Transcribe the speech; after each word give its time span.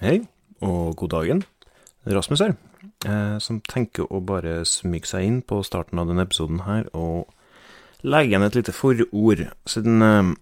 Hei, 0.00 0.22
og 0.64 0.94
god 0.96 1.10
dagen. 1.12 1.42
Rasmus 2.08 2.40
her, 2.40 2.54
eh, 3.04 3.34
som 3.36 3.58
tenker 3.68 4.06
å 4.08 4.22
bare 4.24 4.62
smyge 4.64 5.10
seg 5.10 5.26
inn 5.26 5.42
på 5.44 5.58
starten 5.60 6.00
av 6.00 6.08
denne 6.08 6.24
episoden 6.24 6.62
her 6.64 6.86
og 6.96 7.28
legge 8.00 8.32
igjen 8.32 8.46
et 8.46 8.56
lite 8.56 8.72
forord, 8.72 9.44
siden 9.68 10.00
eh, 10.00 10.32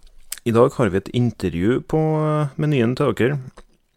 i 0.46 0.54
dag 0.54 0.70
har 0.78 0.94
vi 0.94 1.00
et 1.02 1.10
intervju 1.10 1.80
på 1.90 1.98
eh, 2.22 2.54
menyen 2.54 2.94
til 2.94 3.10
dere. 3.18 3.40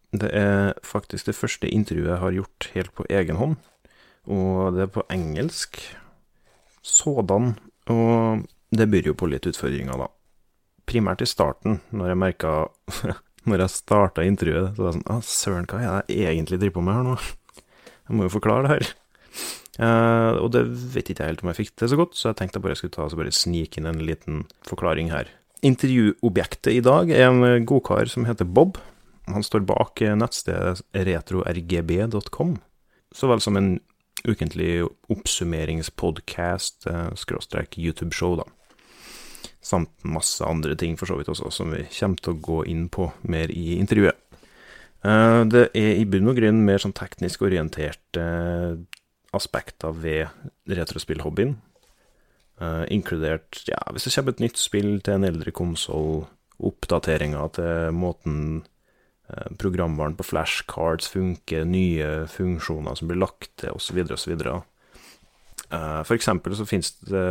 Det 0.09 0.33
er 0.33 0.73
faktisk 0.81 1.29
det 1.29 1.37
første 1.37 1.69
intervjuet 1.69 2.09
jeg 2.09 2.21
har 2.25 2.37
gjort 2.39 2.69
helt 2.73 2.95
på 2.97 3.05
egen 3.21 3.37
hånd, 3.37 3.57
og 4.25 4.73
det 4.73 4.87
er 4.87 4.93
på 4.97 5.05
engelsk. 5.13 5.77
Sådan. 6.81 7.53
Og 7.85 8.47
det 8.73 8.89
byr 8.89 9.13
jo 9.13 9.13
på 9.13 9.29
litt 9.29 9.45
utfordringer, 9.45 9.93
da. 9.93 10.09
Primært 10.89 11.21
i 11.21 11.29
starten, 11.29 11.83
når 11.93 12.15
jeg 12.15 12.25
merka 12.25 12.55
Når 13.49 13.63
jeg 13.63 13.73
starta 13.73 14.25
intervjuet, 14.25 14.75
så 14.75 14.83
var 14.83 14.91
jeg 14.91 14.97
sånn 14.99 15.11
Å, 15.11 15.19
søren, 15.25 15.69
hva 15.69 15.79
er 15.81 16.07
det 16.07 16.17
jeg 16.19 16.35
egentlig 16.35 16.59
driver 16.61 16.77
på 16.77 16.83
med 16.85 16.97
her 16.97 17.07
nå? 17.07 17.15
Jeg 18.09 18.17
må 18.17 18.25
jo 18.25 18.33
forklare 18.33 18.65
det 18.65 18.71
her. 18.73 18.87
Uh, 19.79 20.41
og 20.43 20.49
det 20.51 20.65
vet 20.67 21.13
ikke 21.13 21.23
jeg 21.23 21.31
helt 21.31 21.43
om 21.45 21.49
jeg 21.51 21.57
fikk 21.61 21.69
til 21.79 21.87
så 21.87 21.95
godt, 21.95 22.17
så 22.17 22.25
jeg 22.27 22.37
tenkte 22.41 22.59
jeg 22.59 22.65
bare 22.65 22.75
skulle 22.75 22.91
ta 22.91 23.05
og 23.05 23.13
bare 23.15 23.31
snike 23.31 23.79
inn 23.79 23.87
en 23.87 24.01
liten 24.03 24.41
forklaring 24.67 25.13
her. 25.13 25.29
Intervjuobjektet 25.63 26.73
i 26.75 26.81
dag 26.83 27.13
er 27.15 27.29
en 27.29 27.63
godkar 27.69 28.11
som 28.11 28.27
heter 28.27 28.49
Bob. 28.49 28.81
Han 29.31 29.45
står 29.47 29.63
bak 29.69 30.03
nettstedet 30.19 30.83
retrorgb.com, 31.07 32.57
så 33.15 33.31
vel 33.31 33.45
som 33.45 33.61
en 33.61 33.71
ukentlig 34.27 34.83
oppsummeringspodkast, 35.09 36.87
eh, 36.91 37.09
skråstrek 37.15 37.77
YouTube-show, 37.77 38.35
da. 38.41 38.45
Samt 39.61 39.91
masse 40.03 40.45
andre 40.45 40.73
ting 40.75 40.97
for 40.97 41.09
så 41.09 41.19
vidt 41.19 41.29
også, 41.29 41.51
som 41.53 41.73
vi 41.75 41.83
kommer 41.93 42.17
til 42.17 42.33
å 42.33 42.41
gå 42.41 42.63
inn 42.71 42.87
på 42.89 43.11
mer 43.29 43.53
i 43.53 43.77
intervjuet. 43.77 44.17
Eh, 45.05 45.41
det 45.49 45.67
er 45.77 45.99
i 45.99 46.07
bunn 46.09 46.29
og 46.29 46.37
grunn 46.37 46.63
mer 46.65 46.81
sånn 46.81 46.95
teknisk 46.97 47.45
orienterte 47.45 48.25
aspekter 49.35 49.95
ved 49.95 50.27
retrospillhobbyen. 50.69 51.55
Uh, 52.61 52.83
inkludert 52.93 53.63
ja, 53.65 53.79
hvis 53.89 54.03
det 54.05 54.11
kommer 54.13 54.35
et 54.35 54.41
nytt 54.43 54.59
spill 54.61 54.91
til 55.01 55.15
en 55.15 55.25
eldre 55.25 55.49
konsoll, 55.55 56.27
oppdateringer 56.61 57.47
til 57.55 57.95
måten 57.97 58.35
uh, 59.31 59.47
programvaren 59.57 60.13
på 60.19 60.27
flashcards 60.27 61.09
funker, 61.09 61.65
nye 61.65 62.27
funksjoner 62.29 62.99
som 62.99 63.09
blir 63.09 63.17
lagt 63.23 63.49
til, 63.63 63.73
osv., 63.73 64.03
osv. 64.13 64.35
For 65.71 66.13
eksempel 66.13 66.53
så 66.59 66.67
finnes 66.67 66.91
det, 67.07 67.25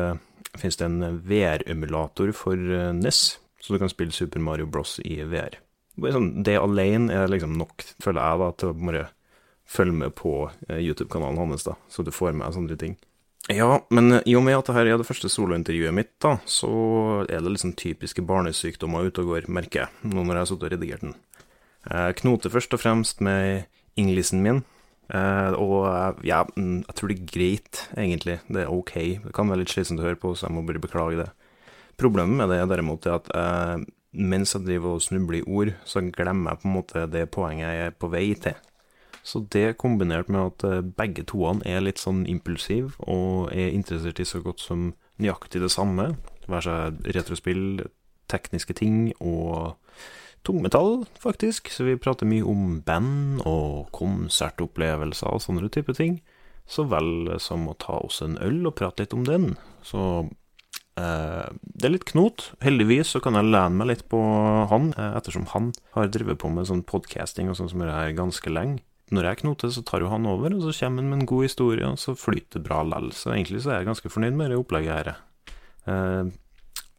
finnes 0.59 0.79
det 0.81 0.87
en 0.89 1.21
VR-emulator 1.27 2.33
for 2.37 2.57
NES, 2.97 3.39
så 3.61 3.75
du 3.75 3.79
kan 3.83 3.93
spille 3.93 4.15
Super 4.15 4.43
Mario 4.43 4.67
Bros. 4.67 4.99
i 5.05 5.21
VR. 5.29 5.61
Sånn, 6.01 6.31
det 6.47 6.57
alene 6.57 7.13
er 7.13 7.31
liksom 7.31 7.59
nok, 7.61 7.85
føler 8.03 8.23
jeg, 8.23 8.41
da, 8.41 8.51
til 8.57 8.73
å 8.73 8.79
bare 8.79 9.07
følge 9.71 9.95
med 10.01 10.15
på 10.19 10.35
YouTube-kanalen 10.67 11.39
hans, 11.45 11.67
da, 11.69 11.77
så 11.93 12.03
du 12.03 12.11
får 12.15 12.35
med 12.39 12.57
sånne 12.57 12.79
ting. 12.81 12.97
Ja, 13.51 13.81
men 13.91 14.21
i 14.29 14.35
og 14.39 14.45
med 14.47 14.59
at 14.59 14.69
dette 14.69 14.83
er 14.85 14.99
det 15.01 15.07
første 15.09 15.31
solointervjuet 15.33 15.95
mitt, 15.97 16.13
da, 16.23 16.37
så 16.47 16.71
er 17.25 17.41
det 17.43 17.55
liksom 17.55 17.75
typiske 17.79 18.23
barnesykdommer 18.27 19.09
ute 19.09 19.25
og 19.25 19.35
går, 19.35 19.49
merker 19.51 19.85
jeg, 19.85 20.03
nå 20.07 20.23
når 20.23 20.35
jeg 20.35 20.43
har 20.43 20.51
sittet 20.51 20.67
og 20.67 20.75
redigert 20.75 21.07
den. 21.07 21.15
Jeg 21.91 22.19
knoter 22.21 22.53
først 22.53 22.77
og 22.77 22.83
fremst 22.83 23.23
med 23.25 23.65
inglisen 23.99 24.45
min, 24.45 24.63
og 25.11 26.21
ja, 26.27 26.45
jeg 26.57 26.95
tror 26.97 27.11
det 27.11 27.17
er 27.19 27.31
greit, 27.33 27.83
egentlig. 27.99 28.39
Det 28.49 28.65
er 28.65 28.73
ok. 28.73 28.95
Det 29.27 29.33
kan 29.35 29.51
være 29.51 29.65
litt 29.65 29.73
slitsomt 29.73 30.03
å 30.03 30.07
høre 30.07 30.21
på, 30.21 30.35
så 30.35 30.47
jeg 30.47 30.57
må 30.57 30.65
bare 30.69 30.83
beklage 30.83 31.19
det. 31.25 31.29
Problemet 32.01 32.39
med 32.39 32.53
det 32.53 32.63
derimot 32.71 33.07
er 33.07 33.19
at 33.19 33.31
jeg, 33.35 33.87
mens 34.17 34.55
jeg 34.55 34.65
driver 34.67 34.97
og 34.97 35.05
snubler 35.05 35.41
i 35.41 35.47
ord, 35.47 35.75
så 35.85 36.03
glemmer 36.15 36.55
jeg 36.55 36.63
på 36.63 36.69
en 36.69 36.77
måte 36.79 37.07
det 37.13 37.27
poenget 37.35 37.67
jeg 37.67 37.91
er 37.91 37.97
på 37.99 38.11
vei 38.13 38.27
til. 38.39 38.57
Så 39.23 39.43
det 39.53 39.77
kombinert 39.77 40.31
med 40.33 40.55
at 40.63 40.87
begge 40.97 41.27
toene 41.29 41.61
er 41.69 41.83
litt 41.85 42.01
sånn 42.01 42.23
impulsiv 42.31 42.95
og 43.05 43.51
er 43.53 43.75
interessert 43.75 44.23
i 44.23 44.29
så 44.29 44.41
godt 44.41 44.63
som 44.65 44.95
nøyaktig 45.21 45.61
det 45.61 45.69
samme, 45.75 46.15
være 46.49 46.65
seg 46.65 47.11
retrospill, 47.19 47.83
tekniske 48.31 48.79
ting 48.79 49.11
og 49.19 49.77
tungmetall, 50.47 51.05
faktisk. 51.21 51.71
Så 51.73 51.87
vi 51.89 51.99
prater 52.01 52.29
mye 52.29 52.47
om 52.47 52.81
band 52.87 53.43
og 53.49 53.91
konsertopplevelser 53.97 55.31
og 55.31 55.43
sånne 55.45 55.71
type 55.73 55.95
ting. 55.97 56.21
Så 56.71 56.87
vel 56.91 57.33
som 57.43 57.67
å 57.69 57.79
ta 57.79 57.99
oss 57.99 58.21
en 58.23 58.39
øl 58.43 58.63
og 58.69 58.77
prate 58.79 59.05
litt 59.05 59.17
om 59.17 59.25
den. 59.27 59.57
Så 59.87 60.03
eh, 61.01 61.49
det 61.51 61.89
er 61.89 61.97
litt 61.97 62.07
knot. 62.13 62.53
Heldigvis 62.63 63.17
så 63.17 63.23
kan 63.25 63.39
jeg 63.39 63.51
lene 63.51 63.81
meg 63.81 63.91
litt 63.91 64.07
på 64.13 64.21
han, 64.71 64.93
eh, 64.95 65.17
ettersom 65.19 65.49
han 65.55 65.73
har 65.97 66.13
drevet 66.15 66.39
på 66.43 66.53
med 66.53 66.71
sånn 66.71 66.87
podcasting 66.87 67.51
og 67.51 67.59
sånn 67.59 67.73
som 67.73 67.83
det 67.83 67.91
her 67.91 68.15
ganske 68.19 68.53
lenge 68.53 68.85
når 69.11 69.27
jeg 69.27 69.41
knoter, 69.43 69.73
så 69.75 69.83
tar 69.87 70.05
jo 70.05 70.11
han 70.11 70.29
over, 70.31 70.55
og 70.55 70.63
så 70.63 70.73
kommer 70.85 71.03
han 71.03 71.11
med 71.11 71.19
en 71.21 71.31
god 71.31 71.49
historie, 71.49 71.87
og 71.87 71.99
så 71.99 72.15
flyter 72.19 72.61
det 72.61 72.67
bra 72.69 72.85
likevel. 72.87 73.11
Så 73.17 73.33
egentlig 73.35 73.65
så 73.65 73.73
er 73.73 73.81
jeg 73.81 73.91
ganske 73.91 74.13
fornøyd 74.13 74.37
med 74.39 74.53
det 74.53 74.59
opplegget 74.61 74.95
her. 74.95 75.11
Eh, 75.91 76.31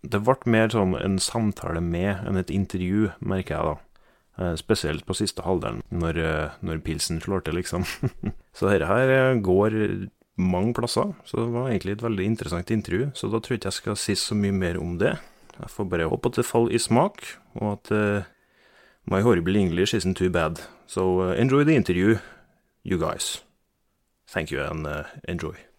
det 0.02 0.22
ble 0.26 0.38
mer 0.50 0.72
sånn 0.74 0.96
en 0.98 1.20
samtale 1.22 1.82
med 1.84 2.26
enn 2.28 2.40
et 2.40 2.54
intervju, 2.54 3.12
merker 3.20 3.58
jeg 3.58 3.70
da. 3.70 3.76
Eh, 4.42 4.56
spesielt 4.60 5.06
på 5.06 5.18
siste 5.18 5.46
halvdelen, 5.46 5.84
når, 5.94 6.22
når 6.66 6.82
pilsen 6.86 7.22
slår 7.22 7.46
til, 7.46 7.60
liksom. 7.60 7.86
så 8.58 8.72
dette 8.72 8.90
her 8.90 9.38
går 9.44 9.78
mange 10.42 10.74
plasser, 10.74 11.14
så 11.28 11.44
det 11.44 11.52
var 11.54 11.70
egentlig 11.70 11.98
et 11.98 12.06
veldig 12.08 12.26
interessant 12.26 12.74
intervju. 12.74 13.12
Så 13.14 13.30
da 13.30 13.40
tror 13.40 13.58
jeg 13.58 13.62
ikke 13.62 13.72
jeg 13.72 13.80
skal 13.80 14.00
si 14.00 14.18
så 14.18 14.38
mye 14.38 14.56
mer 14.56 14.82
om 14.82 14.98
det. 15.02 15.18
Jeg 15.60 15.74
får 15.76 15.90
bare 15.92 16.10
håpe 16.10 16.32
at 16.32 16.40
det 16.40 16.48
faller 16.48 16.74
i 16.74 16.82
smak, 16.82 17.26
og 17.60 17.76
at 17.76 17.92
My 19.06 19.22
horrible 19.22 19.56
English 19.56 19.94
isn't 19.94 20.16
too 20.16 20.30
bad. 20.30 20.62
So 20.88 21.22
uh, 21.22 21.34
enjoy 21.34 21.64
the 21.64 21.76
interview, 21.76 22.20
you 22.84 22.98
guys. 22.98 23.42
Thank 24.28 24.52
you 24.52 24.62
and 24.62 24.86
uh, 24.86 25.04
enjoy. 25.28 25.71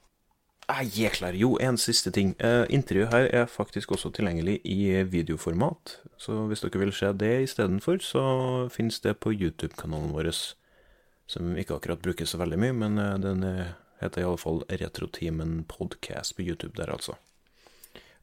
Ah, 0.72 0.80
jæklar. 0.88 1.34
Jo, 1.36 1.58
en 1.60 1.76
siste 1.76 2.10
ting. 2.10 2.30
Uh, 2.40 2.64
intervjuet 2.72 3.12
her 3.12 3.26
er 3.42 3.46
faktisk 3.46 3.90
også 3.92 4.08
tilgjengelig 4.16 4.60
i 4.64 5.02
videoformat. 5.04 5.98
Så 6.16 6.46
hvis 6.48 6.64
dere 6.64 6.80
vil 6.80 6.92
se 6.96 7.10
det 7.12 7.42
istedenfor, 7.42 7.98
så 8.00 8.22
finnes 8.72 9.00
det 9.04 9.18
på 9.20 9.34
YouTube-kanalen 9.34 10.14
vår. 10.16 10.30
Som 11.28 11.56
ikke 11.60 11.76
akkurat 11.76 12.00
brukes 12.00 12.32
så 12.32 12.40
veldig 12.40 12.58
mye, 12.58 12.72
men 12.72 12.96
uh, 12.98 13.20
den 13.20 13.44
heter 14.00 14.22
i 14.22 14.24
alle 14.24 14.40
fall 14.40 14.64
Retroteamen 14.70 15.64
Podcast 15.68 16.36
på 16.36 16.42
YouTube 16.48 16.72
der, 16.80 16.88
altså. 16.88 17.20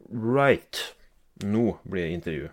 Right. 0.09 0.95
Nå 1.43 1.77
blir 1.85 2.07
det 2.07 2.17
intervju. 2.17 2.49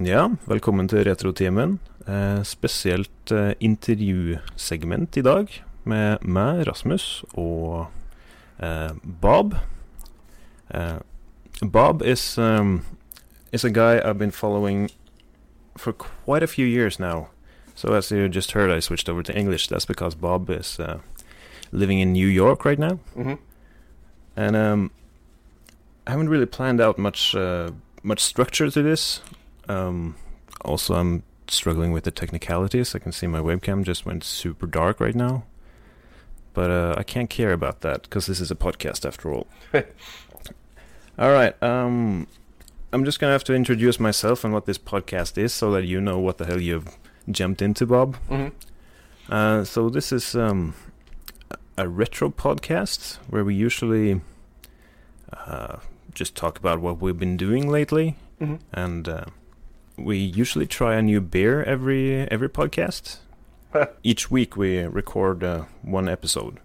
Ja, 0.00 0.28
velkommen 0.48 0.88
til 0.88 1.04
Retrotimen. 1.04 1.78
Eh, 2.08 2.42
spesielt 2.44 3.32
eh, 3.32 3.52
intervjusegment 3.60 5.16
i 5.16 5.22
dag 5.22 5.46
med 5.84 6.18
meg, 6.24 6.66
Rasmus, 6.68 7.24
og 7.34 7.86
eh, 8.62 8.90
Bob. 9.22 9.54
Bob 11.72 12.02
is 12.02 12.38
um, 12.38 12.82
is 13.52 13.64
a 13.64 13.68
guy 13.68 13.98
I've 13.98 14.18
been 14.18 14.30
following 14.32 14.88
for 15.76 15.92
quite 15.92 16.42
a 16.44 16.46
few 16.46 16.64
years 16.66 16.98
now. 17.00 17.26
So 17.74 17.92
as 17.94 18.10
you 18.12 18.28
just 18.28 18.52
heard, 18.52 18.70
I 18.70 18.80
switched 18.80 19.08
over 19.08 19.22
to 19.22 19.36
English. 19.36 19.68
That's 19.68 19.84
because 19.86 20.14
Bob 20.14 20.48
is 20.50 20.78
uh, 20.78 20.98
living 21.72 21.98
in 22.00 22.12
New 22.12 22.28
York 22.28 22.64
right 22.64 22.78
now, 22.78 22.98
Mhm. 23.16 23.38
and 24.36 24.56
um, 24.56 24.90
I 26.06 26.12
haven't 26.12 26.28
really 26.30 26.46
planned 26.46 26.80
out 26.80 26.98
much 26.98 27.34
uh, 27.34 27.70
much 28.02 28.20
structure 28.20 28.70
to 28.70 28.82
this. 28.82 29.20
Um, 29.70 30.16
also, 30.64 30.94
I'm 30.94 31.22
struggling 31.48 31.92
with 31.92 32.04
the 32.04 32.10
technicalities. 32.10 32.94
I 32.94 32.98
can 32.98 33.12
see 33.12 33.26
my 33.26 33.40
webcam 33.40 33.82
just 33.84 34.04
went 34.06 34.24
super 34.24 34.66
dark 34.66 35.00
right 35.00 35.14
now, 35.14 35.44
but 36.54 36.70
uh, 36.70 36.94
I 36.98 37.02
can't 37.02 37.30
care 37.30 37.52
about 37.52 37.80
that 37.80 38.02
because 38.02 38.26
this 38.26 38.40
is 38.40 38.50
a 38.50 38.54
podcast 38.54 39.06
after 39.06 39.32
all. 39.32 39.46
all 41.18 41.30
right. 41.32 41.60
Um, 41.62 42.26
I'm 42.92 43.04
just 43.04 43.20
gonna 43.20 43.32
have 43.32 43.44
to 43.44 43.54
introduce 43.54 44.00
myself 44.00 44.44
and 44.44 44.52
what 44.52 44.66
this 44.66 44.78
podcast 44.78 45.38
is, 45.38 45.52
so 45.52 45.70
that 45.72 45.84
you 45.86 46.00
know 46.00 46.18
what 46.18 46.38
the 46.38 46.46
hell 46.46 46.60
you've 46.60 46.88
jumped 47.30 47.62
into, 47.62 47.86
Bob. 47.86 48.16
Mhm. 48.28 48.52
Uh, 49.28 49.64
so 49.64 49.88
this 49.88 50.10
is 50.12 50.34
um, 50.34 50.74
a 51.78 51.88
retro 51.88 52.30
podcast 52.30 53.16
where 53.28 53.44
we 53.44 53.54
usually 53.54 54.20
uh, 55.32 55.76
just 56.12 56.34
talk 56.34 56.58
about 56.58 56.80
what 56.80 57.00
we've 57.00 57.18
been 57.18 57.36
doing 57.36 57.68
lately, 57.70 58.16
Mhm. 58.40 58.58
and 58.72 59.08
uh, 59.08 59.24
we 60.04 60.16
usually 60.18 60.66
try 60.66 60.94
a 60.94 61.02
new 61.02 61.20
beer 61.20 61.62
every 61.64 62.28
every 62.30 62.48
podcast. 62.48 63.18
each 64.02 64.30
week 64.30 64.56
we 64.56 64.78
record 64.80 65.44
uh, 65.44 65.64
one 65.82 66.08
episode, 66.08 66.58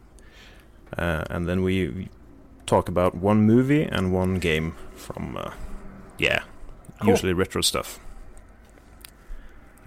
uh, 0.97 1.23
and 1.29 1.47
then 1.47 1.61
we 1.63 2.09
talk 2.65 2.89
about 2.89 3.13
one 3.15 3.41
movie 3.41 3.83
and 3.83 4.11
one 4.11 4.39
game 4.39 4.73
from, 4.95 5.37
uh, 5.37 5.51
yeah, 6.17 6.43
Cool. 6.99 7.11
usually 7.11 7.33
retro 7.33 7.61
stuff. 7.61 7.99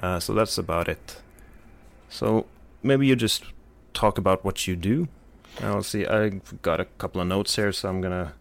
Uh, 0.00 0.20
so 0.20 0.32
that's 0.32 0.56
about 0.58 0.88
it. 0.88 1.20
So 2.08 2.46
maybe 2.82 3.06
you 3.06 3.16
just 3.16 3.44
talk 3.94 4.16
about 4.16 4.44
what 4.44 4.66
you 4.68 4.76
do. 4.76 5.08
I'll 5.60 5.82
see. 5.82 6.06
I've 6.06 6.62
got 6.62 6.78
a 6.80 6.84
couple 6.84 7.20
of 7.20 7.26
notes 7.26 7.56
here, 7.56 7.72
so 7.72 7.88
I'm 7.88 8.00
gonna 8.00 8.34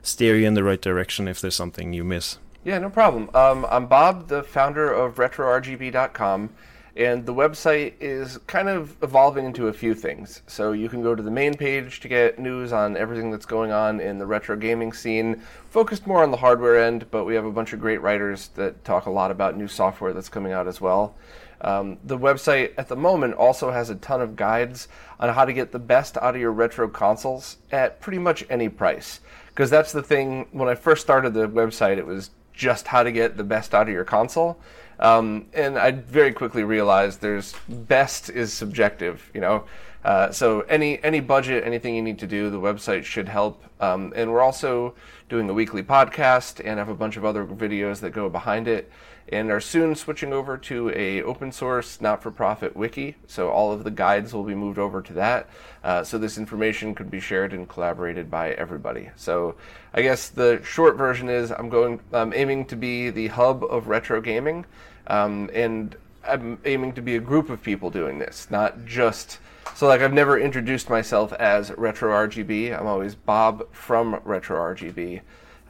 steer 0.00 0.36
you 0.36 0.46
in 0.46 0.54
the 0.54 0.64
right 0.64 0.80
direction 0.80 1.28
if 1.28 1.40
there's 1.40 1.54
something 1.56 1.92
you 1.92 2.02
miss. 2.02 2.38
Yeah, 2.64 2.78
no 2.78 2.90
problem. 2.90 3.28
Um, 3.34 3.66
I'm 3.68 3.86
Bob, 3.86 4.28
the 4.28 4.44
founder 4.44 4.88
of 4.88 5.16
RetroRGB.com, 5.16 6.50
and 6.94 7.26
the 7.26 7.34
website 7.34 7.94
is 7.98 8.38
kind 8.46 8.68
of 8.68 8.96
evolving 9.02 9.46
into 9.46 9.66
a 9.66 9.72
few 9.72 9.96
things. 9.96 10.42
So 10.46 10.70
you 10.70 10.88
can 10.88 11.02
go 11.02 11.16
to 11.16 11.22
the 11.24 11.30
main 11.30 11.54
page 11.54 11.98
to 12.00 12.08
get 12.08 12.38
news 12.38 12.72
on 12.72 12.96
everything 12.96 13.32
that's 13.32 13.46
going 13.46 13.72
on 13.72 13.98
in 13.98 14.20
the 14.20 14.26
retro 14.26 14.54
gaming 14.54 14.92
scene, 14.92 15.42
focused 15.70 16.06
more 16.06 16.22
on 16.22 16.30
the 16.30 16.36
hardware 16.36 16.84
end, 16.84 17.10
but 17.10 17.24
we 17.24 17.34
have 17.34 17.44
a 17.44 17.50
bunch 17.50 17.72
of 17.72 17.80
great 17.80 18.00
writers 18.00 18.50
that 18.54 18.84
talk 18.84 19.06
a 19.06 19.10
lot 19.10 19.32
about 19.32 19.56
new 19.56 19.66
software 19.66 20.12
that's 20.12 20.28
coming 20.28 20.52
out 20.52 20.68
as 20.68 20.80
well. 20.80 21.16
Um, 21.62 21.98
the 22.04 22.18
website 22.18 22.74
at 22.78 22.86
the 22.86 22.94
moment 22.94 23.34
also 23.34 23.72
has 23.72 23.90
a 23.90 23.96
ton 23.96 24.20
of 24.20 24.36
guides 24.36 24.86
on 25.18 25.34
how 25.34 25.44
to 25.44 25.52
get 25.52 25.72
the 25.72 25.80
best 25.80 26.16
out 26.18 26.36
of 26.36 26.40
your 26.40 26.52
retro 26.52 26.86
consoles 26.86 27.56
at 27.72 28.00
pretty 28.00 28.18
much 28.18 28.44
any 28.48 28.68
price. 28.68 29.18
Because 29.48 29.68
that's 29.68 29.90
the 29.90 30.02
thing, 30.02 30.46
when 30.52 30.68
I 30.68 30.76
first 30.76 31.02
started 31.02 31.34
the 31.34 31.48
website, 31.48 31.98
it 31.98 32.06
was 32.06 32.30
just 32.62 32.86
how 32.86 33.02
to 33.02 33.10
get 33.10 33.36
the 33.36 33.42
best 33.42 33.74
out 33.74 33.88
of 33.88 33.92
your 33.92 34.04
console. 34.04 34.56
Um, 35.00 35.46
and 35.52 35.76
I 35.76 35.90
very 35.90 36.32
quickly 36.32 36.62
realized 36.62 37.20
there's 37.20 37.54
best 37.68 38.30
is 38.30 38.52
subjective, 38.52 39.28
you 39.34 39.40
know. 39.40 39.64
Uh, 40.04 40.30
so 40.30 40.60
any 40.62 41.02
any 41.02 41.18
budget, 41.18 41.64
anything 41.64 41.96
you 41.96 42.02
need 42.02 42.20
to 42.20 42.26
do, 42.26 42.50
the 42.50 42.60
website 42.60 43.02
should 43.02 43.28
help. 43.28 43.64
Um, 43.80 44.12
and 44.14 44.30
we're 44.30 44.40
also 44.40 44.94
doing 45.28 45.50
a 45.50 45.52
weekly 45.52 45.82
podcast 45.82 46.60
and 46.64 46.78
have 46.78 46.88
a 46.88 46.94
bunch 46.94 47.16
of 47.16 47.24
other 47.24 47.44
videos 47.44 47.98
that 48.00 48.10
go 48.10 48.28
behind 48.28 48.68
it, 48.68 48.90
and 49.32 49.50
are 49.50 49.60
soon 49.60 49.94
switching 49.94 50.32
over 50.32 50.58
to 50.58 50.90
a 50.90 51.22
open 51.22 51.50
source, 51.50 52.00
not 52.00 52.22
for 52.22 52.30
profit 52.30 52.76
wiki. 52.76 53.16
So 53.26 53.48
all 53.48 53.72
of 53.72 53.82
the 53.82 53.90
guides 53.90 54.34
will 54.34 54.44
be 54.44 54.54
moved 54.54 54.78
over 54.78 55.00
to 55.00 55.12
that. 55.14 55.48
Uh, 55.82 56.04
so 56.04 56.18
this 56.18 56.36
information 56.36 56.94
could 56.94 57.10
be 57.10 57.18
shared 57.18 57.52
and 57.52 57.68
collaborated 57.68 58.30
by 58.30 58.52
everybody. 58.52 59.10
So 59.16 59.54
I 59.94 60.02
guess 60.02 60.28
the 60.28 60.60
short 60.62 60.96
version 60.96 61.28
is 61.28 61.50
I'm 61.50 61.70
going, 61.70 62.00
I'm 62.12 62.34
aiming 62.34 62.66
to 62.66 62.76
be 62.76 63.10
the 63.10 63.28
hub 63.28 63.64
of 63.64 63.88
retro 63.88 64.20
gaming, 64.20 64.66
um, 65.06 65.50
and 65.54 65.96
I'm 66.24 66.58
aiming 66.64 66.92
to 66.92 67.02
be 67.02 67.16
a 67.16 67.20
group 67.20 67.48
of 67.48 67.62
people 67.62 67.90
doing 67.90 68.18
this, 68.18 68.48
not 68.50 68.84
just. 68.84 69.38
So 69.74 69.86
like 69.86 70.02
I've 70.02 70.12
never 70.12 70.38
introduced 70.38 70.90
myself 70.90 71.32
as 71.32 71.70
Retro 71.72 72.12
RGB. 72.28 72.78
I'm 72.78 72.86
always 72.86 73.14
Bob 73.14 73.72
from 73.72 74.20
Retro 74.24 74.58
RGB. 74.58 75.22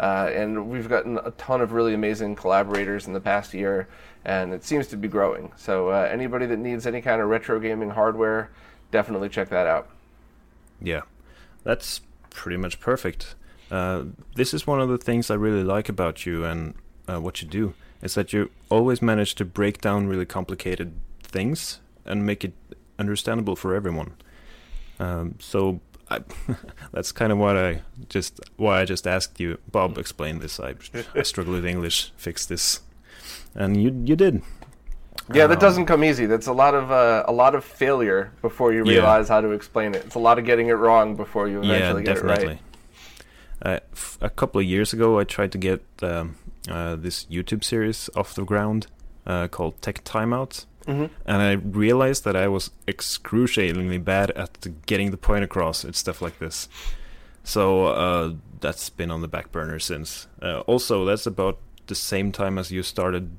Uh, 0.03 0.29
and 0.35 0.69
we've 0.69 0.89
gotten 0.89 1.17
a 1.19 1.31
ton 1.33 1.61
of 1.61 1.71
really 1.71 1.95
amazing 1.95 2.35
collaborators 2.35 3.07
in 3.07 3.13
the 3.13 3.21
past 3.21 3.55
year, 3.55 3.87
and 4.25 4.53
it 4.53 4.65
seems 4.65 4.89
to 4.89 4.97
be 4.97 5.07
growing. 5.07 5.53
So 5.57 5.91
uh, 5.91 6.09
anybody 6.11 6.45
that 6.47 6.59
needs 6.59 6.89
any 6.89 7.01
kind 7.01 7.23
of 7.23 7.29
retro 7.29 7.61
gaming 7.61 7.91
hardware, 7.91 8.51
definitely 8.91 9.29
check 9.29 9.49
that 9.51 9.69
out. 9.69 9.89
Yeah, 10.81 11.03
that's 11.63 12.01
pretty 12.31 12.57
much 12.57 12.81
perfect. 12.81 13.37
Uh, 13.71 14.07
this 14.35 14.53
is 14.53 14.67
one 14.67 14.81
of 14.81 14.89
the 14.89 14.99
things 14.99 15.31
I 15.31 15.35
really 15.35 15.63
like 15.63 15.89
about 15.89 16.27
you 16.27 16.45
and 16.45 16.75
uh, 17.09 17.21
what 17.21 17.41
you 17.41 17.47
do 17.47 17.75
is 18.03 18.15
that 18.17 18.33
you 18.33 18.51
always 18.71 19.01
manage 19.01 19.37
to 19.37 19.45
break 19.45 19.81
down 19.81 20.09
really 20.09 20.27
complicated 20.27 20.95
things 21.23 21.79
and 22.05 22.27
make 22.27 22.45
it 22.45 22.55
understandable 22.99 23.55
for 23.55 23.73
everyone. 23.73 24.15
Um, 24.99 25.37
so 25.39 25.81
I, 26.13 26.55
that's 26.93 27.13
kind 27.13 27.33
of 27.33 27.39
what 27.39 27.57
I 27.57 27.81
just 28.09 28.41
why 28.57 28.81
I 28.83 28.85
just 28.85 29.07
asked 29.07 29.41
you, 29.41 29.59
Bob, 29.71 29.99
explain 29.99 30.39
this. 30.41 30.61
I, 30.61 30.75
I 31.15 31.23
struggle 31.23 31.53
with 31.55 31.67
English, 31.67 32.13
fix 32.17 32.47
this, 32.47 32.81
and 33.55 33.77
you 33.83 33.91
you 34.05 34.17
did. 34.17 34.43
Yeah, 35.35 35.47
that 35.47 35.59
Um, 35.59 35.61
doesn't 35.61 35.87
come 35.87 36.03
easy. 36.05 36.27
That's 36.27 36.49
a 36.49 36.53
lot 36.53 36.75
of 36.75 36.91
uh, 36.91 37.25
a 37.29 37.33
lot 37.33 37.55
of 37.55 37.65
failure 37.65 38.31
before 38.43 38.73
you 38.73 38.85
Yeah. 38.85 38.93
realize 38.99 39.29
how 39.29 39.41
to 39.41 39.51
explain 39.53 39.95
it. 39.95 40.05
It's 40.07 40.17
a 40.17 40.19
lot 40.29 40.39
of 40.39 40.45
getting 40.45 40.69
it 40.69 40.75
wrong 40.79 41.17
before 41.17 41.49
you 41.49 41.63
yeah, 41.63 41.77
eventually 41.77 42.03
get 42.05 42.17
it 42.19 42.25
right. 42.25 42.59
Uh, 43.65 43.79
f- 43.93 44.19
a 44.21 44.29
couple 44.31 44.61
of 44.61 44.67
years 44.67 44.93
ago, 44.93 45.21
I 45.21 45.25
tried 45.25 45.53
to 45.53 45.59
get 45.59 45.81
um, 46.03 46.35
uh, 46.69 46.97
this 46.97 47.27
YouTube 47.31 47.63
series 47.63 48.11
off 48.17 48.35
the 48.35 48.45
ground 48.45 48.87
uh, 49.25 49.47
called 49.49 49.81
Tech 49.81 50.03
Timeout, 50.05 50.67
hmm 50.87 51.07
and 51.27 51.43
I 51.43 51.53
realized 51.53 52.25
that 52.25 52.37
I 52.37 52.49
was 52.49 52.71
excruciatingly 52.89 53.99
bad 53.99 54.31
at 54.33 54.87
getting 54.87 55.11
the 55.11 55.17
point 55.17 55.45
across 55.45 55.85
and 55.85 55.95
stuff 55.95 56.21
like 56.23 56.39
this. 56.39 56.69
So 57.45 57.87
uh, 57.89 58.35
that's 58.61 58.89
been 58.91 59.11
on 59.11 59.21
the 59.21 59.29
back 59.29 59.51
burner 59.51 59.79
since. 59.81 60.29
Uh, 60.41 60.61
also, 60.61 61.05
that's 61.05 61.27
about 61.27 61.59
the 61.87 61.95
same 61.95 62.31
time 62.33 62.57
as 62.59 62.71
you 62.71 62.83
started 62.83 63.37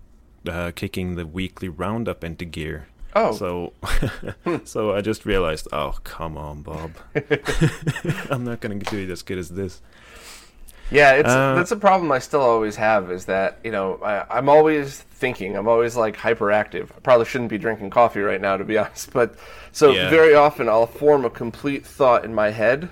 uh, 0.48 0.72
kicking 0.76 1.16
the 1.16 1.26
weekly 1.26 1.70
roundup 1.70 2.24
into 2.24 2.46
gear. 2.46 2.88
Oh, 3.16 3.32
So, 3.34 3.74
so 4.66 4.94
I 4.96 5.02
just 5.02 5.26
realized, 5.26 5.68
oh 5.72 5.96
come 6.04 6.38
on, 6.38 6.64
Bob, 6.64 6.92
I'm 8.30 8.44
not 8.44 8.60
gonna 8.60 8.80
do 8.80 8.98
it 9.00 9.10
as 9.10 9.22
good 9.22 9.38
as 9.38 9.50
this. 9.50 9.82
Yeah, 10.94 11.14
it's 11.14 11.36
Uh, 11.36 11.54
that's 11.54 11.72
a 11.72 11.76
problem 11.76 12.12
I 12.12 12.20
still 12.20 12.42
always 12.42 12.76
have. 12.76 13.10
Is 13.12 13.26
that 13.26 13.60
you 13.64 13.72
know 13.72 13.96
I, 14.04 14.26
I'm 14.38 14.48
always 14.48 15.00
thinking. 15.02 15.56
I'm 15.58 15.68
always 15.68 15.96
like 15.96 16.16
hyperactive. 16.18 16.92
I 16.96 17.00
probably 17.00 17.26
shouldn't 17.26 17.50
be 17.50 17.58
drinking 17.58 17.90
coffee 17.90 18.20
right 18.22 18.40
now, 18.42 18.58
to 18.58 18.64
be 18.64 18.78
honest. 18.84 19.12
But 19.12 19.36
so 19.72 19.96
Yeah. 19.96 20.10
very 20.10 20.36
often 20.36 20.70
I'll 20.70 20.86
form 20.88 21.26
a 21.26 21.30
complete 21.30 21.86
thought 21.86 22.24
in 22.26 22.34
my 22.36 22.52
head, 22.52 22.92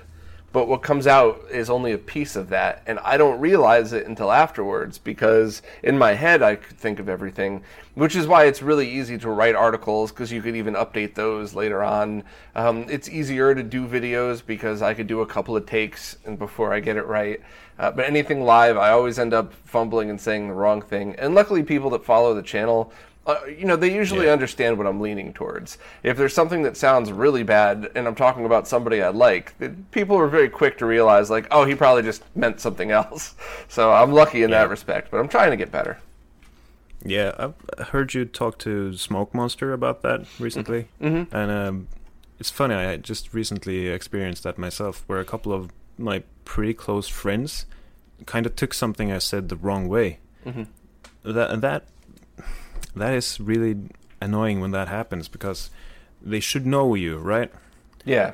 but 0.52 0.66
what 0.66 0.82
comes 0.82 1.06
out 1.06 1.42
is 1.50 1.70
only 1.70 1.92
a 1.92 1.98
piece 1.98 2.34
of 2.34 2.48
that, 2.48 2.82
and 2.86 2.98
I 3.04 3.16
don't 3.16 3.40
realize 3.40 3.92
it 3.92 4.06
until 4.06 4.32
afterwards 4.32 4.98
because 4.98 5.62
in 5.82 5.96
my 5.96 6.14
head 6.14 6.42
I 6.42 6.56
could 6.56 6.76
think 6.78 6.98
of 6.98 7.08
everything. 7.08 7.62
Which 7.94 8.16
is 8.16 8.26
why 8.26 8.46
it's 8.46 8.62
really 8.62 8.88
easy 8.90 9.18
to 9.18 9.30
write 9.30 9.54
articles 9.54 10.10
because 10.10 10.32
you 10.32 10.40
could 10.42 10.56
even 10.56 10.74
update 10.74 11.14
those 11.14 11.54
later 11.54 11.82
on. 11.84 12.24
Um, 12.54 12.86
it's 12.88 13.08
easier 13.08 13.54
to 13.54 13.62
do 13.62 13.86
videos 13.86 14.44
because 14.44 14.80
I 14.82 14.94
could 14.94 15.06
do 15.06 15.20
a 15.20 15.26
couple 15.26 15.56
of 15.56 15.66
takes 15.66 16.16
and 16.24 16.38
before 16.38 16.72
I 16.72 16.80
get 16.80 16.96
it 16.96 17.06
right. 17.06 17.40
Uh, 17.82 17.90
but 17.90 18.04
anything 18.06 18.44
live, 18.44 18.76
I 18.76 18.90
always 18.92 19.18
end 19.18 19.34
up 19.34 19.52
fumbling 19.52 20.08
and 20.08 20.20
saying 20.20 20.46
the 20.46 20.54
wrong 20.54 20.80
thing. 20.80 21.16
And 21.18 21.34
luckily, 21.34 21.64
people 21.64 21.90
that 21.90 22.04
follow 22.04 22.32
the 22.32 22.40
channel, 22.42 22.92
uh, 23.26 23.40
you 23.46 23.64
know, 23.64 23.74
they 23.74 23.92
usually 23.92 24.26
Yeah. 24.26 24.32
understand 24.32 24.78
what 24.78 24.86
I'm 24.86 25.00
leaning 25.00 25.32
towards. 25.32 25.78
If 26.04 26.16
there's 26.16 26.32
something 26.32 26.62
that 26.62 26.76
sounds 26.76 27.10
really 27.10 27.42
bad 27.42 27.90
and 27.96 28.06
I'm 28.06 28.14
talking 28.14 28.44
about 28.46 28.68
somebody 28.68 29.02
I 29.02 29.08
like, 29.08 29.54
people 29.90 30.16
are 30.16 30.28
very 30.28 30.48
quick 30.48 30.78
to 30.78 30.86
realize, 30.86 31.28
like, 31.28 31.48
oh, 31.50 31.64
he 31.64 31.74
probably 31.74 32.02
just 32.04 32.22
meant 32.36 32.60
something 32.60 32.92
else. 32.92 33.34
So 33.68 33.90
I'm 33.92 34.12
lucky 34.12 34.44
in 34.44 34.50
Yeah. 34.50 34.60
that 34.62 34.70
respect, 34.70 35.10
but 35.10 35.18
I'm 35.18 35.28
trying 35.28 35.50
to 35.50 35.56
get 35.56 35.72
better. 35.72 35.98
Yeah, 37.04 37.32
I've 37.36 37.88
heard 37.88 38.14
you 38.14 38.24
talk 38.26 38.58
to 38.58 38.96
Smoke 38.96 39.34
Monster 39.34 39.72
about 39.72 40.02
that 40.02 40.20
recently, 40.38 40.86
Mm-hmm. 41.02 41.34
and 41.34 41.50
um, 41.50 41.88
it's 42.38 42.50
funny. 42.50 42.74
I 42.76 42.96
just 42.98 43.34
recently 43.34 43.88
experienced 43.88 44.44
that 44.44 44.56
myself, 44.56 45.02
where 45.08 45.18
a 45.18 45.24
couple 45.24 45.52
of 45.52 45.70
my 45.98 46.22
pretty 46.44 46.74
close 46.74 47.08
friends 47.08 47.66
kind 48.26 48.46
of 48.46 48.54
took 48.56 48.74
something 48.74 49.10
I 49.12 49.18
said 49.18 49.48
the 49.48 49.56
wrong 49.56 49.88
way. 49.88 50.18
Mhm. 50.46 50.66
That 51.24 51.50
and 51.50 51.62
that 51.62 51.84
that 52.96 53.14
is 53.14 53.40
really 53.40 53.76
annoying 54.20 54.60
when 54.60 54.70
that 54.72 54.88
happens 54.88 55.28
because 55.28 55.70
they 56.20 56.40
should 56.40 56.66
know 56.66 56.94
you, 56.94 57.18
right? 57.18 57.50
Yeah. 58.04 58.32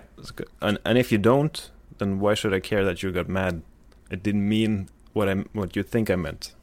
And 0.61 0.79
and 0.85 0.99
if 0.99 1.13
you 1.13 1.19
don't, 1.19 1.71
then 1.99 2.21
why 2.21 2.35
should 2.35 2.55
I 2.55 2.61
care 2.61 2.85
that 2.85 3.03
you 3.03 3.13
got 3.13 3.29
mad? 3.29 3.63
It 4.11 4.23
didn't 4.23 4.49
mean 4.49 4.89
what 5.13 5.29
I 5.29 5.35
what 5.53 5.77
you 5.77 5.83
think 5.83 6.11
I 6.11 6.17
meant. 6.17 6.55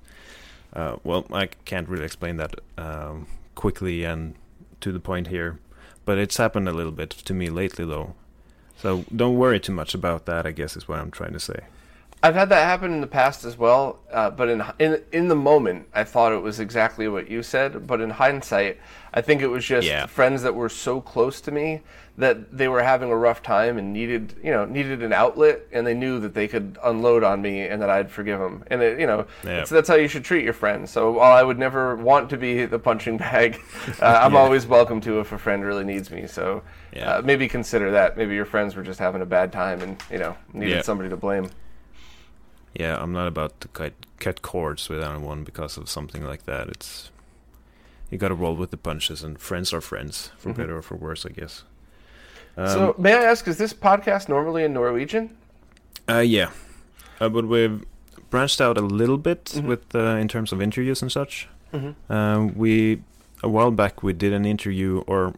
Uh, 0.74 0.98
well, 1.04 1.26
I 1.32 1.48
can't 1.64 1.88
really 1.88 2.04
explain 2.06 2.38
that 2.38 2.56
um, 2.78 3.28
quickly 3.56 4.04
and 4.04 4.36
to 4.82 4.92
the 4.92 5.00
point 5.00 5.28
here, 5.28 5.58
but 6.04 6.18
it's 6.18 6.36
happened 6.38 6.68
a 6.68 6.74
little 6.74 6.92
bit 6.92 7.12
to 7.12 7.34
me 7.34 7.50
lately, 7.50 7.86
though. 7.86 8.14
So 8.86 9.04
don't 9.16 9.36
worry 9.36 9.60
too 9.60 9.72
much 9.72 9.96
about 9.96 10.28
that. 10.28 10.46
I 10.46 10.52
guess 10.52 10.78
is 10.78 10.88
what 10.88 11.00
I'm 11.00 11.10
trying 11.10 11.34
to 11.34 11.40
say. 11.40 11.62
I've 12.22 12.36
had 12.36 12.50
that 12.50 12.64
happen 12.66 12.94
in 12.94 13.02
the 13.02 13.08
past 13.08 13.44
as 13.44 13.58
well, 13.58 13.98
uh, 14.12 14.30
but 14.30 14.48
in, 14.48 14.64
in 14.78 15.02
in 15.12 15.28
the 15.28 15.36
moment, 15.36 15.88
I 15.96 16.04
thought 16.04 16.32
it 16.34 16.44
was 16.44 16.60
exactly 16.60 17.08
what 17.08 17.28
you 17.28 17.42
said. 17.42 17.88
But 17.88 18.00
in 18.00 18.12
hindsight, 18.12 18.78
I 19.12 19.22
think 19.22 19.42
it 19.42 19.48
was 19.48 19.66
just 19.66 19.88
Yeah. 19.88 20.06
friends 20.06 20.44
that 20.44 20.54
were 20.54 20.70
so 20.70 21.02
close 21.02 21.42
to 21.42 21.52
me 21.52 21.82
that 22.18 22.58
they 22.58 22.68
were 22.70 22.82
having 22.82 23.12
a 23.12 23.16
rough 23.18 23.44
time 23.44 23.78
and 23.78 23.92
needed 23.92 24.34
you 24.42 24.52
know 24.52 24.64
needed 24.66 25.04
an 25.04 25.12
outlet, 25.12 25.62
and 25.74 25.86
they 25.86 25.94
knew 25.94 26.20
that 26.22 26.34
they 26.34 26.48
could 26.48 26.78
unload 26.84 27.24
on 27.24 27.42
me 27.42 27.62
and 27.62 27.82
that 27.82 27.90
I'd 27.90 28.10
forgive 28.10 28.40
them. 28.40 28.64
And 28.68 28.82
it, 28.82 29.00
you 29.00 29.06
know, 29.08 29.26
Yeah. 29.44 29.66
that's 29.66 29.88
how 29.90 29.96
you 29.96 30.08
should 30.08 30.24
treat 30.24 30.44
your 30.44 30.54
friends. 30.54 30.92
So 30.92 31.12
while 31.12 31.34
I 31.34 31.44
would 31.44 31.60
never 31.60 31.96
want 31.96 32.30
to 32.30 32.38
be 32.38 32.66
the 32.66 32.80
punching 32.80 33.18
bag, 33.18 33.60
uh, 34.02 34.20
I'm 34.24 34.34
Yeah. 34.34 34.40
always 34.40 34.66
welcome 34.66 35.02
to 35.02 35.20
if 35.20 35.32
a 35.34 35.38
friend 35.38 35.66
really 35.66 35.84
needs 35.84 36.10
me. 36.10 36.26
So 36.28 36.62
Yeah. 36.94 37.16
uh, 37.18 37.22
maybe 37.22 37.48
consider 37.50 37.92
that. 37.92 38.16
Maybe 38.18 38.36
your 38.36 38.46
friends 38.46 38.76
were 38.76 38.84
just 38.84 39.00
having 39.00 39.22
a 39.22 39.26
bad 39.26 39.52
time 39.52 39.82
and 39.82 40.02
you 40.10 40.18
know 40.20 40.36
needed 40.54 40.86
somebody 40.86 41.10
to 41.10 41.18
blame. 41.18 41.50
Yeah, 42.74 42.98
I'm 43.02 43.14
not 43.14 43.28
about 43.28 43.60
to 43.62 43.68
cut 43.70 43.94
cut 44.20 44.42
cords 44.42 44.90
with 44.90 45.02
anyone 45.04 45.44
because 45.44 45.78
of 45.78 45.90
something 45.90 46.24
like 46.26 46.44
that. 46.46 46.68
It's 46.70 47.10
you 48.10 48.18
got 48.18 48.28
to 48.30 48.36
roll 48.36 48.56
with 48.56 48.72
the 48.72 48.78
punches, 48.78 49.24
and 49.24 49.40
friends 49.40 49.74
are 49.74 49.82
friends, 49.82 50.32
for 50.38 50.50
Mm-hmm. 50.50 50.62
better 50.62 50.78
or 50.78 50.82
for 50.82 50.96
worse, 50.96 51.26
I 51.26 51.30
guess. 51.30 51.64
So, 52.56 52.96
may 52.98 53.14
I 53.14 53.24
ask, 53.24 53.48
is 53.48 53.58
this 53.58 53.74
podcast 53.74 54.30
normally 54.30 54.64
in 54.64 54.74
Norwegian? 54.74 55.36
Uh, 56.10 56.20
yeah, 56.20 56.50
uh, 57.20 57.30
but 57.30 57.46
we've 57.48 57.84
branched 58.30 58.62
out 58.62 58.78
a 58.78 58.82
little 58.82 59.18
bit 59.18 59.46
Mhm. 59.46 59.66
with 59.68 59.96
uh, 59.96 60.18
in 60.22 60.28
terms 60.28 60.52
of 60.52 60.62
interviews 60.62 61.02
and 61.02 61.12
such. 61.12 61.48
Mm-hmm. 61.74 62.12
Uh, 62.12 62.46
we 62.56 63.02
a 63.44 63.50
while 63.50 63.72
back 63.72 64.02
we 64.04 64.14
did 64.14 64.34
an 64.34 64.46
interview, 64.46 65.04
or 65.08 65.34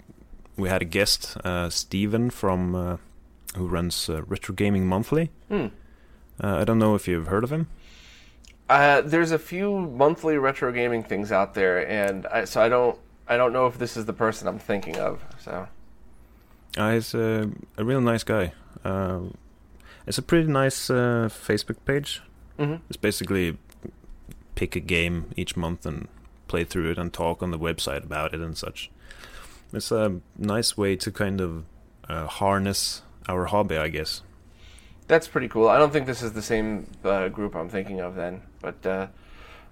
we 0.57 0.69
had 0.69 0.81
a 0.81 0.85
guest, 0.85 1.37
uh, 1.43 1.69
Steven 1.69 2.29
from 2.29 2.75
uh, 2.75 2.97
who 3.55 3.67
runs 3.67 4.09
uh, 4.09 4.21
Retro 4.27 4.53
Gaming 4.55 4.85
Monthly. 4.87 5.29
Uh, 5.49 5.69
I 6.39 6.63
don't 6.65 6.77
know 6.79 6.93
if 6.95 7.07
you've 7.07 7.27
heard 7.27 7.43
of 7.43 7.51
him. 7.51 7.67
Uh, 8.69 9.01
there's 9.01 9.31
a 9.31 9.39
few 9.39 9.79
monthly 9.79 10.37
retro 10.37 10.71
gaming 10.73 11.01
things 11.01 11.31
out 11.31 11.53
there, 11.53 11.87
and 11.89 12.27
I, 12.27 12.43
so 12.45 12.61
I 12.61 12.69
don't 12.69 12.97
I 13.27 13.37
don't 13.37 13.53
know 13.53 13.65
if 13.67 13.77
this 13.79 13.95
is 13.97 14.05
the 14.05 14.13
person 14.13 14.47
I'm 14.47 14.59
thinking 14.59 14.97
of. 14.97 15.23
So 15.39 15.67
Uh, 16.75 16.93
he's 16.93 17.13
a, 17.13 17.49
a 17.77 17.83
real 17.83 18.01
nice 18.01 18.23
guy. 18.23 18.53
Uh, 18.83 19.19
it's 20.05 20.17
a 20.17 20.21
pretty 20.21 20.47
nice 20.47 20.89
uh, 20.89 21.29
Facebook 21.29 21.77
page. 21.85 22.21
Mhm. 22.59 22.81
It's 22.89 22.97
basically 22.97 23.57
pick 24.55 24.75
a 24.75 24.79
game 24.79 25.31
each 25.35 25.55
month 25.55 25.85
and 25.85 26.07
play 26.47 26.63
through 26.63 26.89
it 26.91 26.97
and 26.97 27.13
talk 27.13 27.43
on 27.43 27.51
the 27.51 27.59
website 27.59 28.03
about 28.03 28.33
it 28.33 28.39
and 28.41 28.57
such. 28.57 28.89
It's 29.73 29.91
a 29.91 30.19
nice 30.37 30.77
way 30.77 30.95
to 30.95 31.11
kind 31.11 31.41
of 31.41 31.65
uh, 32.09 32.25
harness 32.27 33.01
our 33.27 33.45
hobby, 33.45 33.77
I 33.77 33.89
guess. 33.89 34.21
that's 35.07 35.27
pretty 35.27 35.47
cool. 35.49 35.67
I 35.69 35.77
don't 35.77 35.91
think 35.93 36.05
this 36.05 36.21
is 36.21 36.33
the 36.33 36.41
same 36.41 36.87
uh, 37.03 37.27
group 37.29 37.55
I'm 37.55 37.69
thinking 37.69 37.99
of 38.01 38.15
then, 38.15 38.41
but 38.61 38.85
uh, 38.85 39.07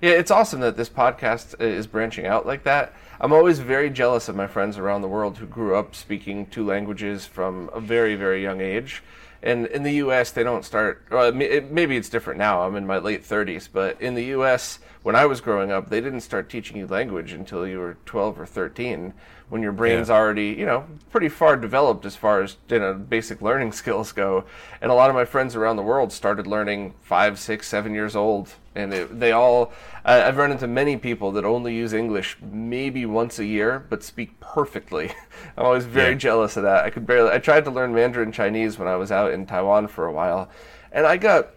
yeah, 0.01 0.11
it's 0.11 0.31
awesome 0.31 0.59
that 0.59 0.77
this 0.77 0.89
podcast 0.89 1.59
is 1.61 1.87
branching 1.87 2.25
out 2.25 2.45
like 2.45 2.63
that. 2.63 2.93
I'm 3.19 3.31
always 3.31 3.59
very 3.59 3.89
jealous 3.89 4.27
of 4.27 4.35
my 4.35 4.47
friends 4.47 4.77
around 4.77 5.01
the 5.01 5.07
world 5.07 5.37
who 5.37 5.45
grew 5.45 5.75
up 5.75 5.95
speaking 5.95 6.47
two 6.47 6.65
languages 6.65 7.25
from 7.25 7.69
a 7.73 7.79
very 7.79 8.15
very 8.15 8.43
young 8.43 8.61
age. 8.61 9.01
And 9.43 9.67
in 9.67 9.83
the 9.83 9.93
U.S., 9.93 10.31
they 10.31 10.43
don't 10.43 10.65
start. 10.65 11.03
Well, 11.11 11.31
maybe 11.31 11.97
it's 11.97 12.09
different 12.09 12.39
now. 12.39 12.63
I'm 12.63 12.75
in 12.75 12.87
my 12.87 12.97
late 12.97 13.23
30s, 13.23 13.69
but 13.71 14.01
in 14.01 14.15
the 14.15 14.23
U.S., 14.25 14.79
when 15.05 15.15
I 15.15 15.27
was 15.27 15.39
growing 15.39 15.71
up, 15.71 15.89
they 15.91 16.01
didn't 16.01 16.21
start 16.21 16.49
teaching 16.49 16.77
you 16.77 16.87
language 16.87 17.31
until 17.31 17.67
you 17.67 17.77
were 17.77 17.95
12 18.07 18.39
or 18.39 18.45
13, 18.47 19.13
when 19.49 19.61
your 19.61 19.71
brain's 19.71 20.09
Yeah. 20.09 20.15
already, 20.15 20.47
you 20.47 20.65
know, 20.65 20.85
pretty 21.11 21.29
far 21.29 21.55
developed 21.57 22.07
as 22.07 22.15
far 22.15 22.41
as 22.41 22.57
you 22.69 22.79
know 22.79 22.95
basic 22.95 23.39
learning 23.39 23.71
skills 23.81 24.11
go. 24.11 24.45
And 24.81 24.89
a 24.91 24.95
lot 24.95 25.11
of 25.11 25.15
my 25.15 25.23
friends 25.23 25.55
around 25.55 25.75
the 25.75 25.83
world 25.83 26.11
started 26.11 26.47
learning 26.47 26.95
five, 27.03 27.37
six, 27.37 27.67
seven 27.67 27.93
years 27.93 28.15
old, 28.15 28.55
and 28.73 28.91
it, 28.95 29.19
they 29.19 29.31
all. 29.31 29.71
I, 30.03 30.23
I've 30.23 30.37
run 30.37 30.51
into 30.51 30.65
many 30.65 30.97
people 30.97 31.31
that 31.33 31.45
only 31.45 31.75
use 31.75 31.93
English 31.93 32.37
maybe 32.41 33.05
once 33.05 33.37
a 33.37 33.45
year, 33.45 33.85
but 33.87 34.01
speak 34.03 34.39
perfectly. 34.39 35.11
I'm 35.55 35.65
always 35.67 35.85
very 35.85 36.13
Yeah. 36.13 36.17
jealous 36.17 36.57
of 36.57 36.63
that. 36.63 36.83
I 36.83 36.89
could 36.89 37.05
barely. 37.05 37.29
I 37.29 37.37
tried 37.37 37.65
to 37.65 37.69
learn 37.71 37.93
Mandarin 37.93 38.31
Chinese 38.31 38.79
when 38.79 38.87
I 38.87 38.95
was 38.95 39.11
out 39.11 39.31
in 39.33 39.45
Taiwan 39.45 39.87
for 39.87 40.07
a 40.07 40.11
while, 40.11 40.49
and 40.91 41.05
I 41.05 41.17
got. 41.17 41.49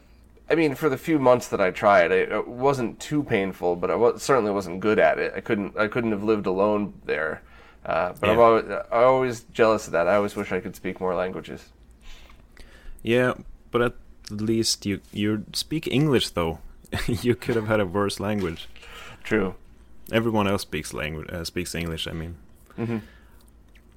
I 0.50 0.54
mean, 0.54 0.74
for 0.74 0.88
the 0.88 0.96
few 0.96 1.18
months 1.18 1.48
that 1.48 1.60
I 1.60 1.70
tried, 1.70 2.10
it, 2.10 2.32
it 2.32 2.48
wasn't 2.48 2.98
too 3.00 3.22
painful, 3.22 3.76
but 3.76 3.90
I 3.90 3.94
was, 3.96 4.22
certainly 4.22 4.50
wasn't 4.50 4.80
good 4.80 4.98
at 4.98 5.18
it. 5.18 5.32
I 5.36 5.40
couldn't. 5.40 5.76
I 5.76 5.88
couldn't 5.88 6.12
have 6.12 6.22
lived 6.24 6.46
alone 6.46 6.94
there. 7.04 7.42
Uh, 7.84 8.12
but 8.20 8.30
I'm 8.30 8.36
Yeah. 8.38 8.42
always, 8.44 8.64
I'm 8.70 9.04
always 9.04 9.40
jealous 9.52 9.86
of 9.86 9.92
that. 9.92 10.08
I 10.08 10.16
always 10.16 10.36
wish 10.36 10.50
I 10.52 10.60
could 10.60 10.74
speak 10.76 11.00
more 11.00 11.14
languages. 11.14 11.68
Yeah, 13.02 13.34
but 13.70 13.82
at 13.82 13.94
least 14.30 14.86
you 14.86 15.00
you 15.12 15.44
speak 15.52 15.86
English 15.86 16.30
though. 16.30 16.58
you 17.06 17.34
could 17.34 17.56
have 17.56 17.68
had 17.68 17.80
a 17.80 17.86
worse 17.86 18.18
language. 18.20 18.68
True. 19.24 19.54
Everyone 20.10 20.48
else 20.48 20.62
speaks 20.62 20.92
language 20.94 21.28
uh, 21.30 21.44
speaks 21.44 21.74
English. 21.74 22.06
I 22.06 22.12
mean. 22.12 22.36
hmm 22.76 22.98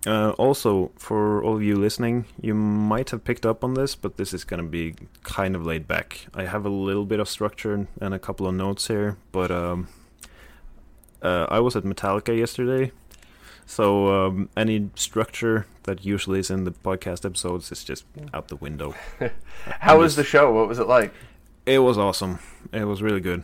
Uh, 0.08 0.32
also, 0.32 0.92
for 0.98 1.44
all 1.44 1.56
of 1.58 1.62
you 1.64 1.76
listening, 1.76 2.26
you 2.42 2.56
might 2.56 3.12
have 3.12 3.24
picked 3.24 3.46
up 3.46 3.64
on 3.64 3.76
this, 3.76 3.94
but 3.96 4.18
this 4.18 4.34
is 4.34 4.44
going 4.44 4.62
to 4.64 4.68
be 4.68 4.96
kind 5.24 5.56
of 5.56 5.64
laid 5.66 5.88
back. 5.88 6.26
I 6.34 6.46
have 6.46 6.66
a 6.66 6.70
little 6.70 7.06
bit 7.06 7.20
of 7.20 7.30
structure 7.30 7.88
and 8.00 8.14
a 8.14 8.18
couple 8.20 8.48
of 8.48 8.56
notes 8.56 8.88
here, 8.88 9.18
but 9.32 9.52
um, 9.52 9.88
uh, 11.22 11.46
I 11.50 11.60
was 11.60 11.76
at 11.76 11.84
Metallica 11.84 12.36
yesterday, 12.36 12.92
so 13.68 14.26
um, 14.28 14.50
any 14.58 14.90
structure 14.96 15.68
that 15.84 16.04
usually 16.04 16.40
is 16.40 16.50
in 16.50 16.64
the 16.64 16.72
podcast 16.72 17.24
episodes 17.26 17.72
is 17.72 17.84
just 17.84 18.04
out 18.34 18.48
the 18.48 18.56
window. 18.56 18.96
How 19.82 20.00
was 20.00 20.16
the 20.16 20.24
show? 20.24 20.52
What 20.52 20.68
was 20.68 20.80
it 20.80 20.88
like? 20.88 21.14
It 21.68 21.80
was 21.80 21.98
awesome. 22.00 22.40
It 22.74 22.86
was 22.86 23.04
really 23.04 23.20
good. 23.22 23.44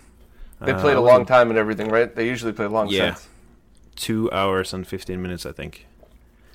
They 0.62 0.72
Uh, 0.72 0.82
played 0.82 0.96
I 0.96 1.00
a 1.00 1.02
long 1.02 1.26
time 1.28 1.50
and 1.50 1.58
everything, 1.60 1.90
right? 1.90 2.14
They 2.16 2.28
usually 2.28 2.52
play 2.52 2.66
long 2.66 2.88
Yeah. 2.90 3.14
sets. 3.14 3.28
Two 3.96 4.32
hours 4.32 4.74
and 4.74 4.88
fifteen 4.88 5.22
minutes, 5.22 5.46
I 5.46 5.52
think. 5.52 5.87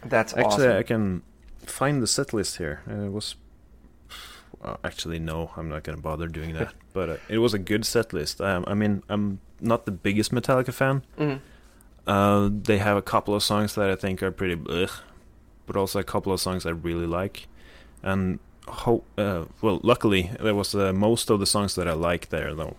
That's 0.05 0.33
Actually, 0.35 0.69
awesome. 0.69 0.77
I 0.79 0.83
can 0.83 1.23
find 1.67 2.03
the 2.03 2.07
set 2.07 2.33
list 2.33 2.59
here. 2.59 2.83
Uh, 2.89 3.07
it 3.07 3.13
was. 3.13 3.37
Actually, 4.85 5.19
no, 5.19 5.51
I'm 5.57 5.69
not 5.69 5.83
going 5.83 5.97
to 5.97 6.03
bother 6.03 6.29
doing 6.29 6.55
that. 6.55 6.73
but 6.93 7.09
uh, 7.09 7.17
it 7.29 7.39
was 7.39 7.53
a 7.53 7.59
good 7.59 7.85
set 7.85 8.13
list. 8.13 8.41
Um, 8.41 8.65
I 8.67 8.75
mean, 8.75 9.03
I'm 9.09 9.41
not 9.61 9.87
the 9.87 9.93
biggest 9.93 10.33
Metallica 10.33 10.73
fan. 10.73 11.05
Mhm. 11.19 11.41
Uh, 12.07 12.51
they 12.51 12.79
have 12.79 12.97
a 12.97 13.03
couple 13.03 13.35
of 13.35 13.43
songs 13.43 13.75
that 13.77 13.89
I 13.89 13.95
think 13.95 14.23
are 14.23 14.33
pretty 14.33 14.57
but 15.67 15.77
also 15.77 16.01
a 16.01 16.05
couple 16.05 16.33
of 16.33 16.41
songs 16.41 16.67
I 16.67 16.71
really 16.71 17.07
like. 17.07 17.47
And 18.03 18.41
ho- 18.67 19.05
uh, 19.17 19.45
well, 19.61 19.81
luckily 19.83 20.31
there 20.41 20.55
was 20.55 20.75
uh, 20.75 20.93
most 20.93 21.31
of 21.31 21.41
the 21.41 21.47
songs 21.47 21.75
that 21.77 21.87
I 21.89 21.93
like 21.93 22.29
there 22.31 22.55
though. 22.55 22.77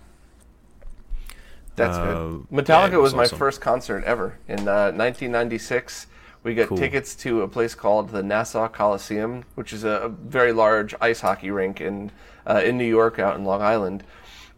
That's 1.75 1.97
good. 1.97 2.47
Metallica 2.51 2.93
it 2.93 2.97
was, 2.97 3.15
my 3.15 3.23
awesome. 3.23 3.39
first 3.39 3.61
concert 3.61 4.03
ever 4.03 4.37
in 4.47 4.67
uh, 4.67 4.91
1996. 4.91 6.07
We 6.43 6.55
got 6.55 6.67
Cool. 6.67 6.77
tickets 6.77 7.15
to 7.15 7.41
a 7.41 7.47
place 7.47 7.73
called 7.73 8.09
the 8.09 8.21
Nassau 8.21 8.67
Coliseum, 8.67 9.45
which 9.55 9.71
is 9.71 9.83
a, 9.85 9.89
a 9.89 10.09
very 10.09 10.51
large 10.51 10.93
ice 10.99 11.21
hockey 11.21 11.51
rink 11.51 11.79
in 11.79 12.11
uh, 12.45 12.61
in 12.63 12.77
New 12.77 12.85
York, 12.85 13.17
out 13.17 13.37
in 13.37 13.45
Long 13.45 13.61
Island. 13.61 14.03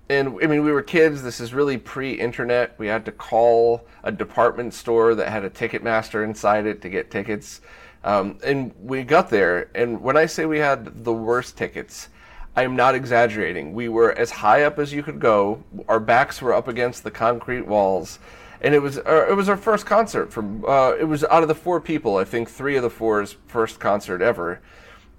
And 0.09 0.37
I 0.43 0.47
mean, 0.47 0.63
we 0.63 0.71
were 0.71 0.81
kids. 0.81 1.21
This 1.21 1.39
is 1.39 1.53
really 1.53 1.77
pre-internet. 1.77 2.73
We 2.77 2.87
had 2.87 3.05
to 3.05 3.11
call 3.11 3.85
a 4.03 4.11
department 4.11 4.73
store 4.73 5.15
that 5.15 5.29
had 5.29 5.43
a 5.43 5.49
Ticketmaster 5.49 6.23
inside 6.23 6.65
it 6.65 6.81
to 6.81 6.89
get 6.89 7.11
tickets. 7.11 7.61
Um, 8.03 8.37
and 8.43 8.71
we 8.79 9.03
got 9.03 9.29
there, 9.31 9.69
and 9.73 9.99
when 10.01 10.15
I 10.15 10.27
say 10.27 10.45
we 10.45 10.59
had 10.59 11.03
the 11.03 11.13
worst 11.13 11.57
tickets, 11.57 12.09
I 12.55 12.61
am 12.63 12.75
not 12.75 12.93
exaggerating. 12.93 13.73
We 13.73 13.89
were 13.89 14.11
as 14.11 14.29
high 14.29 14.63
up 14.63 14.77
as 14.77 14.93
you 14.93 15.01
could 15.01 15.19
go. 15.19 15.63
Our 15.87 15.99
backs 15.99 16.39
were 16.39 16.53
up 16.53 16.67
against 16.67 17.03
the 17.03 17.09
concrete 17.09 17.65
walls, 17.65 18.19
and 18.65 18.73
it 18.73 18.79
was 18.79 18.97
uh, 18.97 19.27
it 19.29 19.35
was 19.35 19.47
our 19.47 19.57
first 19.57 19.85
concert. 19.85 20.33
From 20.33 20.65
uh, 20.67 20.93
it 20.99 21.03
was 21.03 21.23
out 21.25 21.43
of 21.43 21.47
the 21.47 21.55
four 21.55 21.79
people, 21.79 22.17
I 22.17 22.23
think 22.23 22.49
three 22.49 22.75
of 22.75 22.81
the 22.81 22.89
four's 22.89 23.37
first 23.45 23.79
concert 23.79 24.23
ever. 24.23 24.59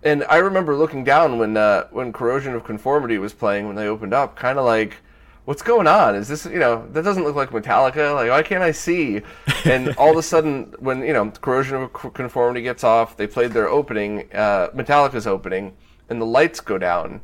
And 0.02 0.24
I 0.28 0.38
remember 0.38 0.74
looking 0.74 1.04
down 1.04 1.38
when 1.38 1.56
uh, 1.56 1.86
when 1.92 2.12
Corrosion 2.12 2.54
of 2.54 2.64
Conformity 2.64 3.18
was 3.18 3.32
playing 3.32 3.68
when 3.68 3.76
they 3.76 3.86
opened 3.86 4.12
up, 4.12 4.34
kind 4.34 4.58
of 4.58 4.64
like, 4.64 4.96
what's 5.44 5.62
going 5.62 5.86
on? 5.86 6.16
Is 6.16 6.26
this 6.26 6.44
you 6.44 6.58
know 6.58 6.88
that 6.90 7.02
doesn't 7.02 7.22
look 7.22 7.36
like 7.36 7.50
Metallica? 7.50 8.16
Like 8.16 8.30
why 8.30 8.42
can't 8.42 8.64
I 8.64 8.72
see? 8.72 9.22
And 9.64 9.94
all 9.96 10.10
of 10.10 10.16
a 10.16 10.22
sudden, 10.22 10.74
when 10.80 11.02
you 11.02 11.12
know 11.12 11.30
Corrosion 11.30 11.76
of 11.76 11.92
Conformity 11.92 12.62
gets 12.62 12.82
off, 12.82 13.16
they 13.16 13.28
played 13.28 13.52
their 13.52 13.68
opening, 13.68 14.28
uh, 14.34 14.70
Metallica's 14.74 15.26
opening, 15.26 15.76
and 16.08 16.20
the 16.20 16.26
lights 16.26 16.58
go 16.58 16.78
down, 16.78 17.20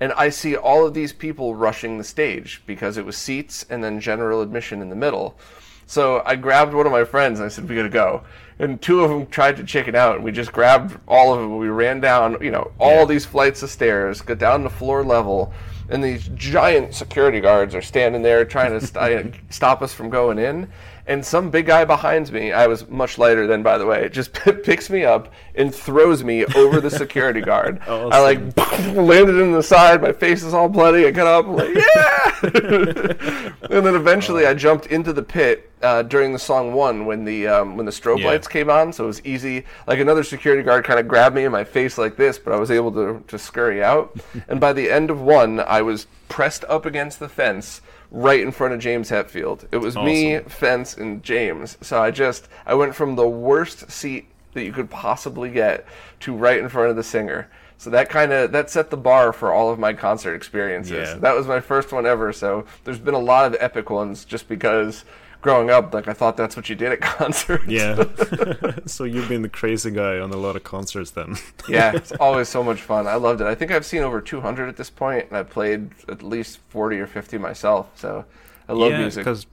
and 0.00 0.12
I 0.14 0.30
see 0.30 0.56
all 0.56 0.86
of 0.86 0.94
these 0.94 1.12
people 1.12 1.54
rushing 1.54 1.98
the 1.98 2.04
stage 2.04 2.62
because 2.66 2.96
it 2.96 3.04
was 3.04 3.18
seats 3.18 3.66
and 3.68 3.84
then 3.84 4.00
general 4.00 4.40
admission 4.40 4.80
in 4.80 4.88
the 4.88 4.96
middle. 4.96 5.38
So 5.86 6.22
I 6.26 6.34
grabbed 6.36 6.74
one 6.74 6.84
of 6.86 6.92
my 6.92 7.04
friends 7.04 7.38
and 7.38 7.46
I 7.46 7.48
said, 7.48 7.68
"We 7.68 7.76
gotta 7.76 7.88
go." 7.88 8.22
And 8.58 8.80
two 8.80 9.02
of 9.04 9.10
them 9.10 9.26
tried 9.26 9.56
to 9.58 9.64
chicken 9.64 9.94
out, 9.94 10.16
and 10.16 10.24
we 10.24 10.32
just 10.32 10.52
grabbed 10.52 10.98
all 11.06 11.32
of 11.34 11.40
them. 11.40 11.58
We 11.58 11.68
ran 11.68 12.00
down, 12.00 12.38
you 12.40 12.50
know, 12.50 12.70
all 12.78 13.00
Yeah. 13.00 13.04
these 13.04 13.26
flights 13.26 13.62
of 13.62 13.70
stairs, 13.70 14.20
got 14.22 14.38
down 14.38 14.62
to 14.62 14.70
floor 14.70 15.04
level, 15.04 15.52
and 15.90 16.02
these 16.02 16.28
giant 16.34 16.94
security 16.94 17.40
guards 17.40 17.74
are 17.74 17.82
standing 17.82 18.22
there 18.22 18.44
trying 18.44 18.78
to 18.78 18.84
st- 18.84 19.34
stop 19.50 19.82
us 19.82 19.92
from 19.92 20.08
going 20.10 20.38
in. 20.38 20.68
And 21.08 21.24
some 21.24 21.50
big 21.50 21.66
guy 21.66 21.84
behind 21.84 22.32
me, 22.32 22.50
I 22.52 22.66
was 22.66 22.88
much 22.88 23.16
lighter 23.16 23.46
then, 23.46 23.62
by 23.62 23.78
the 23.78 23.86
way, 23.86 24.08
just 24.08 24.32
picks 24.64 24.90
me 24.90 25.04
up 25.04 25.32
and 25.54 25.72
throws 25.72 26.24
me 26.24 26.44
over 26.46 26.80
the 26.80 26.90
security 26.90 27.40
guard. 27.40 27.80
I 27.86 28.20
like 28.20 28.38
landed 28.96 29.36
in 29.40 29.52
the 29.52 29.62
side. 29.62 30.02
My 30.02 30.12
face 30.12 30.42
is 30.42 30.52
all 30.52 30.68
bloody. 30.68 31.06
I 31.06 31.12
got 31.12 31.26
up, 31.28 31.46
like 31.46 31.74
yeah. 31.76 33.52
and 33.70 33.86
then 33.86 33.94
eventually, 33.94 34.46
I 34.46 34.54
jumped 34.54 34.86
into 34.86 35.12
the 35.12 35.22
pit 35.22 35.70
uh, 35.82 36.02
during 36.02 36.32
the 36.32 36.38
song 36.38 36.74
one 36.74 37.06
when 37.06 37.24
the 37.24 37.46
um, 37.46 37.76
when 37.76 37.86
the 37.86 37.92
strobe 37.92 38.18
Yeah. 38.20 38.28
lights 38.28 38.48
came 38.48 38.68
on. 38.70 38.92
So 38.92 39.04
it 39.04 39.06
was 39.08 39.24
easy. 39.24 39.64
Like 39.86 40.00
another 40.00 40.22
security 40.24 40.62
guard 40.62 40.84
kind 40.84 40.98
of 40.98 41.06
grabbed 41.06 41.36
me 41.36 41.44
in 41.44 41.52
my 41.52 41.64
face 41.64 41.98
like 41.98 42.16
this, 42.16 42.38
but 42.38 42.52
I 42.52 42.56
was 42.58 42.70
able 42.70 42.92
to 42.92 43.22
to 43.26 43.38
scurry 43.38 43.82
out. 43.82 44.18
and 44.48 44.60
by 44.60 44.72
the 44.72 44.90
end 44.90 45.10
of 45.10 45.20
one, 45.20 45.60
I 45.60 45.82
was 45.82 46.06
pressed 46.28 46.64
up 46.68 46.84
against 46.84 47.20
the 47.20 47.28
fence. 47.28 47.80
Right 48.10 48.40
in 48.40 48.52
front 48.52 48.74
of 48.74 48.80
James 48.80 49.10
Hetfield. 49.10 49.66
It 49.72 49.78
was 49.78 49.96
me, 49.96 50.38
fence, 50.40 50.96
and 50.96 51.22
James. 51.22 51.76
So 51.80 52.00
I 52.00 52.10
just 52.10 52.48
I 52.64 52.74
went 52.74 52.94
from 52.94 53.16
the 53.16 53.28
worst 53.28 53.90
seat 53.90 54.28
that 54.54 54.64
you 54.64 54.72
could 54.72 54.90
possibly 54.90 55.50
get 55.50 55.86
to 56.20 56.34
right 56.34 56.58
in 56.58 56.68
front 56.68 56.90
of 56.90 56.96
the 56.96 57.02
singer. 57.02 57.48
So 57.78 57.90
that 57.90 58.08
kind 58.08 58.32
of 58.32 58.52
that 58.52 58.70
set 58.70 58.90
the 58.90 58.96
bar 58.96 59.32
for 59.32 59.52
all 59.52 59.70
of 59.70 59.78
my 59.78 59.92
concert 59.92 60.34
experiences. 60.34 61.10
Yeah. 61.10 61.14
That 61.16 61.34
was 61.34 61.46
my 61.46 61.60
first 61.60 61.92
one 61.92 62.06
ever. 62.06 62.32
So 62.32 62.64
there's 62.84 62.98
been 62.98 63.14
a 63.14 63.18
lot 63.18 63.46
of 63.46 63.56
epic 63.60 63.90
ones 63.90 64.24
just 64.24 64.48
because 64.48 65.04
growing 65.46 65.70
up, 65.70 65.94
like 65.94 66.08
I 66.08 66.12
thought 66.12 66.36
that's 66.36 66.56
what 66.56 66.68
you 66.68 66.74
did 66.74 66.90
at 66.90 67.00
concerts. 67.18 67.66
Yeah. 67.68 68.04
so 68.86 69.04
you've 69.04 69.28
been 69.28 69.42
the 69.42 69.48
crazy 69.48 69.92
guy 69.92 70.18
on 70.18 70.32
a 70.32 70.36
lot 70.36 70.56
of 70.56 70.64
concerts 70.64 71.12
then. 71.12 71.36
yeah, 71.68 71.92
it's 71.94 72.10
always 72.12 72.48
so 72.48 72.64
much 72.64 72.82
fun. 72.82 73.06
I 73.06 73.14
loved 73.14 73.40
it. 73.40 73.46
I 73.46 73.54
think 73.54 73.70
I've 73.70 73.86
seen 73.86 74.02
over 74.02 74.20
200 74.20 74.68
at 74.68 74.76
this 74.76 74.90
point, 74.90 75.28
and 75.28 75.36
I've 75.36 75.48
played 75.48 75.90
at 76.08 76.20
least 76.24 76.58
40 76.70 76.98
or 76.98 77.06
50 77.06 77.38
myself. 77.38 77.92
So 77.94 78.24
I 78.68 78.72
love 78.72 78.90
yeah, 78.90 78.98
music. 78.98 79.24
because, 79.24 79.46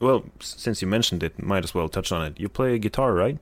well, 0.00 0.24
since 0.40 0.82
you 0.82 0.88
mentioned 0.88 1.22
it, 1.22 1.40
might 1.40 1.62
as 1.62 1.72
well 1.72 1.88
touch 1.88 2.10
on 2.10 2.26
it. 2.26 2.40
You 2.40 2.48
play 2.48 2.76
guitar, 2.80 3.14
right? 3.14 3.38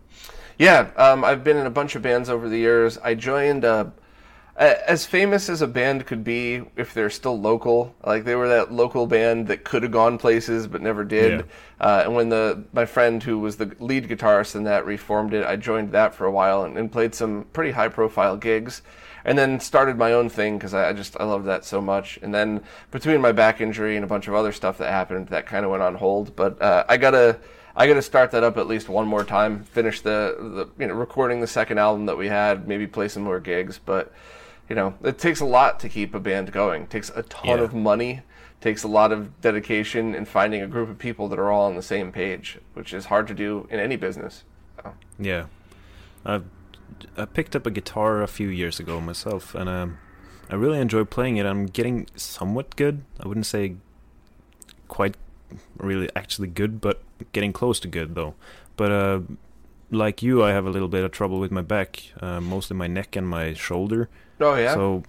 Yeah, 0.58 0.90
um, 0.96 1.24
I've 1.24 1.42
been 1.42 1.56
in 1.56 1.64
a 1.64 1.70
bunch 1.70 1.96
of 1.96 2.02
bands 2.02 2.28
over 2.28 2.46
the 2.46 2.58
years. 2.58 2.98
I 2.98 3.14
joined 3.14 3.64
uh, 3.64 3.86
as 4.58 5.04
famous 5.04 5.48
as 5.48 5.60
a 5.60 5.66
band 5.66 6.06
could 6.06 6.24
be 6.24 6.62
if 6.76 6.94
they're 6.94 7.10
still 7.10 7.38
local. 7.38 7.94
Like 8.04 8.24
they 8.24 8.34
were 8.34 8.48
that 8.48 8.72
local 8.72 9.06
band 9.06 9.48
that 9.48 9.64
could 9.64 9.82
have 9.82 9.92
gone 9.92 10.18
places 10.18 10.66
but 10.66 10.80
never 10.80 11.04
did. 11.04 11.46
Uh, 11.78 12.02
and 12.04 12.14
when 12.14 12.30
the 12.30 12.64
my 12.72 12.86
friend 12.86 13.22
who 13.22 13.38
was 13.38 13.56
the 13.56 13.76
lead 13.78 14.08
guitarist 14.08 14.54
in 14.54 14.64
that 14.64 14.86
reformed 14.86 15.34
it, 15.34 15.44
I 15.44 15.56
joined 15.56 15.92
that 15.92 16.14
for 16.14 16.24
a 16.24 16.30
while 16.30 16.62
and, 16.64 16.78
and 16.78 16.90
played 16.90 17.14
some 17.14 17.44
pretty 17.52 17.72
high 17.72 17.88
profile 17.88 18.36
gigs. 18.36 18.82
And 19.26 19.36
then 19.36 19.58
started 19.58 19.98
my 19.98 20.12
own 20.12 20.28
thing 20.28 20.56
because 20.56 20.72
I, 20.72 20.90
I 20.90 20.92
just 20.92 21.20
I 21.20 21.24
loved 21.24 21.46
that 21.46 21.64
so 21.64 21.80
much. 21.80 22.18
And 22.22 22.32
then 22.32 22.62
between 22.92 23.20
my 23.20 23.32
back 23.32 23.60
injury 23.60 23.96
and 23.96 24.04
a 24.04 24.08
bunch 24.08 24.28
of 24.28 24.34
other 24.34 24.52
stuff 24.52 24.78
that 24.78 24.90
happened, 24.90 25.28
that 25.28 25.46
kind 25.46 25.64
of 25.64 25.70
went 25.70 25.82
on 25.82 25.96
hold. 25.96 26.34
But 26.36 26.62
uh, 26.62 26.84
I 26.88 26.96
gotta 26.96 27.40
I 27.76 27.86
got 27.86 27.94
to 27.94 28.02
start 28.02 28.30
that 28.30 28.42
up 28.42 28.56
at 28.56 28.66
least 28.66 28.88
one 28.88 29.06
more 29.06 29.22
time. 29.22 29.64
Finish 29.64 30.00
the, 30.00 30.36
the 30.38 30.82
you 30.82 30.88
know 30.88 30.94
recording 30.94 31.40
the 31.42 31.46
second 31.46 31.78
album 31.78 32.06
that 32.06 32.16
we 32.16 32.28
had. 32.28 32.66
Maybe 32.66 32.86
play 32.86 33.08
some 33.08 33.24
more 33.24 33.38
gigs. 33.38 33.78
But 33.84 34.12
you 34.68 34.74
know 34.76 34.94
it 35.02 35.18
takes 35.18 35.40
a 35.40 35.44
lot 35.44 35.80
to 35.80 35.88
keep 35.88 36.14
a 36.14 36.20
band 36.20 36.52
going. 36.52 36.82
It 36.84 36.90
takes 36.90 37.10
a 37.14 37.22
ton 37.22 37.58
Yeah. 37.58 37.64
of 37.64 37.74
money. 37.74 38.22
Takes 38.60 38.82
a 38.82 38.88
lot 38.88 39.12
of 39.12 39.40
dedication 39.42 40.14
and 40.14 40.26
finding 40.26 40.62
a 40.62 40.66
group 40.66 40.88
of 40.88 40.98
people 40.98 41.28
that 41.28 41.38
are 41.38 41.50
all 41.52 41.66
on 41.66 41.76
the 41.76 41.82
same 41.82 42.10
page, 42.10 42.58
which 42.74 42.94
is 42.94 43.06
hard 43.06 43.26
to 43.28 43.34
do 43.34 43.68
in 43.70 43.78
any 43.78 43.96
business. 43.96 44.44
So, 44.82 44.94
Yeah. 45.18 45.44
I 46.24 46.40
I 47.16 47.26
picked 47.26 47.54
up 47.54 47.66
a 47.66 47.70
guitar 47.70 48.22
a 48.22 48.26
few 48.28 48.48
years 48.48 48.80
ago 48.80 49.00
myself, 49.00 49.54
and 49.54 49.68
um, 49.68 49.98
I 50.50 50.54
really 50.54 50.78
enjoy 50.80 51.04
playing 51.04 51.36
it. 51.36 51.44
I'm 51.46 51.66
getting 51.66 52.06
somewhat 52.16 52.74
good. 52.76 53.02
I 53.22 53.28
wouldn't 53.28 53.46
say 53.46 53.76
quite 54.88 55.16
really 55.76 56.08
actually 56.16 56.48
good, 56.48 56.80
but 56.80 57.02
getting 57.32 57.52
close 57.52 57.78
to 57.80 57.88
good 57.88 58.14
though. 58.14 58.34
But 58.76 58.90
uh, 58.92 59.20
like 59.90 60.22
you, 60.22 60.42
I 60.42 60.50
have 60.52 60.66
a 60.66 60.70
little 60.70 60.88
bit 60.88 61.04
of 61.04 61.10
trouble 61.12 61.38
with 61.38 61.50
my 61.52 61.62
back, 61.62 62.02
uh, 62.20 62.40
mostly 62.40 62.76
my 62.76 62.86
neck 62.86 63.14
and 63.16 63.28
my 63.28 63.52
shoulder. 63.52 64.08
Oh 64.40 64.54
yeah, 64.54 64.74
So, 64.74 65.02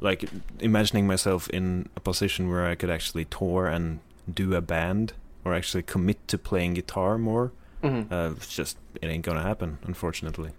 like 0.00 0.28
imagining 0.60 1.06
myself 1.06 1.48
in 1.50 1.88
a 1.96 2.00
position 2.00 2.48
where 2.50 2.66
I 2.66 2.74
could 2.74 2.90
actually 2.90 3.24
tour 3.26 3.66
and 3.66 4.00
do 4.32 4.54
a 4.54 4.60
band, 4.60 5.12
or 5.44 5.54
actually 5.54 5.82
commit 5.82 6.26
to 6.28 6.38
playing 6.38 6.74
guitar 6.74 7.18
more. 7.18 7.52
Mhm. 7.82 8.10
Uh, 8.10 8.34
it's 8.36 8.48
just 8.54 8.76
it 9.00 9.06
ain't 9.08 9.24
gonna 9.24 9.42
happen, 9.42 9.78
unfortunately. 9.84 10.50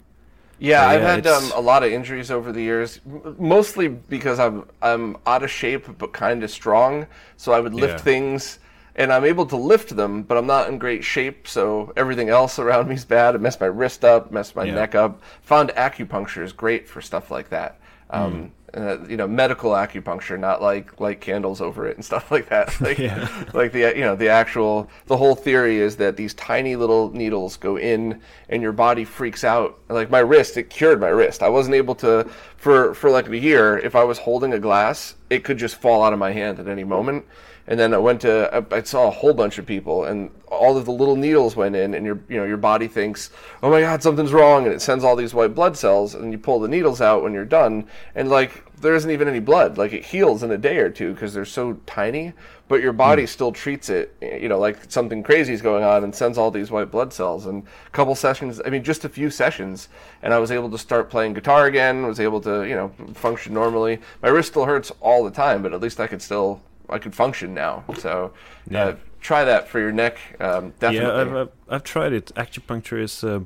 Yeah, 0.60 0.82
So, 0.82 0.88
I've 0.88 1.02
had 1.02 1.28
um, 1.28 1.52
a 1.56 1.60
lot 1.62 1.84
of 1.84 1.92
injuries 1.92 2.32
over 2.32 2.52
the 2.52 2.62
years, 2.62 3.02
mostly 3.40 3.88
because 3.88 4.40
I'm 4.40 4.66
I'm 4.82 5.18
out 5.26 5.44
of 5.44 5.50
shape 5.52 5.88
but 5.98 6.14
kind 6.14 6.44
of 6.44 6.52
strong. 6.52 7.08
So 7.38 7.52
I 7.54 7.60
would 7.60 7.74
lift 7.74 8.00
Yeah. 8.00 8.04
things, 8.04 8.60
and 8.96 9.12
I'm 9.12 9.26
able 9.26 9.46
to 9.48 9.58
lift 9.58 9.96
them, 9.96 10.24
but 10.24 10.38
I'm 10.38 10.46
not 10.48 10.70
in 10.70 10.78
great 10.78 11.04
shape. 11.04 11.48
So 11.48 11.92
everything 11.98 12.30
else 12.30 12.60
around 12.60 12.88
me 12.88 12.96
is 12.96 13.06
bad. 13.06 13.36
I 13.36 13.40
messed 13.40 13.60
my 13.60 13.68
wrist 13.68 14.06
up, 14.06 14.32
messed 14.32 14.56
my 14.56 14.66
Yeah. 14.66 14.76
neck 14.76 14.96
up. 14.96 15.22
Found 15.44 15.70
acupuncture 15.72 16.44
is 16.44 16.54
great 16.54 16.88
for 16.88 17.02
stuff 17.02 17.32
like 17.32 17.50
that. 17.50 17.80
Um, 18.14 18.52
uh, 18.76 18.98
you 19.08 19.18
know, 19.18 19.28
medical 19.28 19.70
acupuncture, 19.74 20.40
not 20.40 20.60
like 20.60 21.00
light 21.00 21.22
candles 21.22 21.62
over 21.62 21.86
it 21.88 21.96
and 21.96 22.04
stuff 22.12 22.32
like 22.32 22.50
that. 22.50 22.80
Like, 22.82 22.98
Yeah. 22.98 23.28
like 23.54 23.72
the 23.72 23.94
you 23.96 24.02
know 24.02 24.16
the 24.16 24.30
actual 24.30 24.90
the 25.06 25.16
whole 25.18 25.36
theory 25.36 25.78
is 25.78 25.96
that 25.98 26.18
these 26.18 26.34
tiny 26.34 26.76
little 26.76 27.12
needles 27.12 27.56
go 27.58 27.78
in 27.78 28.20
and 28.50 28.64
your 28.64 28.72
body 28.72 29.06
freaks 29.06 29.44
out 29.44 29.78
like 29.90 30.10
my 30.10 30.20
wrist 30.20 30.58
it 30.58 30.70
cured 30.72 31.00
my 31.00 31.10
wrist 31.10 31.44
i 31.44 31.50
wasn't 31.50 31.76
able 31.76 31.94
to 31.96 32.28
for 32.58 32.94
for 32.96 33.10
like 33.12 33.28
a 33.30 33.38
year 33.38 33.78
if 33.78 33.96
i 33.96 34.04
was 34.04 34.18
holding 34.18 34.54
a 34.54 34.60
glass 34.60 35.16
it 35.30 35.44
could 35.44 35.58
just 35.58 35.76
fall 35.76 36.04
out 36.04 36.14
of 36.14 36.20
my 36.20 36.32
hand 36.32 36.60
at 36.60 36.68
any 36.68 36.84
moment 36.84 37.26
and 37.68 37.80
then 37.80 37.94
i 37.94 37.98
went 37.98 38.22
to 38.22 38.50
I, 38.54 38.78
I 38.78 38.84
saw 38.84 39.08
a 39.08 39.12
whole 39.12 39.34
bunch 39.34 39.58
of 39.58 39.66
people 39.66 40.06
and 40.06 40.30
all 40.48 40.78
of 40.78 40.86
the 40.86 40.92
little 40.92 41.16
needles 41.16 41.56
went 41.56 41.76
in 41.76 41.94
and 41.94 42.06
your 42.06 42.20
you 42.30 42.38
know 42.38 42.46
your 42.46 42.58
body 42.58 42.88
thinks 42.88 43.32
oh 43.62 43.70
my 43.70 43.82
god 43.82 44.04
something's 44.04 44.34
wrong 44.34 44.66
and 44.66 44.74
it 44.74 44.82
sends 44.82 45.04
all 45.04 45.16
these 45.16 45.34
white 45.34 45.56
blood 45.56 45.78
cells 45.78 46.16
and 46.16 46.32
you 46.32 46.38
pull 46.38 46.60
the 46.60 46.68
needles 46.68 47.02
out 47.02 47.24
when 47.24 47.34
you're 47.34 47.46
done 47.46 47.88
and 48.16 48.30
like 48.30 48.64
there 48.84 48.94
isn't 48.94 49.10
even 49.10 49.28
any 49.28 49.40
blood. 49.40 49.78
Like 49.78 49.94
it 49.94 50.06
heals 50.06 50.44
in 50.44 50.52
a 50.52 50.58
day 50.58 50.78
or 50.78 50.90
two 50.90 51.14
because 51.14 51.34
they're 51.34 51.46
so 51.46 51.80
tiny 51.88 52.34
but 52.68 52.82
your 52.82 52.94
body 52.94 53.24
hmm. 53.24 53.28
still 53.28 53.52
treats 53.52 53.90
it 53.90 54.16
you 54.22 54.48
know 54.48 54.58
like 54.58 54.90
something 54.90 55.22
crazy 55.22 55.54
is 55.54 55.62
going 55.62 55.84
on 55.84 56.04
and 56.04 56.16
sends 56.16 56.38
all 56.38 56.52
these 56.52 56.70
white 56.70 56.92
blood 56.92 57.12
cells. 57.12 57.46
And 57.48 57.64
a 57.88 57.90
couple 57.90 58.14
sessions 58.14 58.62
i 58.66 58.70
mean 58.70 58.84
just 58.84 59.06
a 59.06 59.10
few 59.10 59.30
sessions 59.30 59.90
and 60.22 60.34
i 60.34 60.40
was 60.40 60.52
able 60.52 60.70
to 60.70 60.78
start 60.78 61.10
playing 61.10 61.34
guitar 61.34 61.66
again 61.66 62.06
was 62.06 62.20
able 62.20 62.42
to 62.42 62.64
you 62.64 62.76
know 62.76 62.92
function 63.14 63.54
normally. 63.54 64.00
My 64.22 64.30
wrist 64.30 64.50
still 64.50 64.66
hurts 64.66 64.92
all 65.02 65.24
the 65.24 65.32
time 65.32 65.64
but 65.64 65.74
at 65.74 65.82
least 65.82 66.00
i 66.00 66.08
could 66.08 66.22
still 66.22 66.62
i 66.94 67.00
could 67.00 67.14
function 67.16 67.54
now 67.54 67.84
so 67.98 68.32
Yeah. 68.70 68.86
uh, 68.86 68.96
try 69.22 69.44
that 69.46 69.68
for 69.68 69.80
your 69.80 69.92
neck 69.92 70.18
um, 70.40 70.74
definitely 70.80 70.98
Yeah, 71.00 71.22
I've, 71.22 71.36
I've 71.36 71.52
I've 71.70 71.84
tried 71.84 72.14
it. 72.14 72.32
Acupuncture 72.36 73.00
is 73.02 73.24
uh, 73.24 73.40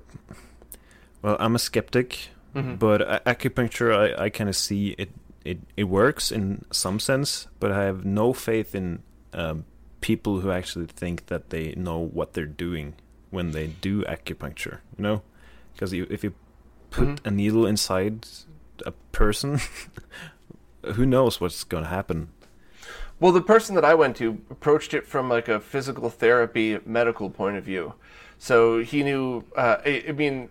well, 1.21 1.37
I'm 1.39 1.55
a 1.55 1.59
skeptic, 1.59 2.29
but 2.53 3.01
a- 3.01 3.21
acupuncture 3.25 3.89
I, 3.95 4.25
I 4.25 4.29
kind 4.29 4.49
of 4.49 4.55
see 4.55 4.95
it, 4.97 5.09
it 5.45 5.59
it 5.75 5.83
works 5.85 6.31
in 6.31 6.65
some 6.71 6.99
sense, 6.99 7.47
but 7.59 7.71
I 7.71 7.83
have 7.85 8.05
no 8.05 8.33
faith 8.33 8.73
in 8.75 9.03
um, 9.33 9.65
people 10.01 10.41
who 10.41 10.49
actually 10.51 10.87
think 10.87 11.27
that 11.27 11.49
they 11.49 11.73
know 11.75 11.99
what 11.99 12.33
they're 12.33 12.45
doing 12.67 12.93
when 13.29 13.51
they 13.51 13.67
do 13.67 14.03
acupuncture. 14.05 14.79
You 14.97 15.03
know, 15.03 15.21
because 15.73 15.93
you, 15.93 16.07
if 16.09 16.23
you 16.23 16.33
put 16.89 17.21
a 17.25 17.31
needle 17.31 17.65
inside 17.67 18.25
a 18.85 18.91
person, 19.11 19.59
who 20.95 21.05
knows 21.05 21.39
what's 21.41 21.63
going 21.63 21.83
to 21.83 21.89
happen? 21.89 22.29
Well, 23.19 23.31
the 23.31 23.41
person 23.41 23.73
that 23.75 23.85
I 23.85 23.95
went 23.95 24.15
to 24.17 24.39
approached 24.51 24.93
it 24.93 25.07
from 25.07 25.27
like 25.29 25.47
a 25.47 25.59
physical 25.59 26.09
therapy 26.09 26.79
medical 26.85 27.29
point 27.29 27.57
of 27.57 27.63
view. 27.63 27.93
So 28.37 28.83
he 28.83 29.01
knew, 29.01 29.43
uh, 29.55 29.77
I, 29.83 30.03
I 30.09 30.11
mean, 30.11 30.49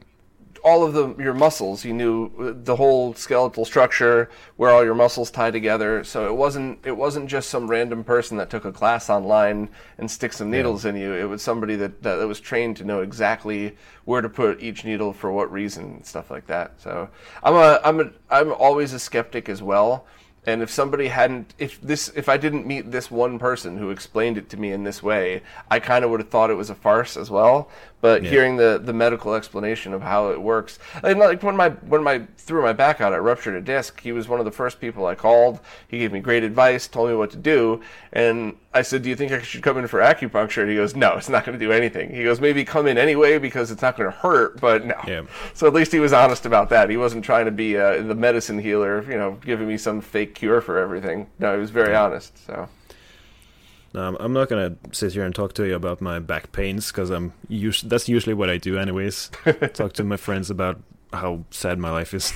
all 0.67 0.85
of 0.85 0.95
the 0.95 1.15
your 1.23 1.33
muscles. 1.33 1.83
He 1.83 1.93
knew 1.93 2.55
the 2.65 2.75
whole 2.75 3.15
skeletal 3.15 3.65
structure, 3.65 4.29
where 4.57 4.73
all 4.73 4.85
your 4.85 4.97
muscles 4.97 5.31
tie 5.31 5.53
together. 5.53 6.03
So 6.03 6.27
it 6.27 6.35
wasn't 6.35 6.85
it 6.85 6.97
wasn't 6.97 7.29
just 7.29 7.51
some 7.51 7.71
random 7.71 8.03
person 8.03 8.37
that 8.39 8.51
took 8.51 8.65
a 8.65 8.73
class 8.73 9.09
online 9.09 9.69
and 9.99 10.11
stick 10.11 10.33
some 10.33 10.51
needles 10.51 10.85
in 10.85 10.97
you. 10.97 11.13
It 11.13 11.25
was 11.25 11.41
somebody 11.41 11.77
that, 11.77 12.03
that 12.03 12.17
that 12.17 12.27
was 12.27 12.41
trained 12.41 12.77
to 12.79 12.85
know 12.85 13.01
exactly 13.01 13.77
where 14.07 14.21
to 14.21 14.29
put 14.29 14.61
each 14.61 14.85
needle 14.85 15.13
for 15.13 15.31
what 15.31 15.53
reason 15.53 15.85
and 15.85 16.07
stuff 16.07 16.33
like 16.33 16.49
that. 16.49 16.81
So 16.81 17.09
I'm 17.45 17.55
a 17.55 17.81
I'm 17.85 18.01
a 18.01 18.11
I'm 18.29 18.53
always 18.53 18.93
a 18.93 18.99
skeptic 18.99 19.49
as 19.49 19.63
well. 19.63 20.07
And 20.47 20.63
if 20.63 20.71
somebody 20.71 21.09
hadn't, 21.09 21.55
if 21.59 21.81
this, 21.81 22.09
if 22.15 22.29
I 22.29 22.37
didn't 22.37 22.67
meet 22.67 22.93
this 22.93 23.11
one 23.11 23.39
person 23.39 23.79
who 23.79 23.91
explained 23.91 24.39
it 24.39 24.49
to 24.51 24.57
me 24.57 24.71
in 24.71 24.85
this 24.85 25.03
way, 25.03 25.43
I 25.69 25.81
kind 25.81 26.05
of 26.05 26.11
would 26.13 26.21
have 26.21 26.31
thought 26.31 26.51
it 26.51 26.55
was 26.55 26.71
a 26.71 26.75
farce 26.75 27.17
as 27.17 27.31
well. 27.31 27.69
But 28.07 28.23
hearing 28.23 28.57
the, 28.57 28.81
the 28.81 28.93
medical 28.93 29.35
explanation 29.35 29.93
of 29.93 30.01
how 30.01 30.31
it 30.31 30.41
works, 30.41 30.79
and 31.03 31.19
like 31.19 31.43
when 31.43 31.57
my 31.57 31.71
when 31.71 32.05
my 32.05 32.23
threw 32.37 32.63
my 32.63 32.73
back 32.73 33.01
out, 33.01 33.13
I 33.13 33.17
ruptured 33.17 33.57
a 33.57 33.61
disc. 33.61 34.01
He 34.01 34.13
was 34.13 34.29
one 34.29 34.39
of 34.39 34.45
the 34.45 34.53
first 34.53 34.81
people 34.81 35.07
I 35.07 35.17
called. 35.17 35.59
He 35.89 35.99
gave 35.99 36.13
me 36.13 36.21
great 36.21 36.45
advice, 36.45 36.87
told 36.87 37.11
me 37.11 37.17
what 37.17 37.33
to 37.33 37.37
do, 37.37 37.81
and 38.13 38.55
I 38.73 38.83
said, 38.83 39.03
"Do 39.03 39.09
you 39.09 39.17
think 39.17 39.33
I 39.33 39.43
should 39.43 39.65
come 39.65 39.77
in 39.77 39.89
for 39.89 39.99
acupuncture?" 39.99 40.63
And 40.63 40.71
he 40.71 40.77
goes, 40.77 40.95
"No, 40.95 41.17
it's 41.17 41.29
not 41.29 41.45
going 41.45 41.59
to 41.59 41.65
do 41.65 41.73
anything." 41.73 42.15
He 42.15 42.23
goes, 42.23 42.41
"Maybe 42.41 42.65
come 42.65 42.87
in 42.87 42.97
anyway 42.97 43.39
because 43.39 43.73
it's 43.73 43.83
not 43.83 43.97
going 43.97 44.09
to 44.09 44.17
hurt, 44.17 44.61
but 44.61 44.87
no." 44.87 45.01
Yeah. 45.09 45.23
So 45.53 45.67
at 45.67 45.73
least 45.75 45.91
he 45.91 45.99
was 45.99 46.13
honest 46.13 46.47
about 46.47 46.69
that. 46.69 46.89
He 46.89 46.97
wasn't 46.97 47.25
trying 47.25 47.47
to 47.47 47.51
be 47.51 47.77
uh, 47.77 48.03
the 48.03 48.15
medicine 48.15 48.61
healer, 48.61 49.03
you 49.11 49.19
know, 49.19 49.33
giving 49.45 49.67
me 49.67 49.79
some 49.79 50.01
fake 50.01 50.37
cure 50.37 50.61
for 50.61 50.79
everything. 50.79 51.27
No, 51.41 51.55
he 51.55 51.61
was 51.61 51.71
very 51.71 51.97
honest. 51.97 52.47
So 52.47 52.69
I'm- 54.03 54.17
I'm 54.21 54.33
not 54.33 54.49
gonna 54.49 54.77
sit 54.93 55.13
here 55.13 55.25
and 55.25 55.35
talk 55.35 55.53
to 55.55 55.67
you 55.67 55.75
about 55.75 56.01
my 56.01 56.19
back 56.19 56.53
pains 56.53 56.91
because 56.93 57.11
I'm 57.11 57.33
us- 57.51 57.81
that's 57.83 58.09
usually 58.09 58.35
what 58.35 58.51
I 58.51 58.59
do 58.59 58.79
anyways. 58.79 59.31
talk 59.75 59.93
to 59.95 60.05
my 60.05 60.17
friends 60.17 60.51
about 60.51 60.81
how 61.13 61.45
sad 61.51 61.79
my 61.79 61.91
life 61.91 62.13
is. 62.13 62.33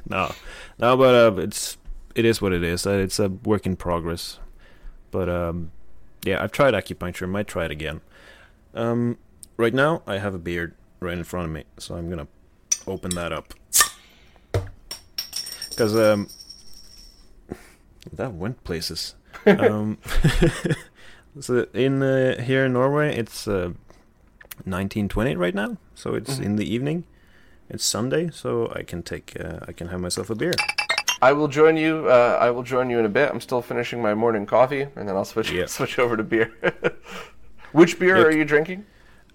no, 0.08 0.32
no, 0.78 0.96
but 0.96 1.14
uh, 1.38 1.40
it's 1.40 1.76
it 2.14 2.24
is 2.24 2.40
what 2.40 2.52
it 2.52 2.62
is. 2.62 2.86
Uh, 2.86 2.90
it's 2.92 3.18
a 3.18 3.28
work 3.28 3.66
in 3.66 3.76
progress. 3.76 4.38
But 5.10 5.28
um, 5.28 5.70
yeah, 6.24 6.42
I've 6.42 6.52
tried 6.52 6.74
acupuncture. 6.74 7.28
Might 7.28 7.46
try 7.48 7.64
it 7.64 7.70
again. 7.70 8.00
Um, 8.74 9.18
right 9.56 9.74
now 9.74 10.02
I 10.06 10.18
have 10.18 10.34
a 10.34 10.38
beard 10.38 10.74
right 11.00 11.16
in 11.16 11.24
front 11.24 11.46
of 11.46 11.52
me, 11.52 11.64
so 11.78 11.94
I'm 11.96 12.08
gonna 12.10 12.28
open 12.86 13.10
that 13.16 13.32
up 13.32 13.54
because 15.70 15.96
um, 15.96 16.28
that 18.12 18.32
went 18.32 18.62
places. 18.64 19.14
Um, 19.46 19.98
so 21.40 21.66
in 21.74 22.02
uh, 22.02 22.40
here 22.42 22.64
in 22.66 22.72
Norway, 22.72 23.16
it's 23.16 23.46
uh, 23.48 23.72
1920 24.64 25.36
right 25.36 25.54
now. 25.54 25.76
So 25.94 26.14
it's 26.14 26.38
in 26.38 26.56
the 26.56 26.64
evening. 26.74 27.04
It's 27.68 27.84
Sunday, 27.84 28.30
so 28.32 28.72
I 28.74 28.82
can 28.82 29.02
take 29.02 29.36
uh, 29.40 29.58
I 29.66 29.72
can 29.72 29.88
have 29.88 30.00
myself 30.00 30.30
a 30.30 30.34
beer. 30.34 30.52
I 31.22 31.32
will 31.32 31.48
join 31.48 31.76
you. 31.76 32.06
Uh, 32.08 32.38
I 32.40 32.50
will 32.50 32.62
join 32.62 32.90
you 32.90 32.98
in 32.98 33.04
a 33.06 33.08
bit. 33.08 33.30
I'm 33.30 33.40
still 33.40 33.62
finishing 33.62 34.00
my 34.02 34.14
morning 34.14 34.46
coffee, 34.46 34.82
and 34.82 35.08
then 35.08 35.16
I'll 35.16 35.24
switch 35.24 35.50
Yeah. 35.50 35.66
switch 35.78 35.98
over 35.98 36.16
to 36.16 36.22
beer. 36.22 36.52
Which 37.72 37.98
beer 37.98 38.16
Yep. 38.18 38.26
are 38.26 38.30
you 38.36 38.44
drinking? 38.44 38.84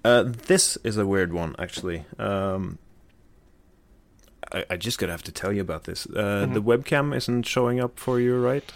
Uh, 0.05 0.23
this 0.47 0.77
is 0.83 0.97
a 0.97 1.05
weird 1.05 1.33
one, 1.33 1.55
actually. 1.59 2.05
Um, 2.17 2.77
I, 4.51 4.65
I 4.71 4.77
just 4.77 4.97
gotta 4.97 5.11
have 5.11 5.23
to 5.23 5.31
tell 5.31 5.51
you 5.51 5.61
about 5.61 5.83
this. 5.83 6.05
Uh, 6.07 6.45
Mm-hmm. 6.45 6.53
The 6.53 6.61
webcam 6.61 7.15
isn't 7.15 7.43
showing 7.45 7.79
up 7.79 7.99
for 7.99 8.19
you, 8.19 8.37
right? 8.39 8.71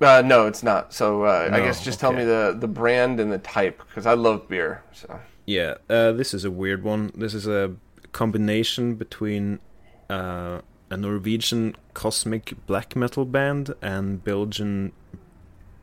Uh, 0.00 0.22
no, 0.22 0.46
it's 0.46 0.62
not. 0.62 0.92
So 0.92 1.24
uh, 1.24 1.48
I 1.52 1.60
guess 1.60 1.84
just 1.84 2.00
tell 2.00 2.12
me 2.12 2.24
the, 2.24 2.56
the 2.58 2.68
brand 2.68 3.20
and 3.20 3.32
the 3.32 3.38
type 3.38 3.82
because 3.88 4.06
I 4.06 4.14
love 4.14 4.48
beer. 4.48 4.82
So 4.92 5.20
Yeah, 5.46 5.74
uh, 5.88 6.12
this 6.12 6.34
is 6.34 6.44
a 6.44 6.50
weird 6.50 6.82
one. 6.82 7.12
This 7.14 7.34
is 7.34 7.46
a 7.46 7.76
combination 8.12 8.96
between 8.96 9.60
uh, 10.10 10.60
a 10.90 10.96
Norwegian 10.96 11.76
cosmic 11.94 12.54
black 12.66 12.96
metal 12.96 13.24
band 13.24 13.74
and 13.80 14.22
Belgian 14.22 14.92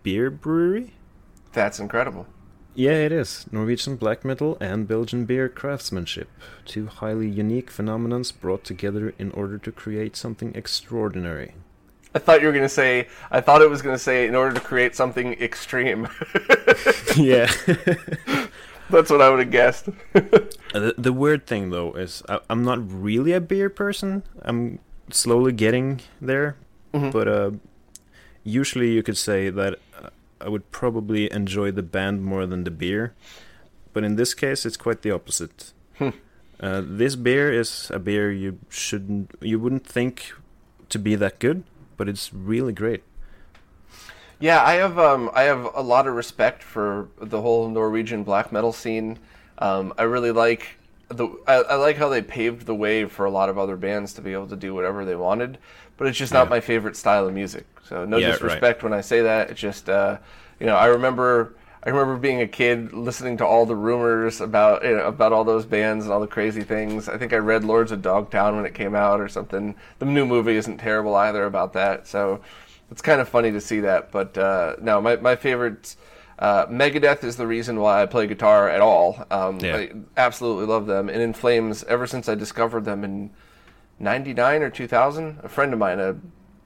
beer 0.04 0.30
brewery. 0.30 0.94
that's 1.54 1.80
incredible. 1.80 2.28
Yeah, 2.74 2.92
it 2.92 3.12
is. 3.12 3.46
Norwegian 3.52 3.98
black 3.98 4.24
metal 4.24 4.58
and 4.62 4.88
Belgian 4.88 5.26
beer 5.26 5.50
craftsmanship. 5.50 6.30
Two 6.64 6.88
highly 6.88 7.28
unique 7.28 7.70
phenomenons 7.70 8.32
brought 8.32 8.64
together 8.64 9.14
in 9.20 9.32
order 9.32 9.58
to 9.58 9.72
create 9.74 10.16
something 10.16 10.54
extraordinary. 10.56 11.54
I 12.14 12.20
thought 12.20 12.42
you 12.42 12.48
were 12.48 12.54
going 12.54 12.66
to 12.66 12.70
say. 12.70 13.08
I 13.32 13.42
thought 13.42 13.62
it 13.62 13.70
was 13.70 13.82
going 13.82 13.96
to 13.96 14.04
say 14.04 14.28
in 14.28 14.36
order 14.36 14.54
to 14.54 14.60
create 14.60 14.96
something 14.96 15.34
extreme. 15.42 16.08
yeah. 17.16 17.50
that's 18.90 19.10
what 19.10 19.22
I 19.22 19.30
would 19.30 19.40
have 19.40 19.52
guessed. 19.52 19.90
The, 20.74 20.96
the 20.98 21.12
weird 21.12 21.46
thing, 21.48 21.70
though, 21.70 21.92
is 21.92 22.24
I, 22.30 22.40
I'm 22.50 22.64
not 22.64 22.80
really 22.90 23.34
a 23.34 23.42
beer 23.42 23.70
person. 23.70 24.24
I'm 24.42 24.80
slowly 25.10 25.52
getting 25.52 26.00
there. 26.22 26.56
Mhm. 26.94 27.12
But 27.12 27.28
uh, 27.28 27.52
usually 28.46 28.92
you 28.94 29.04
could 29.04 29.18
say 29.18 29.50
that 29.50 29.80
uh, 30.02 30.10
I 30.40 30.48
would 30.48 30.72
probably 30.72 31.30
enjoy 31.32 31.72
the 31.72 31.84
band 31.84 32.24
more 32.24 32.46
than 32.46 32.64
the 32.64 32.72
beer. 32.72 33.14
But 33.92 34.06
in 34.06 34.16
this 34.16 34.34
case, 34.34 34.66
it's 34.66 34.78
quite 34.78 35.02
the 35.02 35.12
opposite. 35.12 35.74
Hmm. 35.98 36.10
uh, 36.62 36.82
this 36.86 37.18
beer 37.18 37.52
is 37.52 37.92
a 37.94 38.00
beer 38.00 38.32
you 38.32 38.58
shouldn't, 38.70 39.32
you 39.42 39.60
wouldn't 39.60 39.86
think 39.86 40.32
to 40.88 40.98
be 40.98 41.16
that 41.16 41.40
good, 41.40 41.64
but 42.02 42.10
it's 42.10 42.34
really 42.34 42.74
great. 42.74 43.04
Yeah, 44.40 44.64
I 44.64 44.74
have 44.74 44.98
um, 44.98 45.30
I 45.36 45.44
have 45.44 45.70
a 45.76 45.82
lot 45.82 46.08
of 46.08 46.16
respect 46.16 46.64
for 46.64 47.10
the 47.22 47.42
whole 47.42 47.70
Norwegian 47.70 48.24
black 48.24 48.52
metal 48.52 48.74
scene. 48.74 49.20
Um, 49.60 49.94
I 49.98 50.04
really 50.04 50.32
like 50.32 50.78
the 51.10 51.28
I, 51.48 51.56
I 51.58 51.76
like 51.76 51.98
how 51.98 52.10
they 52.10 52.22
paved 52.24 52.66
the 52.66 52.74
way 52.74 53.06
for 53.06 53.26
a 53.26 53.30
lot 53.32 53.50
of 53.50 53.58
other 53.60 53.78
bands 53.78 54.14
to 54.14 54.22
be 54.22 54.34
able 54.34 54.48
to 54.48 54.56
do 54.56 54.74
whatever 54.74 55.06
they 55.06 55.16
wanted, 55.16 55.60
but 55.98 56.08
it's 56.08 56.18
just 56.18 56.34
not 56.34 56.48
Yeah. 56.48 56.50
my 56.50 56.60
favorite 56.60 56.96
style 56.96 57.28
of 57.28 57.34
music. 57.36 57.68
So 57.84 58.04
no 58.06 58.18
Yeah, 58.18 58.30
right. 58.30 58.32
disrespect 58.32 58.82
when 58.82 58.94
I 58.94 59.02
say 59.02 59.22
that. 59.22 59.52
It's 59.52 59.60
just 59.60 59.90
uh, 59.90 60.18
you 60.60 60.66
know 60.66 60.76
I 60.76 60.88
remember 60.88 61.54
I 61.84 61.90
remember 61.90 62.18
being 62.18 62.42
a 62.42 62.48
kid 62.48 62.94
listening 62.94 63.38
to 63.38 63.46
all 63.46 63.66
the 63.66 63.76
rumors 63.76 64.40
about 64.40 64.84
you 64.84 64.98
know, 64.98 65.08
about 65.08 65.34
all 65.34 65.44
those 65.44 65.66
bands 65.66 66.06
and 66.06 66.14
all 66.14 66.20
the 66.20 66.28
crazy 66.28 66.62
things. 66.62 67.10
I 67.10 67.18
think 67.18 67.34
I 67.34 67.38
read 67.38 67.64
Lords 67.64 67.92
of 67.92 68.04
Dogtown 68.04 68.56
when 68.56 68.66
it 68.66 68.76
came 68.76 68.94
out 68.94 69.20
or 69.20 69.28
something. 69.28 69.76
The 69.98 70.06
new 70.06 70.26
movie 70.26 70.56
isn't 70.56 70.78
terrible 70.78 71.16
either 71.16 71.44
about 71.46 71.74
that. 71.74 72.08
So 72.08 72.42
it's 72.92 73.02
kind 73.02 73.20
of 73.20 73.28
funny 73.28 73.52
to 73.52 73.62
see 73.62 73.80
that. 73.80 74.12
But 74.12 74.38
uh, 74.38 74.76
no, 74.80 75.02
my 75.02 75.16
my 75.16 75.36
favorite 75.36 75.96
uh, 76.38 76.68
Megadeth 76.68 77.24
is 77.24 77.38
the 77.38 77.48
reason 77.48 77.80
why 77.80 78.04
I 78.04 78.06
play 78.06 78.28
guitar 78.28 78.70
at 78.70 78.82
all. 78.82 79.26
Um, 79.32 79.60
Yeah. 79.60 79.78
I 79.78 79.92
absolutely 80.18 80.66
love 80.68 80.86
them. 80.86 81.10
And 81.10 81.22
In 81.22 81.34
Flames, 81.34 81.84
ever 81.86 82.06
since 82.06 82.30
I 82.30 82.36
discovered 82.36 82.86
them 82.86 83.04
in 83.04 83.32
'99 84.00 84.62
or 84.62 84.70
2000, 84.70 85.40
a 85.44 85.50
friend 85.50 85.74
of 85.74 85.80
mine, 85.80 86.00
a 86.00 86.16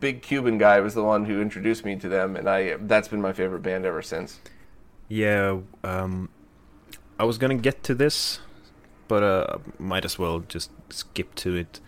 big 0.01 0.21
Cuban 0.21 0.57
guy, 0.57 0.81
was 0.81 0.93
the 0.93 1.03
one 1.03 1.23
who 1.23 1.41
introduced 1.41 1.85
me 1.85 1.95
to 1.95 2.09
them, 2.09 2.35
and 2.35 2.49
I 2.49 2.75
that's 2.81 3.07
been 3.07 3.21
my 3.21 3.31
favorite 3.31 3.61
band 3.61 3.85
ever 3.85 4.01
since. 4.01 4.41
Yeah, 5.07 5.59
um, 5.83 6.29
I 7.19 7.23
was 7.23 7.37
gonna 7.37 7.55
get 7.55 7.83
to 7.83 7.95
this, 7.95 8.39
but 9.07 9.23
uh, 9.23 9.57
might 9.79 10.05
as 10.05 10.17
well 10.17 10.39
just 10.39 10.71
skip 10.89 11.35
to 11.35 11.55
it. 11.55 11.79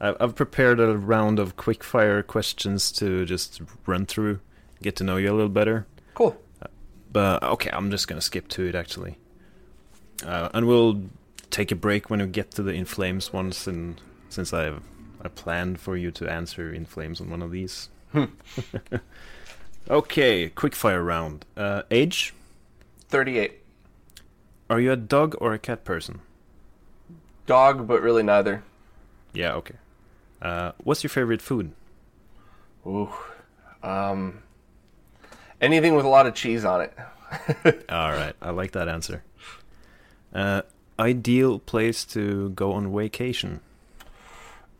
I've 0.00 0.34
prepared 0.34 0.80
a 0.80 0.96
round 0.96 1.38
of 1.38 1.56
quick 1.56 1.84
fire 1.84 2.22
questions 2.22 2.90
to 2.92 3.26
just 3.26 3.60
run 3.86 4.06
through, 4.06 4.40
get 4.80 4.96
to 4.96 5.04
know 5.04 5.18
you 5.18 5.30
a 5.30 5.34
little 5.34 5.50
better. 5.50 5.86
Cool. 6.14 6.40
But 7.12 7.42
okay, 7.42 7.70
I'm 7.72 7.90
just 7.90 8.08
gonna 8.08 8.20
skip 8.20 8.48
to 8.48 8.66
it 8.66 8.74
actually, 8.74 9.18
uh, 10.24 10.48
and 10.54 10.66
we'll 10.66 11.02
take 11.50 11.70
a 11.70 11.76
break 11.76 12.08
when 12.08 12.20
we 12.20 12.26
get 12.28 12.52
to 12.52 12.62
the 12.62 12.72
In 12.72 12.84
Flames 12.84 13.32
ones, 13.32 13.66
and 13.66 14.00
since 14.28 14.52
I've 14.52 14.82
I 15.22 15.28
planned 15.28 15.80
for 15.80 15.96
you 15.96 16.10
to 16.12 16.30
answer 16.30 16.72
In 16.72 16.86
Flames 16.86 17.20
on 17.20 17.28
one 17.30 17.42
of 17.42 17.50
these. 17.50 17.88
okay, 19.90 20.48
quick 20.48 20.74
fire 20.74 21.02
round. 21.02 21.44
Uh, 21.56 21.82
age? 21.90 22.32
38. 23.10 23.58
Are 24.70 24.80
you 24.80 24.92
a 24.92 24.96
dog 24.96 25.34
or 25.40 25.52
a 25.52 25.58
cat 25.58 25.84
person? 25.84 26.20
Dog, 27.46 27.88
but 27.88 28.00
really 28.02 28.22
neither. 28.22 28.62
Yeah, 29.32 29.54
okay. 29.54 29.74
Uh, 30.40 30.72
what's 30.84 31.02
your 31.02 31.10
favorite 31.10 31.42
food? 31.42 31.72
Ooh. 32.86 33.10
Um, 33.82 34.42
anything 35.60 35.96
with 35.96 36.04
a 36.04 36.08
lot 36.08 36.26
of 36.26 36.34
cheese 36.34 36.64
on 36.64 36.82
it. 36.82 36.94
All 37.88 38.12
right, 38.12 38.34
I 38.40 38.50
like 38.50 38.72
that 38.72 38.88
answer. 38.88 39.24
Uh, 40.32 40.62
ideal 40.98 41.58
place 41.58 42.04
to 42.06 42.50
go 42.50 42.72
on 42.72 42.94
vacation? 42.96 43.60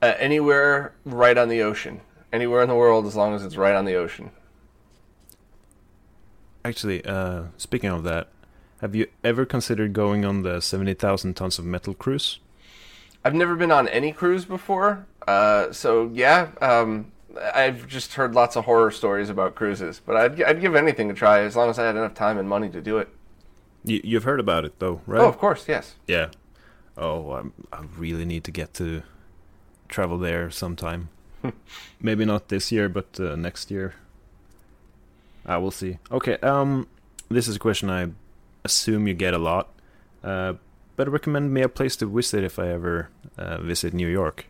Uh, 0.00 0.14
anywhere 0.18 0.94
right 1.04 1.36
on 1.36 1.48
the 1.48 1.62
ocean. 1.62 2.00
Anywhere 2.32 2.62
in 2.62 2.68
the 2.68 2.76
world, 2.76 3.06
as 3.06 3.16
long 3.16 3.34
as 3.34 3.44
it's 3.44 3.56
right 3.56 3.74
on 3.74 3.86
the 3.86 3.94
ocean. 3.96 4.30
Actually, 6.64 7.04
uh, 7.04 7.44
speaking 7.56 7.90
of 7.90 8.04
that, 8.04 8.28
have 8.80 8.94
you 8.94 9.06
ever 9.24 9.44
considered 9.44 9.92
going 9.92 10.24
on 10.24 10.42
the 10.42 10.60
70,000 10.60 11.34
tons 11.34 11.58
of 11.58 11.64
metal 11.64 11.94
cruise? 11.94 12.38
I've 13.24 13.34
never 13.34 13.54
been 13.54 13.70
on 13.70 13.88
any 13.88 14.12
cruise 14.12 14.44
before, 14.44 15.06
uh, 15.26 15.72
so 15.72 16.10
yeah, 16.14 16.48
um, 16.62 17.12
I've 17.54 17.86
just 17.86 18.14
heard 18.14 18.34
lots 18.34 18.56
of 18.56 18.64
horror 18.64 18.90
stories 18.90 19.28
about 19.28 19.54
cruises. 19.54 20.00
But 20.04 20.16
I'd, 20.16 20.42
I'd 20.42 20.60
give 20.60 20.74
anything 20.74 21.10
a 21.10 21.14
try 21.14 21.40
as 21.40 21.56
long 21.56 21.68
as 21.70 21.78
I 21.78 21.86
had 21.86 21.96
enough 21.96 22.14
time 22.14 22.38
and 22.38 22.48
money 22.48 22.68
to 22.70 22.80
do 22.80 22.98
it. 22.98 23.08
You, 23.84 24.00
you've 24.02 24.24
heard 24.24 24.40
about 24.40 24.64
it 24.64 24.78
though, 24.78 25.00
right? 25.06 25.20
Oh, 25.20 25.28
of 25.28 25.38
course, 25.38 25.66
yes. 25.68 25.94
Yeah. 26.06 26.28
Oh, 26.96 27.32
I'm, 27.32 27.52
I 27.72 27.84
really 27.96 28.24
need 28.24 28.44
to 28.44 28.50
get 28.50 28.74
to 28.74 29.02
travel 29.88 30.18
there 30.18 30.50
sometime. 30.50 31.08
Maybe 32.00 32.24
not 32.24 32.48
this 32.48 32.70
year, 32.72 32.88
but 32.88 33.18
uh, 33.18 33.36
next 33.36 33.70
year. 33.70 33.94
I 35.50 35.56
will 35.56 35.72
see. 35.72 35.98
Okay. 36.12 36.36
Um, 36.38 36.86
this 37.28 37.48
is 37.48 37.56
a 37.56 37.58
question 37.58 37.90
I 37.90 38.10
assume 38.64 39.08
you 39.08 39.14
get 39.14 39.34
a 39.34 39.38
lot. 39.38 39.68
Uh, 40.22 40.54
but 40.94 41.08
recommend 41.08 41.52
me 41.52 41.62
a 41.62 41.68
place 41.68 41.96
to 41.96 42.06
visit 42.06 42.44
if 42.44 42.58
I 42.58 42.68
ever 42.68 43.08
uh, 43.36 43.58
visit 43.60 43.92
New 43.92 44.06
York. 44.06 44.46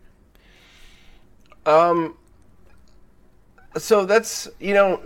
Um, 1.65 2.17
so 3.77 4.05
that's 4.05 4.47
you 4.59 4.75
know, 4.75 5.01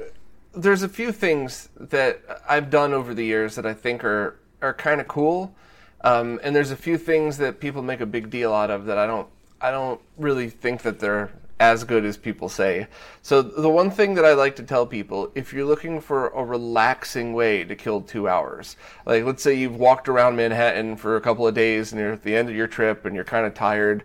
there's 0.54 0.84
a 0.84 0.90
few 0.90 1.14
things 1.14 1.70
that 1.80 2.22
I've 2.50 2.70
done 2.70 2.94
over 2.94 3.14
the 3.14 3.24
years 3.24 3.56
that 3.56 3.66
I 3.66 3.74
think 3.74 4.04
are 4.04 4.38
are 4.62 4.74
kind 4.74 5.00
of 5.00 5.08
cool, 5.08 5.56
um, 6.02 6.42
and 6.44 6.54
there's 6.56 6.72
a 6.72 6.78
few 6.78 6.98
things 6.98 7.38
that 7.38 7.62
people 7.62 7.82
make 7.82 8.02
a 8.02 8.06
big 8.06 8.30
deal 8.30 8.54
out 8.54 8.72
of 8.72 8.86
that 8.86 8.98
I 8.98 9.06
don't 9.08 9.28
I 9.62 9.72
don't 9.72 10.02
really 10.18 10.50
think 10.50 10.82
that 10.82 11.00
they're 11.00 11.32
as 11.60 11.84
good 11.84 12.04
as 12.04 12.18
people 12.18 12.50
say. 12.50 12.88
So 13.22 13.42
the 13.42 13.70
one 13.70 13.90
thing 13.90 14.16
that 14.16 14.26
I 14.26 14.34
like 14.34 14.56
to 14.58 14.64
tell 14.64 14.86
people, 14.86 15.32
if 15.36 15.54
you're 15.54 15.66
looking 15.66 16.02
for 16.02 16.28
a 16.30 16.44
relaxing 16.44 17.34
way 17.34 17.64
to 17.64 17.76
kill 17.76 18.02
two 18.02 18.28
hours, 18.28 18.76
like 19.06 19.24
let's 19.24 19.42
say 19.42 19.54
you've 19.54 19.78
walked 19.78 20.10
around 20.10 20.36
Manhattan 20.36 20.98
for 20.98 21.16
a 21.16 21.22
couple 21.22 21.48
of 21.48 21.56
days 21.56 21.92
and 21.92 22.02
you're 22.02 22.14
at 22.14 22.24
the 22.24 22.36
end 22.36 22.50
of 22.50 22.56
your 22.56 22.68
trip 22.68 23.06
and 23.06 23.16
you're 23.16 23.24
kind 23.24 23.46
of 23.46 23.54
tired, 23.54 24.04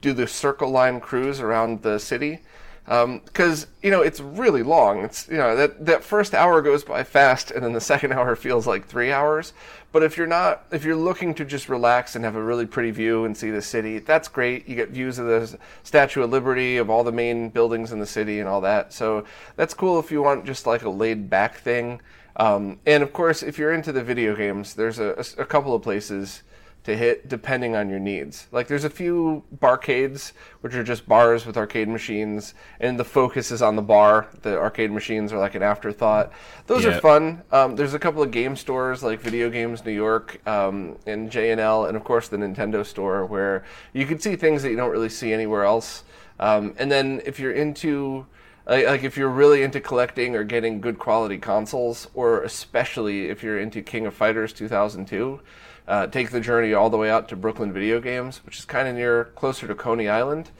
do 0.00 0.12
the 0.12 0.26
Circle 0.26 0.70
Line 0.70 1.00
cruise 1.00 1.40
around 1.40 1.82
the 1.82 1.98
city 1.98 2.40
because 2.84 3.68
you 3.82 3.90
know 3.90 4.02
it's 4.02 4.20
really 4.20 4.62
long. 4.62 5.04
It's 5.04 5.28
you 5.28 5.36
know 5.36 5.54
that 5.56 5.86
that 5.86 6.02
first 6.02 6.34
hour 6.34 6.60
goes 6.60 6.84
by 6.84 7.04
fast, 7.04 7.50
and 7.50 7.64
then 7.64 7.72
the 7.72 7.80
second 7.92 8.12
hour 8.12 8.34
feels 8.36 8.66
like 8.66 8.86
three 8.86 9.12
hours. 9.12 9.52
But 9.92 10.02
if 10.02 10.16
you're 10.16 10.26
not, 10.26 10.64
if 10.72 10.84
you're 10.84 10.96
looking 10.96 11.34
to 11.34 11.44
just 11.44 11.68
relax 11.68 12.16
and 12.16 12.24
have 12.24 12.34
a 12.34 12.42
really 12.42 12.66
pretty 12.66 12.90
view 12.90 13.24
and 13.24 13.36
see 13.36 13.50
the 13.50 13.60
city, 13.60 13.98
that's 13.98 14.26
great. 14.26 14.66
You 14.66 14.74
get 14.74 14.88
views 14.88 15.18
of 15.18 15.26
the 15.26 15.58
Statue 15.82 16.22
of 16.22 16.30
Liberty, 16.30 16.78
of 16.78 16.88
all 16.88 17.04
the 17.04 17.12
main 17.12 17.50
buildings 17.50 17.92
in 17.92 17.98
the 17.98 18.06
city, 18.06 18.40
and 18.40 18.48
all 18.48 18.62
that. 18.62 18.92
So 18.92 19.24
that's 19.56 19.74
cool 19.74 20.00
if 20.00 20.10
you 20.10 20.22
want 20.22 20.46
just 20.46 20.66
like 20.66 20.82
a 20.82 20.90
laid 20.90 21.28
back 21.28 21.58
thing. 21.58 22.00
Um, 22.36 22.80
and 22.86 23.02
of 23.02 23.12
course, 23.12 23.42
if 23.42 23.58
you're 23.58 23.72
into 23.72 23.92
the 23.92 24.02
video 24.02 24.34
games, 24.34 24.74
there's 24.74 24.98
a, 24.98 25.24
a 25.36 25.44
couple 25.44 25.74
of 25.74 25.82
places 25.82 26.42
to 26.84 26.96
hit 26.96 27.28
depending 27.28 27.76
on 27.76 27.88
your 27.88 27.98
needs. 28.00 28.48
Like 28.50 28.66
there's 28.66 28.84
a 28.84 28.90
few 28.90 29.44
barcades 29.56 30.32
which 30.62 30.74
are 30.74 30.82
just 30.82 31.06
bars 31.06 31.46
with 31.46 31.56
arcade 31.56 31.88
machines 31.88 32.54
and 32.80 32.98
the 32.98 33.04
focus 33.04 33.50
is 33.52 33.62
on 33.62 33.76
the 33.76 33.82
bar. 33.82 34.28
The 34.42 34.58
arcade 34.58 34.90
machines 34.90 35.32
are 35.32 35.38
like 35.38 35.54
an 35.54 35.62
afterthought. 35.62 36.32
Those 36.66 36.84
Yeah. 36.84 36.96
are 36.96 37.00
fun. 37.00 37.42
Um, 37.52 37.76
there's 37.76 37.94
a 37.94 37.98
couple 37.98 38.22
of 38.22 38.30
game 38.30 38.56
stores 38.56 39.02
like 39.02 39.20
Video 39.20 39.48
Games 39.48 39.84
New 39.84 39.92
York 39.92 40.40
um, 40.46 40.98
and 41.06 41.30
J&L 41.30 41.84
and 41.86 41.96
of 41.96 42.02
course 42.02 42.28
the 42.28 42.36
Nintendo 42.36 42.84
store 42.84 43.26
where 43.26 43.64
you 43.92 44.04
can 44.04 44.18
see 44.18 44.34
things 44.34 44.62
that 44.62 44.70
you 44.70 44.76
don't 44.76 44.90
really 44.90 45.08
see 45.08 45.32
anywhere 45.32 45.64
else. 45.64 46.02
Um, 46.40 46.74
and 46.78 46.90
then 46.90 47.22
if 47.24 47.38
you're 47.38 47.52
into 47.52 48.26
like 48.66 49.02
if 49.02 49.16
you're 49.16 49.28
really 49.28 49.62
into 49.62 49.80
collecting 49.80 50.36
or 50.36 50.44
getting 50.44 50.80
good 50.80 50.98
quality 50.98 51.36
consoles, 51.38 52.08
or 52.14 52.42
especially 52.44 53.28
if 53.28 53.42
you're 53.42 53.58
into 53.58 53.82
King 53.82 54.06
of 54.06 54.14
Fighters 54.14 54.52
2002, 54.52 55.40
uh, 55.88 56.06
take 56.06 56.30
the 56.30 56.40
journey 56.40 56.74
all 56.74 56.90
the 56.90 56.96
way 56.96 57.10
out 57.10 57.28
to 57.28 57.36
Brooklyn 57.36 57.72
Video 57.72 58.00
Games, 58.00 58.44
which 58.44 58.58
is 58.58 58.64
kind 58.64 58.88
of 58.88 58.94
near 58.94 59.24
closer 59.34 59.66
to 59.66 59.74
Coney 59.74 60.08
Island. 60.08 60.50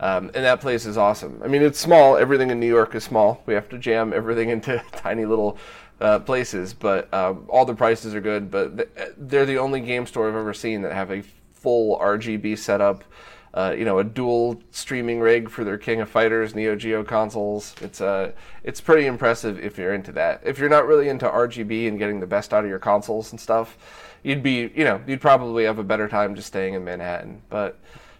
Um, 0.00 0.32
and 0.34 0.44
that 0.44 0.60
place 0.60 0.84
is 0.84 0.98
awesome. 0.98 1.40
I 1.44 1.48
mean, 1.48 1.62
it's 1.62 1.78
small. 1.78 2.16
Everything 2.16 2.50
in 2.50 2.58
New 2.58 2.66
York 2.66 2.94
is 2.96 3.04
small. 3.04 3.40
We 3.46 3.54
have 3.54 3.68
to 3.68 3.78
jam 3.78 4.12
everything 4.12 4.48
into 4.50 4.82
tiny 4.92 5.24
little 5.24 5.58
uh, 6.00 6.18
places, 6.18 6.74
but 6.74 7.12
um, 7.14 7.46
all 7.48 7.64
the 7.64 7.74
prices 7.74 8.14
are 8.14 8.20
good. 8.20 8.50
But 8.50 8.90
they're 9.16 9.46
the 9.46 9.58
only 9.58 9.80
game 9.80 10.06
store 10.06 10.28
I've 10.28 10.34
ever 10.34 10.52
seen 10.52 10.82
that 10.82 10.92
have 10.92 11.12
a 11.12 11.22
full 11.52 11.98
RGB 11.98 12.58
setup. 12.58 13.04
Uh, 13.54 13.74
you 13.76 13.84
know, 13.84 13.98
a 13.98 14.04
dual 14.04 14.60
streaming 14.70 15.20
rig 15.20 15.50
for 15.50 15.62
their 15.62 15.76
King 15.76 16.00
of 16.00 16.08
Fighters 16.08 16.54
Neo 16.54 16.74
Geo 16.74 17.04
consoles. 17.04 17.74
It's 17.82 18.00
uh, 18.00 18.32
it's 18.64 18.80
pretty 18.80 19.06
impressive 19.06 19.60
if 19.60 19.76
you're 19.76 19.92
into 19.92 20.10
that. 20.12 20.40
If 20.42 20.58
you're 20.58 20.70
not 20.70 20.86
really 20.86 21.10
into 21.10 21.28
RGB 21.28 21.86
and 21.86 21.98
getting 21.98 22.18
the 22.18 22.26
best 22.26 22.54
out 22.54 22.64
of 22.64 22.70
your 22.70 22.78
consoles 22.78 23.30
and 23.30 23.38
stuff, 23.38 23.76
you'd 24.22 24.42
be, 24.42 24.70
you 24.74 24.84
know, 24.84 25.00
you'd 25.06 25.20
probably 25.20 25.64
have 25.64 25.78
a 25.78 25.84
better 25.84 26.08
time 26.08 26.34
just 26.34 26.48
staying 26.48 26.74
in 26.74 26.84
Manhattan. 26.84 27.42
But 27.48 27.78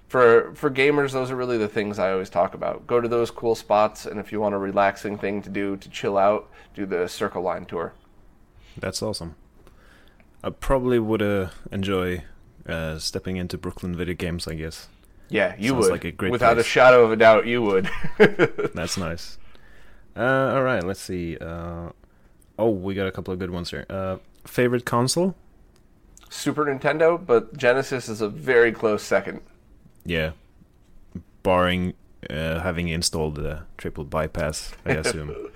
for 0.08 0.54
for 0.54 0.70
gamers, 0.70 1.12
those 1.12 1.30
are 1.30 1.36
really 1.36 1.58
the 1.58 1.68
things 1.68 1.98
I 1.98 2.12
always 2.12 2.30
talk 2.30 2.54
about. 2.54 2.86
Go 2.86 3.00
to 3.00 3.08
those 3.08 3.30
cool 3.30 3.54
spots, 3.54 4.06
and 4.06 4.20
if 4.20 4.32
you 4.32 4.40
want 4.40 4.54
a 4.54 4.58
relaxing 4.58 5.18
thing 5.18 5.42
to 5.42 5.48
do 5.50 5.76
to 5.76 5.88
chill 5.88 6.18
out, 6.18 6.50
do 6.74 6.86
the 6.86 7.08
Circle 7.08 7.42
Line 7.42 7.64
tour. 7.64 7.92
That's 8.76 9.02
awesome. 9.02 9.36
I 10.44 10.50
probably 10.50 10.98
would 10.98 11.22
uh, 11.22 11.48
enjoy 11.70 12.24
uh, 12.66 12.98
stepping 12.98 13.36
into 13.36 13.56
Brooklyn 13.56 13.94
Video 13.94 14.14
Games, 14.14 14.48
I 14.48 14.54
guess. 14.54 14.88
Yeah, 15.28 15.54
you 15.58 15.70
Sounds 15.70 15.84
would. 15.84 15.92
Like 15.92 16.04
a 16.04 16.12
great 16.12 16.32
Without 16.32 16.54
place. 16.54 16.66
a 16.66 16.68
shadow 16.68 17.04
of 17.04 17.12
a 17.12 17.16
doubt, 17.16 17.46
you 17.46 17.62
would. 17.62 17.88
That's 18.74 18.98
nice. 18.98 19.38
Uh, 20.14 20.52
all 20.54 20.62
right, 20.62 20.82
let's 20.84 21.00
see. 21.00 21.38
Uh, 21.38 21.90
oh, 22.58 22.70
we 22.70 22.94
got 22.94 23.06
a 23.06 23.12
couple 23.12 23.32
of 23.32 23.38
good 23.38 23.50
ones 23.50 23.70
here. 23.70 23.86
Uh, 23.88 24.18
favorite 24.44 24.84
console? 24.84 25.34
Super 26.32 26.64
Nintendo, 26.64 27.24
but 27.24 27.58
Genesis 27.58 28.08
is 28.08 28.22
a 28.22 28.28
very 28.28 28.72
close 28.72 29.02
second. 29.02 29.42
Yeah, 30.04 30.32
barring 31.42 31.92
uh, 32.30 32.60
having 32.60 32.88
installed 32.88 33.34
the 33.34 33.64
triple 33.76 34.04
bypass, 34.04 34.72
I 34.86 34.92
assume. 34.92 35.50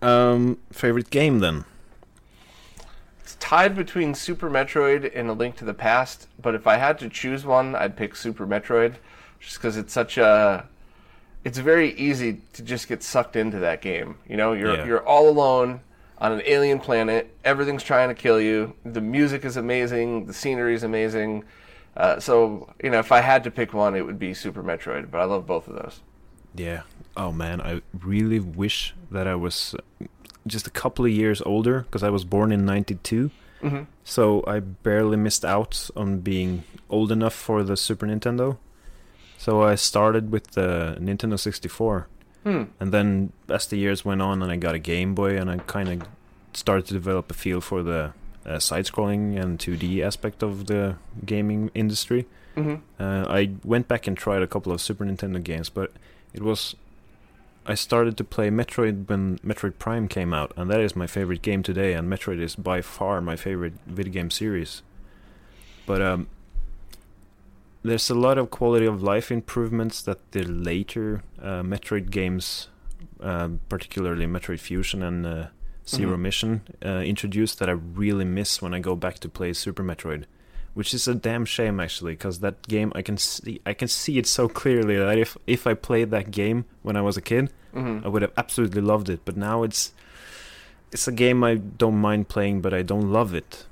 um, 0.00 0.58
favorite 0.72 1.10
game 1.10 1.40
then? 1.40 1.64
It's 3.20 3.34
tied 3.40 3.74
between 3.74 4.14
Super 4.14 4.48
Metroid 4.48 5.10
and 5.12 5.28
A 5.28 5.32
Link 5.32 5.56
to 5.56 5.64
the 5.64 5.74
Past, 5.74 6.28
but 6.40 6.54
if 6.54 6.68
I 6.68 6.76
had 6.76 6.96
to 7.00 7.08
choose 7.08 7.44
one, 7.44 7.74
I'd 7.74 7.96
pick 7.96 8.14
Super 8.14 8.46
Metroid, 8.46 8.94
just 9.40 9.56
because 9.56 9.76
it's 9.76 9.92
such 9.92 10.18
a. 10.18 10.68
It's 11.42 11.58
very 11.58 11.94
easy 11.94 12.42
to 12.52 12.62
just 12.62 12.86
get 12.86 13.02
sucked 13.02 13.34
into 13.34 13.58
that 13.58 13.82
game. 13.82 14.18
You 14.28 14.36
know, 14.36 14.52
you're 14.52 14.76
yeah. 14.76 14.86
you're 14.86 15.04
all 15.04 15.28
alone 15.28 15.80
on 16.20 16.32
an 16.32 16.42
alien 16.44 16.78
planet. 16.78 17.34
Everything's 17.44 17.82
trying 17.82 18.08
to 18.08 18.14
kill 18.14 18.40
you. 18.40 18.74
The 18.84 19.00
music 19.00 19.44
is 19.44 19.56
amazing. 19.56 20.26
The 20.26 20.34
scenery 20.34 20.74
is 20.74 20.82
amazing. 20.82 21.44
Uh, 21.96 22.20
so 22.20 22.72
you 22.82 22.90
know, 22.90 22.98
if 22.98 23.12
I 23.12 23.20
had 23.20 23.44
to 23.44 23.50
pick 23.50 23.72
one, 23.72 23.94
it 23.94 24.04
would 24.04 24.18
be 24.18 24.34
Super 24.34 24.62
Metroid. 24.62 25.10
But 25.10 25.20
I 25.20 25.24
love 25.24 25.46
both 25.46 25.66
of 25.68 25.74
those. 25.74 26.00
Yeah. 26.54 26.82
Oh 27.16 27.32
man, 27.32 27.60
I 27.60 27.82
really 27.98 28.40
wish 28.40 28.94
that 29.10 29.26
I 29.26 29.34
was 29.34 29.74
just 30.46 30.66
a 30.66 30.70
couple 30.70 31.04
of 31.04 31.10
years 31.10 31.42
older 31.42 31.80
because 31.80 32.02
I 32.02 32.10
was 32.10 32.24
born 32.24 32.52
in 32.52 32.64
'92. 32.64 33.30
Mm-hmm. 33.62 33.82
So 34.04 34.42
I 34.46 34.60
barely 34.60 35.16
missed 35.16 35.44
out 35.44 35.90
on 35.96 36.20
being 36.20 36.64
old 36.88 37.12
enough 37.12 37.34
for 37.34 37.62
the 37.62 37.76
Super 37.76 38.06
Nintendo. 38.06 38.58
So 39.36 39.62
I 39.62 39.74
started 39.74 40.30
with 40.30 40.52
the 40.52 40.98
Nintendo 41.00 41.38
64. 41.38 42.08
Hmm. 42.44 42.64
And 42.78 42.92
then 42.92 43.32
as 43.48 43.66
the 43.66 43.76
years 43.76 44.04
went 44.04 44.22
on 44.22 44.42
and 44.42 44.50
I 44.50 44.56
got 44.56 44.74
a 44.74 44.78
Game 44.78 45.14
Boy 45.14 45.36
and 45.36 45.50
I 45.50 45.58
kind 45.58 45.88
of 45.88 46.08
started 46.52 46.86
to 46.86 46.94
develop 46.94 47.30
a 47.30 47.34
feel 47.34 47.60
for 47.60 47.82
the 47.82 48.12
uh, 48.46 48.58
side-scrolling 48.58 49.40
and 49.40 49.58
2D 49.58 50.02
aspect 50.02 50.42
of 50.42 50.66
the 50.66 50.96
gaming 51.24 51.70
industry. 51.74 52.26
Mm-hmm. 52.56 52.76
Uh, 53.02 53.26
I 53.28 53.52
went 53.64 53.88
back 53.88 54.06
and 54.06 54.16
tried 54.16 54.42
a 54.42 54.46
couple 54.46 54.72
of 54.72 54.80
Super 54.80 55.04
Nintendo 55.04 55.42
games, 55.42 55.68
but 55.68 55.92
it 56.32 56.42
was 56.42 56.74
I 57.66 57.74
started 57.74 58.16
to 58.16 58.24
play 58.24 58.50
Metroid 58.50 59.08
when 59.08 59.38
Metroid 59.38 59.78
Prime 59.78 60.08
came 60.08 60.32
out, 60.32 60.52
and 60.56 60.70
that 60.70 60.80
is 60.80 60.96
my 60.96 61.06
favorite 61.06 61.42
game 61.42 61.62
today. 61.62 61.92
And 61.92 62.10
Metroid 62.10 62.40
is 62.40 62.56
by 62.56 62.80
far 62.80 63.20
my 63.20 63.36
favorite 63.36 63.74
video 63.86 64.12
game 64.12 64.30
series. 64.30 64.82
But 65.86 66.00
um, 66.00 66.28
there's 67.82 68.10
a 68.10 68.14
lot 68.14 68.38
of 68.38 68.50
quality 68.50 68.86
of 68.86 69.02
life 69.02 69.30
improvements 69.30 70.02
that 70.02 70.32
the 70.32 70.44
later 70.44 71.22
uh, 71.40 71.62
Metroid 71.62 72.10
games, 72.10 72.68
uh, 73.20 73.48
particularly 73.68 74.26
Metroid 74.26 74.60
Fusion 74.60 75.02
and 75.02 75.26
uh, 75.26 75.46
Zero 75.86 76.12
mm-hmm. 76.12 76.22
Mission, 76.22 76.62
uh, 76.84 77.00
introduced 77.00 77.58
that 77.58 77.68
I 77.68 77.72
really 77.72 78.24
miss 78.24 78.60
when 78.60 78.74
I 78.74 78.80
go 78.80 78.94
back 78.94 79.18
to 79.20 79.28
play 79.28 79.52
Super 79.52 79.82
Metroid 79.82 80.24
which 80.74 80.94
is 80.94 81.08
a 81.08 81.14
damn 81.14 81.44
shame 81.44 81.80
actually 81.80 82.12
because 82.12 82.40
that 82.40 82.66
game 82.68 82.92
I 82.94 83.02
can 83.02 83.16
see 83.16 83.60
I 83.66 83.74
can 83.74 83.88
see 83.88 84.18
it 84.18 84.26
so 84.26 84.48
clearly 84.48 84.96
that 84.96 85.18
if 85.18 85.36
if 85.46 85.66
I 85.66 85.74
played 85.74 86.10
that 86.10 86.30
game 86.30 86.64
when 86.82 86.96
I 86.96 87.02
was 87.02 87.16
a 87.16 87.20
kid 87.20 87.50
mm-hmm. 87.74 88.04
I 88.04 88.08
would 88.08 88.22
have 88.22 88.32
absolutely 88.36 88.80
loved 88.80 89.08
it 89.08 89.20
but 89.24 89.36
now 89.36 89.62
it's 89.62 89.92
it's 90.92 91.08
a 91.08 91.12
game 91.12 91.42
I 91.42 91.54
don't 91.56 91.96
mind 91.96 92.28
playing 92.28 92.60
but 92.60 92.72
I 92.72 92.82
don't 92.82 93.12
love 93.12 93.34
it 93.34 93.66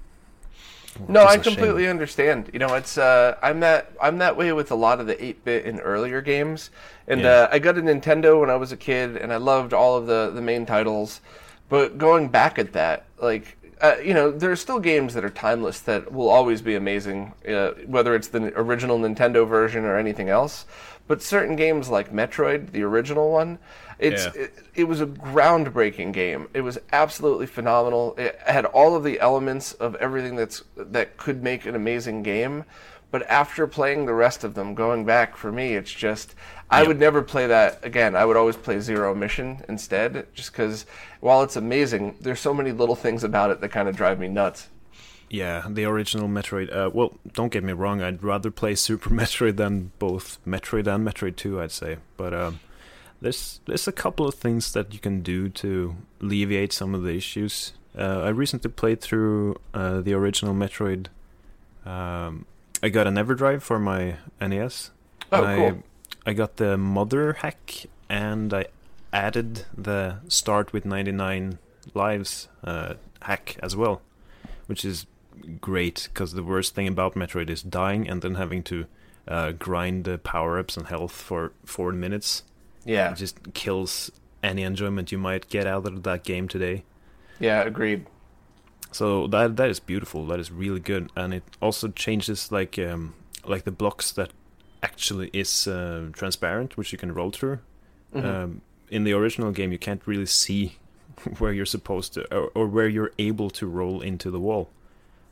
no 1.07 1.25
I 1.25 1.39
completely 1.39 1.83
shame. 1.83 1.91
understand 1.91 2.51
you 2.53 2.59
know 2.59 2.75
it's 2.75 2.99
uh, 2.99 3.37
I'm 3.43 3.61
that 3.61 3.93
I'm 4.01 4.19
that 4.19 4.37
way 4.37 4.53
with 4.53 4.71
a 4.71 4.75
lot 4.75 5.01
of 5.01 5.07
the 5.07 5.15
8-bit 5.15 5.65
and 5.67 5.81
earlier 5.83 6.21
games 6.21 6.71
and 7.07 7.21
yeah. 7.21 7.29
uh, 7.29 7.49
I 7.53 7.59
got 7.59 7.79
a 7.79 7.83
Nintendo 7.83 8.41
when 8.41 8.51
I 8.51 8.57
was 8.57 8.73
a 8.73 8.77
kid 8.77 9.17
and 9.17 9.33
I 9.33 9.37
loved 9.37 9.73
all 9.73 9.97
of 9.97 10.07
the 10.07 10.31
the 10.35 10.43
main 10.43 10.67
titles 10.67 11.21
but 11.69 11.99
going 11.99 12.29
back 12.29 12.59
at 12.59 12.73
that 12.73 13.05
like 13.21 13.59
uh, 13.81 13.97
you 14.03 14.13
know, 14.13 14.31
there 14.31 14.51
are 14.51 14.57
still 14.57 14.81
games 14.81 15.15
that 15.15 15.25
are 15.25 15.31
timeless 15.31 15.81
that 15.81 16.13
will 16.13 16.29
always 16.29 16.61
be 16.61 16.75
amazing, 16.75 17.33
uh, 17.49 17.71
whether 17.87 18.15
it's 18.15 18.29
the 18.29 18.53
original 18.59 18.99
Nintendo 18.99 19.47
version 19.47 19.85
or 19.85 19.97
anything 19.97 20.29
else. 20.29 20.67
But 21.07 21.23
certain 21.23 21.57
games 21.57 21.89
like 21.89 22.13
Metroid, 22.13 22.73
the 22.73 22.83
original 22.83 23.31
one, 23.31 23.59
it's 23.99 24.27
yeah. 24.27 24.43
it, 24.43 24.55
it, 24.75 24.85
was 24.85 25.01
a 25.01 25.07
groundbreaking 25.07 26.13
game. 26.13 26.49
It 26.55 26.61
was 26.61 26.79
absolutely 26.93 27.47
phenomenal. 27.47 28.15
It 28.17 28.39
had 28.47 28.65
all 28.67 28.95
of 28.95 29.05
the 29.05 29.19
elements 29.21 29.73
of 29.73 29.95
everything 29.97 30.37
that's 30.37 30.63
that 30.77 31.17
could 31.17 31.43
make 31.43 31.67
an 31.67 31.75
amazing 31.75 32.23
game. 32.23 32.65
But 33.11 33.29
after 33.31 33.67
playing 33.67 34.05
the 34.05 34.13
rest 34.13 34.45
of 34.45 34.55
them, 34.55 34.75
going 34.75 35.07
back 35.07 35.37
for 35.37 35.51
me, 35.51 35.75
it's 35.75 35.93
just 35.93 36.35
I 36.71 36.81
yep. 36.81 36.89
would 36.89 37.01
never 37.01 37.23
play 37.23 37.47
that 37.47 37.85
again. 37.85 38.15
I 38.15 38.25
would 38.25 38.37
always 38.37 38.57
play 38.57 38.81
Zero 38.81 39.15
Mission 39.15 39.65
instead, 39.69 40.27
just 40.35 40.53
because 40.53 40.85
while 41.21 41.43
it's 41.43 41.57
amazing, 41.57 42.17
there's 42.21 42.41
so 42.41 42.53
many 42.53 42.73
little 42.73 42.97
things 42.97 43.25
about 43.25 43.51
it 43.51 43.61
that 43.61 43.71
kind 43.71 43.89
of 43.89 43.97
drive 43.97 44.19
me 44.19 44.29
nuts. 44.29 44.69
Yeah, 45.31 45.67
the 45.69 45.85
original 45.85 46.29
Metroid. 46.29 46.75
Uh, 46.75 46.91
well, 46.93 47.15
don't 47.33 47.53
get 47.53 47.65
me 47.65 47.73
wrong. 47.73 48.03
I'd 48.03 48.23
rather 48.23 48.51
play 48.51 48.75
Super 48.75 49.11
Metroid 49.11 49.57
than 49.57 49.93
both 49.99 50.39
Metroid 50.47 50.87
and 50.87 51.07
Metroid 51.07 51.37
Two. 51.37 51.61
I'd 51.61 51.73
say, 51.73 51.97
but 52.17 52.35
um, 52.35 52.61
there's 53.21 53.61
there's 53.67 53.89
a 53.89 53.93
couple 53.93 54.27
of 54.27 54.35
things 54.35 54.73
that 54.73 54.93
you 54.93 55.01
can 55.01 55.23
do 55.23 55.49
to 55.49 55.97
alleviate 56.21 56.73
some 56.73 56.95
of 56.95 57.03
the 57.03 57.15
issues. 57.15 57.73
Uh, 57.97 58.23
I 58.23 58.29
recently 58.29 58.71
played 58.71 59.01
through 59.01 59.57
uh, 59.75 60.01
the 60.01 60.15
original 60.15 60.55
Metroid. 60.55 61.07
Um, 61.85 62.45
I 62.83 62.91
got 62.91 63.07
an 63.07 63.15
EverDrive 63.15 63.63
for 63.63 63.79
my 63.79 64.17
NES. 64.41 64.91
Oh, 65.33 65.43
cool. 65.57 65.83
I 66.25 66.33
got 66.33 66.57
the 66.57 66.77
mother 66.77 67.35
hack 67.35 67.87
and 68.09 68.53
I 68.55 68.67
added 69.13 69.65
the 69.77 70.19
start 70.29 70.73
with 70.73 70.85
99 70.85 71.59
lives 71.95 72.49
uh, 72.63 72.95
hack 73.23 73.57
as 73.63 73.75
well, 73.75 74.03
which 74.67 74.85
is 74.85 75.07
great 75.61 76.09
because 76.13 76.35
the 76.35 76.43
worst 76.43 76.75
thing 76.75 76.87
about 76.87 77.15
Metroid 77.15 77.51
is 77.51 77.63
dying 77.63 78.09
and 78.09 78.23
then 78.23 78.35
having 78.35 78.63
to 78.65 78.87
uh, 79.27 79.53
grind 79.53 80.05
the 80.05 80.19
power 80.19 80.59
ups 80.59 80.77
and 80.77 80.87
health 80.87 81.13
for 81.13 81.53
four 81.65 81.93
minutes. 81.93 82.45
Yeah. 82.85 83.13
It 83.13 83.17
just 83.17 83.55
kills 83.55 84.11
any 84.43 84.63
enjoyment 84.63 85.13
you 85.13 85.19
might 85.19 85.49
get 85.49 85.67
out 85.67 85.87
of 85.87 86.03
that 86.05 86.25
game 86.25 86.49
today. 86.49 86.85
Yeah, 87.41 87.63
agreed. 87.63 88.07
So 88.93 89.27
that 89.29 89.57
that 89.57 89.69
is 89.69 89.81
beautiful. 89.81 90.27
That 90.27 90.41
is 90.41 90.51
really 90.51 90.81
good, 90.81 91.11
and 91.15 91.35
it 91.35 91.43
also 91.61 91.89
changes 91.89 92.51
like 92.51 92.79
um, 92.79 93.15
like 93.45 93.65
the 93.65 93.71
blocks 93.71 94.13
that 94.13 94.31
actually 94.83 95.31
is 95.33 95.67
uh, 95.67 96.09
transparent, 96.13 96.77
which 96.77 96.93
you 96.93 96.99
can 96.99 97.13
roll 97.13 97.31
through. 97.31 97.59
Mm-hmm. 98.15 98.27
Um, 98.27 98.61
in 98.91 99.05
the 99.05 99.13
original 99.13 99.53
game, 99.53 99.73
you 99.73 99.79
can't 99.79 100.07
really 100.07 100.27
see 100.27 100.79
where 101.39 101.53
you're 101.53 101.67
supposed 101.67 102.15
to, 102.15 102.35
or, 102.35 102.51
or 102.55 102.67
where 102.67 102.89
you're 102.89 103.13
able 103.19 103.51
to 103.51 103.67
roll 103.67 104.01
into 104.01 104.31
the 104.31 104.41
wall. 104.41 104.71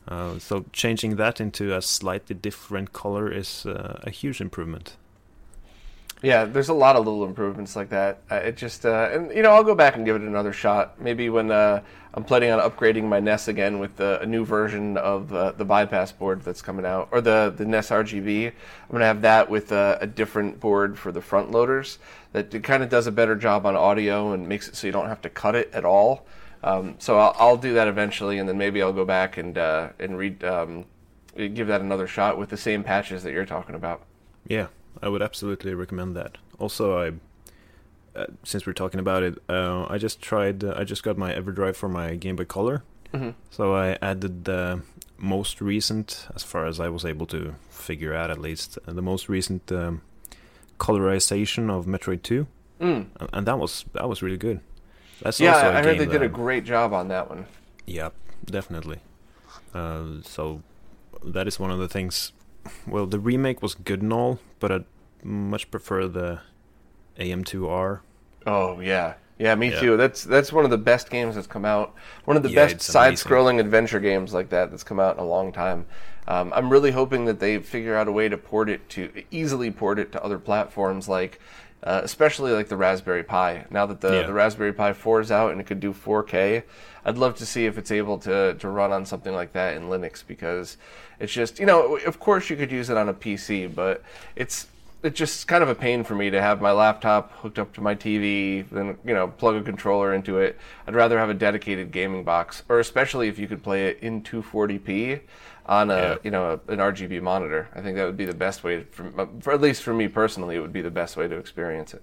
Uh, 0.06 0.38
so 0.38 0.64
changing 0.72 1.16
that 1.16 1.40
into 1.40 1.74
a 1.74 1.82
slightly 1.82 2.34
different 2.34 2.92
color 2.92 3.30
is 3.30 3.66
uh, 3.66 4.00
a 4.04 4.10
huge 4.10 4.40
improvement. 4.40 4.96
Yeah, 6.26 6.44
there's 6.44 6.70
a 6.70 6.74
lot 6.74 6.96
of 6.96 7.04
little 7.04 7.24
improvements 7.24 7.76
like 7.76 7.90
that. 7.90 8.18
Uh, 8.28 8.34
it 8.34 8.56
just, 8.56 8.84
uh, 8.84 9.10
and 9.12 9.30
you 9.30 9.42
know, 9.42 9.52
I'll 9.52 9.62
go 9.62 9.76
back 9.76 9.94
and 9.94 10.04
give 10.04 10.16
it 10.16 10.22
another 10.22 10.52
shot. 10.52 11.00
Maybe 11.00 11.30
when 11.30 11.52
uh, 11.52 11.84
I'm 12.14 12.24
planning 12.24 12.50
on 12.50 12.58
upgrading 12.58 13.04
my 13.04 13.20
NES 13.20 13.46
again 13.46 13.78
with 13.78 13.94
the, 13.94 14.20
a 14.20 14.26
new 14.26 14.44
version 14.44 14.96
of 14.96 15.32
uh, 15.32 15.52
the 15.52 15.64
bypass 15.64 16.10
board 16.10 16.42
that's 16.42 16.62
coming 16.62 16.84
out, 16.84 17.06
or 17.12 17.20
the 17.20 17.54
the 17.56 17.64
NES 17.64 17.90
RGB. 17.90 18.48
I'm 18.48 18.90
gonna 18.90 19.04
have 19.04 19.22
that 19.22 19.48
with 19.48 19.70
a, 19.70 19.98
a 20.00 20.06
different 20.08 20.58
board 20.58 20.98
for 20.98 21.12
the 21.12 21.22
front 21.22 21.52
loaders 21.52 22.00
that 22.32 22.60
kind 22.64 22.82
of 22.82 22.88
does 22.88 23.06
a 23.06 23.12
better 23.12 23.36
job 23.36 23.64
on 23.64 23.76
audio 23.76 24.32
and 24.32 24.48
makes 24.48 24.66
it 24.66 24.74
so 24.74 24.88
you 24.88 24.92
don't 24.92 25.06
have 25.06 25.22
to 25.22 25.30
cut 25.30 25.54
it 25.54 25.70
at 25.72 25.84
all. 25.84 26.26
Um, 26.64 26.96
so 26.98 27.20
I'll, 27.20 27.36
I'll 27.38 27.56
do 27.56 27.74
that 27.74 27.86
eventually, 27.86 28.38
and 28.38 28.48
then 28.48 28.58
maybe 28.58 28.82
I'll 28.82 28.92
go 28.92 29.04
back 29.04 29.36
and 29.36 29.56
uh, 29.56 29.90
and 30.00 30.18
read 30.18 30.42
um, 30.42 30.86
give 31.36 31.68
that 31.68 31.82
another 31.82 32.08
shot 32.08 32.36
with 32.36 32.48
the 32.48 32.56
same 32.56 32.82
patches 32.82 33.22
that 33.22 33.32
you're 33.32 33.46
talking 33.46 33.76
about. 33.76 34.02
Yeah, 34.48 34.66
I 35.02 35.08
would 35.08 35.22
absolutely 35.22 35.74
recommend 35.74 36.16
that. 36.16 36.38
Also, 36.58 36.98
I 36.98 37.12
uh, 38.16 38.26
since 38.44 38.66
we're 38.66 38.72
talking 38.72 38.98
about 38.98 39.22
it, 39.22 39.38
uh, 39.48 39.86
I 39.88 39.98
just 39.98 40.22
tried. 40.22 40.64
Uh, 40.64 40.74
I 40.76 40.84
just 40.84 41.02
got 41.02 41.18
my 41.18 41.32
EverDrive 41.32 41.76
for 41.76 41.88
my 41.88 42.14
Game 42.14 42.36
Boy 42.36 42.46
Color, 42.46 42.82
mm-hmm. 43.12 43.30
so 43.50 43.74
I 43.74 43.98
added 44.00 44.46
the 44.46 44.82
most 45.18 45.60
recent, 45.60 46.26
as 46.34 46.42
far 46.42 46.66
as 46.66 46.80
I 46.80 46.88
was 46.88 47.04
able 47.04 47.26
to 47.26 47.54
figure 47.68 48.14
out, 48.14 48.30
at 48.30 48.38
least 48.38 48.78
uh, 48.86 48.92
the 48.92 49.02
most 49.02 49.28
recent 49.28 49.70
um, 49.70 50.00
colorization 50.78 51.70
of 51.70 51.84
Metroid 51.84 52.22
Two, 52.22 52.46
mm. 52.80 53.06
and 53.32 53.46
that 53.46 53.58
was 53.58 53.84
that 53.92 54.08
was 54.08 54.22
really 54.22 54.38
good. 54.38 54.60
That's 55.20 55.38
yeah, 55.38 55.56
I 55.56 55.82
heard 55.82 55.98
they 55.98 56.06
did 56.06 56.22
a 56.22 56.28
great 56.28 56.64
job 56.64 56.92
on 56.94 57.08
that 57.08 57.28
one. 57.28 57.46
Yeah, 57.86 58.10
definitely. 58.44 59.00
Uh, 59.74 60.22
so 60.22 60.62
that 61.22 61.46
is 61.46 61.58
one 61.58 61.70
of 61.70 61.78
the 61.78 61.88
things. 61.88 62.32
Well, 62.86 63.06
the 63.06 63.18
remake 63.18 63.62
was 63.62 63.74
good 63.74 64.02
and 64.02 64.12
all, 64.12 64.38
but 64.60 64.72
I 64.72 64.80
much 65.22 65.70
prefer 65.70 66.06
the 66.06 66.40
AM2R. 67.18 68.00
Oh 68.46 68.80
yeah, 68.80 69.14
yeah, 69.38 69.54
me 69.54 69.70
yeah. 69.70 69.80
too. 69.80 69.96
That's 69.96 70.24
that's 70.24 70.52
one 70.52 70.64
of 70.64 70.70
the 70.70 70.78
best 70.78 71.10
games 71.10 71.34
that's 71.34 71.46
come 71.46 71.64
out. 71.64 71.94
One 72.24 72.36
of 72.36 72.42
the 72.42 72.50
yeah, 72.50 72.66
best 72.66 72.80
side-scrolling 72.82 73.60
adventure 73.60 74.00
games 74.00 74.32
like 74.32 74.50
that 74.50 74.70
that's 74.70 74.84
come 74.84 75.00
out 75.00 75.16
in 75.16 75.22
a 75.22 75.26
long 75.26 75.52
time. 75.52 75.86
Um, 76.28 76.52
I'm 76.54 76.70
really 76.70 76.90
hoping 76.90 77.24
that 77.26 77.38
they 77.38 77.58
figure 77.58 77.94
out 77.94 78.08
a 78.08 78.12
way 78.12 78.28
to 78.28 78.36
port 78.36 78.68
it 78.68 78.88
to 78.90 79.10
easily 79.30 79.70
port 79.70 79.98
it 79.98 80.12
to 80.12 80.24
other 80.24 80.38
platforms, 80.38 81.08
like 81.08 81.40
uh, 81.82 82.00
especially 82.02 82.52
like 82.52 82.68
the 82.68 82.76
Raspberry 82.76 83.22
Pi. 83.22 83.64
Now 83.70 83.86
that 83.86 84.00
the, 84.00 84.12
yeah. 84.12 84.26
the 84.26 84.32
Raspberry 84.32 84.72
Pi 84.72 84.92
4 84.92 85.20
is 85.20 85.30
out 85.30 85.52
and 85.52 85.60
it 85.60 85.66
could 85.66 85.80
do 85.80 85.92
4K, 85.92 86.62
I'd 87.04 87.18
love 87.18 87.36
to 87.36 87.46
see 87.46 87.66
if 87.66 87.78
it's 87.78 87.90
able 87.90 88.18
to 88.18 88.54
to 88.54 88.68
run 88.68 88.92
on 88.92 89.06
something 89.06 89.32
like 89.32 89.52
that 89.52 89.76
in 89.76 89.84
Linux 89.84 90.26
because 90.26 90.76
it's 91.20 91.32
just 91.32 91.60
you 91.60 91.66
know 91.66 91.96
of 91.98 92.18
course 92.18 92.50
you 92.50 92.56
could 92.56 92.72
use 92.72 92.90
it 92.90 92.96
on 92.96 93.08
a 93.08 93.14
PC, 93.14 93.72
but 93.72 94.02
it's 94.34 94.66
it's 95.02 95.16
just 95.16 95.46
kind 95.46 95.62
of 95.62 95.68
a 95.68 95.74
pain 95.74 96.02
for 96.02 96.16
me 96.16 96.30
to 96.30 96.42
have 96.42 96.60
my 96.60 96.72
laptop 96.72 97.30
hooked 97.32 97.60
up 97.60 97.72
to 97.74 97.80
my 97.80 97.94
TV, 97.94 98.68
then 98.70 98.98
you 99.04 99.14
know 99.14 99.28
plug 99.28 99.54
a 99.54 99.62
controller 99.62 100.12
into 100.12 100.38
it. 100.38 100.58
I'd 100.86 100.96
rather 100.96 101.18
have 101.18 101.30
a 101.30 101.34
dedicated 101.34 101.92
gaming 101.92 102.24
box, 102.24 102.64
or 102.68 102.80
especially 102.80 103.28
if 103.28 103.38
you 103.38 103.46
could 103.46 103.62
play 103.62 103.86
it 103.86 104.00
in 104.00 104.22
240p 104.22 105.20
on 105.66 105.90
a 105.90 105.94
yeah. 105.94 106.16
you 106.22 106.30
know 106.30 106.52
a, 106.52 106.72
an 106.72 106.78
RGB 106.78 107.20
monitor. 107.22 107.68
I 107.74 107.80
think 107.80 107.96
that 107.96 108.06
would 108.06 108.16
be 108.16 108.24
the 108.24 108.34
best 108.34 108.64
way, 108.64 108.84
for, 108.84 109.28
for 109.40 109.52
at 109.52 109.60
least 109.60 109.82
for 109.82 109.92
me 109.92 110.08
personally, 110.08 110.56
it 110.56 110.60
would 110.60 110.72
be 110.72 110.82
the 110.82 110.90
best 110.90 111.16
way 111.16 111.28
to 111.28 111.36
experience 111.36 111.94
it. 111.94 112.02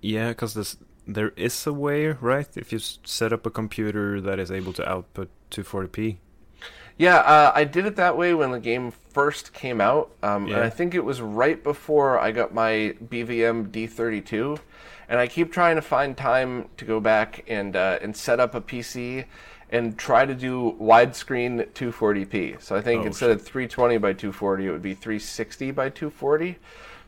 Yeah, 0.00 0.28
because 0.28 0.54
this 0.54 0.76
there 1.06 1.32
is 1.36 1.66
a 1.66 1.72
way, 1.72 2.08
right? 2.08 2.48
If 2.56 2.72
you 2.72 2.78
set 2.78 3.32
up 3.32 3.44
a 3.46 3.50
computer 3.50 4.20
that 4.20 4.38
is 4.38 4.50
able 4.50 4.72
to 4.74 4.88
output 4.88 5.30
240p. 5.50 6.18
Yeah, 6.98 7.16
uh, 7.16 7.52
I 7.54 7.64
did 7.64 7.86
it 7.86 7.96
that 7.96 8.16
way 8.16 8.34
when 8.34 8.52
the 8.52 8.60
game 8.60 8.90
first 8.90 9.52
came 9.52 9.80
out, 9.80 10.12
um, 10.22 10.46
yeah. 10.46 10.56
and 10.56 10.64
I 10.64 10.70
think 10.70 10.94
it 10.94 11.04
was 11.04 11.20
right 11.20 11.62
before 11.62 12.18
I 12.18 12.30
got 12.30 12.54
my 12.54 12.94
BVM 13.04 13.70
D32. 13.70 14.58
And 15.08 15.18
I 15.18 15.26
keep 15.26 15.52
trying 15.52 15.76
to 15.76 15.82
find 15.82 16.16
time 16.16 16.68
to 16.78 16.84
go 16.84 16.98
back 16.98 17.44
and 17.46 17.76
uh, 17.76 17.98
and 18.00 18.16
set 18.16 18.40
up 18.40 18.54
a 18.54 18.60
PC 18.60 19.26
and 19.72 19.98
try 19.98 20.26
to 20.26 20.34
do 20.34 20.76
widescreen 20.78 21.66
240p. 21.70 22.62
So 22.62 22.76
I 22.76 22.82
think 22.82 23.02
oh, 23.02 23.06
instead 23.06 23.28
shit. 23.28 23.36
of 23.36 23.42
320 23.42 23.96
by 23.98 24.12
240, 24.12 24.66
it 24.66 24.70
would 24.70 24.82
be 24.82 24.94
360 24.94 25.70
by 25.70 25.88
240. 25.88 26.58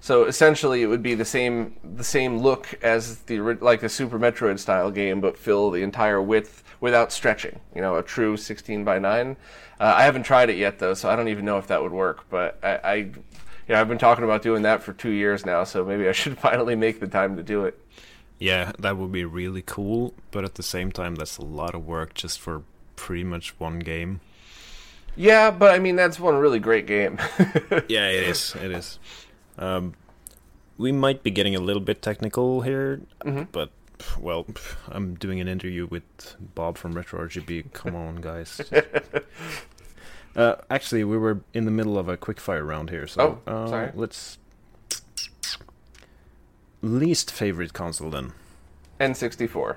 So 0.00 0.24
essentially, 0.24 0.82
it 0.82 0.86
would 0.86 1.02
be 1.02 1.14
the 1.14 1.24
same 1.24 1.76
the 1.82 2.04
same 2.04 2.38
look 2.38 2.78
as 2.82 3.20
the 3.20 3.40
like 3.40 3.80
the 3.80 3.88
Super 3.88 4.18
Metroid 4.18 4.58
style 4.58 4.90
game, 4.90 5.20
but 5.20 5.38
fill 5.38 5.70
the 5.70 5.82
entire 5.82 6.20
width 6.20 6.62
without 6.80 7.12
stretching. 7.12 7.60
You 7.74 7.80
know, 7.80 7.96
a 7.96 8.02
true 8.02 8.36
16 8.36 8.84
by 8.84 8.98
9. 8.98 9.36
Uh, 9.80 9.94
I 9.96 10.02
haven't 10.02 10.24
tried 10.24 10.50
it 10.50 10.56
yet 10.56 10.78
though, 10.78 10.94
so 10.94 11.08
I 11.08 11.16
don't 11.16 11.28
even 11.28 11.44
know 11.44 11.58
if 11.58 11.66
that 11.68 11.82
would 11.82 11.92
work. 11.92 12.28
But 12.28 12.58
I, 12.62 12.76
I, 12.76 12.94
you 12.94 13.14
know, 13.68 13.80
I've 13.80 13.88
been 13.88 13.98
talking 13.98 14.24
about 14.24 14.42
doing 14.42 14.62
that 14.62 14.82
for 14.82 14.92
two 14.92 15.10
years 15.10 15.46
now, 15.46 15.64
so 15.64 15.84
maybe 15.84 16.08
I 16.08 16.12
should 16.12 16.38
finally 16.50 16.76
make 16.76 17.00
the 17.00 17.08
time 17.08 17.36
to 17.36 17.42
do 17.42 17.64
it. 17.64 17.78
Yeah, 18.44 18.72
that 18.78 18.98
would 18.98 19.10
be 19.10 19.24
really 19.24 19.62
cool, 19.62 20.12
but 20.30 20.44
at 20.44 20.56
the 20.56 20.62
same 20.62 20.92
time, 20.92 21.14
that's 21.14 21.38
a 21.38 21.42
lot 21.42 21.74
of 21.74 21.86
work 21.86 22.12
just 22.12 22.38
for 22.38 22.62
pretty 22.94 23.24
much 23.24 23.58
one 23.58 23.78
game. 23.78 24.20
Yeah, 25.16 25.50
but 25.50 25.74
I 25.74 25.78
mean 25.78 25.96
that's 25.96 26.20
one 26.20 26.36
really 26.36 26.58
great 26.58 26.86
game. 26.86 27.18
yeah, 27.88 28.10
it 28.10 28.28
is. 28.28 28.54
It 28.62 28.70
is. 28.70 28.98
Um, 29.56 29.94
we 30.76 30.92
might 30.92 31.22
be 31.22 31.30
getting 31.30 31.56
a 31.56 31.58
little 31.58 31.80
bit 31.80 32.02
technical 32.02 32.60
here, 32.60 33.00
mm-hmm. 33.24 33.44
but 33.50 33.70
well, 34.20 34.44
I'm 34.88 35.14
doing 35.14 35.40
an 35.40 35.48
interview 35.48 35.86
with 35.86 36.36
Bob 36.54 36.76
from 36.76 36.92
Retro 36.92 37.26
RGB. 37.26 37.72
Come 37.72 37.96
on, 37.96 38.16
guys. 38.16 38.60
uh, 40.36 40.56
actually, 40.68 41.04
we 41.04 41.16
were 41.16 41.40
in 41.54 41.64
the 41.64 41.70
middle 41.70 41.96
of 41.96 42.10
a 42.10 42.18
quickfire 42.18 42.66
round 42.66 42.90
here, 42.90 43.06
so 43.06 43.40
oh, 43.46 43.50
uh, 43.50 43.90
let's 43.94 44.36
least 46.84 47.30
favorite 47.30 47.72
console 47.72 48.10
then. 48.10 48.32
N64. 49.00 49.76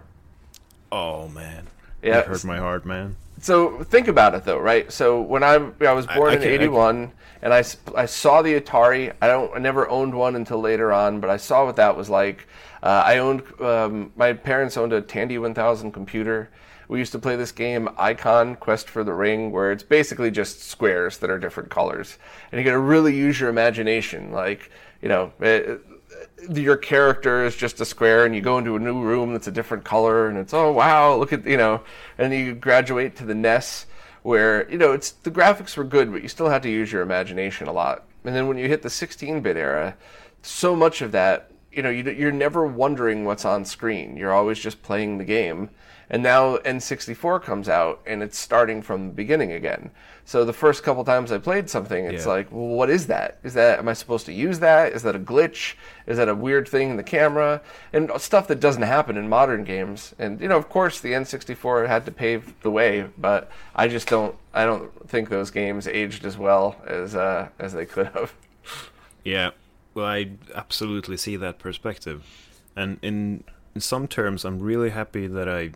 Oh 0.91 1.28
man, 1.30 1.67
yeah, 2.02 2.20
it 2.20 2.28
hurt 2.28 2.46
my 2.46 2.58
heart, 2.58 2.86
man. 2.86 3.15
So 3.39 3.84
think 3.84 4.08
about 4.08 4.36
it 4.36 4.46
though, 4.46 4.60
right? 4.60 4.91
So 4.91 5.22
when 5.22 5.43
I 5.43 5.56
I 5.82 5.93
was 5.93 6.08
born 6.08 6.32
I, 6.32 6.34
I 6.34 6.36
in 6.38 6.43
'81, 6.43 7.12
and 7.41 7.54
I, 7.54 7.63
I 7.96 8.06
saw 8.06 8.41
the 8.41 8.60
Atari. 8.60 9.13
I 9.22 9.28
don't 9.28 9.54
I 9.56 9.60
never 9.60 9.88
owned 9.89 10.13
one 10.13 10.36
until 10.36 10.60
later 10.60 10.91
on, 10.91 11.20
but 11.20 11.30
I 11.30 11.38
saw 11.38 11.65
what 11.65 11.76
that 11.76 11.96
was 11.96 12.10
like. 12.10 12.48
Uh, 12.82 13.04
I 13.06 13.17
owned 13.17 13.43
um, 13.62 14.12
my 14.15 14.34
parents 14.34 14.78
owned 14.78 14.93
a 14.93 15.02
Tandy 15.02 15.38
1000 15.38 15.91
computer. 15.91 16.50
We 16.88 17.00
used 17.00 17.12
to 17.12 17.20
play 17.20 17.36
this 17.36 17.52
game 17.52 17.89
Icon 17.98 18.56
Quest 18.56 18.89
for 18.89 19.04
the 19.04 19.13
Ring, 19.13 19.52
where 19.52 19.74
it's 19.74 19.84
basically 19.84 20.32
just 20.32 20.62
squares 20.63 21.17
that 21.17 21.30
are 21.30 21.38
different 21.38 21.70
colors, 21.70 22.17
and 22.52 22.60
you 22.60 22.65
got 22.65 22.72
to 22.72 22.80
really 22.80 23.15
use 23.15 23.39
your 23.39 23.50
imagination. 23.50 24.32
Like 24.32 24.72
you 25.02 25.10
know, 25.10 25.32
it, 25.39 25.82
your 26.54 26.78
character 26.78 27.43
is 27.45 27.56
just 27.56 27.82
a 27.82 27.86
square 27.86 28.26
and 28.26 28.36
you 28.36 28.41
go 28.41 28.58
into 28.58 28.76
a 28.76 28.80
new 28.80 29.02
room 29.02 29.34
that's 29.34 29.47
a 29.47 29.52
different 29.52 29.84
color 29.84 30.28
and 30.28 30.38
it's 30.38 30.54
oh 30.54 30.71
wow 30.71 31.15
look 31.15 31.34
at 31.34 31.45
you 31.45 31.58
know 31.58 31.82
and 32.17 32.34
you 32.34 32.54
graduate 32.54 33.15
to 33.15 33.26
the 33.26 33.36
NES 33.36 33.86
where 34.23 34.69
you 34.69 34.78
know 34.78 34.93
it's 34.93 35.12
the 35.12 35.32
graphics 35.32 35.76
were 35.76 35.84
good 35.84 36.12
but 36.12 36.21
you 36.21 36.28
still 36.28 36.50
had 36.50 36.62
to 36.63 36.69
use 36.69 36.91
your 36.91 37.02
imagination 37.02 37.67
a 37.67 37.71
lot. 37.71 38.06
And 38.23 38.36
then 38.36 38.47
when 38.47 38.58
you 38.58 38.67
hit 38.67 38.82
the 38.82 38.89
16-bit 38.89 39.56
era 39.56 39.95
so 40.41 40.76
much 40.76 41.02
of 41.02 41.12
that 41.13 41.52
you 41.72 41.82
know 41.82 41.90
you're 41.90 42.32
never 42.32 42.66
wondering 42.66 43.26
what's 43.26 43.46
on 43.46 43.66
screen 43.66 44.18
you're 44.18 44.34
always 44.34 44.60
just 44.60 44.82
playing 44.82 45.18
the 45.18 45.26
game 45.26 45.70
and 46.10 46.24
now 46.24 46.58
N64 46.58 47.44
comes 47.44 47.68
out 47.68 48.02
and 48.06 48.24
it's 48.24 48.38
starting 48.38 48.82
from 48.82 49.08
the 49.08 49.14
beginning 49.14 49.52
again. 49.52 49.92
So 50.24 50.46
the 50.46 50.54
first 50.54 50.84
couple 50.84 51.04
times 51.04 51.32
I 51.32 51.38
played 51.38 51.70
something, 51.70 52.06
it's 52.06 52.26
yeah. 52.26 52.32
like, 52.32 52.52
well, 52.52 52.68
what 52.68 52.90
is 52.90 53.08
that? 53.08 53.40
Is 53.44 53.54
that 53.56 53.80
am 53.80 53.90
I 53.90 53.94
supposed 53.94 54.26
to 54.28 54.34
use 54.34 54.60
that? 54.60 54.94
Is 54.94 55.04
that 55.04 55.16
a 55.16 55.20
glitch? 55.20 55.76
Is 56.06 56.18
that 56.18 56.30
a 56.30 56.36
weird 56.36 56.68
thing 56.68 56.92
in 56.92 56.98
the 56.98 57.04
camera? 57.04 57.62
And 57.92 58.10
stuff 58.18 58.48
that 58.48 58.60
doesn't 58.60 58.84
happen 58.84 59.18
in 59.18 59.28
modern 59.28 59.64
games. 59.64 60.14
And 60.18 60.40
you 60.40 60.48
know, 60.48 60.58
of 60.58 60.70
course, 60.70 61.00
the 61.02 61.12
N64 61.12 61.88
had 61.88 62.06
to 62.06 62.12
pave 62.12 62.54
the 62.62 62.72
way, 62.72 63.10
but 63.18 63.52
I 63.76 63.88
just 63.88 64.08
don't. 64.08 64.36
I 64.54 64.66
don't 64.66 65.10
think 65.10 65.30
those 65.30 65.52
games 65.52 65.88
aged 65.88 66.26
as 66.26 66.38
well 66.38 66.82
as 66.88 67.16
uh, 67.16 67.50
as 67.60 67.74
they 67.74 67.86
could 67.86 68.08
have. 68.08 68.34
Yeah, 69.24 69.52
well, 69.98 70.06
I 70.06 70.30
absolutely 70.54 71.18
see 71.18 71.38
that 71.38 71.58
perspective, 71.58 72.24
and 72.76 73.00
in 73.02 73.44
in 73.74 73.82
some 73.82 74.08
terms, 74.08 74.46
I'm 74.46 74.60
really 74.60 74.92
happy 74.92 75.26
that 75.26 75.50
I 75.50 75.72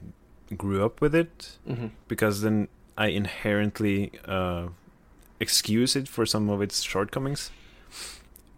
grew 0.55 0.85
up 0.85 1.01
with 1.01 1.15
it 1.15 1.57
mm-hmm. 1.67 1.87
because 2.07 2.41
then 2.41 2.67
I 2.95 3.07
inherently 3.07 4.11
uh, 4.25 4.67
excuse 5.39 5.95
it 5.95 6.07
for 6.07 6.27
some 6.27 6.51
of 6.51 6.61
its 6.61 6.83
shortcomings. 6.83 7.49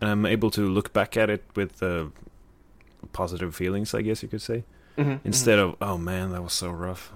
And 0.02 0.10
I'm 0.12 0.26
able 0.26 0.52
to 0.52 0.67
look 0.67 0.91
back 0.91 1.15
at 1.15 1.30
it 1.30 1.45
with 1.56 1.82
uh, 1.82 2.08
positive 3.13 3.56
feelings, 3.56 3.93
I 3.93 4.02
guess 4.02 4.21
you 4.21 4.28
could 4.28 4.41
say, 4.41 4.65
mm-hmm. 4.97 5.26
instead 5.26 5.60
mm-hmm. 5.60 5.82
of 5.82 5.89
"oh 5.89 5.97
man, 5.97 6.34
that 6.34 6.43
was 6.43 6.52
so 6.52 6.71
rough," 6.71 7.13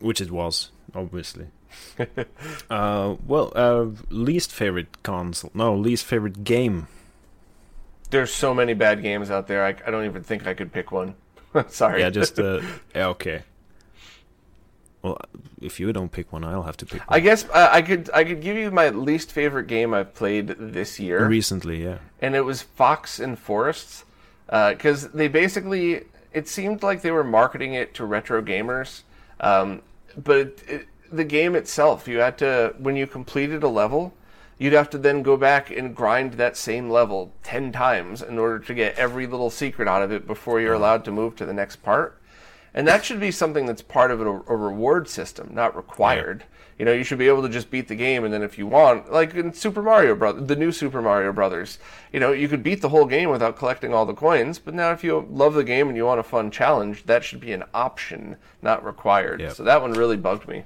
which 0.00 0.20
it 0.20 0.32
was, 0.32 0.72
obviously. 0.96 1.46
uh, 2.70 3.14
well, 3.24 3.52
uh, 3.54 3.86
least 4.10 4.50
favorite 4.50 5.00
console? 5.04 5.52
No, 5.54 5.76
least 5.76 6.04
favorite 6.04 6.42
game. 6.42 6.88
There's 8.10 8.32
so 8.32 8.54
many 8.54 8.74
bad 8.74 9.02
games 9.02 9.30
out 9.30 9.46
there. 9.46 9.64
I, 9.64 9.70
I 9.86 9.90
don't 9.90 10.04
even 10.04 10.22
think 10.22 10.46
I 10.46 10.54
could 10.54 10.72
pick 10.72 10.92
one. 10.92 11.14
Sorry. 11.68 12.00
Yeah, 12.00 12.10
just 12.10 12.38
uh, 12.38 12.60
okay. 12.96 13.42
Well, 15.02 15.18
if 15.60 15.78
you 15.80 15.92
don't 15.92 16.10
pick 16.10 16.32
one, 16.32 16.44
I'll 16.44 16.62
have 16.62 16.76
to 16.78 16.86
pick. 16.86 17.00
One. 17.00 17.16
I 17.16 17.20
guess 17.20 17.44
uh, 17.50 17.68
I 17.70 17.82
could. 17.82 18.10
I 18.14 18.24
could 18.24 18.40
give 18.40 18.56
you 18.56 18.70
my 18.70 18.88
least 18.90 19.32
favorite 19.32 19.66
game 19.66 19.92
I've 19.92 20.14
played 20.14 20.48
this 20.58 20.98
year. 20.98 21.26
Recently, 21.26 21.82
yeah. 21.82 21.98
And 22.20 22.34
it 22.34 22.42
was 22.42 22.62
Fox 22.62 23.18
and 23.20 23.38
Forests. 23.38 24.04
because 24.48 25.08
they 25.08 25.28
basically 25.28 26.04
it 26.34 26.48
seemed 26.48 26.82
like 26.82 27.00
they 27.00 27.12
were 27.12 27.24
marketing 27.24 27.74
it 27.74 27.94
to 27.94 28.04
retro 28.04 28.42
gamers, 28.42 29.02
um, 29.40 29.80
but 30.16 30.38
it, 30.38 30.62
it, 30.68 30.86
the 31.10 31.24
game 31.24 31.54
itself, 31.54 32.08
you 32.08 32.18
had 32.18 32.36
to 32.38 32.74
when 32.78 32.96
you 32.96 33.06
completed 33.06 33.62
a 33.62 33.68
level, 33.68 34.12
you'd 34.58 34.72
have 34.72 34.90
to 34.90 34.98
then 34.98 35.22
go 35.22 35.36
back 35.36 35.70
and 35.70 35.94
grind 35.94 36.34
that 36.34 36.56
same 36.56 36.90
level 36.90 37.32
ten 37.42 37.72
times 37.72 38.22
in 38.22 38.38
order 38.38 38.58
to 38.58 38.74
get 38.74 38.96
every 38.96 39.26
little 39.26 39.50
secret 39.50 39.88
out 39.88 40.02
of 40.02 40.12
it 40.12 40.26
before 40.26 40.60
you're 40.60 40.74
allowed 40.74 41.04
to 41.04 41.10
move 41.10 41.36
to 41.36 41.46
the 41.46 41.52
next 41.52 41.76
part. 41.76 42.20
And 42.72 42.88
that 42.88 43.04
should 43.04 43.20
be 43.20 43.30
something 43.30 43.66
that's 43.66 43.82
part 43.82 44.10
of 44.10 44.20
a, 44.20 44.24
a 44.24 44.56
reward 44.56 45.08
system, 45.08 45.50
not 45.52 45.76
required. 45.76 46.44
You 46.76 46.84
know, 46.84 46.92
you 46.92 47.04
should 47.04 47.18
be 47.18 47.28
able 47.28 47.42
to 47.42 47.48
just 47.48 47.70
beat 47.70 47.86
the 47.86 47.94
game, 47.94 48.24
and 48.24 48.34
then 48.34 48.42
if 48.42 48.58
you 48.58 48.66
want, 48.66 49.12
like 49.12 49.32
in 49.34 49.52
Super 49.52 49.80
Mario 49.80 50.16
Brothers, 50.16 50.48
the 50.48 50.56
new 50.56 50.72
Super 50.72 51.00
Mario 51.00 51.32
Brothers, 51.32 51.78
you 52.12 52.18
know, 52.18 52.32
you 52.32 52.48
could 52.48 52.64
beat 52.64 52.80
the 52.80 52.88
whole 52.88 53.04
game 53.06 53.30
without 53.30 53.56
collecting 53.56 53.94
all 53.94 54.04
the 54.04 54.12
coins. 54.12 54.58
But 54.58 54.74
now, 54.74 54.90
if 54.90 55.04
you 55.04 55.24
love 55.30 55.54
the 55.54 55.62
game 55.62 55.86
and 55.86 55.96
you 55.96 56.04
want 56.04 56.18
a 56.18 56.24
fun 56.24 56.50
challenge, 56.50 57.06
that 57.06 57.22
should 57.22 57.38
be 57.38 57.52
an 57.52 57.62
option, 57.72 58.36
not 58.60 58.84
required. 58.84 59.40
Yep. 59.40 59.52
So 59.52 59.62
that 59.62 59.82
one 59.82 59.92
really 59.92 60.16
bugged 60.16 60.48
me. 60.48 60.64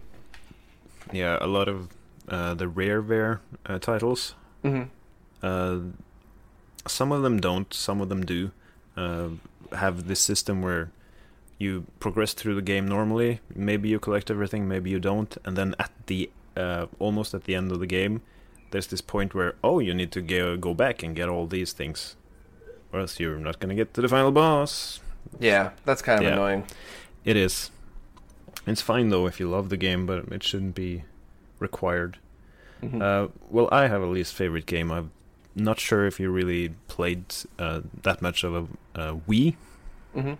Yeah, 1.12 1.36
a 1.42 1.46
lot 1.46 1.68
of 1.68 1.90
uh, 2.28 2.54
the 2.54 2.66
rareware 2.66 3.40
uh, 3.66 3.78
titles. 3.78 4.34
Mhm. 4.64 4.88
Uh, 5.42 5.78
some 6.86 7.12
of 7.12 7.22
them 7.22 7.40
don't. 7.40 7.72
Some 7.74 8.00
of 8.00 8.08
them 8.08 8.24
do. 8.24 8.50
Uh, 8.96 9.28
have 9.72 10.08
this 10.08 10.20
system 10.20 10.62
where 10.62 10.90
you 11.58 11.84
progress 12.00 12.32
through 12.34 12.54
the 12.54 12.62
game 12.62 12.86
normally. 12.88 13.40
Maybe 13.54 13.88
you 13.88 13.98
collect 13.98 14.30
everything, 14.30 14.66
maybe 14.68 14.90
you 14.90 14.98
don't, 15.00 15.36
and 15.44 15.56
then 15.56 15.74
at 15.78 15.90
the 16.06 16.30
uh, 16.56 16.86
almost 16.98 17.34
at 17.34 17.44
the 17.44 17.54
end 17.54 17.70
of 17.70 17.78
the 17.80 17.86
game, 17.86 18.20
there's 18.70 18.86
this 18.88 19.00
point 19.00 19.34
where 19.34 19.54
oh, 19.62 19.78
you 19.78 19.94
need 19.94 20.10
to 20.12 20.20
go 20.22 20.56
go 20.56 20.74
back 20.74 21.02
and 21.02 21.14
get 21.14 21.28
all 21.28 21.46
these 21.46 21.72
things, 21.72 22.16
or 22.92 23.00
else 23.00 23.20
you're 23.20 23.38
not 23.38 23.58
gonna 23.60 23.74
get 23.74 23.94
to 23.94 24.00
the 24.00 24.08
final 24.08 24.32
boss. 24.32 25.00
Yeah, 25.38 25.70
that's 25.84 26.02
kind 26.02 26.18
of 26.20 26.24
Yeah. 26.26 26.32
annoying. 26.34 26.64
It 27.24 27.36
is. 27.36 27.70
It's 28.66 28.82
fine 28.82 29.10
though 29.10 29.26
if 29.26 29.38
you 29.40 29.48
love 29.50 29.68
the 29.68 29.76
game, 29.76 30.06
but 30.06 30.24
it 30.32 30.42
shouldn't 30.42 30.74
be 30.74 31.04
required. 31.58 32.18
Mhm. 32.82 33.02
Uh, 33.02 33.28
well, 33.50 33.68
I 33.72 33.88
have 33.88 34.02
a 34.02 34.06
least 34.06 34.34
favorite 34.34 34.66
game. 34.66 34.90
I'm 34.92 35.10
not 35.54 35.80
sure 35.80 36.06
if 36.06 36.20
you 36.20 36.30
really 36.30 36.70
played 36.86 37.24
uh, 37.58 37.80
that 38.02 38.22
much 38.22 38.44
of 38.44 38.54
a 38.54 39.00
uh, 39.00 39.14
Wii, 39.28 39.56
hmm 40.14 40.34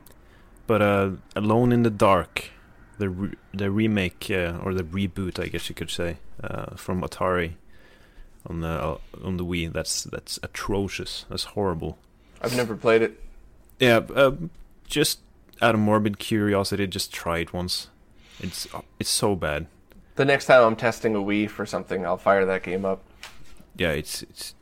but 0.67 0.83
uh, 0.83 1.11
Alone 1.35 1.73
in 1.73 1.83
the 1.83 1.91
Dark, 1.91 2.51
the 2.99 3.09
re- 3.09 3.35
the 3.55 3.71
remake 3.71 4.31
uh, 4.31 4.59
or 4.63 4.75
the 4.75 4.85
reboot, 4.85 5.43
I 5.43 5.49
guess 5.49 5.69
you 5.69 5.75
could 5.75 5.91
say, 5.91 6.19
uh, 6.45 6.77
from 6.77 7.01
Atari 7.03 7.55
on 8.47 8.61
the 8.61 8.99
on 9.25 9.37
the 9.39 9.45
Wii. 9.45 9.73
That's 9.73 10.05
that's 10.05 10.39
atrocious. 10.43 11.25
That's 11.29 11.45
horrible. 11.45 11.97
I've 12.43 12.57
never 12.57 12.77
played 12.77 13.03
it. 13.03 13.21
Yeah, 13.81 14.01
uh, 14.15 14.33
just 14.87 15.21
out 15.63 15.75
of 15.75 15.81
morbid 15.81 16.19
curiosity, 16.19 16.87
just 16.87 17.13
try 17.13 17.39
it 17.39 17.53
once. 17.53 17.89
It's 18.41 18.69
it's 19.01 19.11
so 19.11 19.35
bad. 19.35 19.67
The 20.19 20.25
next 20.25 20.47
time 20.47 20.65
I'm 20.65 20.75
testing 20.75 21.15
a 21.15 21.19
Wii 21.21 21.49
for 21.49 21.65
something, 21.65 22.05
I'll 22.05 22.17
fire 22.19 22.45
that 22.45 22.65
game 22.65 22.85
up. 22.85 23.05
Yeah, 23.77 23.93
it's 23.93 24.23
it's. 24.25 24.55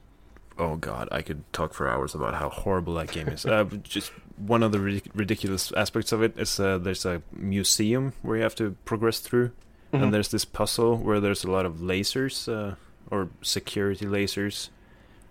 Oh 0.59 0.77
God, 0.77 1.09
I 1.11 1.23
could 1.23 1.51
talk 1.55 1.73
for 1.73 1.89
hours 1.89 2.15
about 2.15 2.35
how 2.35 2.51
horrible 2.51 2.93
that 2.95 3.11
game 3.11 3.29
is. 3.29 3.47
uh, 3.47 3.65
just 3.83 4.13
one 4.37 4.63
of 4.63 4.71
the 4.73 4.79
ridic- 4.79 5.11
ridiculous 5.15 5.73
aspects 5.73 6.13
of 6.13 6.23
it 6.23 6.39
is 6.39 6.61
uh, 6.61 6.77
there's 6.77 7.07
a 7.07 7.23
museum 7.33 8.13
where 8.21 8.37
you 8.37 8.43
have 8.43 8.55
to 8.57 8.77
progress 8.85 9.19
through, 9.19 9.51
Mhm. 9.95 10.03
and 10.03 10.13
there's 10.15 10.29
this 10.29 10.45
puzzle 10.45 10.99
where 10.99 11.21
there's 11.21 11.43
a 11.45 11.51
lot 11.51 11.65
of 11.65 11.77
lasers 11.77 12.49
uh, 12.53 12.75
or 13.11 13.31
security 13.41 14.05
lasers 14.05 14.69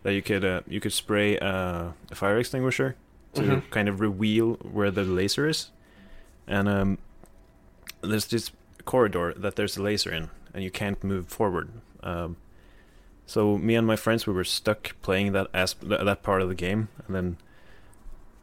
that 0.02 0.14
you 0.14 0.24
could 0.24 0.44
uh, 0.44 0.62
you 0.68 0.80
could 0.80 0.94
spray 0.94 1.38
uh, 1.38 1.92
a 2.10 2.16
fire 2.16 2.40
extinguisher 2.40 2.96
to 3.36 3.42
Mhm. 3.42 3.70
kind 3.70 3.88
of 3.90 4.00
reveal 4.00 4.54
where 4.74 4.90
the 4.90 5.04
laser 5.04 5.48
is, 5.48 5.70
and 6.48 6.68
um, 6.68 6.98
there's 8.02 8.26
this 8.26 8.50
corridor 8.86 9.34
that 9.36 9.56
there's 9.56 9.78
a 9.78 9.84
laser 9.84 10.12
in, 10.12 10.30
and 10.54 10.64
you 10.64 10.72
can't 10.72 11.04
move 11.04 11.28
forward. 11.28 11.70
Um, 12.04 12.38
so 13.26 13.58
me 13.58 13.76
and 13.76 13.88
my 13.88 13.96
friends 13.96 14.28
we 14.28 14.34
were 14.34 14.44
stuck 14.44 14.96
playing 15.02 15.32
that 15.34 15.52
th- 15.54 15.76
that 15.82 16.24
part 16.24 16.42
of 16.42 16.50
the 16.50 16.56
game, 16.56 16.90
and 17.08 17.16
then 17.16 17.38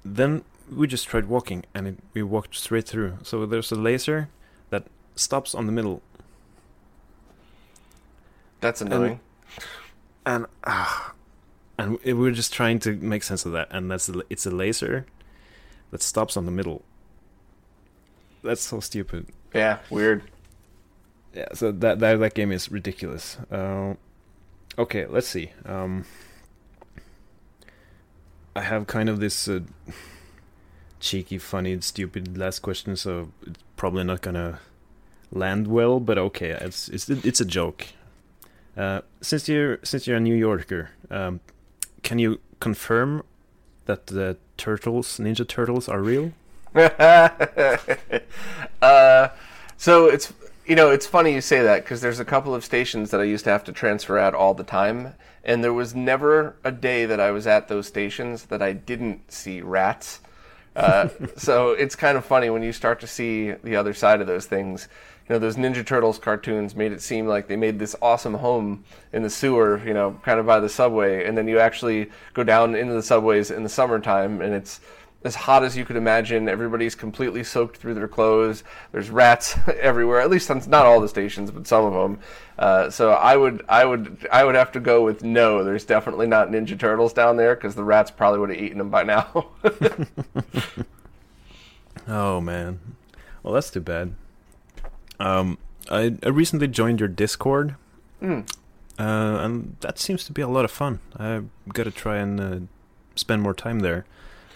then 0.04 0.44
we 0.70 0.86
just 0.86 1.06
tried 1.06 1.26
walking, 1.26 1.64
and 1.74 1.86
it, 1.88 1.98
we 2.14 2.22
walked 2.22 2.56
straight 2.56 2.86
through. 2.86 3.18
So 3.22 3.46
there's 3.46 3.70
a 3.72 3.76
laser 3.76 4.28
that 4.70 4.84
stops 5.14 5.54
on 5.54 5.66
the 5.66 5.72
middle, 5.72 6.02
That's 8.60 8.80
annoying. 8.80 9.20
and 10.24 10.46
ah, 10.64 11.12
and 11.78 11.98
we 12.04 12.12
were 12.14 12.30
just 12.30 12.52
trying 12.52 12.78
to 12.80 12.92
make 12.96 13.22
sense 13.22 13.44
of 13.46 13.52
that, 13.52 13.68
and 13.70 13.90
that's 13.90 14.08
a, 14.08 14.22
it's 14.30 14.46
a 14.46 14.50
laser 14.50 15.06
that 15.90 16.02
stops 16.02 16.36
on 16.36 16.46
the 16.46 16.52
middle. 16.52 16.82
That's 18.42 18.62
so 18.62 18.80
stupid. 18.80 19.26
Yeah, 19.54 19.78
weird. 19.90 20.22
Yeah, 21.34 21.48
so 21.54 21.72
that 21.72 21.98
that 22.00 22.18
that 22.20 22.34
game 22.34 22.52
is 22.52 22.70
ridiculous. 22.70 23.38
Uh, 23.50 23.94
okay, 24.78 25.06
let's 25.06 25.28
see. 25.28 25.50
Um, 25.64 26.04
I 28.54 28.62
have 28.62 28.86
kind 28.86 29.08
of 29.08 29.20
this 29.20 29.48
uh, 29.48 29.60
cheeky, 31.00 31.38
funny, 31.38 31.80
stupid 31.80 32.36
last 32.36 32.60
question, 32.60 32.96
so 32.96 33.32
it's 33.46 33.62
probably 33.76 34.04
not 34.04 34.20
gonna 34.20 34.60
land 35.30 35.68
well. 35.68 36.00
But 36.00 36.18
okay, 36.18 36.50
it's 36.50 36.88
it's 36.88 37.08
it's 37.08 37.40
a 37.40 37.46
joke. 37.46 37.86
Uh, 38.76 39.00
since 39.20 39.48
you're 39.48 39.78
since 39.82 40.06
you're 40.06 40.16
a 40.18 40.20
New 40.20 40.34
Yorker, 40.34 40.90
um, 41.10 41.40
can 42.02 42.18
you 42.18 42.40
confirm 42.60 43.22
that 43.86 44.06
the 44.06 44.36
turtles, 44.56 45.18
Ninja 45.18 45.46
Turtles, 45.46 45.88
are 45.88 46.00
real? 46.00 46.32
uh, 48.82 49.28
so 49.76 50.06
it's 50.06 50.32
you 50.64 50.74
know 50.74 50.90
it's 50.90 51.06
funny 51.06 51.34
you 51.34 51.40
say 51.40 51.60
that 51.60 51.84
because 51.84 52.00
there's 52.00 52.20
a 52.20 52.24
couple 52.24 52.54
of 52.54 52.64
stations 52.64 53.10
that 53.10 53.20
I 53.20 53.24
used 53.24 53.44
to 53.44 53.50
have 53.50 53.64
to 53.64 53.72
transfer 53.72 54.16
at 54.16 54.34
all 54.34 54.54
the 54.54 54.64
time, 54.64 55.14
and 55.44 55.62
there 55.62 55.74
was 55.74 55.94
never 55.94 56.56
a 56.64 56.72
day 56.72 57.04
that 57.04 57.20
I 57.20 57.30
was 57.30 57.46
at 57.46 57.68
those 57.68 57.86
stations 57.86 58.46
that 58.46 58.62
I 58.62 58.72
didn't 58.72 59.30
see 59.30 59.60
rats. 59.60 60.20
Uh, 60.74 61.10
so 61.36 61.72
it's 61.72 61.94
kind 61.94 62.16
of 62.16 62.24
funny 62.24 62.48
when 62.48 62.62
you 62.62 62.72
start 62.72 63.00
to 63.00 63.06
see 63.06 63.52
the 63.52 63.76
other 63.76 63.92
side 63.92 64.22
of 64.22 64.26
those 64.26 64.46
things. 64.46 64.88
You 65.28 65.34
know, 65.34 65.38
those 65.38 65.56
Ninja 65.56 65.86
Turtles 65.86 66.18
cartoons 66.18 66.74
made 66.74 66.92
it 66.92 67.00
seem 67.00 67.26
like 67.26 67.46
they 67.46 67.56
made 67.56 67.78
this 67.78 67.94
awesome 68.02 68.34
home 68.34 68.84
in 69.12 69.22
the 69.22 69.30
sewer, 69.30 69.80
you 69.86 69.94
know, 69.94 70.18
kind 70.24 70.40
of 70.40 70.46
by 70.46 70.58
the 70.58 70.68
subway, 70.68 71.26
and 71.26 71.36
then 71.36 71.46
you 71.46 71.58
actually 71.58 72.10
go 72.34 72.42
down 72.42 72.74
into 72.74 72.94
the 72.94 73.02
subways 73.02 73.50
in 73.50 73.62
the 73.62 73.68
summertime, 73.68 74.40
and 74.40 74.54
it's 74.54 74.80
as 75.24 75.34
hot 75.34 75.62
as 75.64 75.76
you 75.76 75.84
could 75.84 75.96
imagine. 75.96 76.48
Everybody's 76.48 76.94
completely 76.94 77.44
soaked 77.44 77.76
through 77.76 77.94
their 77.94 78.08
clothes. 78.08 78.64
There's 78.92 79.10
rats 79.10 79.56
everywhere. 79.80 80.20
At 80.20 80.30
least 80.30 80.50
on 80.50 80.62
not 80.68 80.86
all 80.86 81.00
the 81.00 81.08
stations, 81.08 81.50
but 81.50 81.66
some 81.66 81.84
of 81.84 81.92
them. 81.92 82.18
Uh, 82.58 82.90
so 82.90 83.10
I 83.12 83.36
would, 83.36 83.64
I 83.68 83.84
would, 83.84 84.26
I 84.30 84.44
would 84.44 84.54
have 84.54 84.72
to 84.72 84.80
go 84.80 85.02
with 85.04 85.22
no. 85.24 85.64
There's 85.64 85.84
definitely 85.84 86.26
not 86.26 86.48
Ninja 86.48 86.78
Turtles 86.78 87.12
down 87.12 87.36
there 87.36 87.54
because 87.54 87.74
the 87.74 87.84
rats 87.84 88.10
probably 88.10 88.40
would 88.40 88.50
have 88.50 88.58
eaten 88.60 88.78
them 88.78 88.90
by 88.90 89.02
now. 89.04 89.48
Oh 92.08 92.40
man, 92.40 92.80
well 93.42 93.54
that's 93.54 93.70
too 93.70 93.80
bad. 93.80 94.14
Um, 95.20 95.58
I 95.90 96.16
I 96.24 96.28
recently 96.30 96.66
joined 96.68 96.98
your 97.00 97.08
Discord, 97.08 97.76
Mm. 98.20 98.48
uh, 98.98 99.02
and 99.44 99.76
that 99.80 99.98
seems 99.98 100.24
to 100.24 100.32
be 100.32 100.42
a 100.42 100.48
lot 100.48 100.64
of 100.64 100.70
fun. 100.70 100.98
I've 101.16 101.48
got 101.72 101.84
to 101.84 101.90
try 101.92 102.16
and 102.18 102.40
uh, 102.40 102.58
spend 103.14 103.42
more 103.42 103.54
time 103.54 103.80
there. 103.80 104.04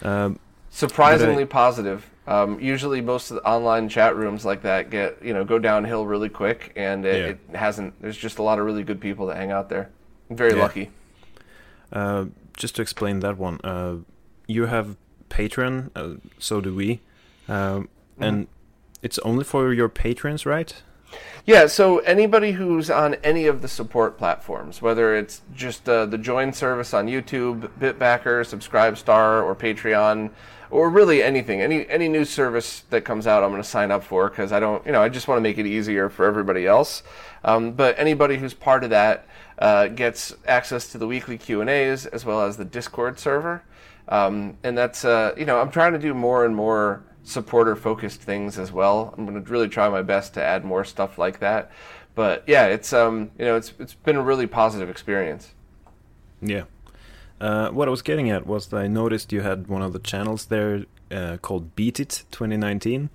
Um, 0.03 0.39
Surprisingly 0.77 1.47
positive. 1.47 2.09
Um, 2.27 2.61
usually, 2.61 3.01
most 3.01 3.31
of 3.31 3.37
the 3.37 3.45
online 3.49 3.89
chat 3.89 4.15
rooms 4.15 4.45
like 4.45 4.61
that 4.63 4.91
get 4.91 5.23
you 5.23 5.33
know 5.33 5.43
go 5.43 5.59
downhill 5.59 6.05
really 6.07 6.29
quick, 6.29 6.73
and 6.77 7.07
it, 7.07 7.17
Yeah. 7.19 7.27
it 7.55 7.57
hasn't. 7.57 7.95
There's 8.03 8.17
just 8.17 8.39
a 8.39 8.43
lot 8.43 8.59
of 8.59 8.67
really 8.67 8.83
good 8.85 9.01
people 9.01 9.27
that 9.29 9.39
hang 9.39 9.51
out 9.51 9.71
there. 9.71 9.89
I'm 10.29 10.37
very 10.37 10.55
Yeah. 10.55 10.63
lucky. 10.63 10.91
uh, 11.93 12.25
just 12.57 12.75
to 12.77 12.83
explain 12.83 13.21
that 13.21 13.39
one, 13.39 13.59
uh, 13.65 13.95
you 14.49 14.67
have 14.67 14.97
Patreon, 15.31 15.91
uh, 15.95 16.17
so 16.39 16.61
do 16.61 16.75
we, 16.75 17.01
um, 17.49 17.89
and 18.19 18.49
it's 19.03 19.19
only 19.21 19.45
for 19.45 19.73
your 19.73 19.89
patrons, 19.89 20.45
right? 20.45 20.83
Yeah, 21.45 21.69
so 21.69 21.99
anybody 22.01 22.53
who's 22.53 22.91
on 22.91 23.15
any 23.23 23.47
of 23.47 23.63
the 23.63 23.69
support 23.69 24.19
platforms, 24.19 24.83
whether 24.83 25.15
it's 25.15 25.43
just 25.55 25.89
uh, 25.89 26.07
the 26.07 26.19
join 26.19 26.53
service 26.53 26.93
on 26.93 27.07
YouTube, 27.07 27.71
Bitbacker, 27.79 28.43
Subscribestar, 28.45 29.43
or 29.45 29.55
Patreon, 29.55 30.31
or 30.71 30.91
really 30.91 31.23
anything, 31.23 31.61
any 31.61 31.89
any 31.89 32.09
new 32.09 32.25
service 32.25 32.85
that 32.91 33.05
comes 33.05 33.27
out, 33.27 33.43
I'm 33.43 33.51
going 33.51 33.63
to 33.63 33.69
sign 33.69 33.91
up 33.91 34.03
for 34.03 34.29
because 34.29 34.53
I 34.53 34.61
don't, 34.61 34.85
you 34.87 34.93
know, 34.93 35.03
I 35.03 35.09
just 35.09 35.29
want 35.29 35.39
to 35.39 35.43
make 35.43 35.59
it 35.59 35.67
easier 35.67 36.09
for 36.09 36.25
everybody 36.27 36.67
else. 36.67 37.03
Um, 37.45 37.73
but 37.73 37.99
anybody 37.99 38.39
who's 38.39 38.55
part 38.55 38.85
of 38.85 38.91
that 38.91 39.27
uh, 39.59 39.89
gets 39.89 40.35
access 40.47 40.91
to 40.93 40.99
the 40.99 41.07
weekly 41.07 41.39
Q 41.39 41.61
and 41.61 41.71
A's 41.71 42.07
as 42.07 42.25
well 42.25 42.43
as 42.43 42.57
the 42.57 42.65
Discord 42.65 43.19
server, 43.19 43.63
um, 44.09 44.57
and 44.63 44.77
that's 44.77 45.05
uh, 45.05 45.35
you 45.37 45.45
know 45.45 45.61
I'm 45.61 45.71
trying 45.71 45.93
to 45.93 45.99
do 45.99 46.15
more 46.15 46.45
and 46.45 46.55
more 46.55 47.03
supporter 47.23 47.75
focused 47.75 48.21
things 48.21 48.59
as 48.59 48.71
well. 48.71 49.13
I'm 49.17 49.27
going 49.27 49.43
to 49.43 49.51
really 49.51 49.69
try 49.69 49.89
my 49.89 50.03
best 50.03 50.35
to 50.35 50.43
add 50.43 50.65
more 50.65 50.85
stuff 50.85 51.19
like 51.19 51.41
that. 51.41 51.71
But 52.15 52.45
yeah, 52.47 52.67
it's 52.67 52.93
um 52.93 53.31
you 53.39 53.45
know 53.45 53.57
it's 53.57 53.73
it's 53.79 53.95
been 53.95 54.17
a 54.17 54.23
really 54.23 54.47
positive 54.47 54.89
experience. 54.89 55.53
Yeah. 56.41 56.65
Uh, 57.41 57.71
what 57.71 57.89
I 57.89 57.91
was 57.91 58.03
getting 58.03 58.31
at 58.31 58.47
was 58.47 58.69
that 58.69 58.79
I 58.79 58.87
noticed 58.87 59.33
you 59.33 59.43
had 59.43 59.67
one 59.67 59.83
of 59.83 59.93
the 59.93 59.99
channels 59.99 60.47
there 60.47 60.85
uh, 61.11 61.37
called 61.43 61.77
Beat 61.77 62.01
It 62.01 62.25
2019, 62.31 63.11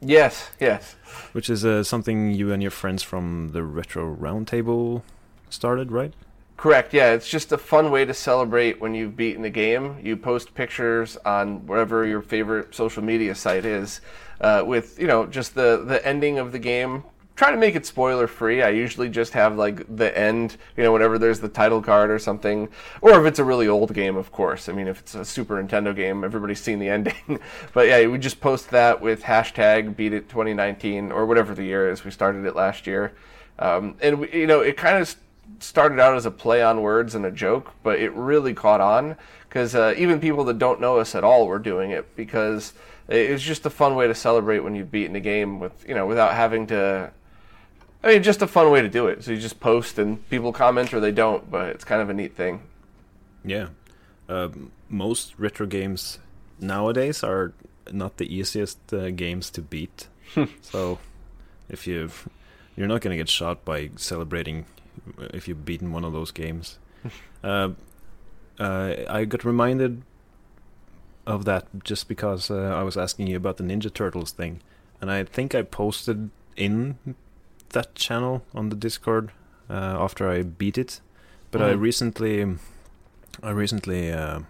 Yes, 0.00 0.50
yes. 0.60 0.94
which 1.32 1.50
is 1.50 1.64
uh, 1.64 1.82
something 1.82 2.32
you 2.32 2.52
and 2.52 2.62
your 2.62 2.70
friends 2.70 3.02
from 3.02 3.50
the 3.52 3.62
Retro 3.64 4.14
Roundtable 4.14 5.02
started, 5.50 5.90
right? 5.90 6.14
Correct. 6.56 6.92
Yeah, 6.94 7.12
it's 7.12 7.28
just 7.28 7.52
a 7.52 7.58
fun 7.58 7.90
way 7.90 8.04
to 8.04 8.14
celebrate 8.14 8.80
when 8.80 8.94
you've 8.94 9.16
beaten 9.16 9.44
a 9.44 9.50
game. 9.50 9.96
You 10.02 10.16
post 10.16 10.54
pictures 10.54 11.16
on 11.24 11.66
wherever 11.66 12.04
your 12.04 12.22
favorite 12.22 12.74
social 12.74 13.02
media 13.02 13.34
site 13.34 13.64
is, 13.64 14.00
uh, 14.40 14.64
with 14.66 14.98
you 14.98 15.06
know 15.06 15.26
just 15.26 15.54
the 15.54 15.84
the 15.84 16.04
ending 16.06 16.38
of 16.38 16.50
the 16.52 16.58
game. 16.58 17.04
Try 17.38 17.52
to 17.52 17.56
make 17.56 17.76
it 17.76 17.86
spoiler 17.86 18.26
free. 18.26 18.64
I 18.64 18.70
usually 18.70 19.08
just 19.08 19.32
have 19.34 19.56
like 19.56 19.96
the 19.96 20.18
end, 20.18 20.56
you 20.76 20.82
know, 20.82 20.92
whenever 20.92 21.20
there's 21.20 21.38
the 21.38 21.48
title 21.48 21.80
card 21.80 22.10
or 22.10 22.18
something, 22.18 22.68
or 23.00 23.20
if 23.20 23.26
it's 23.26 23.38
a 23.38 23.44
really 23.44 23.68
old 23.68 23.94
game, 23.94 24.16
of 24.16 24.32
course. 24.32 24.68
I 24.68 24.72
mean, 24.72 24.88
if 24.88 24.98
it's 24.98 25.14
a 25.14 25.24
Super 25.24 25.62
Nintendo 25.62 25.94
game, 25.94 26.24
everybody's 26.24 26.60
seen 26.60 26.80
the 26.80 26.88
ending. 26.96 27.38
but 27.72 27.86
yeah, 27.86 28.04
we 28.08 28.18
just 28.18 28.40
post 28.40 28.70
that 28.70 29.00
with 29.00 29.22
hashtag 29.22 29.94
Beat 29.94 30.14
It 30.14 30.28
2019 30.28 31.12
or 31.12 31.26
whatever 31.26 31.54
the 31.54 31.62
year 31.62 31.88
is. 31.88 32.04
We 32.04 32.10
started 32.10 32.44
it 32.44 32.56
last 32.56 32.88
year, 32.88 33.12
um, 33.60 33.94
and 34.02 34.18
we, 34.18 34.32
you 34.32 34.48
know, 34.48 34.58
it 34.58 34.76
kind 34.76 34.98
of 35.00 35.14
started 35.60 36.00
out 36.00 36.16
as 36.16 36.26
a 36.26 36.32
play 36.32 36.60
on 36.60 36.82
words 36.82 37.14
and 37.14 37.24
a 37.24 37.30
joke, 37.30 37.70
but 37.84 38.00
it 38.00 38.12
really 38.14 38.52
caught 38.52 38.80
on 38.80 39.14
because 39.48 39.76
uh, 39.76 39.94
even 39.96 40.18
people 40.18 40.42
that 40.46 40.58
don't 40.58 40.80
know 40.80 40.98
us 40.98 41.14
at 41.14 41.22
all 41.22 41.46
were 41.46 41.60
doing 41.60 41.92
it 41.92 42.16
because 42.16 42.72
It's 43.08 43.42
just 43.44 43.64
a 43.64 43.70
fun 43.70 43.94
way 43.94 44.06
to 44.06 44.14
celebrate 44.14 44.58
when 44.58 44.74
you've 44.74 44.90
beaten 44.90 45.16
a 45.16 45.20
game 45.20 45.60
with 45.60 45.88
you 45.88 45.94
know 45.94 46.04
without 46.04 46.34
having 46.34 46.66
to. 46.66 47.12
I 48.02 48.08
mean, 48.08 48.22
just 48.22 48.42
a 48.42 48.46
fun 48.46 48.70
way 48.70 48.80
to 48.80 48.88
do 48.88 49.06
it. 49.08 49.24
So 49.24 49.32
you 49.32 49.38
just 49.38 49.60
post 49.60 49.98
and 49.98 50.26
people 50.30 50.52
comment 50.52 50.94
or 50.94 51.00
they 51.00 51.12
don't, 51.12 51.50
but 51.50 51.70
it's 51.70 51.84
kind 51.84 52.00
of 52.00 52.10
a 52.10 52.14
neat 52.14 52.36
thing. 52.36 52.62
Yeah. 53.44 53.68
Uh, 54.28 54.48
most 54.88 55.34
retro 55.38 55.66
games 55.66 56.18
nowadays 56.60 57.24
are 57.24 57.52
not 57.90 58.18
the 58.18 58.32
easiest 58.32 58.92
uh, 58.92 59.10
games 59.10 59.50
to 59.50 59.62
beat. 59.62 60.08
so 60.60 60.98
if 61.68 61.86
you 61.86 62.10
you're 62.76 62.86
not 62.86 63.00
going 63.00 63.10
to 63.10 63.16
get 63.16 63.28
shot 63.28 63.64
by 63.64 63.90
celebrating 63.96 64.66
if 65.34 65.48
you've 65.48 65.64
beaten 65.64 65.92
one 65.92 66.04
of 66.04 66.12
those 66.12 66.30
games. 66.30 66.78
uh, 67.44 67.70
uh, 68.58 68.94
I 69.08 69.24
got 69.24 69.44
reminded 69.44 70.02
of 71.26 71.44
that 71.44 71.66
just 71.84 72.08
because 72.08 72.50
uh, 72.50 72.54
I 72.54 72.82
was 72.82 72.96
asking 72.96 73.26
you 73.26 73.36
about 73.36 73.56
the 73.56 73.64
Ninja 73.64 73.92
Turtles 73.92 74.30
thing, 74.30 74.60
and 75.00 75.10
I 75.10 75.24
think 75.24 75.54
I 75.54 75.62
posted 75.62 76.30
in 76.56 76.98
that 77.70 77.94
channel 77.94 78.42
on 78.54 78.68
the 78.70 78.76
Discord 78.76 79.30
uh, 79.70 79.74
after 79.74 80.28
I 80.30 80.42
beat 80.42 80.78
it. 80.78 81.00
But 81.50 81.62
I 81.62 81.74
Mhm. 81.74 81.80
recently, 81.80 82.56
I 83.42 83.50
recently 83.50 84.12
uh, 84.12 84.40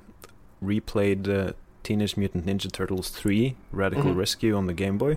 replayed 0.62 1.28
uh, 1.28 1.52
Teenage 1.82 2.16
Mutant 2.16 2.46
Ninja 2.46 2.70
Turtles 2.70 3.10
3 3.10 3.56
Radical 3.72 4.12
Mhm. 4.12 4.16
Rescue 4.16 4.56
on 4.56 4.66
the 4.66 4.74
Game 4.74 4.98
Boy. 4.98 5.16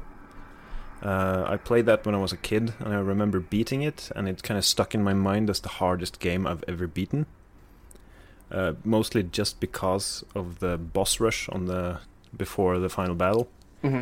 Uh, 1.03 1.45
I 1.47 1.57
played 1.57 1.85
that 1.87 2.05
when 2.05 2.13
I 2.13 2.19
was 2.19 2.31
a 2.31 2.37
kid, 2.37 2.73
and 2.79 2.93
I 2.93 2.99
remember 2.99 3.39
beating 3.39 3.81
it, 3.81 4.11
and 4.15 4.27
it 4.29 4.43
kind 4.43 4.57
of 4.57 4.63
stuck 4.65 4.93
in 4.93 5.03
my 5.03 5.13
mind 5.15 5.49
as 5.49 5.59
the 5.59 5.69
hardest 5.69 6.19
game 6.19 6.45
I've 6.45 6.63
ever 6.67 6.85
beaten. 6.87 7.25
Uh, 8.51 8.73
mostly 8.83 9.23
just 9.23 9.59
because 9.59 10.23
of 10.35 10.59
the 10.59 10.77
boss 10.77 11.19
rush 11.19 11.47
on 11.49 11.65
the 11.65 11.99
before 12.37 12.77
the 12.79 12.89
final 12.89 13.15
battle. 13.15 13.49
hmm 13.81 14.01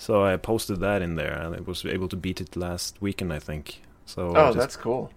So 0.00 0.24
I 0.24 0.36
posted 0.38 0.80
that 0.80 1.02
in 1.02 1.16
there, 1.16 1.34
and 1.34 1.54
I 1.54 1.60
was 1.60 1.84
able 1.84 2.08
to 2.08 2.16
beat 2.16 2.40
it 2.40 2.56
last 2.56 2.96
weekend, 3.02 3.32
I 3.34 3.38
think. 3.38 3.82
So 4.06 4.32
Oh, 4.34 4.46
just, 4.46 4.56
that's 4.58 4.76
cool. 4.76 5.10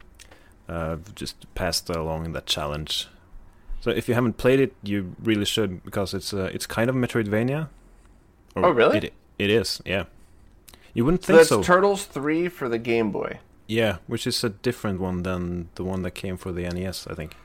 uh, 0.67 0.97
just 1.15 1.36
passed 1.55 1.89
along 1.89 2.34
that 2.34 2.45
challenge. 2.45 3.07
So 3.79 3.91
if 3.91 4.07
you 4.09 4.13
haven't 4.13 4.38
played 4.38 4.59
it, 4.59 4.73
you 4.84 5.15
really 5.23 5.45
should 5.45 5.84
because 5.84 6.13
it's 6.13 6.34
uh, 6.34 6.49
it's 6.53 6.65
kind 6.67 6.89
of 6.89 6.95
Metroidvania. 6.95 7.69
Or 8.55 8.65
Oh, 8.65 8.69
really? 8.71 8.97
It, 8.97 9.13
it 9.39 9.49
is, 9.49 9.81
yeah. 9.86 10.03
You 10.93 11.05
wouldn't 11.05 11.23
think 11.23 11.39
So 11.39 11.45
think 11.45 11.65
that's 11.65 11.67
so. 11.67 11.73
Turtles 11.73 12.03
three 12.05 12.49
for 12.49 12.67
the 12.69 12.77
Game 12.77 13.11
Boy. 13.11 13.39
yeah, 13.67 13.97
which 14.07 14.27
is 14.27 14.43
a 14.43 14.49
different 14.49 14.99
one 14.99 15.23
than 15.23 15.69
the 15.75 15.84
one 15.84 16.01
that 16.03 16.11
came 16.11 16.38
for 16.38 16.51
the 16.51 16.63
NES, 16.67 17.07
I 17.07 17.13
think. 17.15 17.36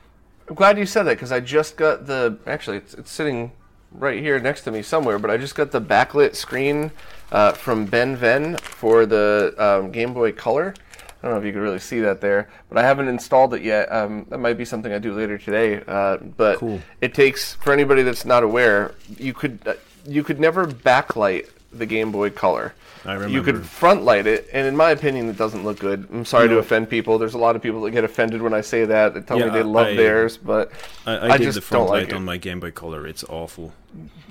I'm 0.49 0.55
glad 0.55 0.77
you 0.77 0.85
said 0.85 1.03
that 1.03 1.15
because 1.15 1.31
I 1.31 1.39
just 1.39 1.77
got 1.77 2.05
the. 2.05 2.37
Actually, 2.45 2.77
it's, 2.77 2.93
it's 2.93 3.11
sitting 3.11 3.51
right 3.91 4.19
here 4.21 4.39
next 4.39 4.61
to 4.65 4.71
me 4.71 4.81
somewhere, 4.83 5.17
but 5.19 5.31
I 5.31 5.37
just 5.37 5.55
got 5.55 5.71
the 5.71 5.81
backlit 5.81 6.35
screen 6.35 6.91
uh, 7.31 7.51
from 7.53 7.87
BennVenn 7.87 8.59
for 8.61 9.05
the 9.05 9.53
um, 9.57 9.91
Game 9.91 10.13
Boy 10.13 10.31
Color. 10.31 10.73
I 11.21 11.27
don't 11.27 11.31
know 11.33 11.39
if 11.39 11.45
you 11.45 11.51
can 11.51 11.61
really 11.61 11.79
see 11.79 11.99
that 11.99 12.21
there, 12.21 12.49
but 12.69 12.77
I 12.77 12.83
haven't 12.83 13.09
installed 13.09 13.53
it 13.53 13.61
yet. 13.61 13.91
Um, 13.91 14.25
that 14.29 14.37
might 14.37 14.57
be 14.57 14.63
something 14.63 14.93
I 14.93 14.99
do 14.99 15.13
later 15.13 15.37
today. 15.37 15.83
Uh, 15.85 16.15
but 16.17 16.59
Cool. 16.59 16.79
it 17.01 17.13
takes 17.13 17.55
for 17.55 17.73
anybody 17.73 18.03
that's 18.03 18.23
not 18.23 18.41
aware, 18.43 18.95
you 19.17 19.33
could 19.33 19.59
uh, 19.65 19.73
you 20.05 20.23
could 20.23 20.39
never 20.39 20.65
backlight 20.65 21.49
the 21.73 21.85
Game 21.85 22.11
Boy 22.11 22.29
Color. 22.29 22.73
I 23.05 23.13
remember. 23.13 23.33
You 23.33 23.43
could 23.43 23.65
front 23.65 24.03
light 24.03 24.27
it, 24.27 24.47
and 24.53 24.65
in 24.67 24.75
my 24.77 24.91
opinion, 24.91 25.29
it 25.29 25.37
doesn't 25.37 25.63
look 25.63 25.79
good. 25.79 26.07
I'm 26.11 26.25
sorry 26.25 26.47
to 26.49 26.57
offend 26.57 26.89
people. 26.89 27.17
There's 27.17 27.33
a 27.33 27.37
lot 27.37 27.55
of 27.55 27.61
people 27.61 27.81
that 27.81 27.91
get 27.91 28.03
offended 28.05 28.41
when 28.41 28.53
I 28.53 28.61
say 28.61 28.83
that. 28.85 29.13
They 29.13 29.21
tell 29.21 29.39
Yeah, 29.39 29.45
me 29.45 29.51
they 29.51 29.63
love 29.63 29.87
I- 29.87 29.95
theirs, 29.95 30.37
but 30.37 30.71
I, 31.05 31.11
I, 31.15 31.29
I 31.33 31.37
did 31.37 31.43
just 31.45 31.55
the 31.55 31.61
front 31.61 31.83
don't 31.87 31.89
like 31.95 32.03
light 32.05 32.09
it. 32.13 32.15
on 32.15 32.23
my 32.25 32.37
Game 32.37 32.59
Boy 32.61 32.71
Color. 32.71 33.05
It's 33.07 33.23
awful. 33.25 33.73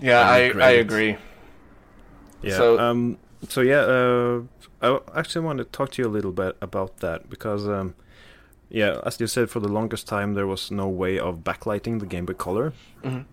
yeah, 0.01 0.21
I 0.21 0.37
I, 0.37 0.47
regret 0.49 0.69
I 0.69 0.71
it. 0.73 0.81
agree. 0.81 1.17
Yeah. 2.43 2.57
So- 2.57 2.79
um. 2.79 3.19
So 3.49 3.61
yeah. 3.61 3.81
Uh. 3.81 4.43
I 4.81 5.01
actually 5.19 5.45
want 5.45 5.59
to 5.59 5.65
talk 5.65 5.91
to 5.93 6.03
you 6.03 6.09
a 6.09 6.11
little 6.17 6.33
bit 6.33 6.57
about 6.61 6.99
that 6.99 7.29
because 7.31 7.67
um. 7.69 7.95
Yeah, 8.71 9.01
as 9.07 9.19
you 9.19 9.27
said, 9.27 9.49
for 9.49 9.61
the 9.61 9.69
longest 9.69 10.07
time 10.07 10.35
there 10.35 10.47
was 10.47 10.71
no 10.71 10.87
way 10.89 11.19
of 11.19 11.39
backlighting 11.39 12.01
the 12.01 12.07
Game 12.07 12.27
Boy 12.27 12.35
Color, 12.35 12.75
Mhm. 13.03 13.25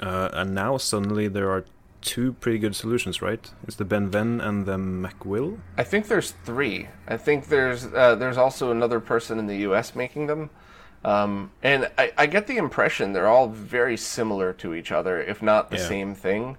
uh, 0.00 0.30
and 0.32 0.52
now 0.52 0.78
suddenly 0.78 1.28
there 1.28 1.48
are 1.48 1.64
two 2.00 2.32
pretty 2.40 2.58
good 2.58 2.74
solutions, 2.74 3.22
right? 3.22 3.52
It's 3.68 3.76
the 3.76 3.84
BennVenn 3.84 4.42
and 4.44 4.66
the 4.66 4.76
McWill. 4.78 5.58
I 5.78 5.84
think 5.84 6.08
there's 6.08 6.32
three. 6.44 6.88
I 7.06 7.16
think 7.16 7.46
there's 7.48 7.86
uh, 7.86 8.16
there's 8.16 8.36
also 8.36 8.72
another 8.72 8.98
person 8.98 9.38
in 9.38 9.46
the 9.46 9.58
U.S. 9.68 9.94
making 9.94 10.26
them, 10.26 10.50
um, 11.04 11.52
and 11.62 11.88
I, 11.96 12.10
I 12.18 12.26
get 12.26 12.48
the 12.48 12.56
impression 12.56 13.12
they're 13.12 13.28
all 13.28 13.48
very 13.48 13.96
similar 13.96 14.52
to 14.54 14.74
each 14.74 14.90
other, 14.90 15.20
if 15.22 15.40
not 15.40 15.70
the 15.70 15.76
Yeah. 15.76 15.86
same 15.88 16.14
thing. 16.16 16.56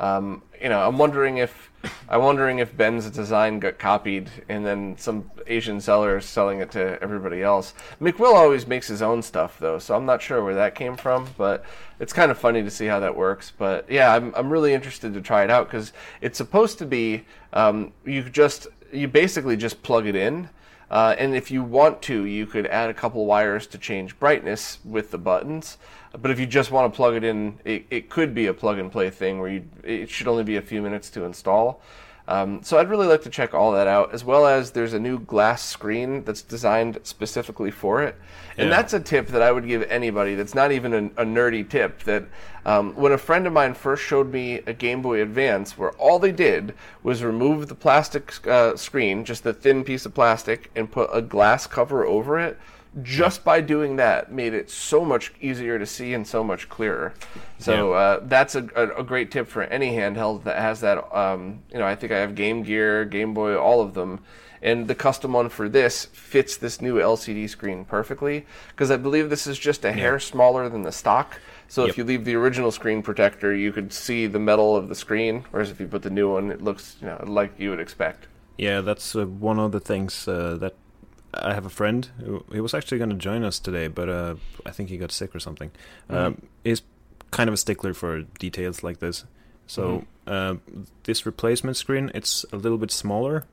Um, 0.00 0.42
you 0.60 0.68
know, 0.68 0.86
I'm 0.86 0.98
wondering 0.98 1.38
if 1.38 1.70
I'm 2.08 2.22
wondering 2.22 2.58
if 2.58 2.76
Ben's 2.76 3.10
design 3.10 3.58
got 3.58 3.78
copied 3.78 4.30
and 4.48 4.64
then 4.64 4.96
some 4.98 5.30
Asian 5.46 5.80
seller 5.80 6.18
is 6.18 6.24
selling 6.24 6.60
it 6.60 6.70
to 6.72 7.00
everybody 7.02 7.42
else. 7.42 7.74
McWill 8.00 8.34
always 8.34 8.66
makes 8.66 8.88
his 8.88 9.02
own 9.02 9.22
stuff 9.22 9.58
though, 9.58 9.78
so 9.78 9.94
I'm 9.94 10.06
not 10.06 10.22
sure 10.22 10.42
where 10.42 10.54
that 10.54 10.74
came 10.74 10.96
from, 10.96 11.28
but 11.36 11.64
it's 12.00 12.12
kind 12.12 12.30
of 12.30 12.38
funny 12.38 12.62
to 12.62 12.70
see 12.70 12.86
how 12.86 13.00
that 13.00 13.14
works. 13.14 13.52
But 13.56 13.90
yeah, 13.90 14.14
I'm 14.14 14.34
I'm 14.34 14.50
really 14.50 14.72
interested 14.72 15.14
to 15.14 15.20
try 15.20 15.44
it 15.44 15.50
out 15.50 15.66
because 15.66 15.92
it's 16.20 16.38
supposed 16.38 16.78
to 16.78 16.86
be 16.86 17.24
um, 17.52 17.92
you 18.04 18.22
just 18.22 18.66
you 18.92 19.08
basically 19.08 19.56
just 19.56 19.82
plug 19.82 20.06
it 20.06 20.16
in. 20.16 20.48
Uh, 20.94 21.16
and 21.18 21.34
if 21.34 21.50
you 21.50 21.60
want 21.60 22.00
to, 22.02 22.24
you 22.24 22.46
could 22.46 22.68
add 22.68 22.88
a 22.88 22.94
couple 22.94 23.26
wires 23.26 23.66
to 23.66 23.76
change 23.76 24.16
brightness 24.20 24.78
with 24.84 25.10
the 25.10 25.18
buttons. 25.18 25.76
But 26.16 26.30
if 26.30 26.38
you 26.38 26.46
just 26.46 26.70
want 26.70 26.92
to 26.92 26.96
plug 26.96 27.16
it 27.16 27.24
in, 27.24 27.58
it, 27.64 27.84
it 27.90 28.08
could 28.08 28.32
be 28.32 28.46
a 28.46 28.54
plug 28.54 28.78
and 28.78 28.92
play 28.92 29.10
thing 29.10 29.40
where 29.40 29.50
you, 29.50 29.64
it 29.82 30.08
should 30.08 30.28
only 30.28 30.44
be 30.44 30.54
a 30.54 30.62
few 30.62 30.80
minutes 30.80 31.10
to 31.10 31.24
install. 31.24 31.82
Um, 32.26 32.62
so 32.62 32.78
I'd 32.78 32.88
really 32.88 33.06
like 33.06 33.22
to 33.22 33.30
check 33.30 33.52
all 33.52 33.72
that 33.72 33.86
out, 33.86 34.14
as 34.14 34.24
well 34.24 34.46
as 34.46 34.70
there's 34.70 34.94
a 34.94 34.98
new 34.98 35.18
glass 35.18 35.62
screen 35.62 36.24
that's 36.24 36.40
designed 36.40 36.98
specifically 37.02 37.70
for 37.70 38.02
it. 38.02 38.16
And 38.56 38.70
Yeah. 38.70 38.76
that's 38.76 38.94
a 38.94 39.00
tip 39.00 39.26
that 39.28 39.42
I 39.42 39.52
would 39.52 39.66
give 39.66 39.82
anybody 39.90 40.34
that's 40.34 40.54
not 40.54 40.72
even 40.72 40.94
a, 40.94 41.22
a 41.22 41.24
nerdy 41.26 41.68
tip. 41.68 42.02
That 42.04 42.24
um, 42.64 42.94
when 42.94 43.12
a 43.12 43.18
friend 43.18 43.46
of 43.46 43.52
mine 43.52 43.74
first 43.74 44.02
showed 44.02 44.32
me 44.32 44.62
a 44.66 44.72
Game 44.72 45.02
Boy 45.02 45.20
Advance, 45.20 45.76
where 45.76 45.90
all 45.92 46.18
they 46.18 46.32
did 46.32 46.72
was 47.02 47.22
remove 47.22 47.68
the 47.68 47.74
plastic 47.74 48.46
uh, 48.46 48.74
screen, 48.76 49.24
just 49.26 49.44
the 49.44 49.52
thin 49.52 49.84
piece 49.84 50.06
of 50.06 50.14
plastic, 50.14 50.70
and 50.74 50.90
put 50.90 51.10
a 51.12 51.20
glass 51.20 51.66
cover 51.66 52.06
over 52.06 52.38
it. 52.38 52.58
Just 53.02 53.42
by 53.44 53.60
doing 53.60 53.96
that, 53.96 54.30
made 54.32 54.54
it 54.54 54.70
so 54.70 55.04
much 55.04 55.32
easier 55.40 55.78
to 55.78 55.86
see 55.86 56.14
and 56.14 56.26
so 56.26 56.44
much 56.44 56.68
clearer. 56.68 57.12
So 57.58 57.90
Yeah. 57.92 57.96
uh, 57.98 58.20
that's 58.24 58.54
a, 58.54 58.68
a, 58.76 59.00
a 59.00 59.02
great 59.02 59.30
tip 59.32 59.48
for 59.48 59.62
any 59.64 59.92
handheld 59.96 60.44
that 60.44 60.58
has 60.60 60.80
that. 60.82 61.12
Um, 61.16 61.60
you 61.72 61.78
know, 61.78 61.86
I 61.86 61.96
think 61.96 62.12
I 62.12 62.18
have 62.18 62.34
Game 62.34 62.62
Gear, 62.62 63.04
Game 63.04 63.34
Boy, 63.34 63.56
all 63.56 63.80
of 63.80 63.94
them, 63.94 64.20
and 64.62 64.86
the 64.86 64.94
custom 64.94 65.32
one 65.32 65.48
for 65.48 65.68
this 65.68 66.04
fits 66.06 66.56
this 66.56 66.80
new 66.80 66.96
LCD 66.98 67.48
screen 67.50 67.84
perfectly 67.84 68.46
because 68.68 68.90
I 68.90 68.96
believe 68.96 69.28
this 69.28 69.46
is 69.46 69.58
just 69.58 69.84
a 69.84 69.92
hair 69.92 70.18
smaller 70.20 70.68
than 70.68 70.82
the 70.82 70.92
stock. 70.92 71.38
So 71.66 71.82
Yep. 71.82 71.90
if 71.90 71.98
you 71.98 72.04
leave 72.04 72.24
the 72.24 72.36
original 72.36 72.70
screen 72.70 73.02
protector, 73.02 73.52
you 73.54 73.72
could 73.72 73.92
see 73.92 74.26
the 74.28 74.38
metal 74.38 74.76
of 74.76 74.88
the 74.88 74.94
screen, 74.94 75.44
whereas 75.50 75.70
if 75.70 75.80
you 75.80 75.88
put 75.88 76.02
the 76.02 76.10
new 76.10 76.32
one, 76.32 76.50
it 76.52 76.62
looks 76.62 76.96
you 77.00 77.08
know 77.08 77.22
like 77.26 77.58
you 77.58 77.70
would 77.70 77.80
expect. 77.80 78.28
Yeah, 78.56 78.82
that's 78.82 79.16
uh, 79.16 79.26
one 79.26 79.58
of 79.58 79.72
the 79.72 79.80
things 79.80 80.28
uh, 80.28 80.56
that 80.60 80.74
I 81.42 81.54
have 81.54 81.66
a 81.66 81.70
friend 81.70 82.08
who 82.24 82.44
he 82.52 82.60
was 82.60 82.74
actually 82.74 82.98
going 82.98 83.10
to 83.10 83.16
join 83.16 83.44
us 83.44 83.58
today, 83.58 83.88
but 83.88 84.08
uh, 84.08 84.34
I 84.64 84.70
think 84.70 84.88
he 84.88 84.96
got 84.96 85.12
sick 85.12 85.34
or 85.34 85.40
something. 85.40 85.70
Um, 86.08 86.42
he's 86.62 86.82
kind 87.30 87.48
of 87.48 87.54
a 87.54 87.56
stickler 87.56 87.94
for 87.94 88.22
details 88.38 88.82
like 88.82 89.00
this. 89.00 89.24
So 89.66 90.04
uh, 90.26 90.56
this 91.04 91.26
replacement 91.26 91.76
screen, 91.76 92.10
it's 92.14 92.44
a 92.52 92.56
little 92.56 92.78
bit 92.78 92.90
smaller, 92.90 93.44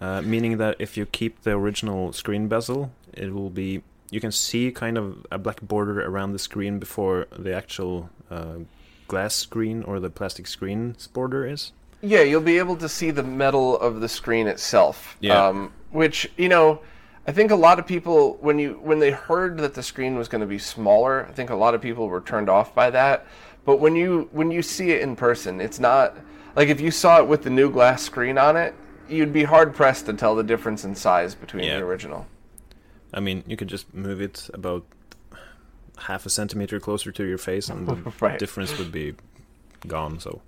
uh, 0.00 0.22
meaning 0.22 0.58
that 0.58 0.76
if 0.78 0.96
you 0.96 1.06
keep 1.06 1.42
the 1.42 1.52
original 1.52 2.12
screen 2.12 2.48
bezel, 2.48 2.92
it 3.12 3.32
will 3.32 3.50
be 3.50 3.82
you 4.10 4.20
can 4.20 4.32
see 4.32 4.70
kind 4.70 4.96
of 4.96 5.26
a 5.30 5.38
black 5.38 5.60
border 5.60 6.00
around 6.00 6.32
the 6.32 6.38
screen 6.38 6.78
before 6.78 7.26
the 7.36 7.52
actual 7.52 8.10
uh, 8.30 8.56
glass 9.08 9.34
screen 9.34 9.82
or 9.82 9.98
the 10.00 10.10
plastic 10.10 10.46
screen's 10.46 11.06
border 11.08 11.46
is. 11.46 11.72
Yeah, 12.02 12.22
you'll 12.22 12.40
be 12.40 12.58
able 12.58 12.76
to 12.76 12.88
see 12.88 13.10
the 13.10 13.22
metal 13.22 13.78
of 13.78 14.00
the 14.00 14.08
screen 14.08 14.46
itself. 14.46 15.16
Yeah. 15.20 15.46
Um, 15.46 15.72
which 15.90 16.30
you 16.36 16.48
know, 16.48 16.80
I 17.26 17.32
think 17.32 17.50
a 17.50 17.56
lot 17.56 17.78
of 17.78 17.86
people 17.86 18.38
when 18.40 18.58
you 18.58 18.78
when 18.82 18.98
they 19.00 19.10
heard 19.10 19.58
that 19.58 19.74
the 19.74 19.82
screen 19.82 20.16
was 20.16 20.28
going 20.28 20.40
to 20.42 20.46
be 20.46 20.58
smaller, 20.58 21.26
I 21.28 21.32
think 21.32 21.50
a 21.50 21.56
lot 21.56 21.74
of 21.74 21.80
people 21.82 22.08
were 22.08 22.20
turned 22.20 22.48
off 22.48 22.74
by 22.74 22.90
that. 22.90 23.26
But 23.64 23.80
when 23.80 23.96
you 23.96 24.28
when 24.32 24.50
you 24.50 24.62
see 24.62 24.90
it 24.92 25.00
in 25.02 25.16
person, 25.16 25.60
it's 25.60 25.80
not 25.80 26.16
like 26.54 26.68
if 26.68 26.80
you 26.80 26.90
saw 26.90 27.18
it 27.18 27.26
with 27.26 27.42
the 27.42 27.50
new 27.50 27.70
glass 27.70 28.02
screen 28.02 28.38
on 28.38 28.56
it, 28.56 28.74
you'd 29.08 29.32
be 29.32 29.44
hard 29.44 29.74
pressed 29.74 30.06
to 30.06 30.12
tell 30.12 30.34
the 30.36 30.44
difference 30.44 30.84
in 30.84 30.94
size 30.94 31.34
between 31.34 31.64
Yeah. 31.64 31.78
the 31.80 31.84
original. 31.84 32.26
I 33.12 33.20
mean, 33.20 33.42
you 33.46 33.56
could 33.56 33.68
just 33.68 33.92
move 33.94 34.20
it 34.20 34.48
about 34.54 34.84
half 35.98 36.26
a 36.26 36.30
centimeter 36.30 36.78
closer 36.78 37.10
to 37.10 37.24
your 37.24 37.38
face, 37.38 37.68
and 37.68 37.86
the 37.88 37.94
Right. 38.20 38.38
difference 38.38 38.76
would 38.78 38.92
be 38.92 39.14
gone. 39.86 40.20
So, 40.20 40.42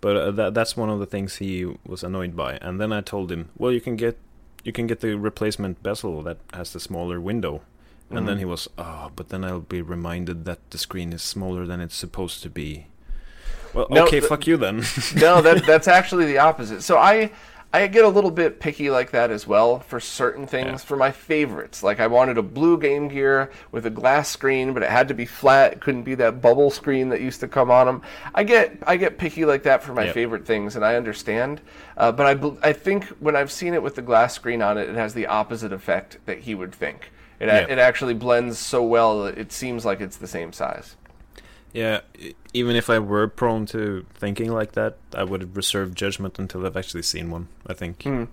but 0.00 0.16
uh, 0.16 0.30
that 0.32 0.54
that's 0.54 0.76
one 0.76 0.90
of 0.90 0.98
the 0.98 1.06
things 1.06 1.36
he 1.36 1.64
was 1.86 2.02
annoyed 2.02 2.34
by. 2.34 2.58
And 2.60 2.80
then 2.80 2.92
I 2.92 3.02
told 3.02 3.30
him, 3.30 3.50
well, 3.56 3.70
you 3.70 3.80
can 3.80 3.96
get 3.96 4.18
you 4.64 4.72
can 4.72 4.86
get 4.86 5.00
the 5.00 5.16
replacement 5.16 5.82
bezel 5.82 6.22
that 6.22 6.38
has 6.52 6.72
the 6.72 6.80
smaller 6.80 7.20
window. 7.20 7.62
And 8.10 8.26
then 8.26 8.36
mm-hmm. 8.36 8.38
he 8.38 8.44
was, 8.46 8.68
oh, 8.78 9.10
but 9.14 9.28
then 9.28 9.44
I'll 9.44 9.60
be 9.60 9.82
reminded 9.82 10.46
that 10.46 10.70
the 10.70 10.78
screen 10.78 11.12
is 11.12 11.22
smaller 11.22 11.66
than 11.66 11.80
it's 11.80 11.94
supposed 11.94 12.42
to 12.42 12.48
be. 12.48 12.86
Well, 13.74 13.86
No, 13.90 14.04
okay, 14.04 14.20
th- 14.20 14.30
fuck 14.30 14.46
you 14.46 14.56
then. 14.56 14.76
no, 15.14 15.42
that 15.42 15.64
that's 15.66 15.86
actually 15.86 16.24
the 16.24 16.38
opposite. 16.38 16.82
So 16.82 16.96
I 16.96 17.30
I 17.70 17.86
get 17.86 18.04
a 18.04 18.08
little 18.08 18.30
bit 18.30 18.60
picky 18.60 18.88
like 18.88 19.10
that 19.10 19.30
as 19.30 19.46
well 19.46 19.80
for 19.80 20.00
certain 20.00 20.46
things. 20.46 20.66
Yeah. 20.82 20.86
For 20.88 20.96
my 20.96 21.10
favorites, 21.10 21.82
like 21.82 22.00
I 22.00 22.06
wanted 22.06 22.38
a 22.38 22.42
blue 22.42 22.78
Game 22.78 23.08
Gear 23.08 23.50
with 23.72 23.84
a 23.84 23.90
glass 23.90 24.30
screen, 24.30 24.72
but 24.72 24.82
it 24.82 24.88
had 24.88 25.06
to 25.08 25.14
be 25.14 25.26
flat. 25.26 25.74
It 25.74 25.80
couldn't 25.80 26.04
be 26.04 26.14
that 26.14 26.40
bubble 26.40 26.70
screen 26.70 27.10
that 27.10 27.20
used 27.20 27.40
to 27.40 27.48
come 27.48 27.70
on 27.70 27.86
them. 27.86 28.02
I 28.34 28.42
get 28.44 28.78
I 28.86 28.96
get 28.96 29.18
picky 29.18 29.44
like 29.44 29.64
that 29.64 29.82
for 29.82 29.92
my 29.92 30.04
Yep. 30.06 30.14
favorite 30.14 30.46
things, 30.46 30.76
and 30.76 30.84
I 30.84 30.96
understand. 30.96 31.60
Uh, 31.96 32.10
but 32.10 32.26
I 32.26 32.68
I 32.68 32.72
think 32.72 33.04
when 33.20 33.36
I've 33.36 33.52
seen 33.52 33.74
it 33.74 33.82
with 33.82 33.96
the 33.96 34.02
glass 34.02 34.32
screen 34.34 34.62
on 34.62 34.78
it, 34.78 34.88
it 34.88 34.94
has 34.94 35.12
the 35.12 35.26
opposite 35.26 35.72
effect 35.72 36.18
that 36.24 36.38
he 36.38 36.54
would 36.54 36.74
think. 36.74 37.10
It, 37.38 37.48
Yeah. 37.48 37.66
it 37.68 37.78
actually 37.78 38.14
blends 38.14 38.58
so 38.58 38.82
well 38.82 39.24
that 39.24 39.36
it 39.38 39.52
seems 39.52 39.84
like 39.84 40.00
it's 40.00 40.16
the 40.16 40.26
same 40.26 40.52
size. 40.52 40.96
Yeah, 41.72 42.00
even 42.54 42.76
if 42.76 42.88
I 42.90 42.98
were 42.98 43.28
prone 43.28 43.66
to 43.66 44.06
thinking 44.14 44.50
like 44.52 44.72
that, 44.72 44.96
I 45.14 45.24
would 45.24 45.54
reserve 45.56 45.94
judgment 45.94 46.38
until 46.38 46.64
I've 46.66 46.76
actually 46.76 47.02
seen 47.02 47.30
one. 47.30 47.48
I 47.66 47.74
think. 47.74 48.02
Hmm. 48.02 48.24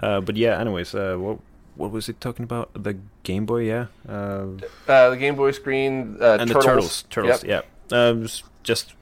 Uh, 0.00 0.20
but 0.20 0.36
yeah, 0.36 0.58
anyways, 0.60 0.94
uh, 0.94 1.16
what 1.16 1.38
what 1.76 1.90
was 1.92 2.08
it 2.08 2.20
talking 2.20 2.42
about? 2.44 2.70
The 2.74 2.98
Game 3.22 3.46
Boy, 3.46 3.62
yeah, 3.68 3.86
uh, 4.08 4.46
Uh, 4.88 5.10
the 5.10 5.16
Game 5.16 5.36
Boy 5.36 5.52
screen, 5.52 6.16
uh, 6.20 6.38
and 6.40 6.50
turtles. 6.50 6.54
the 6.54 6.60
turtles, 6.70 7.04
turtles, 7.10 7.44
Yep. 7.44 7.64
yeah. 7.90 7.96
Uh, 7.96 8.14
just- 8.14 8.44
just 8.64 8.94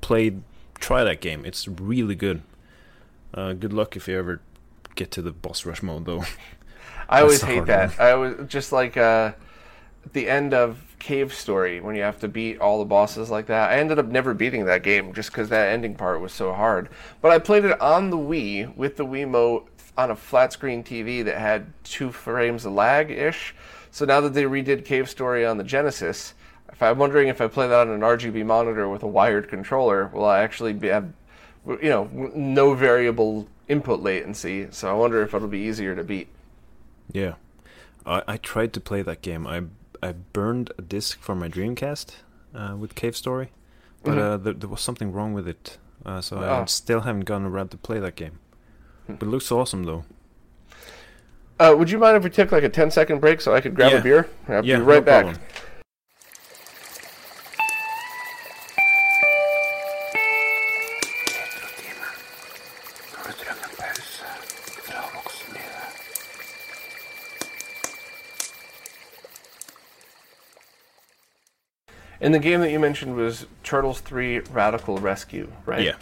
played, 0.00 0.42
try 0.78 1.04
that 1.04 1.20
game. 1.20 1.44
It's 1.44 1.66
really 1.68 2.14
good. 2.14 2.40
Uh, 3.34 3.52
good 3.52 3.72
luck 3.72 3.96
if 3.96 4.08
you 4.08 4.16
ever 4.18 4.40
get 4.94 5.10
to 5.12 5.22
the 5.22 5.30
boss 5.32 5.66
rush 5.66 5.82
mode, 5.82 6.04
though. 6.06 6.24
I 7.08 7.20
always 7.22 7.42
hate 7.42 7.66
that. 7.66 7.98
I 8.00 8.14
was 8.14 8.48
just 8.48 8.72
like 8.72 8.96
uh, 8.96 9.32
the 10.12 10.28
end 10.28 10.54
of 10.54 10.90
Cave 10.98 11.32
Story 11.32 11.80
when 11.80 11.96
you 11.96 12.02
have 12.02 12.20
to 12.20 12.28
beat 12.28 12.60
all 12.60 12.78
the 12.78 12.84
bosses 12.84 13.30
like 13.30 13.46
that. 13.46 13.70
I 13.70 13.78
ended 13.78 13.98
up 13.98 14.06
never 14.06 14.34
beating 14.34 14.66
that 14.66 14.82
game 14.82 15.12
just 15.12 15.30
because 15.30 15.48
that 15.48 15.72
ending 15.72 15.94
part 15.94 16.20
was 16.20 16.32
so 16.32 16.52
hard. 16.52 16.88
But 17.20 17.32
I 17.32 17.38
played 17.38 17.64
it 17.64 17.80
on 17.80 18.10
the 18.10 18.16
Wii 18.16 18.76
with 18.76 18.96
the 18.96 19.06
Wiimote 19.06 19.66
on 19.96 20.10
a 20.10 20.16
flat 20.16 20.52
screen 20.52 20.82
TV 20.84 21.24
that 21.24 21.38
had 21.38 21.72
two 21.84 22.12
frames 22.12 22.64
of 22.64 22.72
lag 22.72 23.10
ish. 23.10 23.54
So 23.90 24.04
now 24.04 24.20
that 24.20 24.34
they 24.34 24.44
redid 24.44 24.84
Cave 24.84 25.08
Story 25.10 25.44
on 25.44 25.58
the 25.58 25.64
Genesis, 25.64 26.34
if 26.70 26.82
I'm 26.82 26.98
wondering 26.98 27.28
if 27.28 27.40
I 27.40 27.48
play 27.48 27.66
that 27.66 27.88
on 27.88 27.90
an 27.90 28.00
RGB 28.00 28.44
monitor 28.46 28.88
with 28.88 29.02
a 29.02 29.08
wired 29.08 29.48
controller, 29.48 30.06
will 30.08 30.24
I 30.24 30.40
actually 30.40 30.72
be 30.72 30.88
have 30.88 31.12
you 31.66 31.90
know 31.90 32.04
no 32.34 32.74
variable 32.74 33.48
input 33.68 34.00
latency? 34.00 34.68
So 34.70 34.88
I 34.88 34.94
wonder 34.94 35.22
if 35.22 35.34
it'll 35.34 35.48
be 35.48 35.58
easier 35.58 35.94
to 35.94 36.04
beat. 36.04 36.28
Yeah, 37.12 37.34
I, 38.06 38.22
I 38.28 38.36
tried 38.36 38.72
to 38.74 38.80
play 38.80 39.02
that 39.02 39.22
game. 39.22 39.46
I 39.46 39.64
I 40.02 40.12
burned 40.12 40.72
a 40.78 40.82
disc 40.82 41.20
from 41.20 41.38
my 41.40 41.48
Dreamcast 41.48 42.14
uh, 42.54 42.76
with 42.78 42.94
Cave 42.94 43.16
Story, 43.16 43.50
but 44.02 44.18
uh, 44.18 44.36
there, 44.38 44.54
there 44.54 44.68
was 44.68 44.80
something 44.80 45.12
wrong 45.12 45.32
with 45.34 45.46
it, 45.46 45.78
uh, 46.06 46.20
so 46.20 46.38
I 46.38 46.46
Ah. 46.48 46.64
still 46.64 47.00
haven't 47.00 47.24
gotten 47.26 47.46
around 47.46 47.68
to 47.72 47.76
play 47.76 47.98
that 48.00 48.16
game. 48.16 48.38
But 49.08 49.22
it 49.22 49.26
looks 49.30 49.50
awesome 49.52 49.84
though. 49.84 50.04
Uh, 51.58 51.74
would 51.76 51.90
you 51.90 51.98
mind 51.98 52.16
if 52.16 52.24
we 52.24 52.30
took 52.30 52.52
like 52.52 52.62
a 52.62 52.68
10 52.70 52.90
second 52.90 53.20
break 53.20 53.40
so 53.40 53.54
I 53.54 53.60
could 53.60 53.74
grab 53.74 53.92
Yeah. 53.92 53.98
a 53.98 54.02
beer? 54.02 54.28
I'll 54.48 54.64
yeah, 54.64 54.76
be 54.78 54.82
right 54.82 54.94
no 54.96 55.00
back. 55.02 55.24
problem. 55.24 55.42
And 72.20 72.34
the 72.34 72.38
game 72.38 72.60
that 72.60 72.70
you 72.70 72.78
mentioned 72.78 73.16
was 73.16 73.46
Turtles 73.64 74.00
3 74.00 74.40
Radical 74.52 74.98
Rescue, 74.98 75.50
right? 75.66 75.82
Yeah. 75.82 75.94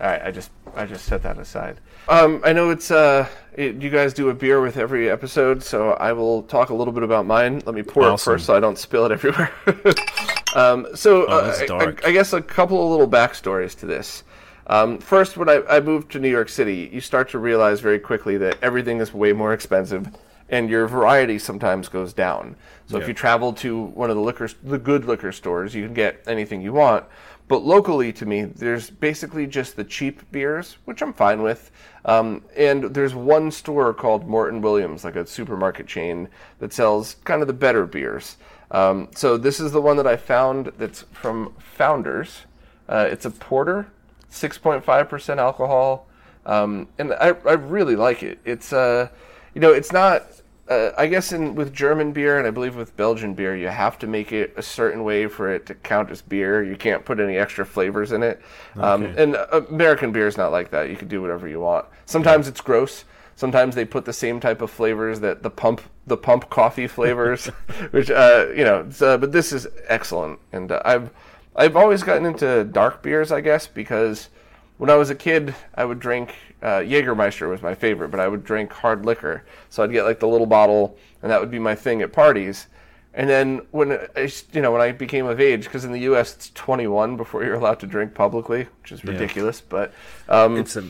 All 0.00 0.06
right, 0.08 0.20
I 0.22 0.30
just 0.30 0.50
I 0.76 0.84
just 0.84 1.06
set 1.06 1.22
that 1.22 1.38
aside. 1.38 1.78
Um, 2.08 2.42
I 2.44 2.52
know 2.52 2.68
it's 2.70 2.90
uh, 2.90 3.26
it, 3.54 3.76
you 3.76 3.88
guys 3.88 4.12
do 4.12 4.28
a 4.28 4.34
beer 4.34 4.60
with 4.60 4.76
every 4.76 5.08
episode, 5.10 5.62
so 5.62 5.92
I 5.92 6.12
will 6.12 6.42
talk 6.42 6.68
a 6.68 6.74
little 6.74 6.92
bit 6.92 7.02
about 7.02 7.24
mine. 7.24 7.62
Let 7.64 7.74
me 7.74 7.82
pour 7.82 8.02
it 8.12 8.20
first 8.20 8.44
so 8.44 8.54
I 8.54 8.60
don't 8.60 8.78
spill 8.78 9.06
it 9.06 9.12
everywhere. 9.12 9.50
um, 10.54 10.86
so 10.94 11.26
Oh, 11.26 11.38
uh, 11.38 11.56
I- 11.70 11.74
I. 11.86 11.94
I 12.08 12.12
guess 12.12 12.32
a 12.32 12.42
couple 12.42 12.82
of 12.84 12.90
little 12.90 13.08
backstories 13.08 13.76
to 13.80 13.86
this. 13.86 14.22
Um, 14.68 14.98
first, 14.98 15.36
when 15.36 15.48
I, 15.48 15.62
I 15.68 15.80
moved 15.80 16.10
to 16.12 16.18
New 16.18 16.28
York 16.30 16.48
City, 16.48 16.90
you 16.92 17.00
start 17.00 17.30
to 17.30 17.38
realize 17.38 17.80
very 17.80 17.98
quickly 18.00 18.36
that 18.38 18.58
everything 18.62 18.98
is 19.00 19.14
way 19.14 19.32
more 19.32 19.52
expensive, 19.54 20.08
and 20.48 20.70
your 20.70 20.86
variety 20.86 21.38
sometimes 21.38 21.88
goes 21.88 22.12
down. 22.12 22.56
So 22.88 22.98
if 22.98 23.08
you 23.08 23.14
travel 23.14 23.52
to 23.54 23.82
one 23.82 24.10
of 24.10 24.16
the 24.16 24.22
liquor, 24.22 24.48
the 24.62 24.78
good 24.78 25.04
liquor 25.04 25.32
stores, 25.32 25.74
you 25.74 25.84
can 25.84 25.94
get 25.94 26.22
anything 26.26 26.60
you 26.60 26.72
want. 26.72 27.04
But 27.48 27.64
locally, 27.64 28.12
to 28.14 28.26
me, 28.26 28.44
there's 28.44 28.90
basically 28.90 29.46
just 29.46 29.76
the 29.76 29.84
cheap 29.84 30.30
beers, 30.32 30.78
which 30.84 31.02
I'm 31.02 31.12
fine 31.12 31.42
with. 31.42 31.70
Um, 32.04 32.42
and 32.56 32.94
there's 32.94 33.14
one 33.14 33.50
store 33.50 33.94
called 33.94 34.26
Morton 34.26 34.60
Williams, 34.60 35.04
like 35.04 35.16
a 35.16 35.26
supermarket 35.26 35.86
chain, 35.86 36.28
that 36.58 36.72
sells 36.72 37.16
kind 37.24 37.42
of 37.42 37.48
the 37.48 37.54
better 37.54 37.86
beers. 37.86 38.36
Um, 38.70 39.08
so 39.14 39.36
this 39.36 39.60
is 39.60 39.72
the 39.72 39.80
one 39.80 39.96
that 39.96 40.06
I 40.06 40.16
found 40.16 40.72
that's 40.78 41.02
from 41.12 41.54
Founders. 41.76 42.42
Uh, 42.88 43.08
it's 43.10 43.24
a 43.24 43.30
porter, 43.30 43.88
6.5% 44.30 45.38
alcohol, 45.38 46.06
um, 46.46 46.88
and 46.98 47.12
I, 47.14 47.28
I 47.28 47.52
really 47.52 47.96
like 47.96 48.22
it. 48.22 48.38
It's 48.44 48.72
uh, 48.72 49.08
you 49.56 49.60
know, 49.60 49.72
it's 49.72 49.90
not. 49.90 50.26
Uh, 50.68 50.90
I 50.98 51.06
guess 51.06 51.32
in 51.32 51.54
with 51.54 51.72
German 51.72 52.12
beer 52.12 52.38
and 52.38 52.46
I 52.46 52.50
believe 52.50 52.76
with 52.76 52.94
Belgian 52.96 53.32
beer, 53.34 53.56
you 53.56 53.68
have 53.68 53.98
to 54.00 54.06
make 54.06 54.32
it 54.32 54.52
a 54.56 54.62
certain 54.62 55.02
way 55.02 55.28
for 55.28 55.48
it 55.48 55.64
to 55.66 55.74
count 55.74 56.10
as 56.10 56.20
beer. 56.20 56.62
You 56.62 56.76
can't 56.76 57.04
put 57.04 57.20
any 57.20 57.38
extra 57.38 57.64
flavors 57.64 58.12
in 58.12 58.22
it. 58.22 58.42
Um, 58.74 59.04
and 59.16 59.36
uh, 59.36 59.62
American 59.70 60.12
beer 60.12 60.26
is 60.26 60.36
not 60.36 60.52
like 60.52 60.72
that. 60.72 60.90
You 60.90 60.96
can 60.96 61.08
do 61.08 61.22
whatever 61.22 61.48
you 61.48 61.60
want. 61.60 61.86
Sometimes 62.04 62.48
it's 62.48 62.60
gross. 62.60 63.04
Sometimes 63.36 63.74
they 63.74 63.86
put 63.86 64.04
the 64.04 64.12
same 64.12 64.40
type 64.40 64.60
of 64.60 64.70
flavors 64.70 65.20
that 65.20 65.42
the 65.42 65.50
pump 65.50 65.80
the 66.06 66.16
pump 66.18 66.50
coffee 66.50 66.88
flavors, 66.88 67.46
which 67.92 68.10
uh, 68.10 68.48
you 68.54 68.64
know. 68.64 68.86
uh, 69.00 69.16
but 69.16 69.32
this 69.32 69.52
is 69.52 69.66
excellent, 69.86 70.38
and 70.52 70.70
uh, 70.70 70.82
I've 70.84 71.10
I've 71.54 71.76
always 71.76 72.02
gotten 72.02 72.26
into 72.26 72.64
dark 72.64 73.02
beers, 73.02 73.32
I 73.32 73.40
guess, 73.40 73.66
because 73.66 74.28
when 74.76 74.90
I 74.90 74.96
was 74.96 75.08
a 75.08 75.14
kid, 75.14 75.54
I 75.74 75.86
would 75.86 76.00
drink 76.00 76.34
uh, 76.66 76.80
Jägermeister 76.80 77.48
was 77.48 77.62
my 77.62 77.74
favorite, 77.74 78.08
but 78.08 78.18
I 78.18 78.26
would 78.26 78.42
drink 78.44 78.72
hard 78.72 79.06
liquor. 79.06 79.44
So 79.70 79.84
I'd 79.84 79.92
get 79.92 80.02
like 80.04 80.18
the 80.18 80.26
little 80.28 80.46
bottle, 80.48 80.96
and 81.22 81.30
that 81.30 81.40
would 81.40 81.50
be 81.50 81.60
my 81.60 81.76
thing 81.76 82.02
at 82.02 82.12
parties. 82.12 82.66
And 83.14 83.30
then 83.30 83.62
when 83.70 83.92
I, 84.16 84.28
you 84.52 84.60
know 84.60 84.72
when 84.72 84.80
I 84.82 84.90
became 84.92 85.26
of 85.26 85.40
age, 85.40 85.64
because 85.64 85.84
in 85.84 85.92
the 85.92 86.00
U.S. 86.00 86.34
it's 86.34 86.50
21 86.50 87.16
before 87.16 87.44
you're 87.44 87.54
allowed 87.54 87.78
to 87.80 87.86
drink 87.86 88.14
publicly, 88.14 88.66
which 88.82 88.90
is 88.92 89.04
Yeah. 89.04 89.12
ridiculous. 89.12 89.60
But 89.60 89.92
um, 90.28 90.56
It's 90.58 90.76
a 90.76 90.84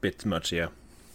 bit 0.00 0.26
much, 0.26 0.50
yeah. 0.52 0.66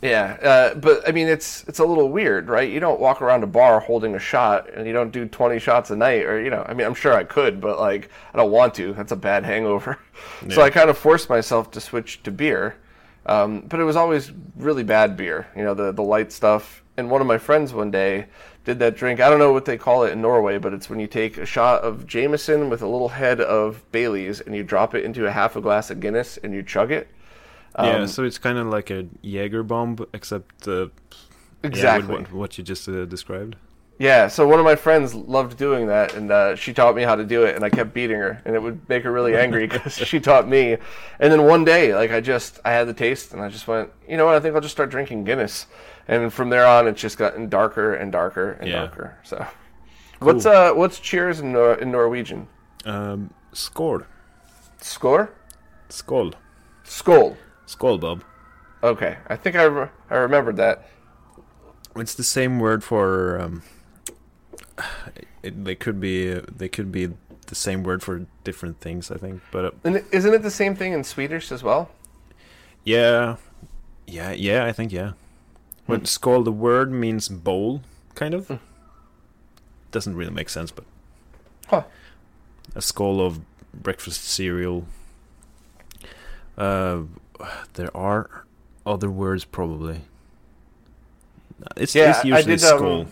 yeah, 0.01 0.37
uh, 0.41 0.75
but 0.75 1.07
I 1.07 1.11
mean, 1.11 1.27
it's 1.27 1.65
it's 1.67 1.79
a 1.79 1.85
little 1.85 2.09
weird, 2.09 2.47
right? 2.47 2.69
You 2.71 2.79
don't 2.79 3.01
walk 3.01 3.21
around 3.21 3.43
a 3.43 3.47
bar 3.47 3.81
holding 3.81 4.15
a 4.15 4.19
shot, 4.19 4.69
and 4.73 4.87
you 4.87 4.93
don't 4.93 5.11
do 5.11 5.25
twenty 5.27 5.59
shots 5.59 5.91
a 5.91 5.95
night, 5.95 6.23
or 6.25 6.41
you 6.41 6.49
know, 6.49 6.63
I 6.69 6.73
mean, 6.73 6.87
I'm 6.87 6.95
sure 6.95 7.13
I 7.13 7.25
could, 7.25 7.59
but 7.59 7.79
like, 7.79 8.09
I 8.33 8.37
don't 8.37 8.51
want 8.51 8.73
to. 8.75 8.93
That's 8.93 9.11
a 9.11 9.15
bad 9.17 9.43
hangover. 9.43 9.99
so 10.49 10.61
I 10.61 10.69
kind 10.69 10.89
of 10.89 10.97
forced 10.97 11.29
myself 11.29 11.69
to 11.71 11.81
switch 11.81 12.23
to 12.23 12.31
beer, 12.31 12.75
um, 13.25 13.61
but 13.61 13.79
it 13.79 13.83
was 13.83 13.95
always 13.95 14.31
really 14.55 14.83
bad 14.83 15.17
beer, 15.17 15.47
you 15.55 15.63
know, 15.63 15.73
the 15.73 15.91
the 15.91 16.03
light 16.03 16.31
stuff. 16.31 16.83
And 16.97 17.09
one 17.11 17.19
of 17.21 17.27
my 17.27 17.37
friends 17.37 17.73
one 17.73 17.91
day 17.91 18.27
did 18.63 18.79
that 18.79 18.95
drink. 18.95 19.19
I 19.19 19.29
don't 19.29 19.39
know 19.39 19.51
what 19.51 19.65
they 19.65 19.77
call 19.77 20.05
it 20.05 20.11
in 20.13 20.21
Norway, 20.21 20.57
but 20.57 20.73
it's 20.73 20.89
when 20.89 20.99
you 20.99 21.07
take 21.07 21.37
a 21.37 21.45
shot 21.45 21.83
of 21.83 22.07
Jameson 22.07 22.69
with 22.69 22.81
a 22.81 22.87
little 22.87 23.09
head 23.09 23.41
of 23.41 23.83
Bailey's, 23.91 24.39
and 24.41 24.55
you 24.55 24.63
drop 24.63 24.95
it 24.95 25.03
into 25.03 25.25
a 25.27 25.31
half 25.31 25.55
a 25.55 25.61
glass 25.61 25.89
of 25.91 25.99
Guinness, 25.99 26.37
and 26.37 26.53
you 26.53 26.63
chug 26.63 26.91
it. 26.91 27.07
yeah, 27.77 27.97
Um, 27.97 28.07
so 28.07 28.23
it's 28.23 28.37
kind 28.37 28.57
of 28.57 28.67
like 28.67 28.89
a 28.89 29.07
Jaeger 29.21 29.63
bomb, 29.63 29.97
except 30.13 30.67
uh, 30.67 30.85
yeah, 30.85 30.87
Exactly. 31.63 32.15
what, 32.15 32.31
what 32.31 32.57
you 32.57 32.63
just 32.63 32.87
uh, 32.87 33.05
described. 33.05 33.55
Yeah, 33.97 34.27
so 34.27 34.45
one 34.45 34.59
of 34.59 34.65
my 34.65 34.75
friends 34.75 35.13
loved 35.15 35.57
doing 35.57 35.87
that, 35.87 36.15
and 36.15 36.29
uh, 36.29 36.55
she 36.57 36.73
taught 36.73 36.95
me 36.95 37.03
how 37.03 37.15
to 37.15 37.23
do 37.23 37.45
it, 37.45 37.55
and 37.55 37.63
I 37.63 37.69
kept 37.69 37.93
beating 37.93 38.17
her, 38.17 38.41
and 38.43 38.53
it 38.53 38.61
would 38.61 38.87
make 38.89 39.03
her 39.03 39.11
really 39.11 39.37
angry 39.37 39.67
because 39.69 39.93
she 39.93 40.19
taught 40.19 40.49
me. 40.49 40.73
And 41.19 41.31
then 41.31 41.45
one 41.45 41.63
day, 41.63 41.95
like 41.95 42.11
I 42.11 42.19
just, 42.19 42.59
I 42.65 42.71
had 42.71 42.87
the 42.89 42.93
taste, 42.93 43.31
and 43.31 43.41
I 43.41 43.47
just 43.47 43.67
went, 43.69 43.89
you 44.07 44.17
know 44.17 44.25
what? 44.25 44.35
I 44.35 44.41
think 44.41 44.53
I'll 44.53 44.59
just 44.61 44.73
start 44.75 44.89
drinking 44.89 45.23
Guinness. 45.23 45.67
And 46.09 46.31
from 46.33 46.49
there 46.49 46.65
on, 46.67 46.87
it's 46.87 46.99
just 47.01 47.17
gotten 47.17 47.47
darker 47.47 47.95
and 47.95 48.11
darker 48.11 48.51
and 48.59 48.69
Yeah. 48.69 48.79
darker. 48.81 49.17
So, 49.23 49.45
what's 50.19 50.45
uh, 50.45 50.73
what's 50.73 50.99
cheers 50.99 51.39
in, 51.39 51.53
Nor- 51.53 51.75
in 51.75 51.89
Norwegian? 51.89 52.47
Um, 52.83 53.33
skål. 53.53 54.05
Score, 54.81 55.31
Skål. 55.89 56.33
skold. 56.83 57.37
Skål, 57.65 57.99
Bob. 57.99 58.23
Okay, 58.83 59.17
I 59.27 59.35
think 59.37 59.55
I, 59.55 59.63
re- 59.63 59.89
I 60.11 60.15
remembered 60.17 60.57
that. 60.57 60.85
It's 61.95 62.13
the 62.13 62.23
same 62.23 62.59
word 62.59 62.83
for. 62.83 63.39
Um, 63.39 63.63
it, 65.43 65.63
they 65.65 65.75
could 65.75 65.99
be. 65.99 66.33
They 66.33 66.67
could 66.69 66.91
be 66.91 67.09
the 67.47 67.55
same 67.55 67.83
word 67.83 68.01
for 68.03 68.25
different 68.43 68.79
things. 68.81 69.11
I 69.11 69.17
think, 69.17 69.41
but 69.51 69.65
uh, 69.65 69.71
And 69.83 70.03
isn't 70.11 70.33
it 70.33 70.41
the 70.43 70.51
same 70.51 70.75
thing 70.75 70.93
in 70.93 71.03
Swedish 71.03 71.51
as 71.51 71.63
well? 71.63 71.89
yeah, 72.83 73.37
yeah, 74.07 74.31
yeah. 74.31 74.65
I 74.65 74.71
think 74.71 74.91
yeah. 74.91 75.13
But 75.87 76.03
skål, 76.03 76.43
the 76.43 76.51
word 76.51 76.91
means 76.91 77.27
bowl, 77.29 77.81
kind 78.15 78.33
of. 78.33 78.47
Hmm. 78.47 78.55
Doesn't 79.91 80.15
really 80.15 80.31
make 80.33 80.49
sense, 80.49 80.71
but 80.71 80.83
Huh. 81.67 81.83
a 82.75 82.81
skull 82.81 83.21
of 83.21 83.39
breakfast 83.73 84.23
cereal. 84.23 84.85
Uh, 86.57 87.01
there 87.73 87.95
are 87.95 88.45
other 88.85 89.09
words 89.11 89.45
probably. 89.45 90.01
It's, 91.77 91.93
Yeah, 91.95 92.09
it's 92.11 92.19
I 92.19 92.27
usually 92.27 92.55
did, 92.57 92.63
um, 92.65 92.77
skull. 92.77 93.05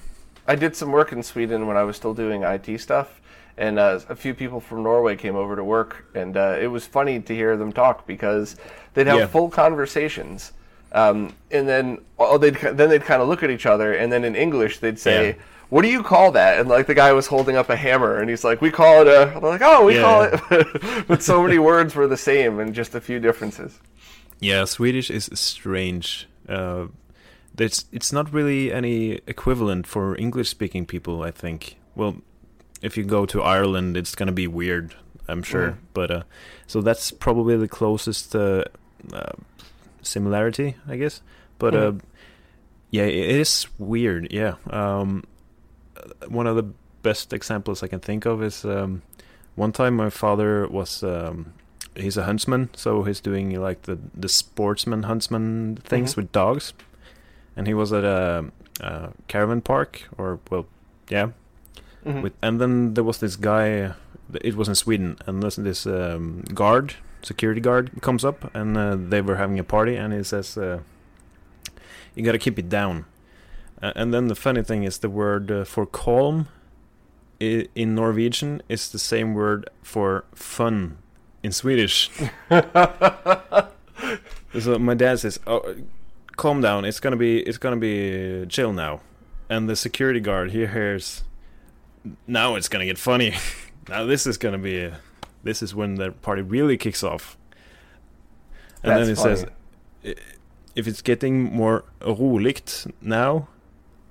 I 0.47 0.55
did 0.55 0.75
some 0.75 0.91
work 0.91 1.11
in 1.11 1.23
Sweden 1.23 1.67
when 1.67 1.77
I 1.77 1.83
was 1.83 1.95
still 1.95 2.13
doing 2.13 2.43
IT 2.43 2.79
stuff, 2.79 3.21
and 3.57 3.79
uh, 3.79 3.99
a 4.09 4.15
few 4.15 4.33
people 4.33 4.59
from 4.59 4.83
Norway 4.83 5.15
came 5.15 5.35
over 5.35 5.55
to 5.55 5.63
work, 5.63 6.05
and 6.15 6.35
uh, 6.35 6.57
it 6.59 6.67
was 6.67 6.85
funny 6.85 7.19
to 7.19 7.33
hear 7.35 7.55
them 7.57 7.71
talk 7.71 8.05
because 8.07 8.55
they'd 8.93 9.07
have 9.07 9.19
Yeah. 9.19 9.27
full 9.27 9.49
conversations, 9.49 10.51
um, 10.91 11.33
and 11.51 11.67
then 11.67 11.99
oh, 12.19 12.37
they'd 12.37 12.55
then 12.55 12.89
they'd 12.89 13.03
kind 13.03 13.21
of 13.21 13.27
look 13.27 13.41
at 13.43 13.49
each 13.49 13.65
other, 13.65 13.93
and 13.93 14.11
then 14.11 14.23
in 14.23 14.35
English 14.35 14.79
they'd 14.79 14.99
say. 14.99 15.27
Yeah. 15.29 15.33
What 15.69 15.81
do 15.81 15.87
you 15.87 16.03
call 16.03 16.33
that? 16.33 16.59
And 16.59 16.69
like 16.69 16.85
the 16.85 16.93
guy 16.93 17.13
was 17.13 17.25
holding 17.25 17.55
up 17.55 17.67
a 17.71 17.75
hammer, 17.75 18.19
and 18.19 18.29
he's 18.29 18.43
like, 18.43 18.61
"We 18.61 18.69
call 18.69 19.01
it 19.01 19.07
a." 19.07 19.33
I'm 19.35 19.41
like, 19.41 19.61
"Oh, 19.63 19.83
we 19.85 19.95
Yeah. 19.95 20.01
call 20.03 20.21
it," 20.23 21.07
but 21.07 21.23
so 21.23 21.41
many 21.41 21.57
words 21.57 21.95
were 21.95 22.05
the 22.05 22.17
same, 22.17 22.59
and 22.59 22.75
just 22.75 22.93
a 22.93 23.01
few 23.01 23.19
differences. 23.19 23.79
Yeah, 24.39 24.65
Swedish 24.65 25.09
is 25.09 25.31
strange. 25.33 26.27
Uh, 26.47 26.87
there's 27.55 27.85
it's 27.91 28.11
not 28.13 28.33
really 28.33 28.71
any 28.73 29.19
equivalent 29.27 29.87
for 29.87 30.15
English-speaking 30.17 30.85
people. 30.85 31.21
I 31.23 31.31
think. 31.31 31.77
Well, 31.95 32.15
if 32.81 32.97
you 32.97 33.03
go 33.05 33.25
to 33.25 33.41
Ireland, 33.41 33.97
it's 33.97 34.15
gonna 34.15 34.31
be 34.33 34.47
weird. 34.47 34.95
I'm 35.27 35.43
sure, 35.43 35.69
Mm. 35.71 35.77
but 35.93 36.11
uh, 36.11 36.23
so 36.67 36.81
that's 36.81 37.11
probably 37.11 37.55
the 37.57 37.67
closest 37.67 38.35
uh, 38.35 38.63
uh, 39.13 39.31
similarity, 40.01 40.75
I 40.87 40.97
guess. 40.97 41.21
But 41.59 41.73
uh, 41.75 41.91
Mhm. 41.91 42.01
yeah, 42.91 43.03
it 43.05 43.15
it 43.29 43.39
is 43.39 43.67
weird. 43.79 44.27
Yeah. 44.33 44.55
Um, 44.69 45.23
one 46.27 46.47
of 46.47 46.55
the 46.55 46.65
best 47.03 47.33
examples 47.33 47.83
I 47.83 47.87
can 47.87 47.99
think 47.99 48.25
of 48.25 48.41
is 48.43 48.65
um, 48.65 49.01
one 49.55 49.71
time 49.71 49.95
my 49.95 50.09
father 50.09 50.67
was 50.67 51.03
um, 51.03 51.53
he's 51.95 52.17
a 52.17 52.23
huntsman, 52.23 52.69
so 52.75 53.03
he's 53.03 53.21
doing 53.21 53.59
like 53.61 53.81
the 53.83 53.97
the 54.21 54.27
sportsman 54.29 55.03
huntsman 55.03 55.77
things 55.83 56.13
Mhm. 56.13 56.17
with 56.17 56.31
dogs, 56.33 56.73
and 57.55 57.67
he 57.67 57.73
was 57.73 57.91
at 57.93 58.03
a, 58.03 58.45
a 58.81 59.09
caravan 59.27 59.61
park 59.61 60.03
or 60.17 60.39
well, 60.49 60.65
yeah, 61.09 61.29
Mhm. 62.05 62.21
with 62.23 62.33
and 62.41 62.59
then 62.59 62.93
there 62.93 63.03
was 63.03 63.17
this 63.19 63.35
guy. 63.35 63.93
It 64.41 64.55
was 64.55 64.67
in 64.67 64.75
Sweden, 64.75 65.17
and 65.27 65.41
this 65.43 65.55
this 65.55 65.85
um, 65.85 66.41
guard, 66.53 66.95
security 67.21 67.61
guard, 67.61 67.91
comes 68.01 68.25
up, 68.25 68.49
and 68.55 68.77
uh, 68.77 68.95
they 69.09 69.21
were 69.21 69.35
having 69.37 69.59
a 69.59 69.63
party, 69.63 69.95
and 69.95 70.13
he 70.13 70.23
says, 70.23 70.57
uh, 70.57 70.79
"You 72.15 72.23
got 72.25 72.31
to 72.33 72.39
keep 72.39 72.57
it 72.59 72.69
down." 72.69 73.05
Uh, 73.81 73.91
and 73.95 74.13
then 74.13 74.27
the 74.27 74.35
funny 74.35 74.63
thing 74.63 74.83
is, 74.83 74.97
the 74.99 75.09
word 75.09 75.51
uh, 75.51 75.63
for 75.65 75.85
calm 75.85 76.47
i- 77.41 77.67
in 77.75 77.95
Norwegian 77.95 78.61
is 78.69 78.89
the 78.91 78.99
same 78.99 79.33
word 79.33 79.69
for 79.83 80.23
fun 80.33 80.97
in 81.43 81.51
Swedish. 81.51 82.09
so 84.59 84.79
my 84.79 84.93
dad 84.93 85.19
says, 85.19 85.39
"Oh, 85.47 85.75
calm 86.35 86.61
down. 86.61 86.85
It's 86.85 86.99
gonna 86.99 87.17
be 87.17 87.39
it's 87.39 87.57
gonna 87.57 87.77
be 87.77 88.45
chill 88.47 88.73
now." 88.73 89.01
And 89.49 89.69
the 89.69 89.75
security 89.75 90.19
guard 90.19 90.51
he 90.51 90.65
hears, 90.65 91.23
"Now 92.27 92.55
it's 92.55 92.69
gonna 92.69 92.85
get 92.85 92.97
funny. 92.97 93.35
now 93.89 94.05
this 94.05 94.25
is 94.25 94.37
gonna 94.37 94.57
be 94.57 94.91
this 95.43 95.61
is 95.61 95.75
when 95.75 95.95
the 95.95 96.11
party 96.11 96.41
really 96.41 96.77
kicks 96.77 97.03
off." 97.03 97.37
And 98.83 98.91
That's 98.91 98.99
then 98.99 99.09
he 99.09 99.21
funny. 99.21 99.35
says, 100.03 100.15
"If 100.75 100.87
it's 100.87 101.01
getting 101.01 101.43
more 101.43 101.85
roligt 102.05 102.87
now, 103.01 103.47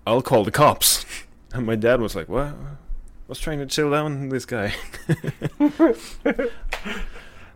I'll 0.06 0.22
call 0.22 0.44
the 0.44 0.52
cops." 0.52 1.04
And 1.54 1.66
my 1.66 1.76
dad 1.76 2.00
was 2.00 2.16
like, 2.16 2.30
"What?" 2.30 2.46
I 2.46 3.28
was 3.28 3.38
trying 3.38 3.58
to 3.58 3.66
chill 3.66 3.90
down 3.90 4.30
this 4.30 4.46
guy. 4.46 4.72
Yeah, 5.08 5.92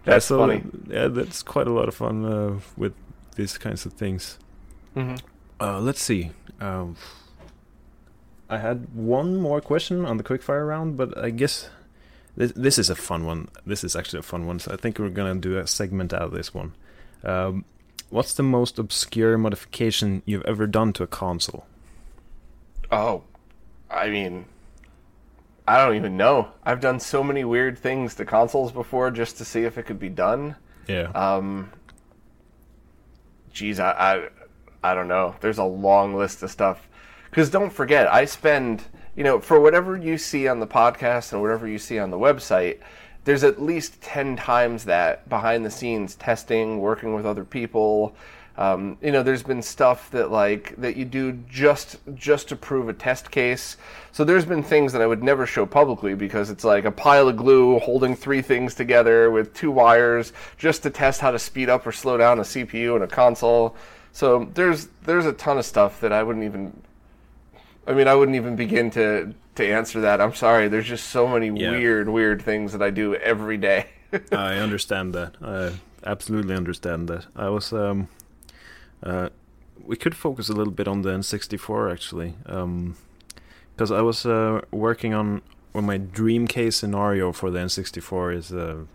That's 0.05 0.27
so, 0.27 0.39
funny. 0.39 0.63
Yeah, 0.87 1.09
that's 1.09 1.43
quite 1.43 1.67
a 1.67 1.73
lot 1.73 1.89
of 1.89 1.95
fun 1.95 2.25
uh, 2.25 2.61
with 2.77 2.93
these 3.35 3.59
kinds 3.59 3.87
of 3.87 3.95
things. 3.95 4.39
Mhm. 4.97 5.21
Uh, 5.61 5.79
let's 5.81 6.03
see. 6.03 6.31
Um, 6.61 6.97
I 8.49 8.59
had 8.59 8.95
one 8.95 9.37
more 9.37 9.61
question 9.61 10.05
on 10.05 10.17
the 10.17 10.25
quickfire 10.25 10.67
round, 10.67 10.97
but 10.97 11.17
I 11.19 11.31
guess 11.31 11.69
this, 12.37 12.53
this 12.53 12.79
is 12.79 12.91
a 12.91 12.95
fun 12.97 13.27
one. 13.27 13.49
This 13.67 13.85
is 13.85 13.95
actually 13.95 14.21
a 14.21 14.23
fun 14.23 14.47
one, 14.47 14.59
so 14.59 14.73
I 14.73 14.77
think 14.77 14.99
we're 14.99 15.11
gonna 15.11 15.35
do 15.35 15.59
a 15.59 15.67
segment 15.67 16.15
out 16.15 16.23
of 16.23 16.31
this 16.33 16.55
one. 16.55 16.75
Um, 17.25 17.65
what's 18.11 18.35
the 18.35 18.43
most 18.43 18.79
obscure 18.79 19.37
modification 19.37 20.23
you've 20.25 20.45
ever 20.45 20.67
done 20.67 20.93
to 20.95 21.03
a 21.03 21.07
console? 21.07 21.67
Oh, 22.91 23.25
I 23.91 24.09
mean, 24.09 24.47
I 25.67 25.85
don't 25.85 25.97
even 25.97 26.17
know. 26.17 26.49
I've 26.65 26.81
done 26.81 27.01
so 27.01 27.25
many 27.25 27.45
weird 27.45 27.79
things 27.79 28.15
to 28.15 28.25
consoles 28.25 28.71
before 28.71 29.11
just 29.11 29.39
to 29.39 29.45
see 29.45 29.65
if 29.65 29.77
it 29.77 29.85
could 29.85 29.99
be 29.99 30.09
done. 30.09 30.57
Yeah. 30.87 31.11
Um, 31.15 31.73
geez, 33.53 33.81
I, 33.81 33.91
I, 33.91 34.29
I 34.83 34.95
don't 34.95 35.09
know. 35.09 35.35
There's 35.41 35.59
a 35.59 35.65
long 35.65 36.15
list 36.15 36.43
of 36.43 36.51
stuff. 36.51 36.89
Because 37.31 37.51
don't 37.51 37.73
forget, 37.73 38.13
I 38.13 38.25
spend, 38.25 38.85
you 39.15 39.25
know, 39.25 39.41
for 39.41 39.61
whatever 39.61 39.97
you 39.97 40.17
see 40.17 40.49
on 40.49 40.61
the 40.61 40.67
podcast 40.67 41.33
and 41.33 41.43
whatever 41.43 41.67
you 41.69 41.79
see 41.79 41.99
on 41.99 42.11
the 42.11 42.19
website, 42.19 42.79
there's 43.25 43.45
at 43.45 43.61
least 43.61 44.01
10 44.03 44.37
times 44.37 44.85
that 44.85 45.29
behind 45.29 45.65
the 45.65 45.71
scenes 45.71 46.15
testing, 46.15 46.79
working 46.79 47.13
with 47.15 47.27
other 47.27 47.45
people. 47.45 48.15
Um, 48.59 48.97
you 49.03 49.13
know, 49.13 49.23
there's 49.23 49.43
been 49.43 49.61
stuff 49.61 50.11
that 50.13 50.31
like 50.31 50.75
that 50.77 50.97
you 50.97 51.05
do 51.05 51.33
just 51.51 51.99
just 52.15 52.49
to 52.49 52.57
prove 52.57 52.89
a 52.89 52.95
test 52.95 53.31
case. 53.31 53.77
So 54.13 54.25
there's 54.25 54.47
been 54.47 54.63
things 54.63 54.93
that 54.95 55.03
I 55.03 55.07
would 55.07 55.23
never 55.23 55.45
show 55.45 55.67
publicly 55.67 56.15
because 56.15 56.49
it's 56.49 56.65
like 56.65 56.87
a 56.87 56.91
pile 56.91 57.29
of 57.29 57.37
glue 57.37 57.79
holding 57.81 58.17
three 58.17 58.41
things 58.41 58.75
together 58.75 59.31
with 59.31 59.53
two 59.53 59.71
wires 59.71 60.33
just 60.57 60.83
to 60.85 60.91
test 60.91 61.21
how 61.21 61.33
to 61.33 61.39
speed 61.39 61.69
up 61.69 61.87
or 61.87 61.93
slow 61.93 62.17
down 62.17 62.39
a 62.39 62.43
CPU 62.43 62.95
and 62.95 63.05
a 63.05 63.09
console. 63.09 63.77
So 64.17 64.49
there's 64.55 64.89
there's 65.05 65.27
a 65.27 65.35
ton 65.35 65.59
of 65.59 65.67
stuff 65.67 66.01
that 66.01 66.11
I 66.11 66.23
wouldn't 66.23 66.47
even 66.47 66.83
I 67.87 67.93
mean 67.93 68.09
I 68.09 68.15
wouldn't 68.15 68.35
even 68.37 68.57
begin 68.57 68.91
to 68.93 69.35
to 69.57 69.63
answer 69.79 70.01
that. 70.01 70.23
I'm 70.23 70.33
sorry. 70.33 70.69
There's 70.69 70.87
just 70.89 71.11
so 71.11 71.29
many 71.29 71.49
Yeah. 71.49 71.73
weird 71.73 72.09
weird 72.09 72.41
things 72.41 72.73
that 72.73 72.81
I 72.81 72.89
do 72.89 73.15
every 73.17 73.59
day. 73.59 73.89
I 74.33 74.55
understand 74.57 75.13
that. 75.15 75.35
I 75.43 75.73
absolutely 76.03 76.55
understand 76.55 77.09
that. 77.09 77.27
I 77.37 77.51
was 77.51 77.75
um 77.75 78.09
uh 79.03 79.29
we 79.85 79.97
could 79.97 80.15
focus 80.15 80.49
a 80.49 80.55
little 80.55 80.73
bit 80.73 80.89
on 80.89 81.03
the 81.03 81.11
N64 81.11 81.93
actually. 81.93 82.37
Um 82.47 82.97
because 83.75 83.91
I 83.93 84.01
was 84.01 84.25
uh 84.25 84.63
working 84.71 85.13
on 85.13 85.43
well, 85.75 85.85
my 85.85 85.99
dream 85.99 86.47
case 86.47 86.77
scenario 86.77 87.33
for 87.33 87.51
the 87.51 87.59
N64 87.59 88.35
is 88.35 88.51
a 88.51 88.87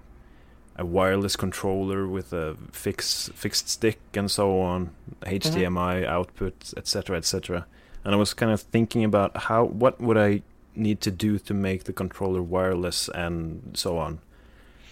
a 0.82 0.86
wireless 0.86 1.36
controller 1.36 2.08
with 2.08 2.34
a 2.34 2.58
fixed 2.72 3.32
fixed 3.34 3.70
stick 3.70 4.00
and 4.16 4.30
so 4.30 4.60
on, 4.60 4.90
HDMI 5.22 6.06
output, 6.06 6.74
etc., 6.76 7.18
etc. 7.18 7.66
And 8.04 8.16
I 8.16 8.18
was 8.18 8.34
kind 8.34 8.52
of 8.52 8.62
thinking 8.62 9.04
about 9.04 9.38
how 9.48 9.64
what 9.66 10.02
would 10.02 10.18
I 10.18 10.42
need 10.76 11.00
to 11.02 11.12
do 11.12 11.38
to 11.38 11.54
make 11.54 11.84
the 11.84 11.94
controller 11.94 12.42
wireless 12.42 13.10
and 13.10 13.72
so 13.74 13.98
on. 13.98 14.20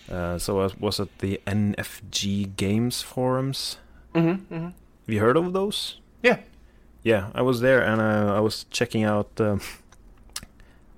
Uh, 0.09 0.37
so 0.37 0.61
I 0.61 0.69
was 0.79 0.99
at 0.99 1.19
the 1.19 1.41
NFG 1.47 2.55
Games 2.55 3.01
forums. 3.01 3.77
mm-hmm, 4.13 4.53
mm-hmm. 4.53 4.65
Have 4.65 5.13
you 5.15 5.19
heard 5.19 5.37
of 5.37 5.53
those? 5.53 5.99
Yeah. 6.21 6.39
Yeah, 7.01 7.29
I 7.33 7.41
was 7.41 7.61
there 7.61 7.81
and 7.81 8.01
uh, 8.01 8.35
I 8.35 8.41
was 8.41 8.65
checking 8.69 9.03
out. 9.03 9.29
Um, 9.39 9.61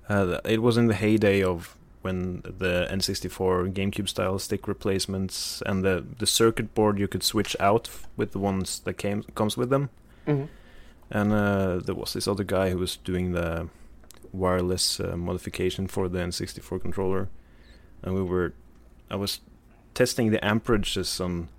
uh, 0.10 0.40
it 0.44 0.62
was 0.62 0.76
in 0.76 0.88
the 0.88 0.96
heyday 0.96 1.42
of 1.44 1.78
when 2.02 2.42
the 2.44 2.88
N64 2.92 3.74
GameCube 3.74 4.10
style 4.10 4.40
stick 4.40 4.68
replacements 4.68 5.62
and 5.66 5.84
the 5.84 6.04
the 6.20 6.26
circuit 6.26 6.74
board 6.74 7.00
you 7.00 7.08
could 7.08 7.24
switch 7.24 7.56
out 7.60 7.90
with 8.18 8.32
the 8.32 8.40
ones 8.40 8.80
that 8.80 8.94
came 8.96 9.24
comes 9.36 9.58
with 9.58 9.70
them. 9.70 9.90
Mm-hmm. 10.28 10.46
And 11.12 11.34
uh, 11.34 11.80
there 11.86 11.96
was 11.96 12.14
this 12.14 12.28
other 12.28 12.46
guy 12.46 12.70
who 12.70 12.78
was 12.78 12.96
doing 12.98 13.34
the 13.34 13.68
wireless 14.32 15.00
uh, 15.00 15.18
modification 15.18 15.88
for 15.88 16.08
the 16.08 16.20
N64 16.20 16.82
controller, 16.82 17.28
and 18.02 18.16
we 18.16 18.24
were, 18.24 18.54
I 19.10 19.18
was 19.18 19.42
testing 19.94 20.32
the 20.32 20.40
amperages 20.40 21.20
on 21.20 21.50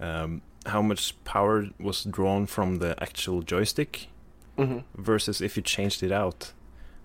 um, 0.00 0.40
how 0.64 0.80
much 0.80 1.22
power 1.24 1.66
was 1.78 2.04
drawn 2.04 2.46
from 2.46 2.76
the 2.76 3.00
actual 3.02 3.42
joystick 3.42 4.08
hmm 4.56 4.78
versus 4.96 5.40
if 5.40 5.56
you 5.56 5.62
changed 5.62 6.02
it 6.02 6.12
out, 6.12 6.52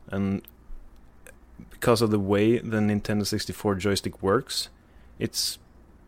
and 0.09 0.41
because 1.69 2.01
of 2.01 2.11
the 2.11 2.19
way 2.19 2.57
the 2.57 2.77
Nintendo 2.77 3.25
64 3.25 3.75
joystick 3.75 4.21
works, 4.21 4.69
it's 5.19 5.57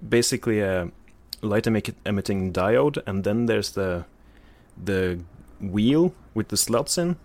basically 0.07 0.61
a 0.61 0.91
light 1.41 1.67
emitting 1.67 2.53
diode, 2.53 3.01
and 3.05 3.23
then 3.23 3.45
there's 3.45 3.71
the 3.71 4.05
the 4.81 5.19
wheel 5.59 6.13
with 6.33 6.47
the 6.49 6.57
slots 6.57 6.97
in, 6.97 7.17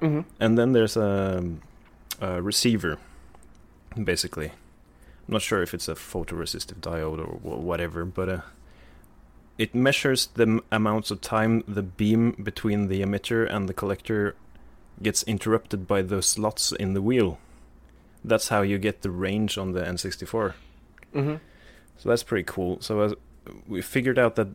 hmm 0.00 0.20
and 0.38 0.56
then 0.56 0.72
there's 0.72 0.96
a, 0.96 1.44
a 2.20 2.40
receiver, 2.42 2.98
basically. 4.02 4.46
I'm 5.26 5.34
not 5.34 5.42
sure 5.42 5.62
if 5.62 5.74
it's 5.74 5.88
a 5.88 5.94
photoresistive 5.94 6.80
diode 6.80 7.18
or 7.18 7.38
whatever, 7.42 8.04
but 8.04 8.28
uh, 8.28 8.40
it 9.58 9.74
measures 9.74 10.26
the 10.34 10.42
m- 10.42 10.60
amounts 10.72 11.10
of 11.10 11.20
time 11.20 11.62
the 11.68 11.82
beam 11.82 12.32
between 12.42 12.88
the 12.88 13.00
emitter 13.02 13.48
and 13.48 13.68
the 13.68 13.74
collector 13.74 14.34
gets 15.02 15.22
interrupted 15.24 15.86
by 15.86 16.02
the 16.02 16.22
slots 16.22 16.72
in 16.72 16.94
the 16.94 17.02
wheel. 17.02 17.38
That's 18.24 18.48
how 18.48 18.62
you 18.62 18.78
get 18.78 19.02
the 19.02 19.10
range 19.10 19.58
on 19.58 19.72
the 19.72 19.80
N64. 19.82 20.54
hmm 21.12 21.34
So 21.98 22.08
that's 22.08 22.22
pretty 22.22 22.44
cool. 22.44 22.80
So 22.80 23.00
uh, 23.00 23.14
we 23.66 23.82
figured 23.82 24.18
out 24.18 24.36
that 24.36 24.48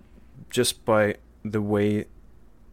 just 0.49 0.85
by 0.85 1.15
the 1.43 1.61
way 1.61 2.05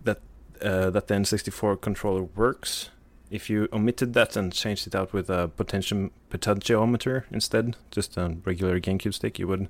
that 0.05 0.20
uh, 0.61 0.90
that 0.90 1.09
the 1.09 1.14
N64 1.14 1.80
controller 1.80 2.24
works, 2.24 2.90
if 3.30 3.49
you 3.49 3.68
omitted 3.72 4.12
that 4.14 4.36
and 4.36 4.53
changed 4.53 4.86
it 4.86 4.95
out 4.95 5.12
with 5.12 5.30
a 5.30 5.49
potentium 5.57 6.11
potentiometer 6.30 7.24
instead, 7.30 7.76
just 7.90 8.16
a 8.16 8.36
regular 8.45 8.78
GameCube 8.80 9.14
stick, 9.14 9.38
you 9.38 9.49
would 9.49 9.68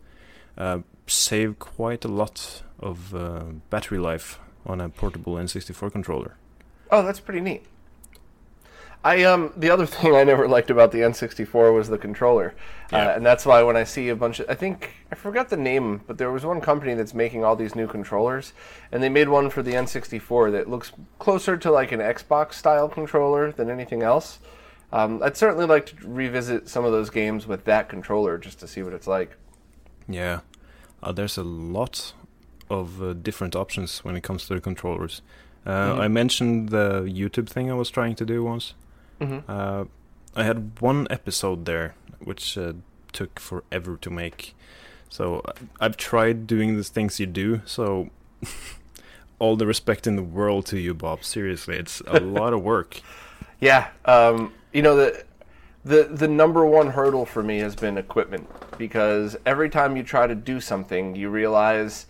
uh, 0.59 0.81
save 1.07 1.59
quite 1.59 2.05
a 2.05 2.09
lot 2.09 2.62
of 2.81 3.14
uh, 3.14 3.45
battery 3.70 3.99
life 3.99 4.39
on 4.66 4.81
a 4.81 4.89
portable 4.89 5.35
N64 5.35 5.91
controller. 5.93 6.37
Oh, 6.91 7.03
that's 7.03 7.20
pretty 7.20 7.41
neat. 7.41 7.64
I 9.05 9.24
um 9.24 9.53
the 9.57 9.70
other 9.70 9.86
thing 9.96 10.14
I 10.14 10.24
never 10.24 10.46
liked 10.46 10.70
about 10.70 10.92
the 10.92 10.98
N64 10.98 11.74
was 11.74 11.88
the 11.88 11.98
controller, 11.98 12.55
Yeah. 12.92 13.09
uh, 13.09 13.16
and 13.16 13.26
that's 13.26 13.44
why 13.44 13.62
when 13.62 13.76
I 13.76 13.84
see 13.84 14.09
a 14.09 14.16
bunch 14.16 14.38
of 14.40 14.48
I 14.48 14.55
think 14.55 14.90
I 15.11 15.14
forgot 15.16 15.48
the 15.48 15.57
name, 15.57 16.03
but 16.07 16.18
there 16.18 16.30
was 16.30 16.44
one 16.44 16.61
company 16.61 16.94
that's 16.94 17.12
making 17.14 17.44
all 17.44 17.57
these 17.57 17.74
new 17.74 17.86
controllers, 17.88 18.53
and 18.92 19.03
they 19.03 19.09
made 19.09 19.28
one 19.28 19.50
for 19.50 19.62
the 19.62 19.72
N64 19.72 20.53
that 20.53 20.68
looks 20.70 20.92
closer 21.18 21.57
to 21.57 21.70
like 21.70 21.90
an 21.92 22.00
Xbox 22.00 22.55
style 22.55 22.88
controller 22.88 23.50
than 23.53 23.68
anything 23.70 24.03
else. 24.03 24.38
Um, 24.92 25.22
I'd 25.22 25.36
certainly 25.36 25.64
like 25.66 25.86
to 25.86 25.94
revisit 26.07 26.68
some 26.68 26.84
of 26.84 26.92
those 26.92 27.09
games 27.11 27.46
with 27.46 27.64
that 27.64 27.88
controller 27.88 28.36
just 28.38 28.61
to 28.61 28.68
see 28.68 28.82
what 28.82 28.92
it's 28.92 29.07
like. 29.07 29.36
Yeah, 30.07 30.40
uh, 31.03 31.12
there's 31.12 31.38
a 31.38 31.42
lot 31.44 32.12
of 32.68 33.03
uh, 33.03 33.14
different 33.14 33.57
options 33.57 34.05
when 34.05 34.16
it 34.16 34.22
comes 34.22 34.46
to 34.46 34.55
the 34.55 34.61
controllers. 34.61 35.22
Uh, 35.64 35.94
Mhm. 35.94 36.00
I 36.00 36.09
mentioned 36.09 36.68
the 36.68 37.03
YouTube 37.03 37.48
thing 37.48 37.70
I 37.70 37.74
was 37.74 37.88
trying 37.90 38.14
to 38.16 38.24
do 38.26 38.44
once. 38.44 38.74
Hmm 39.21 39.39
Uh, 39.49 39.85
I 40.35 40.45
had 40.45 40.81
one 40.81 41.07
episode 41.11 41.65
there 41.67 41.95
which 42.25 42.57
uh, 42.57 42.73
took 43.13 43.39
forever 43.41 43.97
to 43.99 44.11
make. 44.11 44.55
So 45.09 45.43
I- 45.47 45.85
I've 45.85 45.97
tried 45.97 46.47
doing 46.47 46.77
the 46.77 46.85
things 46.85 47.21
you 47.21 47.27
do. 47.27 47.61
So 47.67 48.09
all 49.39 49.57
the 49.57 49.67
respect 49.67 50.07
in 50.07 50.17
the 50.17 50.23
world 50.23 50.67
to 50.67 50.79
you, 50.79 50.95
Bob. 50.95 51.25
Seriously, 51.25 51.77
it's 51.77 52.01
a 52.07 52.21
lot 52.39 52.53
of 52.53 52.63
work. 52.63 53.01
Yeah, 53.61 53.89
um, 54.05 54.53
you 54.73 54.83
know 54.83 54.97
the 54.97 55.25
the 55.85 56.05
the 56.05 56.29
number 56.29 56.65
one 56.65 56.89
hurdle 56.91 57.27
for 57.27 57.43
me 57.43 57.59
has 57.59 57.75
been 57.77 57.99
equipment 57.99 58.49
because 58.79 59.37
every 59.45 59.69
time 59.69 59.97
you 59.97 60.03
try 60.03 60.27
to 60.27 60.35
do 60.35 60.61
something, 60.61 61.15
you 61.17 61.29
realize 61.29 62.07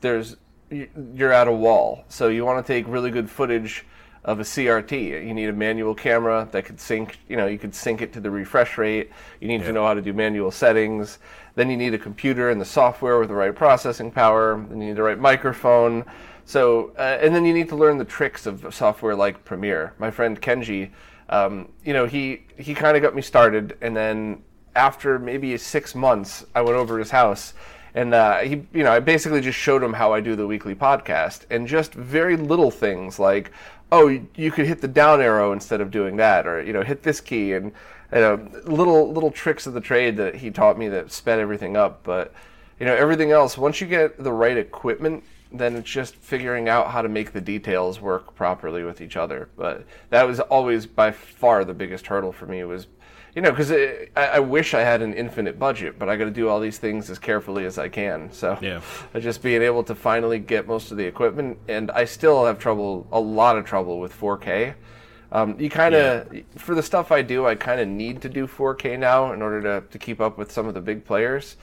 there's 0.00 0.36
you're 0.70 1.32
at 1.32 1.48
a 1.48 1.52
wall. 1.52 2.04
So 2.08 2.28
you 2.28 2.44
want 2.44 2.64
to 2.64 2.72
take 2.72 2.86
really 2.88 3.10
good 3.10 3.30
footage 3.30 3.84
of 4.24 4.40
a 4.40 4.42
CRT. 4.42 5.26
You 5.26 5.34
need 5.34 5.48
a 5.48 5.52
manual 5.52 5.94
camera 5.94 6.48
that 6.52 6.64
could 6.64 6.80
sync. 6.80 7.18
You 7.28 7.36
know, 7.36 7.46
you 7.46 7.58
could 7.58 7.74
sync 7.74 8.00
it 8.02 8.12
to 8.14 8.20
the 8.20 8.30
refresh 8.30 8.78
rate. 8.78 9.10
You 9.40 9.48
need 9.48 9.60
Yeah. 9.60 9.66
to 9.68 9.72
know 9.72 9.86
how 9.86 9.94
to 9.94 10.00
do 10.02 10.12
manual 10.12 10.50
settings. 10.50 11.18
Then 11.56 11.70
you 11.70 11.76
need 11.76 11.94
a 11.94 11.98
computer 11.98 12.50
and 12.50 12.60
the 12.60 12.64
software 12.64 13.18
with 13.18 13.28
the 13.28 13.34
right 13.34 13.54
processing 13.54 14.10
power. 14.10 14.64
Then 14.68 14.80
you 14.80 14.88
need 14.88 14.96
the 14.96 15.02
right 15.02 15.18
microphone. 15.18 16.04
So, 16.46 16.92
uh, 16.98 17.18
and 17.20 17.34
then 17.34 17.44
you 17.44 17.54
need 17.54 17.68
to 17.70 17.76
learn 17.76 17.98
the 17.98 18.04
tricks 18.04 18.46
of 18.46 18.74
software 18.74 19.14
like 19.14 19.44
Premiere. 19.44 19.92
My 19.98 20.10
friend 20.10 20.40
Kenji, 20.40 20.90
um, 21.30 21.68
you 21.84 21.92
know, 21.92 22.06
he 22.06 22.42
he 22.56 22.74
kind 22.74 22.96
of 22.96 23.02
got 23.02 23.14
me 23.14 23.22
started, 23.22 23.76
and 23.80 23.96
then 23.96 24.42
after 24.76 25.18
maybe 25.18 25.56
six 25.56 25.94
months, 25.94 26.44
I 26.54 26.60
went 26.62 26.76
over 26.76 26.94
to 26.96 26.98
his 26.98 27.10
house, 27.10 27.54
and 27.94 28.12
uh, 28.12 28.38
he, 28.40 28.66
you 28.74 28.82
know, 28.84 28.92
I 28.92 29.00
basically 29.00 29.40
just 29.40 29.58
showed 29.58 29.82
him 29.82 29.92
how 29.94 30.12
I 30.12 30.20
do 30.20 30.36
the 30.36 30.46
weekly 30.46 30.74
podcast, 30.74 31.46
and 31.48 31.66
just 31.66 31.94
very 31.94 32.36
little 32.36 32.70
things 32.70 33.18
like, 33.18 33.50
oh, 33.94 34.20
you, 34.34 34.50
could 34.50 34.66
hit 34.66 34.80
the 34.80 34.88
down 34.88 35.20
arrow 35.20 35.52
instead 35.52 35.80
of 35.80 35.90
doing 35.90 36.16
that, 36.16 36.46
or 36.46 36.62
you 36.62 36.72
know, 36.72 36.82
hit 36.82 37.02
this 37.02 37.20
key, 37.20 37.52
and 37.52 37.72
you 38.12 38.20
know, 38.20 38.48
little 38.64 39.12
little 39.12 39.30
tricks 39.30 39.66
of 39.66 39.74
the 39.74 39.80
trade 39.80 40.16
that 40.16 40.34
he 40.34 40.50
taught 40.50 40.78
me 40.78 40.88
that 40.88 41.12
sped 41.12 41.38
everything 41.38 41.76
up. 41.76 42.02
But 42.02 42.32
you 42.78 42.86
know, 42.86 42.94
everything 42.94 43.30
else, 43.30 43.56
once 43.56 43.80
you 43.80 43.86
get 43.86 44.22
the 44.22 44.32
right 44.32 44.56
equipment, 44.56 45.24
then 45.52 45.76
it's 45.76 45.88
just 45.88 46.16
figuring 46.16 46.68
out 46.68 46.90
how 46.90 47.02
to 47.02 47.08
make 47.08 47.32
the 47.32 47.40
details 47.40 48.00
work 48.00 48.34
properly 48.34 48.82
with 48.82 49.00
each 49.00 49.16
other. 49.16 49.48
But 49.56 49.84
that 50.10 50.26
was 50.26 50.40
always 50.40 50.86
by 50.86 51.12
far 51.12 51.64
the 51.64 51.74
biggest 51.74 52.06
hurdle 52.06 52.32
for 52.32 52.46
me 52.46 52.64
was, 52.64 52.88
you 53.34 53.42
know, 53.42 53.50
because 53.50 53.72
I, 53.72 54.08
I 54.16 54.38
wish 54.38 54.74
I 54.74 54.80
had 54.80 55.02
an 55.02 55.12
infinite 55.12 55.58
budget, 55.58 55.98
but 55.98 56.08
I 56.08 56.16
got 56.16 56.26
to 56.26 56.30
do 56.30 56.48
all 56.48 56.60
these 56.60 56.78
things 56.78 57.10
as 57.10 57.18
carefully 57.18 57.64
as 57.64 57.78
I 57.78 57.88
can. 57.88 58.32
So 58.32 58.58
Yeah. 58.60 58.80
just 59.18 59.42
being 59.42 59.62
able 59.62 59.82
to 59.84 59.94
finally 59.94 60.38
get 60.38 60.68
most 60.68 60.90
of 60.90 60.96
the 60.96 61.04
equipment, 61.04 61.58
and 61.68 61.90
I 61.90 62.04
still 62.04 62.46
have 62.46 62.58
trouble, 62.58 63.06
a 63.10 63.20
lot 63.20 63.58
of 63.58 63.64
trouble 63.64 63.98
with 63.98 64.18
4K. 64.18 64.74
Um, 65.32 65.58
you 65.58 65.68
kind 65.68 65.96
of, 65.96 66.28
for 66.56 66.76
the 66.76 66.82
stuff 66.82 67.10
I 67.10 67.22
do, 67.22 67.44
I 67.44 67.56
kind 67.56 67.80
of 67.80 67.88
need 67.88 68.22
to 68.22 68.28
do 68.28 68.46
4K 68.46 68.96
now 68.96 69.32
in 69.32 69.42
order 69.42 69.60
to, 69.62 69.86
to 69.88 69.98
keep 69.98 70.20
up 70.20 70.38
with 70.38 70.52
some 70.52 70.68
of 70.68 70.74
the 70.74 70.80
big 70.80 71.04
players. 71.04 71.56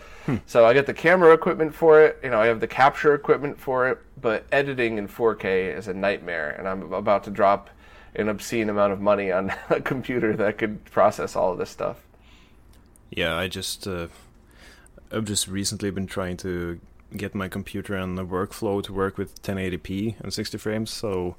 So 0.45 0.65
I 0.65 0.73
get 0.73 0.85
the 0.85 0.93
camera 0.93 1.33
equipment 1.33 1.73
for 1.73 2.01
it, 2.01 2.19
you 2.21 2.29
know, 2.29 2.41
I 2.41 2.47
have 2.47 2.59
the 2.59 2.67
capture 2.67 3.13
equipment 3.13 3.59
for 3.59 3.87
it, 3.87 3.99
but 4.21 4.45
editing 4.51 4.97
in 4.97 5.07
4K 5.07 5.77
is 5.77 5.87
a 5.87 5.93
nightmare, 5.93 6.51
and 6.51 6.67
I'm 6.67 6.91
about 6.93 7.23
to 7.23 7.31
drop 7.31 7.69
an 8.15 8.29
obscene 8.29 8.69
amount 8.69 8.93
of 8.93 8.99
money 9.01 9.31
on 9.31 9.53
a 9.69 9.81
computer 9.81 10.35
that 10.35 10.57
could 10.57 10.83
process 10.85 11.35
all 11.35 11.51
of 11.51 11.57
this 11.57 11.69
stuff. 11.69 11.97
Yeah, 13.09 13.35
I 13.35 13.47
just 13.47 13.87
uh, 13.87 14.07
I've 15.11 15.25
just 15.25 15.47
recently 15.47 15.91
been 15.91 16.07
trying 16.07 16.37
to 16.37 16.79
get 17.15 17.35
my 17.35 17.49
computer 17.49 17.93
and 17.95 18.17
the 18.17 18.25
workflow 18.25 18.81
to 18.83 18.93
work 18.93 19.17
with 19.17 19.41
1080p 19.43 20.15
and 20.21 20.33
60 20.33 20.57
frames. 20.57 20.89
So 20.91 21.35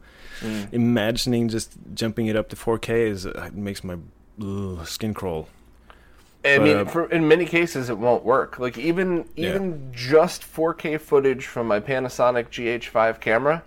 imagining 0.71 1.49
just 1.49 1.73
jumping 1.95 2.27
it 2.27 2.37
up 2.37 2.51
to 2.51 2.57
4K 2.57 3.07
is 3.09 3.25
uh, 3.27 3.45
it 3.47 3.55
makes 3.55 3.83
my 3.83 3.97
ugh, 4.43 4.87
skin 4.87 5.15
crawl. 5.15 5.49
I 6.45 6.59
But, 6.59 6.65
mean, 6.65 6.77
uh, 6.77 6.85
for, 6.85 7.07
in 7.11 7.27
many 7.29 7.47
cases, 7.47 7.89
it 7.89 7.97
won't 7.99 8.25
work. 8.25 8.59
Like 8.59 8.77
even 8.77 9.27
Yeah. 9.37 9.51
even 9.51 9.93
just 9.95 10.43
4K 10.43 11.01
footage 11.01 11.47
from 11.47 11.69
my 11.69 11.81
Panasonic 11.81 12.49
GH5 12.51 13.21
camera. 13.21 13.63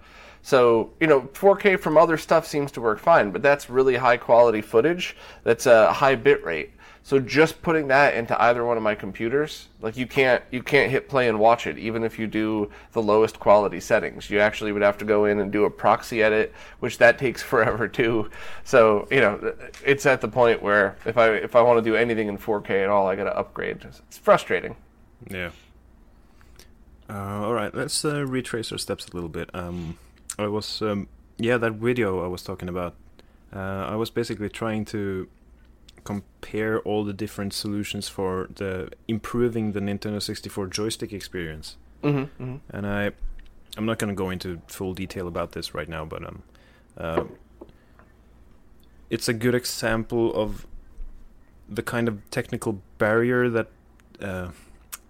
So 0.46 0.94
you 1.00 1.08
know, 1.08 1.22
4K 1.22 1.80
from 1.80 1.98
other 1.98 2.18
stuff 2.18 2.46
seems 2.46 2.72
to 2.74 2.82
work 2.82 3.00
fine, 3.00 3.32
but 3.32 3.42
that's 3.42 3.68
really 3.68 3.96
high 3.96 4.18
quality 4.18 4.62
footage. 4.62 5.18
That's 5.44 5.66
a 5.66 5.92
high 5.92 6.14
bit 6.14 6.46
rate. 6.46 6.72
So 7.02 7.20
just 7.20 7.64
putting 7.64 7.88
that 7.88 8.14
into 8.14 8.40
either 8.40 8.64
one 8.64 8.78
of 8.78 8.84
my 8.84 8.94
computers, 8.94 9.70
like 9.82 9.98
you 9.98 10.06
can't 10.06 10.44
you 10.52 10.62
can't 10.62 10.92
hit 10.92 11.10
play 11.10 11.28
and 11.30 11.40
watch 11.40 11.66
it, 11.66 11.80
even 11.80 12.04
if 12.04 12.20
you 12.20 12.28
do 12.28 12.70
the 12.92 13.02
lowest 13.02 13.40
quality 13.40 13.80
settings. 13.80 14.30
You 14.30 14.40
actually 14.40 14.72
would 14.72 14.84
have 14.84 15.00
to 15.00 15.06
go 15.06 15.26
in 15.26 15.40
and 15.40 15.52
do 15.52 15.66
a 15.66 15.70
proxy 15.72 16.22
edit, 16.22 16.54
which 16.80 17.00
that 17.00 17.18
takes 17.18 17.42
forever 17.52 17.88
too. 17.88 18.30
So 18.66 19.08
you 19.10 19.22
know, 19.22 19.56
it's 19.84 20.06
at 20.06 20.22
the 20.22 20.28
point 20.28 20.62
where 20.62 20.96
if 21.06 21.18
I 21.18 21.30
if 21.30 21.56
I 21.56 21.64
want 21.64 21.84
to 21.84 21.90
do 21.90 21.96
anything 21.96 22.28
in 22.28 22.38
4K 22.38 22.84
at 22.84 22.90
all, 22.90 23.08
I 23.08 23.16
got 23.16 23.24
to 23.24 23.36
upgrade. 23.36 23.84
It's 23.84 24.20
frustrating. 24.20 24.76
Yeah. 25.28 25.50
Uh, 27.10 27.46
all 27.46 27.54
right, 27.56 27.74
let's 27.74 28.06
uh, 28.06 28.24
retrace 28.28 28.72
our 28.72 28.78
steps 28.78 29.08
a 29.08 29.14
little 29.16 29.30
bit. 29.30 29.50
Um, 29.56 29.98
I 30.38 30.48
was, 30.48 30.82
um, 30.82 31.08
yeah, 31.38 31.58
that 31.58 31.74
video 31.74 32.24
I 32.24 32.28
was 32.28 32.44
talking 32.44 32.70
about. 32.70 32.96
Uh, 33.54 33.86
I 33.90 33.96
was 33.96 34.10
basically 34.10 34.50
trying 34.50 34.86
to 34.86 35.28
compare 36.04 36.80
all 36.82 37.04
the 37.04 37.14
different 37.14 37.54
solutions 37.54 38.08
for 38.08 38.48
the 38.54 38.90
improving 39.08 39.72
the 39.72 39.80
Nintendo 39.80 40.22
64 40.22 40.68
joystick 40.68 41.14
experience. 41.14 41.78
Mm-hmm, 42.04 42.44
mm-hmm. 42.44 42.56
And 42.70 42.86
I, 42.86 43.12
I'm 43.78 43.86
not 43.86 43.98
going 43.98 44.10
to 44.10 44.16
go 44.16 44.30
into 44.30 44.62
full 44.68 44.94
detail 44.94 45.28
about 45.28 45.54
this 45.54 45.74
right 45.74 45.90
now, 45.90 46.06
but 46.06 46.26
um, 46.26 46.44
uh, 46.98 47.24
it's 49.10 49.28
a 49.28 49.34
good 49.34 49.56
example 49.56 50.34
of 50.34 50.68
the 51.68 51.82
kind 51.82 52.08
of 52.08 52.30
technical 52.30 52.82
barrier 52.98 53.50
that 53.50 53.68
uh, 54.22 54.50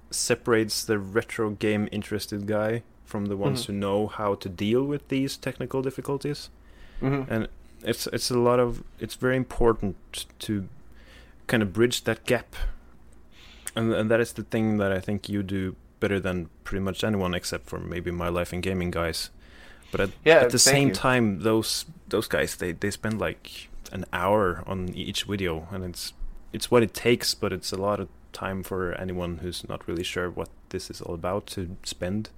separates 0.09 0.83
the 0.85 0.97
retro 0.97 1.49
game 1.49 1.89
interested 1.91 2.47
guy 2.47 2.83
from 3.05 3.25
the 3.27 3.37
ones 3.37 3.63
Mhm. 3.63 3.67
who 3.67 3.73
know 3.73 4.07
how 4.07 4.35
to 4.35 4.49
deal 4.49 4.83
with 4.83 5.07
these 5.09 5.37
technical 5.37 5.81
difficulties. 5.81 6.49
Mm-hmm. 7.01 7.31
And 7.33 7.47
it's 7.83 8.07
it's 8.07 8.31
a 8.31 8.39
lot 8.39 8.59
of 8.59 8.83
it's 8.99 9.15
very 9.15 9.35
important 9.37 9.95
to 10.39 10.67
kind 11.47 11.61
of 11.63 11.71
bridge 11.73 12.03
that 12.03 12.25
gap, 12.25 12.55
and 13.75 13.93
and 13.93 14.09
that 14.09 14.19
is 14.19 14.33
the 14.33 14.43
thing 14.43 14.77
that 14.77 14.91
I 14.91 14.99
think 14.99 15.29
you 15.29 15.43
do 15.43 15.75
better 15.99 16.19
than 16.19 16.49
pretty 16.63 16.83
much 16.83 17.03
anyone 17.03 17.33
except 17.37 17.69
for 17.69 17.79
maybe 17.79 18.11
my 18.11 18.29
life 18.29 18.53
in 18.53 18.61
gaming 18.61 18.91
guys. 18.91 19.29
But 19.91 19.99
at, 20.01 20.09
Yeah, 20.25 20.43
at 20.43 20.49
the 20.51 20.59
same 20.59 20.87
you. 20.89 20.93
time, 20.93 21.39
those 21.43 21.85
those 22.09 22.27
guys 22.27 22.55
they 22.55 22.71
they 22.73 22.91
spend 22.91 23.19
like 23.19 23.69
an 23.91 24.05
hour 24.11 24.63
on 24.67 24.89
each 24.95 25.23
video, 25.25 25.67
and 25.71 25.83
it's 25.83 26.13
it's 26.53 26.71
what 26.71 26.83
it 26.83 26.93
takes, 26.93 27.35
but 27.35 27.51
it's 27.53 27.71
a 27.71 27.77
lot 27.77 27.99
of 27.99 28.07
time 28.33 28.63
for 28.63 28.93
anyone 28.93 29.37
who's 29.41 29.67
not 29.69 29.87
really 29.87 30.03
sure 30.03 30.29
what 30.29 30.49
this 30.69 30.89
is 30.89 31.01
all 31.01 31.13
about 31.15 31.45
to 31.47 31.75
spend. 31.83 32.29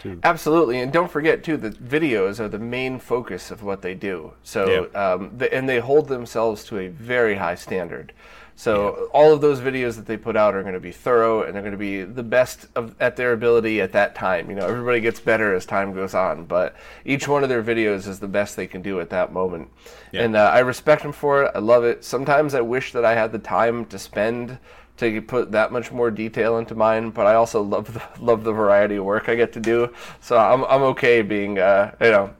To 0.00 0.18
Absolutely, 0.22 0.80
and 0.80 0.92
don't 0.92 1.10
forget 1.10 1.44
too 1.44 1.56
that 1.58 1.82
videos 1.82 2.40
are 2.40 2.48
the 2.48 2.58
main 2.58 2.98
focus 2.98 3.50
of 3.50 3.62
what 3.62 3.82
they 3.82 3.94
do. 3.94 4.32
So, 4.42 4.88
um, 4.94 5.32
the, 5.36 5.52
and 5.52 5.68
they 5.68 5.78
hold 5.78 6.08
themselves 6.08 6.64
to 6.64 6.78
a 6.78 6.88
very 6.88 7.34
high 7.36 7.56
standard. 7.56 8.12
So, 8.60 9.08
all 9.14 9.32
of 9.32 9.40
those 9.40 9.58
videos 9.58 9.96
that 9.96 10.04
they 10.04 10.18
put 10.18 10.36
out 10.36 10.54
are 10.54 10.60
going 10.60 10.74
to 10.74 10.80
be 10.80 10.92
thorough, 10.92 11.44
and 11.44 11.54
they're 11.54 11.62
going 11.62 11.72
to 11.72 11.78
be 11.78 12.04
the 12.04 12.22
best 12.22 12.66
of, 12.74 12.94
at 13.00 13.16
their 13.16 13.32
ability 13.32 13.80
at 13.80 13.92
that 13.92 14.14
time. 14.14 14.50
You 14.50 14.56
know, 14.56 14.66
everybody 14.66 15.00
gets 15.00 15.18
better 15.18 15.54
as 15.54 15.64
time 15.64 15.94
goes 15.94 16.12
on, 16.12 16.44
but 16.44 16.76
each 17.06 17.26
one 17.26 17.42
of 17.42 17.48
their 17.48 17.62
videos 17.62 18.06
is 18.06 18.20
the 18.20 18.28
best 18.28 18.56
they 18.56 18.66
can 18.66 18.82
do 18.82 19.00
at 19.00 19.08
that 19.10 19.32
moment. 19.32 19.70
Yeah. 20.12 20.24
And 20.24 20.36
uh, 20.36 20.50
I 20.52 20.58
respect 20.58 21.02
them 21.02 21.12
for 21.12 21.44
it. 21.44 21.52
I 21.54 21.58
love 21.58 21.84
it. 21.84 22.04
Sometimes 22.04 22.54
I 22.54 22.60
wish 22.60 22.92
that 22.92 23.02
I 23.02 23.14
had 23.14 23.32
the 23.32 23.38
time 23.38 23.86
to 23.86 23.98
spend 23.98 24.58
to 25.00 25.20
put 25.22 25.52
that 25.52 25.72
much 25.72 25.90
more 25.92 26.10
detail 26.10 26.58
into 26.58 26.74
mine, 26.74 27.10
but 27.10 27.26
I 27.26 27.34
also 27.34 27.62
love 27.62 27.92
the, 27.94 28.02
love 28.24 28.44
the 28.44 28.52
variety 28.52 28.96
of 28.96 29.04
work 29.04 29.28
I 29.28 29.34
get 29.34 29.52
to 29.54 29.60
do. 29.60 29.92
So 30.20 30.36
I'm 30.38 30.64
I'm 30.64 30.82
okay 30.92 31.22
being 31.22 31.58
uh, 31.58 31.94
you 32.00 32.10
know 32.10 32.30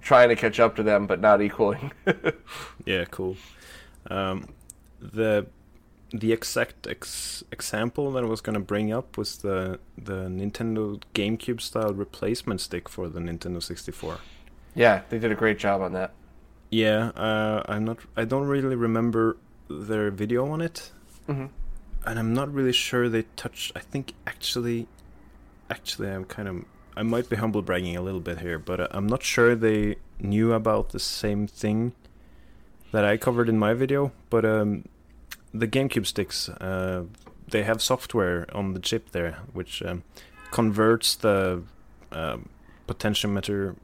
trying 0.00 0.28
to 0.30 0.36
catch 0.36 0.58
up 0.60 0.76
to 0.76 0.82
them, 0.82 1.06
but 1.06 1.20
not 1.20 1.40
equaling. 1.42 1.92
Yeah, 2.86 3.04
cool. 3.10 3.36
Um, 4.10 4.48
the 5.00 5.46
the 6.12 6.32
exact 6.32 6.86
ex- 6.88 7.44
example 7.52 8.10
that 8.12 8.24
I 8.24 8.26
was 8.26 8.40
gonna 8.40 8.60
bring 8.60 8.92
up 8.92 9.16
was 9.18 9.38
the 9.38 9.78
the 9.96 10.28
Nintendo 10.28 11.00
GameCube 11.14 11.60
style 11.60 11.92
replacement 11.94 12.60
stick 12.60 12.88
for 12.88 13.08
the 13.08 13.20
Nintendo 13.20 13.62
64. 13.62 14.18
yeah, 14.74 15.02
they 15.08 15.18
did 15.18 15.30
a 15.30 15.36
great 15.36 15.58
job 15.58 15.80
on 15.82 15.92
that. 15.92 16.12
Yeah, 16.70 17.10
uh, 17.16 17.62
I'm 17.68 17.84
not. 17.84 17.98
I 18.16 18.24
don't 18.24 18.46
really 18.48 18.76
remember 18.76 19.36
their 19.68 20.10
video 20.10 20.50
on 20.50 20.60
it, 20.60 20.90
hmm 21.26 21.46
and 22.06 22.18
I'm 22.18 22.34
not 22.34 22.52
really 22.52 22.72
sure 22.72 23.08
they 23.08 23.24
touched. 23.36 23.72
I 23.76 23.80
think 23.80 24.14
actually, 24.26 24.88
actually, 25.68 26.10
I'm 26.10 26.24
kind 26.24 26.48
of. 26.48 26.64
I 26.96 27.02
might 27.02 27.30
be 27.30 27.36
humble 27.36 27.62
bragging 27.62 27.96
a 27.96 28.02
little 28.02 28.20
bit 28.20 28.40
here, 28.40 28.58
but 28.58 28.80
uh, 28.80 28.88
I'm 28.90 29.06
not 29.06 29.22
sure 29.22 29.54
they 29.54 29.96
knew 30.18 30.52
about 30.52 30.90
the 30.90 30.98
same 30.98 31.46
thing 31.46 31.92
that 32.92 33.04
I 33.04 33.16
covered 33.16 33.48
in 33.48 33.58
my 33.58 33.74
video. 33.74 34.12
But 34.28 34.44
um, 34.44 34.84
the 35.54 35.68
GameCube 35.68 36.06
sticks, 36.06 36.48
uh, 36.48 37.04
they 37.48 37.62
have 37.62 37.80
software 37.80 38.46
on 38.52 38.74
the 38.74 38.80
chip 38.80 39.12
there, 39.12 39.38
which 39.52 39.82
um, 39.82 40.02
converts 40.50 41.14
the 41.14 41.62
um, 42.12 42.48
potentiometer 42.88 43.76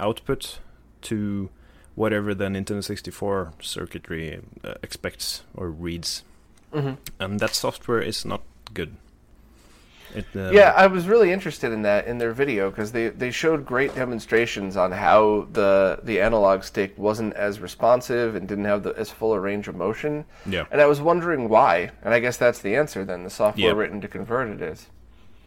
output 0.00 0.58
to 1.02 1.48
whatever 1.94 2.34
the 2.34 2.46
Nintendo 2.46 2.82
64 2.82 3.52
circuitry 3.60 4.40
uh, 4.64 4.74
expects 4.82 5.42
or 5.54 5.70
reads 5.70 6.24
hmm 6.72 6.94
and 7.20 7.40
that 7.40 7.54
software 7.54 8.00
is 8.00 8.24
not 8.24 8.42
good. 8.74 8.96
It, 10.14 10.26
uh, 10.36 10.50
Yeah, 10.52 10.72
I 10.76 10.88
was 10.88 11.06
really 11.08 11.32
interested 11.32 11.72
in 11.72 11.82
that 11.82 12.06
in 12.06 12.18
their 12.18 12.32
video 12.32 12.70
because 12.70 12.92
they, 12.92 13.08
they 13.08 13.30
showed 13.30 13.64
great 13.64 13.94
demonstrations 13.94 14.76
on 14.76 14.92
how 14.92 15.46
the 15.52 16.00
the 16.02 16.20
analog 16.20 16.64
stick 16.64 16.92
wasn't 16.98 17.32
as 17.34 17.60
responsive 17.60 18.36
and 18.36 18.46
didn't 18.46 18.66
have 18.66 18.82
the, 18.82 18.90
as 18.98 19.10
full 19.10 19.32
a 19.32 19.40
range 19.40 19.68
of 19.68 19.74
motion. 19.74 20.24
yeah. 20.44 20.66
And 20.70 20.80
I 20.80 20.86
was 20.86 21.00
wondering 21.00 21.48
why, 21.48 21.90
and 22.04 22.12
I 22.14 22.20
guess 22.20 22.36
that's 22.36 22.60
the 22.60 22.76
answer. 22.76 23.04
Then 23.04 23.24
the 23.24 23.30
software 23.30 23.74
written 23.74 24.00
to 24.02 24.08
convert 24.08 24.48
it 24.48 24.60
is. 24.60 24.86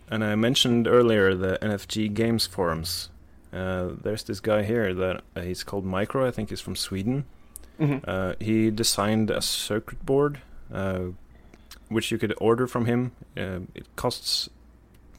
And 0.10 0.24
I 0.24 0.36
mentioned 0.36 0.88
earlier 0.88 1.36
the 1.36 1.58
NFG 1.62 2.14
Games 2.14 2.48
forums. 2.48 3.10
Uh, 3.54 3.90
there's 4.04 4.24
this 4.24 4.40
guy 4.40 4.64
here 4.64 4.94
that 4.94 5.22
uh, 5.36 5.42
he's 5.42 5.64
called 5.64 5.86
Micro. 5.86 6.28
I 6.28 6.32
think 6.32 6.50
he's 6.50 6.62
from 6.62 6.76
Sweden. 6.76 7.26
hmm 7.78 7.98
Uh, 8.08 8.34
he 8.40 8.72
designed 8.72 9.30
a 9.32 9.42
circuit 9.42 10.06
board, 10.06 10.42
uh, 10.76 11.06
which 11.90 12.12
you 12.12 12.18
could 12.18 12.34
order 12.38 12.68
from 12.68 12.86
him. 12.86 13.12
Uh, 13.38 13.60
it 13.74 13.88
costs 13.96 14.50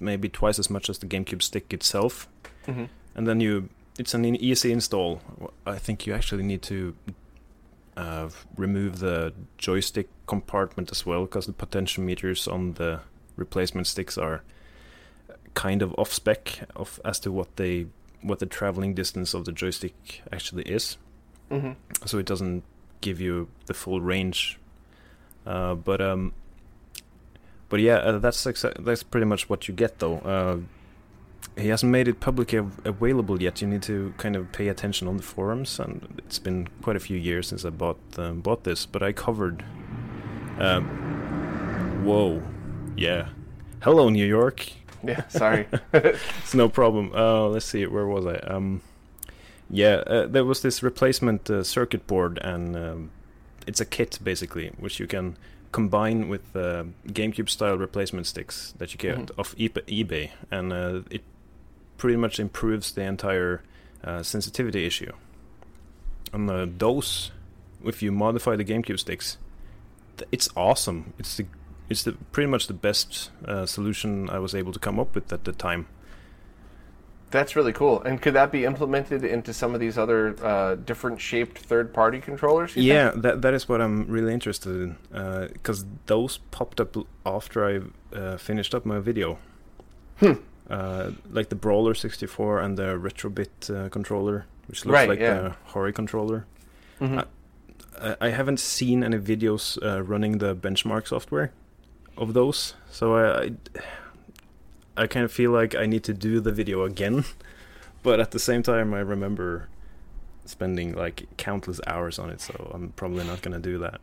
maybe 0.00 0.28
twice 0.28 0.58
as 0.58 0.68
much 0.70 0.90
as 0.90 0.98
the 0.98 1.06
GameCube 1.06 1.42
stick 1.42 1.72
itself. 1.72 2.28
hmm 2.66 2.84
and 3.14 3.26
then 3.26 3.40
you 3.40 3.68
it's 3.98 4.12
an 4.12 4.24
easy 4.26 4.70
install 4.70 5.22
i 5.64 5.78
think 5.78 6.06
you 6.06 6.12
actually 6.12 6.42
need 6.42 6.60
to 6.60 6.94
uh, 7.96 8.28
remove 8.58 8.98
the 8.98 9.32
joystick 9.56 10.08
compartment 10.26 10.90
as 10.92 11.06
well 11.06 11.22
because 11.22 11.46
the 11.46 11.52
potentiometers 11.54 12.46
on 12.52 12.74
the 12.74 13.00
replacement 13.36 13.86
sticks 13.86 14.18
are 14.18 14.42
kind 15.54 15.80
of 15.80 15.94
off 15.96 16.12
spec 16.12 16.68
of 16.76 17.00
as 17.06 17.18
to 17.18 17.32
what 17.32 17.56
they 17.56 17.86
what 18.20 18.38
the 18.38 18.44
traveling 18.46 18.92
distance 18.94 19.32
of 19.32 19.44
the 19.46 19.52
joystick 19.52 20.20
actually 20.30 20.64
is 20.64 20.98
hmm 21.48 21.72
so 22.04 22.18
it 22.18 22.26
doesn't 22.26 22.62
give 23.00 23.20
you 23.20 23.48
the 23.66 23.74
full 23.74 24.00
range. 24.00 24.58
Uh, 25.46 25.74
but 25.74 26.00
um, 26.00 26.32
but 27.68 27.80
yeah, 27.80 27.96
uh, 27.96 28.18
that's 28.18 28.44
exa- 28.44 28.84
that's 28.84 29.02
pretty 29.02 29.26
much 29.26 29.48
what 29.48 29.68
you 29.68 29.74
get 29.74 29.98
though. 29.98 30.18
Uh, 30.18 30.58
he 31.60 31.68
hasn't 31.68 31.90
made 31.90 32.08
it 32.08 32.20
publicly 32.20 32.58
av- 32.58 32.80
available 32.84 33.40
yet. 33.40 33.62
You 33.62 33.68
need 33.68 33.82
to 33.82 34.12
kind 34.18 34.36
of 34.36 34.50
pay 34.52 34.68
attention 34.68 35.08
on 35.08 35.16
the 35.16 35.22
forums, 35.22 35.78
and 35.78 36.20
it's 36.26 36.38
been 36.38 36.68
quite 36.82 36.96
a 36.96 37.00
few 37.00 37.16
years 37.16 37.48
since 37.48 37.64
I 37.64 37.70
bought 37.70 37.98
um, 38.18 38.40
bought 38.40 38.64
this. 38.64 38.86
But 38.86 39.02
I 39.02 39.12
covered. 39.12 39.64
Um, 40.58 42.04
whoa, 42.04 42.42
yeah. 42.96 43.28
Hello, 43.82 44.08
New 44.08 44.26
York. 44.26 44.66
Yeah, 45.04 45.28
sorry. 45.28 45.68
It's 45.92 46.54
no 46.54 46.68
problem. 46.68 47.12
Uh, 47.14 47.46
let's 47.48 47.66
see, 47.66 47.86
where 47.86 48.06
was 48.06 48.26
I? 48.26 48.36
Um, 48.38 48.80
yeah, 49.70 50.02
uh, 50.06 50.26
there 50.26 50.44
was 50.44 50.62
this 50.62 50.82
replacement 50.82 51.48
uh, 51.48 51.62
circuit 51.62 52.06
board, 52.08 52.38
and 52.42 52.74
um, 52.74 53.10
it's 53.66 53.80
a 53.80 53.84
kit 53.84 54.18
basically, 54.22 54.70
which 54.78 55.00
you 55.00 55.06
can 55.06 55.36
combine 55.72 56.28
with 56.28 56.54
uh, 56.56 56.84
GameCube 57.08 57.48
style 57.50 57.76
replacement 57.76 58.26
sticks 58.26 58.72
that 58.78 58.92
you 58.92 58.98
get 58.98 59.16
Mhm. 59.18 59.38
off 59.38 59.54
eB- 59.58 59.86
eBay, 59.86 60.30
and 60.50 60.72
uh, 60.72 61.00
it 61.10 61.22
pretty 61.98 62.16
much 62.16 62.38
improves 62.40 62.92
the 62.92 63.02
entire 63.02 63.62
uh, 64.04 64.22
sensitivity 64.22 64.86
issue. 64.86 65.12
And 66.32 66.50
uh, 66.50 66.66
those, 66.78 67.30
if 67.84 68.02
you 68.02 68.12
modify 68.12 68.56
the 68.56 68.64
GameCube 68.64 68.98
sticks, 68.98 69.38
th- 70.16 70.28
it's 70.32 70.48
awesome. 70.56 71.12
It's 71.18 71.36
the 71.36 71.46
it's 71.88 72.02
the 72.02 72.12
pretty 72.32 72.50
much 72.50 72.66
the 72.66 72.74
best 72.74 73.30
uh, 73.44 73.64
solution 73.66 74.28
I 74.30 74.38
was 74.40 74.54
able 74.54 74.72
to 74.72 74.78
come 74.80 74.98
up 75.00 75.14
with 75.14 75.32
at 75.32 75.44
the 75.44 75.52
time. 75.52 75.86
That's 77.30 77.56
really 77.56 77.72
cool. 77.72 78.02
And 78.02 78.22
could 78.22 78.34
that 78.34 78.52
be 78.52 78.64
implemented 78.64 79.24
into 79.24 79.52
some 79.52 79.74
of 79.74 79.80
these 79.80 79.98
other 79.98 80.36
uh, 80.44 80.76
different 80.76 81.20
shaped 81.20 81.58
third 81.58 81.92
party 81.92 82.20
controllers? 82.20 82.70
you 82.76 82.82
think? 82.82 82.86
Yeah, 82.86 83.10
that 83.16 83.42
that 83.42 83.52
is 83.54 83.68
what 83.68 83.80
I'm 83.80 84.06
really 84.06 84.32
interested 84.32 84.70
in 84.76 84.96
because 85.52 85.84
those 86.06 86.38
popped 86.50 86.80
up 86.80 86.96
after 87.24 87.64
I 87.66 88.16
uh, 88.16 88.36
finished 88.38 88.74
up 88.74 88.86
my 88.86 89.00
video. 89.00 89.38
Hmm. 90.20 90.32
Uh, 90.70 91.10
like 91.30 91.48
the 91.48 91.54
Brawler 91.56 91.94
64 91.94 92.60
and 92.60 92.76
the 92.76 92.96
Retrobit 92.98 93.70
uh, 93.70 93.88
controller, 93.88 94.46
which 94.68 94.84
looks 94.84 94.94
Right, 94.94 95.08
like 95.08 95.20
yeah. 95.20 95.34
the 95.40 95.56
Hori 95.66 95.92
controller. 95.92 96.44
Mhm. 97.00 97.24
I, 98.00 98.16
I 98.20 98.28
haven't 98.30 98.58
seen 98.60 99.04
any 99.04 99.18
videos 99.18 99.78
uh, 99.82 100.02
running 100.02 100.38
the 100.38 100.56
benchmark 100.56 101.06
software 101.06 101.52
of 102.16 102.32
those, 102.34 102.74
so 102.90 103.14
I, 103.16 103.44
I 103.44 103.52
I 104.96 105.06
kind 105.06 105.24
of 105.24 105.32
feel 105.32 105.50
like 105.50 105.74
I 105.74 105.86
need 105.86 106.04
to 106.04 106.14
do 106.14 106.40
the 106.40 106.52
video 106.52 106.84
again, 106.84 107.24
but 108.02 108.20
at 108.20 108.30
the 108.30 108.38
same 108.38 108.62
time 108.62 108.94
I 108.94 109.00
remember 109.00 109.68
spending 110.44 110.94
like 110.94 111.26
countless 111.36 111.80
hours 111.86 112.18
on 112.18 112.30
it, 112.30 112.40
so 112.40 112.70
I'm 112.74 112.90
probably 112.90 113.24
not 113.24 113.42
gonna 113.42 113.58
do 113.58 113.78
that. 113.78 114.00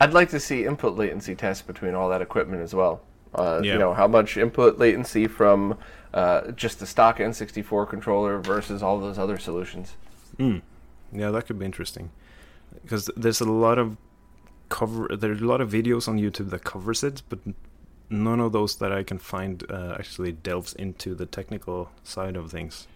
I'd 0.00 0.12
like 0.12 0.30
to 0.30 0.40
see 0.40 0.64
input 0.64 0.96
latency 0.96 1.34
tests 1.34 1.62
between 1.62 1.94
all 1.94 2.08
that 2.08 2.20
equipment 2.22 2.62
as 2.62 2.74
well. 2.74 3.02
Uh, 3.34 3.60
Yeah. 3.62 3.74
You 3.74 3.78
know, 3.78 3.94
how 3.94 4.08
much 4.08 4.36
input 4.36 4.78
latency 4.78 5.26
from 5.28 5.78
uh, 6.12 6.50
just 6.52 6.80
the 6.80 6.86
stock 6.86 7.18
N64 7.18 7.88
controller 7.88 8.38
versus 8.38 8.82
all 8.82 8.98
those 8.98 9.18
other 9.18 9.38
solutions. 9.38 9.94
Mm. 10.38 10.62
Yeah, 11.12 11.30
that 11.30 11.46
could 11.46 11.58
be 11.58 11.64
interesting 11.64 12.10
because 12.82 13.08
there's 13.16 13.40
a 13.40 13.44
lot 13.44 13.78
of 13.78 13.96
cover. 14.68 15.08
There's 15.16 15.40
a 15.40 15.46
lot 15.46 15.60
of 15.60 15.70
videos 15.70 16.08
on 16.08 16.18
YouTube 16.18 16.50
that 16.50 16.64
covers 16.64 17.02
it, 17.04 17.22
but 17.28 17.38
none 18.12 18.38
of 18.40 18.52
those 18.52 18.76
that 18.76 18.92
I 18.92 19.02
can 19.02 19.18
find 19.18 19.64
uh, 19.70 19.96
actually 19.98 20.32
delves 20.32 20.72
into 20.74 21.14
the 21.14 21.26
technical 21.26 21.90
side 22.04 22.36
of 22.36 22.50
things. 22.50 22.86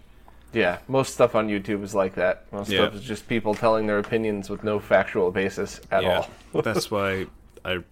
Yeah, 0.52 0.78
most 0.88 1.14
stuff 1.14 1.34
on 1.34 1.48
YouTube 1.48 1.82
is 1.82 1.94
like 1.94 2.14
that. 2.14 2.44
Most 2.52 2.70
Yeah. 2.70 2.82
stuff 2.82 2.94
is 2.94 3.02
just 3.02 3.26
people 3.28 3.54
telling 3.54 3.86
their 3.86 3.98
opinions 3.98 4.48
with 4.48 4.62
no 4.62 4.78
factual 4.78 5.30
basis 5.30 5.80
at 5.90 6.02
Yeah. 6.02 6.24
all. 6.52 6.62
That's 6.62 6.90
why 6.90 7.26
I. 7.64 7.82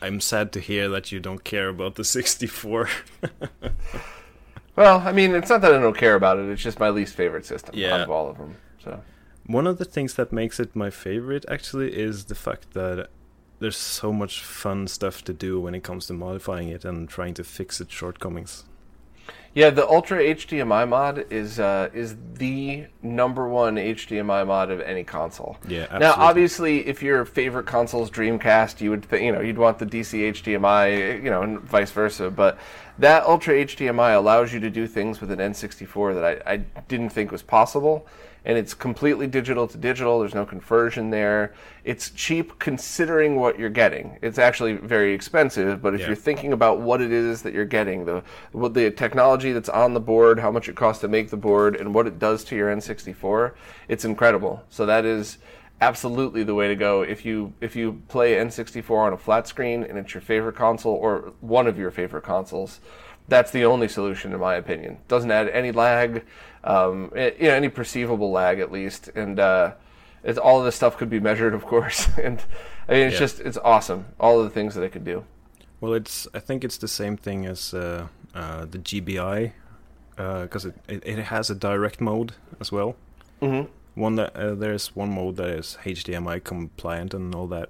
I'm 0.00 0.20
sad 0.20 0.50
to 0.52 0.60
hear 0.60 0.88
that 0.88 1.12
you 1.12 1.20
don't 1.20 1.44
care 1.44 1.68
about 1.68 1.94
the 1.94 2.04
64. 2.04 2.88
Well, 4.74 5.00
I 5.04 5.12
mean, 5.12 5.34
it's 5.34 5.50
not 5.50 5.60
that 5.60 5.74
I 5.74 5.78
don't 5.78 5.96
care 5.96 6.14
about 6.14 6.38
it. 6.38 6.48
It's 6.48 6.62
just 6.62 6.80
my 6.80 6.88
least 6.88 7.14
favorite 7.14 7.44
system 7.44 7.74
Yeah. 7.76 7.94
out 7.94 8.00
of 8.00 8.10
all 8.10 8.30
of 8.30 8.38
them. 8.38 8.56
So 8.82 9.02
One 9.46 9.66
of 9.66 9.76
the 9.78 9.84
things 9.84 10.14
that 10.14 10.32
makes 10.32 10.58
it 10.58 10.74
my 10.74 10.88
favorite 10.88 11.44
actually 11.48 11.92
is 11.94 12.24
the 12.24 12.34
fact 12.34 12.72
that 12.72 13.10
there's 13.62 13.76
so 13.76 14.12
much 14.12 14.42
fun 14.42 14.86
stuff 14.86 15.22
to 15.24 15.32
do 15.32 15.60
when 15.60 15.74
it 15.74 15.82
comes 15.82 16.06
to 16.06 16.12
modifying 16.12 16.68
it 16.68 16.84
and 16.84 17.08
trying 17.08 17.34
to 17.34 17.44
fix 17.44 17.80
its 17.80 17.92
shortcomings. 17.92 18.64
Yeah, 19.54 19.68
the 19.68 19.86
Ultra 19.86 20.18
HDMI 20.18 20.88
mod 20.88 21.26
is 21.30 21.60
uh, 21.60 21.90
is 21.92 22.16
the 22.34 22.86
number 23.02 23.46
one 23.46 23.76
HDMI 23.76 24.46
mod 24.46 24.70
of 24.70 24.80
any 24.80 25.04
console. 25.04 25.58
Yeah, 25.68 25.98
Now, 25.98 26.14
obviously, 26.16 26.86
if 26.86 27.02
your 27.02 27.26
favorite 27.26 27.66
console 27.66 28.02
is 28.02 28.10
Dreamcast, 28.10 28.80
you 28.80 28.88
would 28.90 29.08
th- 29.10 29.22
you 29.22 29.30
know 29.30 29.40
you'd 29.42 29.58
want 29.58 29.78
the 29.78 29.84
DC 29.84 30.32
HDMI, 30.32 31.22
you 31.22 31.28
know, 31.28 31.42
and 31.42 31.60
vice 31.60 31.90
versa. 31.90 32.30
But 32.30 32.58
that 32.98 33.24
Ultra 33.24 33.54
HDMI 33.54 34.16
allows 34.16 34.54
you 34.54 34.60
to 34.60 34.70
do 34.70 34.86
things 34.86 35.20
with 35.20 35.30
an 35.30 35.38
N64 35.38 36.14
that 36.14 36.42
I, 36.46 36.54
I 36.54 36.56
didn't 36.88 37.10
think 37.10 37.30
was 37.30 37.42
possible, 37.42 38.06
and 38.44 38.58
it's 38.58 38.74
completely 38.74 39.26
digital 39.26 39.68
to 39.68 39.78
digital. 39.78 40.20
There's 40.20 40.34
no 40.34 40.44
conversion 40.44 41.10
there. 41.10 41.54
It's 41.84 42.10
cheap 42.10 42.58
considering 42.58 43.36
what 43.36 43.58
you're 43.58 43.70
getting. 43.70 44.18
It's 44.22 44.38
actually 44.38 44.74
very 44.74 45.12
expensive, 45.14 45.80
but 45.80 45.94
if 45.94 46.00
Yeah. 46.00 46.08
you're 46.08 46.16
thinking 46.16 46.52
about 46.52 46.80
what 46.80 47.00
it 47.00 47.12
is 47.12 47.42
that 47.42 47.52
you're 47.52 47.64
getting, 47.64 48.04
the 48.04 48.22
what 48.52 48.74
the 48.74 48.90
technology 48.90 49.52
that's 49.52 49.68
on 49.68 49.94
the 49.94 50.00
board, 50.00 50.40
how 50.40 50.50
much 50.50 50.68
it 50.68 50.76
costs 50.76 51.00
to 51.02 51.08
make 51.08 51.30
the 51.30 51.36
board, 51.36 51.76
and 51.76 51.94
what 51.94 52.06
it 52.06 52.18
does 52.18 52.44
to 52.44 52.56
your 52.56 52.70
N64, 52.70 53.52
it's 53.88 54.04
incredible. 54.04 54.62
So 54.68 54.86
that 54.86 55.04
is 55.04 55.38
absolutely 55.80 56.44
the 56.44 56.54
way 56.54 56.68
to 56.68 56.76
go 56.76 57.02
if 57.02 57.24
you 57.24 57.52
if 57.60 57.74
you 57.74 58.00
play 58.08 58.34
N64 58.36 59.06
on 59.06 59.12
a 59.12 59.16
flat 59.16 59.48
screen 59.48 59.82
and 59.82 59.98
it's 59.98 60.14
your 60.14 60.20
favorite 60.20 60.54
console 60.54 60.94
or 60.94 61.32
one 61.40 61.66
of 61.66 61.78
your 61.78 61.90
favorite 61.90 62.22
consoles. 62.22 62.80
That's 63.28 63.52
the 63.52 63.64
only 63.64 63.86
solution, 63.88 64.32
in 64.32 64.40
my 64.40 64.56
opinion. 64.56 64.98
Doesn't 65.06 65.30
add 65.30 65.48
any 65.48 65.70
lag, 65.70 66.24
um, 66.64 67.12
eh, 67.16 67.30
you 67.38 67.48
know, 67.48 67.54
any 67.54 67.68
perceivable 67.68 68.30
lag 68.30 68.60
at 68.60 68.70
least, 68.72 69.08
and 69.14 69.38
uh, 69.40 69.72
it's 70.22 70.38
all 70.38 70.58
of 70.58 70.64
this 70.64 70.76
stuff 70.76 70.96
could 70.96 71.10
be 71.10 71.20
measured, 71.20 71.54
of 71.54 71.64
course. 71.64 72.08
and 72.22 72.42
I 72.88 72.92
mean, 72.92 73.06
it's 73.08 73.14
Yeah. 73.14 73.18
just 73.20 73.40
it's 73.40 73.58
awesome. 73.58 74.06
All 74.20 74.38
of 74.38 74.44
the 74.44 74.50
things 74.50 74.74
that 74.74 74.82
it 74.82 74.90
could 74.92 75.04
do. 75.04 75.24
Well, 75.80 75.94
it's 75.94 76.28
I 76.34 76.38
think 76.38 76.64
it's 76.64 76.76
the 76.78 76.88
same 76.88 77.16
thing 77.16 77.46
as 77.46 77.74
uh, 77.74 78.06
uh, 78.34 78.64
the 78.66 78.78
GBI 78.78 79.52
because 80.16 80.64
it, 80.64 80.74
it 80.88 81.02
it 81.06 81.18
has 81.24 81.50
a 81.50 81.54
direct 81.54 82.00
mode 82.00 82.34
as 82.60 82.70
well. 82.70 82.94
Mm-hmm. 83.40 83.68
One 84.00 84.14
that 84.16 84.34
uh, 84.36 84.54
there's 84.54 84.94
one 84.94 85.12
mode 85.12 85.36
that 85.36 85.48
is 85.48 85.76
HDMI 85.84 86.42
compliant 86.44 87.12
and 87.14 87.34
all 87.34 87.48
that, 87.48 87.68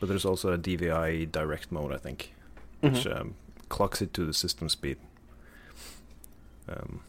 but 0.00 0.08
there's 0.08 0.24
also 0.24 0.52
a 0.52 0.58
DVI 0.58 1.30
direct 1.30 1.70
mode 1.70 1.92
I 1.92 1.98
think, 1.98 2.34
which 2.80 3.06
um, 3.06 3.34
clocks 3.68 4.02
it 4.02 4.12
to 4.14 4.24
the 4.26 4.34
system 4.34 4.68
speed. 4.68 4.96
Um, 6.68 7.00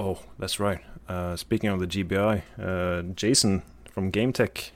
oh, 0.00 0.18
that's 0.38 0.58
right. 0.58 0.80
Uh, 1.08 1.36
speaking 1.36 1.68
of 1.70 1.80
the 1.80 1.86
GBI, 1.86 2.42
uh, 2.58 3.02
Jason 3.14 3.62
from 3.92 4.10
GameTech 4.10 4.70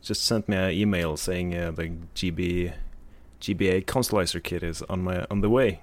just 0.00 0.24
sent 0.24 0.48
me 0.48 0.56
an 0.56 0.70
email 0.70 1.16
saying 1.16 1.54
uh, 1.54 1.72
the 1.72 1.92
GB 2.14 2.72
GBA 3.40 3.84
Consolizer 3.84 4.42
kit 4.42 4.62
is 4.62 4.82
on 4.82 5.02
my 5.02 5.26
on 5.30 5.40
the 5.40 5.50
way. 5.50 5.80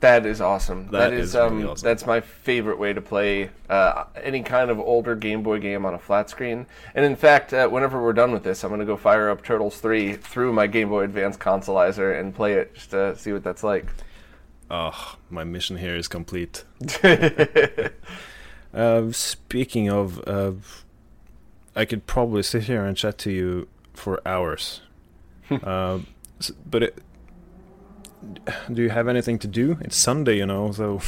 That 0.00 0.26
is 0.26 0.40
awesome. 0.40 0.84
That 0.86 1.10
that 1.10 1.12
is, 1.12 1.30
is 1.30 1.34
really 1.34 1.64
um, 1.64 1.70
awesome. 1.70 1.84
that's 1.86 2.06
my 2.06 2.20
favorite 2.20 2.78
way 2.78 2.92
to 2.92 3.00
play 3.00 3.50
uh, 3.68 4.04
any 4.22 4.42
kind 4.42 4.70
of 4.70 4.78
older 4.78 5.16
Game 5.16 5.42
Boy 5.42 5.58
game 5.58 5.84
on 5.84 5.94
a 5.94 5.98
flat 5.98 6.30
screen. 6.30 6.66
And 6.94 7.04
in 7.04 7.16
fact, 7.16 7.52
uh, 7.52 7.68
whenever 7.68 8.02
we're 8.02 8.12
done 8.12 8.32
with 8.32 8.44
this, 8.44 8.62
I'm 8.62 8.70
going 8.70 8.80
to 8.80 8.86
go 8.86 8.96
fire 8.96 9.28
up 9.28 9.42
Turtles 9.42 9.78
3 9.80 10.14
through 10.14 10.52
my 10.52 10.68
Game 10.68 10.88
Boy 10.88 11.02
Advance 11.02 11.36
consolizer 11.36 12.18
and 12.18 12.34
play 12.34 12.54
it 12.54 12.74
just 12.74 12.90
to 12.90 13.16
see 13.16 13.32
what 13.32 13.42
that's 13.42 13.64
like. 13.64 13.86
Oh, 14.70 15.16
my 15.30 15.44
mission 15.44 15.78
here 15.78 15.96
is 15.96 16.08
complete. 16.08 16.64
uh, 18.74 19.12
speaking 19.12 19.88
of, 19.90 20.20
uh, 20.26 20.52
I 21.74 21.84
could 21.84 22.06
probably 22.06 22.42
sit 22.42 22.64
here 22.64 22.84
and 22.84 22.96
chat 22.96 23.18
to 23.18 23.30
you 23.30 23.68
for 23.94 24.20
hours. 24.26 24.82
uh, 25.50 26.00
s- 26.38 26.52
but 26.70 26.82
it, 26.82 26.98
do 28.72 28.82
you 28.82 28.90
have 28.90 29.08
anything 29.08 29.38
to 29.40 29.46
do? 29.48 29.78
It's 29.80 29.96
Sunday, 29.96 30.36
you 30.36 30.46
know, 30.46 30.70
so 30.72 31.00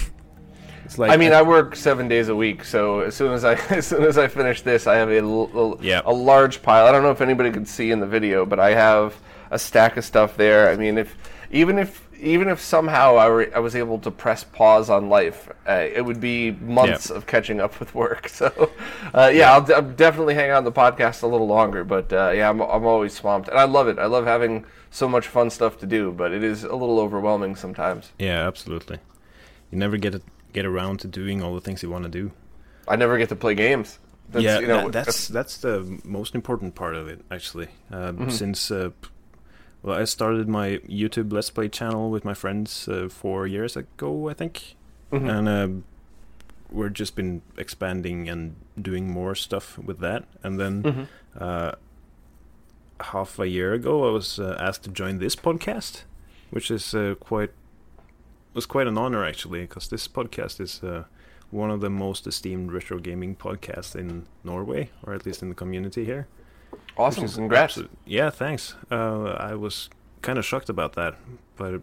it's 0.84 0.98
like 0.98 1.10
I 1.10 1.16
mean, 1.18 1.32
I 1.32 1.42
work 1.42 1.76
seven 1.76 2.08
days 2.08 2.28
a 2.28 2.36
week, 2.36 2.64
so 2.64 3.00
as 3.00 3.14
soon 3.14 3.32
as 3.32 3.44
I 3.44 3.54
as 3.70 3.86
soon 3.86 4.04
as 4.04 4.16
I 4.16 4.26
finish 4.28 4.62
this, 4.62 4.86
I 4.86 4.96
have 4.96 5.10
a 5.10 5.76
Yeah. 5.82 6.00
a 6.06 6.12
large 6.12 6.62
pile. 6.62 6.86
I 6.86 6.92
don't 6.92 7.02
know 7.02 7.10
if 7.10 7.20
anybody 7.20 7.50
could 7.50 7.68
see 7.68 7.90
in 7.90 8.00
the 8.00 8.06
video, 8.06 8.46
but 8.46 8.58
I 8.58 8.70
have 8.72 9.16
a 9.50 9.58
stack 9.58 9.96
of 9.98 10.04
stuff 10.04 10.36
there. 10.38 10.70
I 10.70 10.76
mean, 10.76 10.96
if 10.96 11.14
even 11.50 11.78
if 11.78 12.08
even 12.20 12.48
if 12.48 12.60
somehow 12.60 13.16
I, 13.16 13.28
were, 13.28 13.50
I 13.54 13.58
was 13.58 13.74
able 13.74 13.98
to 14.00 14.10
press 14.10 14.44
pause 14.44 14.90
on 14.90 15.08
life, 15.08 15.48
uh, 15.68 15.72
it 15.92 16.04
would 16.04 16.20
be 16.20 16.52
months 16.52 17.10
Yeah. 17.10 17.16
of 17.16 17.26
catching 17.26 17.60
up 17.60 17.78
with 17.80 17.94
work. 17.94 18.28
So, 18.40 18.70
uh, 19.14 19.30
yeah, 19.34 19.52
I'll, 19.52 19.62
d- 19.62 19.72
I'll 19.74 19.82
definitely 19.82 20.34
hang 20.34 20.50
on 20.50 20.64
the 20.64 20.72
podcast 20.72 21.22
a 21.22 21.26
little 21.26 21.46
longer. 21.46 21.84
But 21.84 22.12
uh, 22.12 22.30
yeah, 22.34 22.48
I'm 22.50 22.60
I'm 22.60 22.84
always 22.86 23.12
swamped, 23.14 23.48
and 23.48 23.58
I 23.58 23.64
love 23.64 23.88
it. 23.88 23.98
I 23.98 24.06
love 24.06 24.24
having 24.26 24.64
so 24.90 25.08
much 25.08 25.26
fun 25.28 25.50
stuff 25.50 25.78
to 25.80 25.86
do, 25.86 26.12
but 26.12 26.32
it 26.32 26.42
is 26.42 26.64
a 26.64 26.74
little 26.74 26.98
overwhelming 27.00 27.56
sometimes. 27.56 28.10
yeah, 28.18 28.46
absolutely. 28.46 28.98
You 29.70 29.78
never 29.78 29.96
get 29.96 30.14
it, 30.14 30.22
get 30.52 30.64
around 30.66 30.98
to 31.00 31.08
doing 31.08 31.42
all 31.42 31.54
the 31.54 31.60
things 31.60 31.82
you 31.82 31.90
want 31.90 32.04
to 32.04 32.10
do. 32.10 32.32
I 32.88 32.96
never 32.96 33.16
get 33.18 33.28
to 33.28 33.36
play 33.36 33.54
games. 33.54 33.98
That's, 34.30 34.44
yeah, 34.44 34.58
you 34.60 34.66
know, 34.66 34.86
tha- 34.90 34.90
that's 35.04 35.28
that's 35.28 35.58
the 35.58 35.98
most 36.04 36.34
important 36.34 36.74
part 36.74 36.94
of 36.96 37.08
it, 37.08 37.20
actually. 37.30 37.68
Um, 37.90 38.16
Mm-hmm. 38.16 38.30
Since 38.30 38.70
uh, 38.70 38.90
well, 39.82 39.98
I 39.98 40.04
started 40.04 40.48
my 40.48 40.78
YouTube 40.88 41.32
Let's 41.32 41.50
Play 41.50 41.68
channel 41.68 42.10
with 42.10 42.24
my 42.24 42.34
friends 42.34 42.88
uh, 42.88 43.08
four 43.08 43.46
years 43.46 43.76
ago, 43.76 44.28
I 44.28 44.34
think, 44.34 44.74
Mhm. 45.12 45.28
and 45.38 45.48
uh, 45.48 45.68
we're 46.70 46.88
just 46.90 47.16
been 47.16 47.42
expanding 47.56 48.28
and 48.28 48.54
doing 48.80 49.10
more 49.10 49.34
stuff 49.34 49.78
with 49.78 49.98
that. 50.00 50.24
And 50.42 50.58
then 50.60 50.82
Mhm. 50.82 51.06
uh, 51.38 51.72
half 53.00 53.38
a 53.38 53.48
year 53.48 53.72
ago, 53.72 54.08
I 54.08 54.12
was 54.12 54.38
uh, 54.38 54.56
asked 54.60 54.84
to 54.84 54.90
join 54.90 55.18
this 55.18 55.34
podcast, 55.36 56.04
which 56.50 56.70
is 56.70 56.94
uh, 56.94 57.14
quite 57.20 57.50
was 58.54 58.66
quite 58.66 58.86
an 58.88 58.98
honor 58.98 59.24
actually, 59.24 59.60
because 59.62 59.88
this 59.88 60.08
podcast 60.08 60.60
is 60.60 60.82
uh, 60.82 61.04
one 61.50 61.70
of 61.70 61.80
the 61.80 61.90
most 61.90 62.26
esteemed 62.26 62.72
retro 62.72 62.98
gaming 62.98 63.34
podcasts 63.36 63.94
in 63.96 64.26
Norway, 64.44 64.90
or 65.04 65.14
at 65.14 65.24
least 65.24 65.42
in 65.42 65.48
the 65.48 65.54
community 65.54 66.04
here. 66.04 66.26
Awesome. 66.96 67.28
Congrats. 67.28 67.72
absolute- 67.72 67.90
yeah, 68.04 68.30
thanks. 68.30 68.74
Uh, 68.90 69.30
I 69.38 69.54
was 69.54 69.88
kind 70.22 70.38
of 70.38 70.44
shocked 70.44 70.68
about 70.68 70.94
that, 70.94 71.16
but 71.56 71.80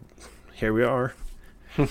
here 0.54 0.72
we 0.72 0.84
are. 0.84 1.14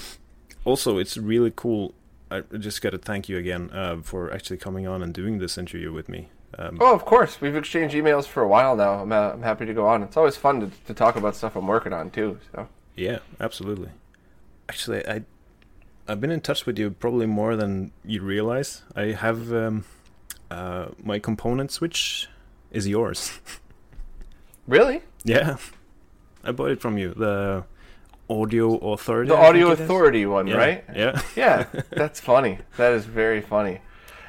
also, 0.66 0.98
it's 0.98 1.18
really 1.18 1.52
cool. 1.56 1.94
I 2.30 2.42
just 2.58 2.82
got 2.82 2.92
to 2.92 2.98
thank 2.98 3.30
you 3.30 3.38
again 3.38 3.70
uh, 3.72 3.98
for 4.02 4.34
actually 4.34 4.58
coming 4.58 4.88
on 4.88 5.02
and 5.02 5.14
doing 5.14 5.40
this 5.40 5.58
interview 5.58 5.92
with 5.94 6.10
me. 6.10 6.30
Um, 6.58 6.78
Oh, 6.82 6.94
of 6.94 7.06
course. 7.06 7.40
We've 7.42 7.56
exchanged 7.56 7.96
emails 7.96 8.26
for 8.26 8.42
a 8.44 8.48
while 8.48 8.76
now. 8.76 8.94
I'm, 9.02 9.12
uh, 9.12 9.32
I'm 9.32 9.44
happy 9.44 9.66
to 9.66 9.74
go 9.74 9.88
on. 9.88 10.04
It's 10.04 10.18
always 10.18 10.36
fun 10.38 10.60
to, 10.62 10.72
to 10.88 10.94
talk 10.94 11.16
about 11.16 11.36
stuff 11.36 11.56
I'm 11.56 11.68
working 11.68 11.94
on 11.94 12.10
too. 12.10 12.40
So 12.54 12.68
Yeah, 12.96 13.20
absolutely. 13.40 13.90
Actually, 14.70 15.08
I 15.08 15.24
I've 16.10 16.22
been 16.22 16.32
in 16.32 16.40
touch 16.42 16.66
with 16.66 16.80
you 16.80 16.92
probably 16.92 17.26
more 17.26 17.56
than 17.58 17.92
you 18.06 18.22
realize. 18.22 18.84
I 18.96 19.08
have 19.12 19.52
um, 19.54 19.84
uh, 20.50 20.88
my 21.04 21.20
component 21.20 21.72
switch 21.72 22.30
is 22.72 22.88
yours. 22.88 23.40
really, 24.68 25.02
yeah, 25.24 25.58
I 26.44 26.52
bought 26.52 26.72
it 26.72 26.82
from 26.82 26.98
you. 26.98 27.14
The 27.14 27.64
Audio 28.30 28.78
Authority. 28.78 29.30
the 29.30 29.36
I 29.36 29.48
Audio. 29.48 29.72
Authority 29.72 30.26
one, 30.26 30.48
Yeah, 30.48 30.56
right? 30.56 30.84
Yeah. 30.96 31.22
Yeah, 31.36 31.66
that's 31.92 32.20
funny. 32.20 32.60
That 32.78 32.94
is 32.94 33.06
very 33.06 33.42
funny. 33.42 33.80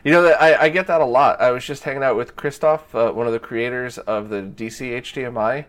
You 0.04 0.12
know, 0.12 0.22
that 0.22 0.40
I, 0.40 0.64
I 0.64 0.68
get 0.68 0.86
that 0.86 1.00
a 1.00 1.04
lot. 1.04 1.40
I 1.40 1.50
was 1.50 1.64
just 1.64 1.82
hanging 1.82 2.04
out 2.04 2.16
with 2.16 2.36
Christoph, 2.36 2.94
uh, 2.94 3.10
one 3.12 3.26
of 3.26 3.32
the 3.32 3.40
creators 3.40 3.98
of 3.98 4.28
the 4.28 4.42
DC 4.42 5.00
HDMI, 5.02 5.64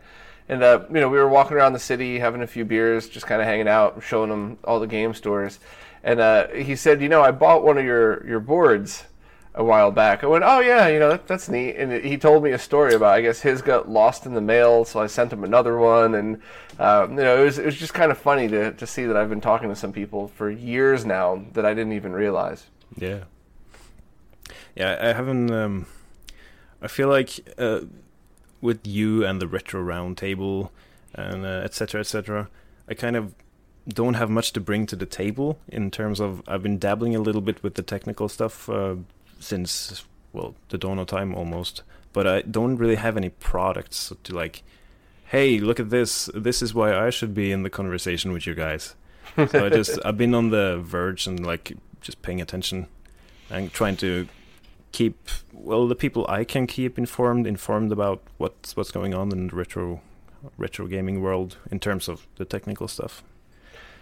and 0.48 0.64
uh, 0.64 0.82
you 0.90 1.00
know, 1.00 1.10
we 1.10 1.18
were 1.18 1.28
walking 1.28 1.58
around 1.58 1.74
the 1.74 1.80
city, 1.80 2.20
having 2.20 2.42
a 2.44 2.48
few 2.48 2.64
beers, 2.66 3.10
just 3.10 3.26
kind 3.26 3.42
of 3.42 3.48
hanging 3.48 3.68
out, 3.68 4.02
showing 4.04 4.30
him 4.32 4.58
all 4.64 4.80
the 4.80 4.88
game 4.88 5.14
stores, 5.16 5.60
and 6.04 6.20
uh, 6.20 6.48
he 6.50 6.76
said, 6.76 7.02
"You 7.02 7.10
know, 7.10 7.22
I 7.24 7.32
bought 7.32 7.64
one 7.64 7.78
of 7.80 7.84
your 7.84 8.26
your 8.28 8.40
boards." 8.40 9.04
A 9.60 9.64
while 9.64 9.92
back, 9.92 10.24
I 10.24 10.28
went, 10.28 10.46
"Oh 10.46 10.62
yeah, 10.62 10.88
you 10.88 11.00
know 11.00 11.10
that, 11.10 11.28
that's 11.28 11.50
neat." 11.50 11.76
And 11.76 11.92
he 11.92 12.18
told 12.18 12.44
me 12.44 12.52
a 12.52 12.58
story 12.58 12.94
about, 12.94 13.14
I 13.14 13.22
guess 13.22 13.42
his 13.42 13.62
got 13.62 13.90
lost 13.90 14.26
in 14.26 14.34
the 14.34 14.40
mail, 14.40 14.86
so 14.86 15.02
I 15.02 15.08
sent 15.08 15.34
him 15.34 15.44
another 15.44 15.78
one, 15.78 16.16
and 16.16 16.42
um, 16.80 17.12
you 17.12 17.24
know 17.26 17.42
it 17.42 17.44
was 17.44 17.60
it 17.60 17.66
was 17.66 17.76
just 17.76 17.94
kind 17.94 18.10
of 18.10 18.18
funny 18.18 18.48
to 18.48 18.72
to 18.72 18.88
see 18.88 19.06
that 19.06 19.18
I've 19.18 19.30
been 19.30 19.42
talking 19.42 19.68
to 19.68 19.76
some 19.76 19.92
people 19.92 20.30
for 20.30 20.50
years 20.50 21.06
now 21.06 21.44
that 21.54 21.66
I 21.66 21.74
didn't 21.74 21.92
even 21.92 22.14
realize. 22.14 22.68
Yeah. 22.96 23.26
Yeah, 24.76 24.98
I 25.02 25.14
haven't. 25.14 25.52
Um, 25.52 25.88
I 26.82 26.88
feel 26.88 27.10
like 27.10 27.32
uh, 27.58 27.82
with 28.62 28.88
you 28.88 29.26
and 29.26 29.42
the 29.42 29.48
retro 29.48 29.84
roundtable 29.84 30.70
and 31.14 31.46
uh, 31.46 31.64
etc. 31.66 32.00
etc. 32.00 32.50
I 32.88 32.94
kind 32.94 33.18
of 33.18 33.36
don't 33.88 34.14
have 34.14 34.30
much 34.30 34.54
to 34.54 34.62
bring 34.62 34.86
to 34.86 34.96
the 34.96 35.06
table 35.06 35.60
in 35.68 35.92
terms 35.92 36.20
of 36.20 36.42
I've 36.48 36.64
been 36.64 36.78
dabbling 36.78 37.16
a 37.16 37.20
little 37.20 37.42
bit 37.42 37.62
with 37.64 37.74
the 37.74 37.82
technical 37.82 38.30
stuff 38.30 38.70
uh, 38.70 38.96
since 39.40 40.06
well 40.34 40.56
the 40.70 40.78
dawn 40.78 41.00
of 41.00 41.08
time 41.08 41.34
almost, 41.36 41.84
but 42.14 42.28
I 42.28 42.42
don't 42.42 42.78
really 42.78 42.96
have 42.96 43.18
any 43.18 43.30
products 43.30 44.14
to 44.24 44.34
like. 44.34 44.64
Hey, 45.26 45.60
look 45.60 45.80
at 45.80 45.92
this! 45.92 46.30
This 46.34 46.62
is 46.62 46.74
why 46.74 46.96
I 46.96 47.12
should 47.12 47.36
be 47.36 47.52
in 47.52 47.62
the 47.62 47.70
conversation 47.70 48.32
with 48.32 48.48
you 48.48 48.56
guys. 48.56 48.96
So 49.36 49.66
I 49.66 49.70
just 49.70 50.00
I've 50.06 50.18
been 50.18 50.34
on 50.34 50.50
the 50.50 50.80
verge 50.84 51.28
and 51.28 51.46
like 51.46 51.74
just 52.02 52.22
paying 52.22 52.42
attention 52.42 52.88
and 53.50 53.72
trying 53.72 53.98
to 53.98 54.28
keep 54.92 55.30
well 55.54 55.88
the 55.88 55.96
people 55.96 56.26
I 56.28 56.44
can 56.44 56.66
keep 56.66 56.98
informed 56.98 57.46
informed 57.46 57.92
about 57.92 58.24
what's 58.38 58.76
what's 58.76 58.92
going 58.92 59.14
on 59.14 59.32
in 59.32 59.48
the 59.48 59.56
retro 59.56 60.02
retro 60.58 60.88
gaming 60.88 61.22
world 61.22 61.58
in 61.72 61.80
terms 61.80 62.08
of 62.08 62.28
the 62.38 62.46
technical 62.46 62.88
stuff. 62.88 63.24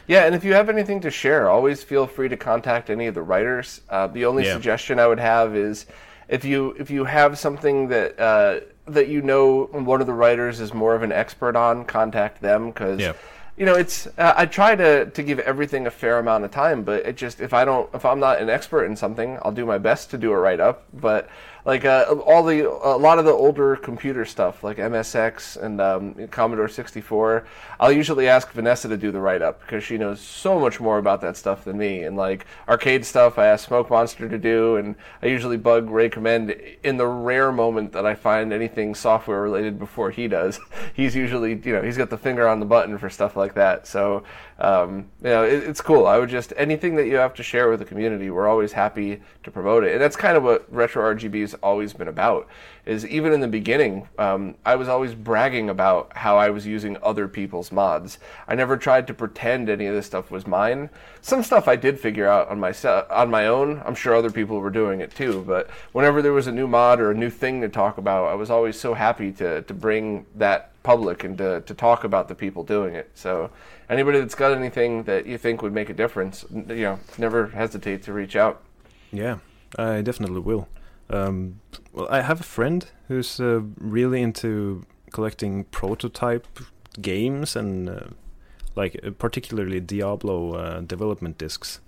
Yeah, 0.07 0.25
and 0.25 0.33
if 0.33 0.43
you 0.43 0.53
have 0.53 0.69
anything 0.69 1.01
to 1.01 1.11
share, 1.11 1.49
always 1.49 1.83
feel 1.83 2.07
free 2.07 2.29
to 2.29 2.37
contact 2.37 2.89
any 2.89 3.07
of 3.07 3.13
the 3.13 3.21
writers. 3.21 3.81
Uh, 3.89 4.07
the 4.07 4.25
only 4.25 4.45
Yeah. 4.45 4.53
suggestion 4.53 4.99
I 4.99 5.07
would 5.07 5.19
have 5.19 5.55
is 5.55 5.85
if 6.29 6.45
you 6.45 6.75
if 6.79 6.89
you 6.89 7.05
have 7.05 7.37
something 7.37 7.89
that 7.89 8.19
uh, 8.19 8.61
that 8.87 9.09
you 9.09 9.21
know 9.21 9.65
one 9.65 9.99
of 10.01 10.07
the 10.07 10.13
writers 10.13 10.59
is 10.61 10.73
more 10.73 10.95
of 10.95 11.03
an 11.03 11.11
expert 11.11 11.55
on, 11.55 11.85
contact 11.85 12.41
them 12.41 12.67
because. 12.71 12.99
Yeah. 12.99 13.13
You 13.59 13.65
know, 13.65 13.73
it's. 13.73 14.05
Uh, 14.19 14.35
I 14.37 14.45
try 14.45 14.75
to, 14.75 15.07
to 15.07 15.23
give 15.23 15.39
everything 15.39 15.87
a 15.87 15.89
fair 15.89 16.19
amount 16.19 16.45
of 16.45 16.51
time, 16.51 16.83
but 16.83 17.07
it 17.07 17.17
just 17.17 17.41
if 17.41 17.55
I 17.55 17.65
don't, 17.65 17.89
if 17.91 18.05
I'm 18.05 18.19
not 18.19 18.39
an 18.39 18.51
expert 18.51 18.85
in 18.85 18.95
something, 18.95 19.39
I'll 19.41 19.51
do 19.51 19.65
my 19.65 19.79
best 19.79 20.11
to 20.11 20.17
do 20.19 20.31
a 20.31 20.37
write 20.37 20.59
up. 20.59 20.83
But 20.93 21.27
like 21.67 21.83
uh, 21.83 22.05
all 22.25 22.43
the, 22.43 22.65
a 22.65 22.95
lot 22.95 23.19
of 23.19 23.25
the 23.25 23.31
older 23.31 23.75
computer 23.75 24.23
stuff, 24.23 24.63
like 24.63 24.77
MSX 24.77 25.61
and 25.61 25.81
um, 25.81 26.27
Commodore 26.29 26.69
64, 26.69 27.45
I'll 27.77 27.91
usually 27.91 28.29
ask 28.29 28.49
Vanessa 28.53 28.87
to 28.87 28.95
do 28.95 29.11
the 29.11 29.19
write 29.19 29.41
up 29.41 29.59
because 29.59 29.83
she 29.83 29.97
knows 29.97 30.21
so 30.21 30.61
much 30.61 30.79
more 30.79 30.97
about 30.97 31.19
that 31.21 31.35
stuff 31.35 31.65
than 31.65 31.77
me. 31.77 32.03
And 32.03 32.15
like 32.15 32.45
arcade 32.69 33.05
stuff, 33.05 33.37
I 33.37 33.47
ask 33.47 33.67
Smoke 33.67 33.89
Monster 33.89 34.29
to 34.29 34.37
do, 34.37 34.77
and 34.77 34.95
I 35.21 35.25
usually 35.25 35.57
bug 35.57 35.89
Ray 35.89 36.07
Command 36.07 36.55
in 36.83 36.95
the 36.95 37.05
rare 37.05 37.51
moment 37.51 37.91
that 37.91 38.05
I 38.05 38.15
find 38.15 38.53
anything 38.53 38.95
software 38.95 39.41
related 39.41 39.77
before 39.77 40.09
he 40.09 40.29
does. 40.29 40.61
He's 40.93 41.17
usually, 41.17 41.61
you 41.65 41.73
know, 41.73 41.81
he's 41.81 41.97
got 41.97 42.09
the 42.09 42.17
finger 42.17 42.47
on 42.47 42.61
the 42.61 42.65
button 42.65 42.97
for 42.97 43.09
stuff 43.09 43.35
like 43.35 43.55
that. 43.55 43.85
So, 43.85 44.23
um, 44.59 45.09
you 45.21 45.29
know, 45.29 45.43
it, 45.43 45.63
it's 45.63 45.81
cool. 45.81 46.07
I 46.07 46.17
would 46.17 46.29
just 46.29 46.51
anything 46.57 46.95
that 46.95 47.05
you 47.07 47.15
have 47.15 47.33
to 47.35 47.43
share 47.43 47.69
with 47.69 47.79
the 47.79 47.85
community, 47.85 48.29
we're 48.29 48.47
always 48.47 48.71
happy 48.71 49.21
to 49.43 49.51
promote 49.51 49.83
it, 49.83 49.91
and 49.93 50.01
that's 50.01 50.15
kind 50.15 50.35
of 50.35 50.43
what 50.43 50.65
retro 50.73 51.13
RGB 51.13 51.41
has 51.41 51.53
always 51.55 51.93
been 51.93 52.07
about. 52.07 52.47
Is 52.85 53.05
even 53.05 53.33
in 53.33 53.41
the 53.41 53.47
beginning, 53.47 54.07
um, 54.17 54.55
I 54.65 54.75
was 54.75 54.87
always 54.87 55.13
bragging 55.13 55.69
about 55.69 56.15
how 56.15 56.37
I 56.37 56.49
was 56.49 56.65
using 56.65 56.97
other 57.03 57.27
people's 57.27 57.71
mods. 57.71 58.17
I 58.47 58.55
never 58.55 58.77
tried 58.77 59.05
to 59.07 59.13
pretend 59.13 59.69
any 59.69 59.85
of 59.85 59.93
this 59.93 60.05
stuff 60.05 60.31
was 60.31 60.47
mine. 60.47 60.89
Some 61.21 61.43
stuff 61.43 61.67
I 61.67 61.75
did 61.75 61.99
figure 61.99 62.27
out 62.27 62.47
on 62.47 62.59
my 62.59 62.73
on 63.11 63.29
my 63.29 63.47
own. 63.47 63.83
I'm 63.85 63.95
sure 63.95 64.15
other 64.15 64.31
people 64.31 64.59
were 64.59 64.71
doing 64.71 65.01
it 65.01 65.13
too. 65.13 65.43
But 65.45 65.69
whenever 65.91 66.21
there 66.21 66.33
was 66.33 66.47
a 66.47 66.51
new 66.51 66.67
mod 66.67 66.99
or 66.99 67.11
a 67.11 67.15
new 67.15 67.29
thing 67.29 67.61
to 67.61 67.69
talk 67.69 67.97
about, 67.99 68.29
I 68.29 68.33
was 68.33 68.49
always 68.49 68.79
so 68.79 68.95
happy 68.95 69.31
to 69.33 69.61
to 69.61 69.73
bring 69.73 70.25
that 70.35 70.71
public 70.87 71.25
and 71.25 71.37
to, 71.37 71.59
to 71.65 71.73
talk 71.73 72.05
about 72.05 72.29
the 72.29 72.33
people 72.33 72.63
doing 72.63 72.95
it. 72.95 73.11
So 73.13 73.51
anybody 73.89 74.19
that's 74.19 74.35
got 74.35 74.51
anything 74.51 75.03
that 75.03 75.25
you 75.25 75.37
think 75.37 75.61
would 75.61 75.73
make 75.73 75.89
a 75.89 75.93
difference, 75.93 76.45
you 76.51 76.83
know, 76.83 76.99
never 77.17 77.47
hesitate 77.47 78.03
to 78.03 78.13
reach 78.13 78.35
out. 78.35 78.61
Yeah, 79.11 79.37
I 79.77 80.01
definitely 80.01 80.41
will. 80.41 80.67
Um, 81.09 81.59
well, 81.93 82.07
I 82.09 82.21
have 82.21 82.39
a 82.41 82.43
friend 82.43 82.85
who's 83.07 83.39
uh, 83.39 83.61
really 83.79 84.21
into 84.21 84.85
collecting 85.11 85.63
prototype 85.65 86.45
games 87.01 87.55
and 87.55 87.89
uh, 87.89 87.99
like 88.75 88.99
uh, 89.03 89.11
particularly 89.11 89.79
Diablo 89.79 90.53
uh, 90.55 90.81
development 90.81 91.37
discs. 91.37 91.79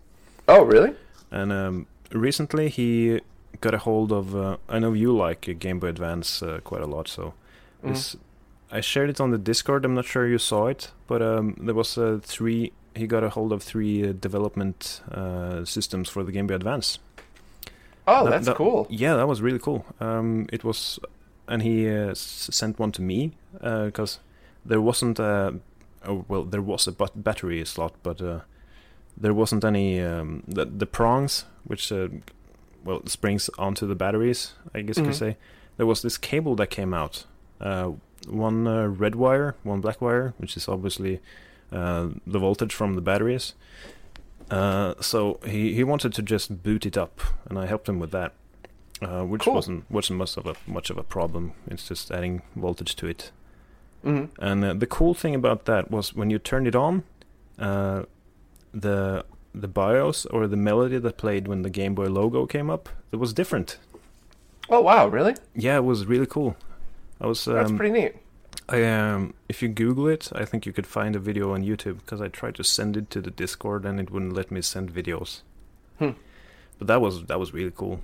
Oh, 0.47 0.63
really? 0.63 0.93
And 1.31 1.51
um, 1.51 1.87
recently 2.13 2.69
he 2.69 3.19
got 3.61 3.73
a 3.73 3.79
hold 3.79 4.11
of. 4.11 4.33
Uh, 4.35 4.57
I 4.69 4.79
know 4.79 4.93
you 4.93 5.15
like 5.15 5.41
Game 5.59 5.79
Boy 5.79 5.87
Advance 5.89 6.41
uh, 6.41 6.59
quite 6.63 6.81
a 6.81 6.87
lot, 6.87 7.07
so 7.07 7.33
Mhm. 7.83 7.89
this 7.89 8.15
I 8.71 8.81
shared 8.81 9.09
it 9.09 9.19
on 9.19 9.31
the 9.31 9.37
Discord. 9.37 9.83
I'm 9.85 9.95
not 9.95 10.05
sure 10.05 10.27
you 10.27 10.37
saw 10.37 10.67
it, 10.67 10.91
but 11.07 11.21
um, 11.21 11.55
there 11.59 11.73
was 11.75 11.97
uh, 11.97 12.19
three. 12.21 12.71
He 12.95 13.07
got 13.07 13.23
a 13.23 13.29
hold 13.29 13.51
of 13.51 13.63
three 13.63 14.07
uh, 14.09 14.13
development 14.13 15.01
uh, 15.11 15.65
systems 15.65 16.09
for 16.09 16.23
the 16.23 16.31
Game 16.31 16.47
Boy 16.47 16.55
Advance. 16.55 16.99
Oh, 18.07 18.23
That- 18.25 18.29
that's 18.31 18.45
that- 18.47 18.55
cool. 18.55 18.87
Yeah, 18.89 19.15
that 19.15 19.27
was 19.27 19.41
really 19.41 19.59
cool. 19.59 19.85
Um, 19.99 20.47
it 20.51 20.63
was, 20.63 20.99
and 21.47 21.61
he 21.63 21.87
uh, 21.89 22.11
s- 22.11 22.49
sent 22.51 22.79
one 22.79 22.91
to 22.93 23.01
me 23.01 23.31
because 23.53 24.19
there 24.65 24.81
wasn't 24.81 25.19
a, 25.19 25.55
oh, 26.05 26.25
well, 26.27 26.43
there 26.43 26.61
was 26.61 26.87
a 26.87 26.91
bat- 26.91 27.23
battery 27.23 27.63
slot, 27.65 27.93
but 28.03 28.21
uh, 28.21 28.39
there 29.17 29.33
wasn't 29.33 29.63
any 29.63 29.99
um, 30.01 30.43
the 30.47 30.65
the 30.65 30.85
prongs 30.85 31.45
which 31.65 31.91
uh, 31.91 32.07
well 32.83 33.01
springs 33.07 33.49
onto 33.57 33.87
the 33.87 33.95
batteries. 33.95 34.53
I 34.75 34.81
guess 34.81 34.97
you 34.97 35.03
Mhm. 35.03 35.07
could 35.07 35.15
say 35.15 35.37
there 35.77 35.85
was 35.87 36.01
this 36.01 36.17
cable 36.17 36.55
that 36.55 36.69
came 36.69 36.93
out, 36.93 37.25
uh, 37.61 37.91
one 38.29 38.67
uh, 38.67 38.87
red 38.87 39.15
wire, 39.15 39.55
one 39.63 39.81
black 39.81 40.01
wire, 40.01 40.33
which 40.37 40.55
is 40.57 40.67
obviously 40.67 41.19
uh, 41.71 42.09
the 42.25 42.39
voltage 42.39 42.73
from 42.73 42.95
the 42.95 43.01
batteries. 43.01 43.53
Uh, 44.49 44.95
so 44.99 45.39
he, 45.45 45.73
he 45.73 45.83
wanted 45.83 46.13
to 46.13 46.21
just 46.21 46.63
boot 46.63 46.85
it 46.85 46.97
up, 46.97 47.21
and 47.49 47.57
I 47.59 47.65
helped 47.67 47.87
him 47.87 47.99
with 47.99 48.11
that, 48.11 48.33
uh, 49.01 49.23
which 49.23 49.43
Cool. 49.43 49.53
wasn't 49.55 49.83
wasn't 49.91 50.17
much 50.17 50.37
of 50.37 50.45
a 50.47 50.55
much 50.67 50.89
of 50.89 50.97
a 50.97 51.03
problem. 51.03 51.53
It's 51.67 51.87
just 51.87 52.11
adding 52.11 52.41
voltage 52.55 52.95
to 52.95 53.07
it. 53.07 53.31
hmm 54.03 54.25
And 54.39 54.63
uh, 54.65 54.73
the 54.73 54.87
cool 54.87 55.13
thing 55.13 55.35
about 55.35 55.65
that 55.65 55.91
was 55.91 56.15
when 56.15 56.29
you 56.31 56.39
turned 56.39 56.67
it 56.67 56.75
on, 56.75 57.03
uh, 57.59 58.03
the 58.73 59.23
the 59.53 59.67
BIOS 59.67 60.25
or 60.27 60.47
the 60.47 60.57
melody 60.57 60.97
that 60.99 61.17
played 61.17 61.47
when 61.47 61.61
the 61.63 61.69
Game 61.69 61.93
Boy 61.95 62.07
logo 62.07 62.45
came 62.45 62.69
up, 62.73 62.89
it 63.11 63.17
was 63.19 63.33
different. 63.33 63.77
Oh, 64.71 64.81
wow, 64.81 65.07
really? 65.07 65.33
Yeah, 65.55 65.77
it 65.77 65.83
was 65.83 66.05
really 66.05 66.27
cool. 66.27 66.55
I 67.21 67.27
was 67.27 67.45
That's 67.45 67.69
um, 67.69 67.77
pretty 67.77 67.93
neat. 67.99 68.15
I 68.67 68.83
um, 68.83 69.33
if 69.47 69.61
you 69.61 69.67
Google 69.67 70.07
it, 70.07 70.29
I 70.33 70.45
think 70.45 70.65
you 70.65 70.71
could 70.73 70.87
find 70.87 71.15
a 71.15 71.19
video 71.19 71.53
on 71.53 71.63
YouTube 71.63 71.99
because 71.99 72.21
I 72.21 72.27
tried 72.27 72.55
to 72.55 72.63
send 72.63 72.95
it 72.97 73.09
to 73.11 73.21
the 73.21 73.31
Discord 73.31 73.85
and 73.85 73.99
it 73.99 74.11
wouldn't 74.11 74.33
let 74.33 74.51
me 74.51 74.61
send 74.61 74.93
videos. 74.93 75.41
Hmm. 75.97 76.11
But 76.77 76.87
that 76.87 77.01
was 77.01 77.25
that 77.25 77.39
was 77.39 77.53
really 77.53 77.73
cool, 77.75 77.99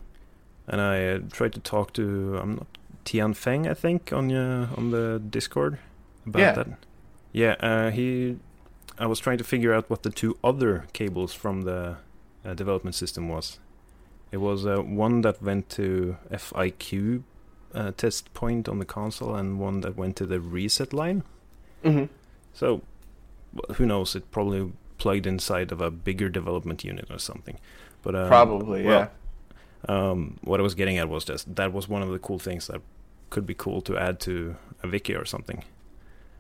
and 0.68 0.82
I 0.82 1.06
uh, 1.08 1.20
tried 1.32 1.54
to 1.54 1.60
talk 1.60 1.94
to 1.94 2.38
I'm 2.42 2.56
not 2.56 2.68
Tian 3.06 3.34
Feng 3.34 3.68
I 3.68 3.74
think 3.74 4.12
on 4.12 4.32
uh, 4.32 4.68
on 4.76 4.92
the 4.92 5.22
Discord 5.30 5.78
about 6.26 6.40
Yeah. 6.40 6.52
that. 6.54 6.68
Yeah, 7.32 7.56
uh, 7.60 7.92
he. 7.92 8.38
I 8.98 9.06
was 9.08 9.20
trying 9.20 9.38
to 9.38 9.44
figure 9.44 9.74
out 9.74 9.90
what 9.90 10.04
the 10.04 10.10
two 10.10 10.38
other 10.44 10.86
cables 10.94 11.34
from 11.34 11.64
the 11.64 11.98
uh, 12.46 12.54
development 12.54 12.96
system 12.96 13.28
was. 13.30 13.60
It 14.32 14.38
was 14.38 14.66
uh, 14.66 14.78
one 14.82 15.22
that 15.22 15.42
went 15.42 15.70
to 15.72 16.16
FIQ 16.32 17.24
uh, 17.76 17.92
test 17.98 18.34
point 18.34 18.68
on 18.70 18.80
the 18.80 18.86
console 18.86 19.36
and 19.36 19.60
one 19.60 19.82
that 19.82 19.96
went 19.98 20.16
to 20.18 20.26
the 20.26 20.40
reset 20.40 20.94
line. 20.94 21.24
hmm 21.84 22.06
So, 22.54 22.82
who 23.76 23.86
knows? 23.86 24.16
It 24.16 24.32
probably 24.32 24.72
plugged 24.98 25.28
inside 25.28 25.72
of 25.72 25.82
a 25.82 25.92
bigger 25.92 26.30
development 26.30 26.84
unit 26.84 27.08
or 27.12 27.20
something. 27.20 27.60
But 28.02 28.16
um, 28.16 28.28
Probably, 28.28 28.84
yeah. 28.86 29.08
um, 29.90 30.38
what 30.42 30.60
I 30.60 30.64
was 30.64 30.76
getting 30.76 30.98
at 30.98 31.10
was 31.10 31.26
just 31.26 31.56
that 31.56 31.74
was 31.74 31.88
one 31.90 32.02
of 32.02 32.10
the 32.10 32.20
cool 32.20 32.40
things 32.40 32.68
that 32.68 32.82
could 33.30 33.46
be 33.46 33.54
cool 33.54 33.82
to 33.82 33.98
add 33.98 34.20
to 34.22 34.56
a 34.84 34.88
wiki 34.88 35.16
or 35.16 35.26
something. 35.26 35.64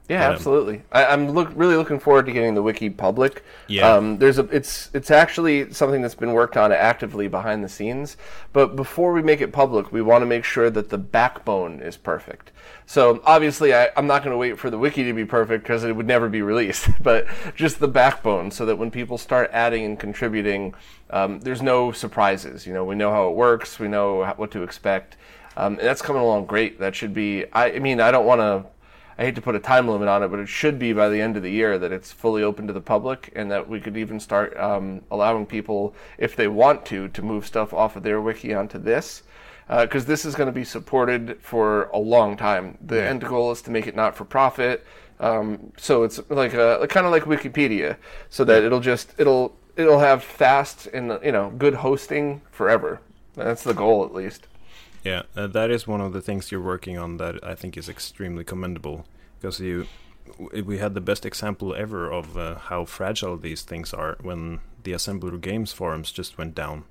Yeah, 0.07 0.27
Um, 0.27 0.33
absolutely. 0.33 0.83
I, 0.91 1.05
I'm 1.05 1.31
look 1.31 1.49
really 1.55 1.75
looking 1.75 1.99
forward 1.99 2.27
to 2.27 2.31
getting 2.31 2.53
the 2.53 2.61
wiki 2.61 2.89
public. 2.91 3.43
Yeah. 3.67 3.91
Um, 3.91 4.17
there's 4.19 4.37
a 4.37 4.43
it's 4.51 4.89
it's 4.93 5.09
actually 5.09 5.71
something 5.73 6.01
that's 6.01 6.13
been 6.15 6.33
worked 6.33 6.57
on 6.57 6.71
actively 6.71 7.27
behind 7.27 7.63
the 7.63 7.69
scenes. 7.69 8.15
But 8.53 8.75
before 8.75 9.13
we 9.13 9.23
make 9.23 9.41
it 9.41 9.51
public, 9.51 9.91
we 9.91 10.01
want 10.03 10.21
to 10.21 10.27
make 10.27 10.43
sure 10.43 10.69
that 10.69 10.89
the 10.89 10.97
backbone 10.99 11.81
is 11.81 11.97
perfect. 11.97 12.51
So 12.85 13.19
obviously, 13.25 13.73
I, 13.73 13.89
I'm 13.97 14.05
not 14.05 14.23
going 14.23 14.31
to 14.33 14.37
wait 14.37 14.59
for 14.59 14.69
the 14.69 14.77
wiki 14.77 15.03
to 15.05 15.13
be 15.13 15.25
perfect 15.25 15.63
because 15.63 15.83
it 15.83 15.95
would 15.95 16.07
never 16.07 16.29
be 16.29 16.41
released. 16.41 16.89
But 17.01 17.27
just 17.55 17.79
the 17.79 17.87
backbone, 17.87 18.51
so 18.51 18.65
that 18.65 18.77
when 18.77 18.89
people 18.91 19.17
start 19.17 19.49
adding 19.53 19.85
and 19.85 19.99
contributing, 19.99 20.73
um, 21.09 21.39
there's 21.39 21.61
no 21.61 21.91
surprises. 21.91 22.65
You 22.67 22.73
know, 22.73 22.83
we 22.83 22.95
know 22.95 23.11
how 23.11 23.27
it 23.29 23.35
works. 23.35 23.79
We 23.79 23.87
know 23.87 24.23
what 24.37 24.51
to 24.51 24.63
expect. 24.63 25.17
Um, 25.57 25.73
and 25.73 25.87
that's 25.87 26.01
coming 26.01 26.21
along 26.21 26.45
great. 26.47 26.79
That 26.79 26.95
should 26.95 27.13
be. 27.13 27.45
I, 27.53 27.73
I 27.73 27.79
mean, 27.79 27.99
I 28.01 28.11
don't 28.11 28.25
want 28.25 28.41
to. 28.41 28.65
I 29.17 29.23
hate 29.23 29.35
to 29.35 29.41
put 29.41 29.55
a 29.55 29.59
time 29.59 29.87
limit 29.87 30.07
on 30.07 30.23
it, 30.23 30.27
but 30.27 30.39
it 30.39 30.49
should 30.49 30.77
be 30.77 30.91
by 30.91 31.07
the 31.09 31.21
end 31.21 31.37
of 31.37 31.43
the 31.43 31.51
year 31.51 31.77
that 31.79 31.91
it's 31.91 32.11
fully 32.11 32.43
open 32.43 32.67
to 32.67 32.73
the 32.73 32.81
public, 32.81 33.31
and 33.35 33.49
that 33.49 33.69
we 33.69 33.79
could 33.79 33.95
even 33.95 34.19
start 34.19 34.57
um, 34.57 35.01
allowing 35.09 35.45
people, 35.45 35.95
if 36.17 36.35
they 36.35 36.47
want 36.47 36.85
to, 36.87 37.07
to 37.09 37.21
move 37.21 37.45
stuff 37.45 37.73
off 37.73 37.95
of 37.95 38.03
their 38.03 38.19
wiki 38.19 38.53
onto 38.53 38.77
this, 38.77 39.23
because 39.69 40.05
this 40.05 40.25
is 40.25 40.35
going 40.35 40.47
to 40.47 40.53
be 40.53 40.65
supported 40.65 41.37
for 41.41 41.85
a 41.85 41.97
long 41.97 42.35
time. 42.35 42.77
The 42.85 43.03
end 43.03 43.21
goal 43.21 43.51
is 43.51 43.61
to 43.63 43.71
make 43.71 43.87
it 43.87 43.95
not 43.95 44.15
for 44.15 44.25
profit, 44.25 44.85
um, 45.21 45.71
so 45.77 46.03
it's 46.03 46.19
like 46.29 46.53
a 46.53 46.85
kind 46.89 47.05
of 47.05 47.11
like 47.13 47.23
Wikipedia, 47.23 47.95
so 48.29 48.43
that 48.43 48.63
it'll 48.63 48.81
just 48.81 49.13
it'll 49.17 49.55
it'll 49.77 49.99
have 49.99 50.23
fast 50.23 50.87
and 50.87 51.17
you 51.23 51.31
know 51.31 51.51
good 51.57 51.75
hosting 51.75 52.41
forever. 52.51 52.99
That's 53.35 53.63
the 53.63 53.73
goal, 53.73 54.03
at 54.03 54.13
least. 54.13 54.47
Yeah, 55.05 55.23
uh, 55.35 55.47
that 55.47 55.69
is 55.69 55.87
one 55.87 56.01
of 56.01 56.13
the 56.13 56.21
things 56.21 56.51
you're 56.51 56.61
working 56.61 56.97
on 56.97 57.17
that 57.17 57.41
I 57.43 57.53
think 57.53 57.77
is 57.77 57.87
extremely 57.87 58.43
commendable 58.43 59.05
because 59.39 59.59
you 59.59 59.87
we 60.65 60.79
had 60.79 60.95
the 60.95 61.01
best 61.01 61.25
example 61.25 61.75
ever 61.75 62.11
of 62.11 62.35
uh, 62.35 62.55
how 62.55 62.85
fragile 62.85 63.37
these 63.37 63.61
things 63.61 63.93
are 63.93 64.17
when 64.21 64.59
the 64.83 64.91
Assembler 64.91 65.39
Games 65.39 65.71
forums 65.71 66.11
just 66.11 66.37
went 66.39 66.55
down. 66.55 66.85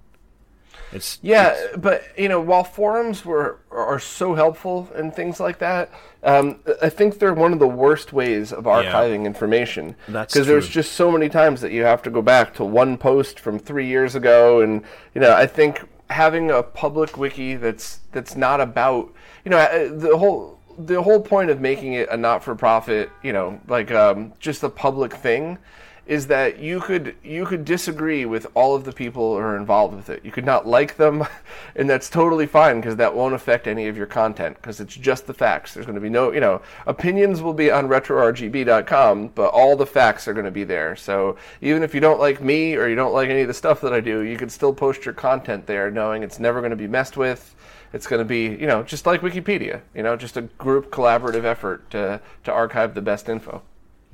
It's 0.93 1.19
Yeah, 1.23 1.57
but 1.77 2.05
you 2.17 2.29
know, 2.29 2.41
while 2.41 2.65
forums 2.65 3.25
were 3.25 3.59
are 3.71 3.99
so 3.99 4.35
helpful 4.35 4.89
and 4.95 5.13
things 5.13 5.41
like 5.41 5.59
that, 5.59 5.91
um, 6.23 6.61
I 6.81 6.89
think 6.89 7.19
they're 7.19 7.35
one 7.35 7.53
of 7.53 7.59
the 7.59 7.69
worst 7.69 8.13
ways 8.13 8.53
of 8.53 8.65
archiving 8.65 9.25
information. 9.27 9.97
Because 10.07 10.47
there's 10.47 10.69
just 10.69 10.93
so 10.93 11.11
many 11.11 11.29
times 11.29 11.61
that 11.61 11.73
you 11.73 11.83
have 11.83 12.03
to 12.03 12.11
go 12.11 12.23
back 12.23 12.55
to 12.55 12.65
one 12.65 12.97
post 12.97 13.41
from 13.41 13.59
three 13.59 13.87
years 13.87 14.15
ago, 14.15 14.61
and 14.61 14.83
you 15.15 15.21
know, 15.21 15.35
I 15.35 15.47
think 15.47 15.83
having 16.11 16.51
a 16.51 16.63
public 16.63 17.17
wiki 17.17 17.57
that's 17.57 18.01
that's 18.13 18.37
not 18.37 18.61
about 18.61 19.13
you 19.45 19.51
know 19.51 19.59
uh, 19.59 19.89
the 19.95 20.17
whole 20.17 20.59
the 20.79 21.01
whole 21.03 21.21
point 21.21 21.51
of 21.51 21.61
making 21.61 21.95
it 21.95 22.09
a 22.11 22.17
not 22.17 22.43
for 22.43 22.55
profit 22.55 23.11
you 23.23 23.33
know 23.33 23.61
like 23.69 23.91
um, 23.91 24.33
just 24.39 24.63
a 24.63 24.69
public 24.69 25.15
thing 25.15 25.59
is 26.07 26.27
that 26.27 26.59
you 26.59 26.81
could 26.81 27.15
you 27.23 27.47
could 27.47 27.65
disagree 27.65 28.27
with 28.27 28.47
all 28.55 28.75
of 28.75 28.85
the 28.85 28.93
people 28.93 29.35
who 29.35 29.41
are 29.41 29.57
involved 29.57 29.95
with 29.95 30.11
it. 30.11 30.25
You 30.25 30.31
could 30.31 30.45
not 30.45 30.67
like 30.67 30.97
them, 30.97 31.27
and 31.77 31.89
that's 31.89 32.11
totally 32.11 32.47
fine 32.47 32.81
because 32.81 32.97
that 32.97 33.15
won't 33.15 33.35
affect 33.35 33.67
any 33.67 33.89
of 33.89 33.97
your 33.97 34.07
content 34.07 34.57
because 34.57 34.81
it's 34.81 34.95
just 34.95 35.27
the 35.27 35.35
facts. 35.35 35.75
There's 35.75 35.87
going 35.87 35.95
to 35.95 36.01
be 36.01 36.11
no, 36.11 36.33
you 36.33 36.41
know, 36.41 36.61
opinions 36.87 37.41
will 37.43 37.55
be 37.55 37.71
on 37.71 37.89
retrorgb.com, 37.89 39.29
but 39.29 39.49
all 39.49 39.77
the 39.77 39.87
facts 39.87 40.29
are 40.29 40.35
going 40.35 40.45
to 40.45 40.51
be 40.51 40.65
there. 40.65 40.95
So 40.97 41.37
even 41.63 41.83
if 41.83 41.95
you 41.95 42.01
don't 42.01 42.21
like 42.21 42.43
me 42.43 42.77
or 42.77 42.89
you 42.89 42.97
don't 42.97 43.15
like 43.15 43.31
any 43.31 43.43
of 43.43 43.49
the 43.49 43.55
stuff 43.55 43.81
that 43.81 43.93
I 43.93 44.01
do, 44.01 44.21
you 44.21 44.37
can 44.37 44.51
still 44.51 44.75
post 44.75 45.05
your 45.05 45.15
content 45.15 45.67
there, 45.67 45.91
knowing 45.91 46.23
it's 46.23 46.39
never 46.39 46.61
going 46.61 46.71
to 46.71 46.77
be 46.77 46.89
messed 46.89 47.17
with. 47.17 47.55
It's 47.95 48.09
going 48.09 48.19
to 48.19 48.25
be, 48.25 48.47
you 48.47 48.67
know, 48.67 48.83
just 48.83 49.07
like 49.07 49.21
Wikipedia, 49.21 49.81
you 49.95 50.03
know, 50.03 50.17
just 50.17 50.37
a 50.37 50.43
group 50.43 50.91
collaborative 50.91 51.45
effort 51.45 51.89
to 51.91 52.21
to 52.43 52.53
archive 52.53 52.95
the 52.95 53.01
best 53.01 53.29
info. 53.29 53.63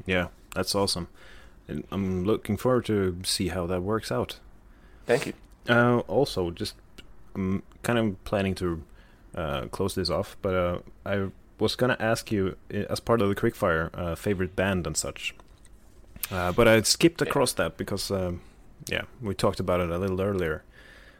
Yeah, 0.05 0.29
that's 0.55 0.75
awesome. 0.75 1.09
I'm 1.91 2.25
looking 2.25 2.57
forward 2.57 2.85
to 2.87 3.17
see 3.25 3.49
how 3.49 3.67
that 3.67 3.83
works 3.83 4.11
out. 4.13 4.39
Thank 5.07 5.27
you. 5.27 5.33
Uh, 5.69 5.99
also, 6.09 6.51
just 6.51 6.75
I'm 7.35 7.63
kind 7.83 7.99
of 7.99 8.25
planning 8.25 8.55
to 8.57 8.83
uh, 9.35 9.63
close 9.67 9.95
this 9.95 10.11
off, 10.11 10.37
but 10.43 10.55
uh, 10.55 10.79
I 11.07 11.29
was 11.59 11.77
gonna 11.77 11.97
ask 12.01 12.33
you 12.33 12.57
as 12.71 13.01
part 13.01 13.21
of 13.23 13.29
the 13.29 13.35
quickfire 13.35 13.91
uh, 13.95 14.15
favorite 14.15 14.57
band 14.57 14.87
and 14.87 14.97
such. 14.97 15.35
Uh, 16.31 16.53
but 16.53 16.69
I 16.69 16.81
skipped 16.83 17.23
across 17.23 17.53
that 17.55 17.77
because, 17.77 18.11
um, 18.11 18.41
yeah, 18.87 19.03
we 19.21 19.35
talked 19.35 19.59
about 19.61 19.81
it 19.81 19.91
a 19.91 19.99
little 19.99 20.21
earlier. 20.21 20.63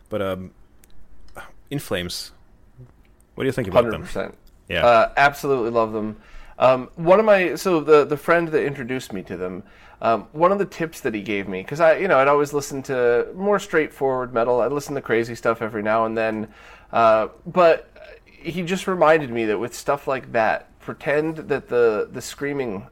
But 0.09 0.23
um, 0.23 0.53
In 1.71 1.79
Flames, 1.79 2.33
what 3.35 3.45
do 3.45 3.47
you 3.49 3.53
think 3.53 3.69
about 3.69 3.85
100%. 3.85 4.13
them? 4.13 4.37
Yeah, 4.69 4.87
uh, 4.87 5.13
absolutely 5.17 5.71
love 5.71 5.93
them. 5.93 6.17
Um, 6.59 6.91
one 6.97 7.19
of 7.19 7.25
my 7.25 7.55
so 7.57 7.81
the 7.81 8.05
the 8.05 8.17
friend 8.19 8.49
that 8.49 8.65
introduced 8.65 9.13
me 9.13 9.23
to 9.23 9.37
them, 9.37 9.63
um, 10.03 10.29
one 10.33 10.53
of 10.53 10.59
the 10.59 10.67
tips 10.67 11.01
that 11.01 11.15
he 11.15 11.23
gave 11.23 11.49
me 11.49 11.63
because 11.63 11.81
I 11.81 11.99
you 11.99 12.09
know 12.09 12.19
I'd 12.19 12.29
always 12.29 12.53
listen 12.53 12.83
to 12.85 13.29
more 13.35 13.59
straightforward 13.59 14.33
metal. 14.33 14.61
I'd 14.61 14.73
listen 14.73 14.95
to 14.95 15.03
crazy 15.03 15.35
stuff 15.35 15.63
every 15.63 15.83
now 15.83 16.07
and 16.07 16.17
then, 16.17 16.49
uh, 16.93 17.29
but 17.47 17.91
he 18.25 18.63
just 18.63 18.87
reminded 18.87 19.31
me 19.31 19.45
that 19.47 19.59
with 19.59 19.75
stuff 19.75 20.09
like 20.09 20.33
that, 20.33 20.79
pretend 20.81 21.37
that 21.37 21.69
the 21.69 22.09
the 22.11 22.23
screaming 22.23 22.87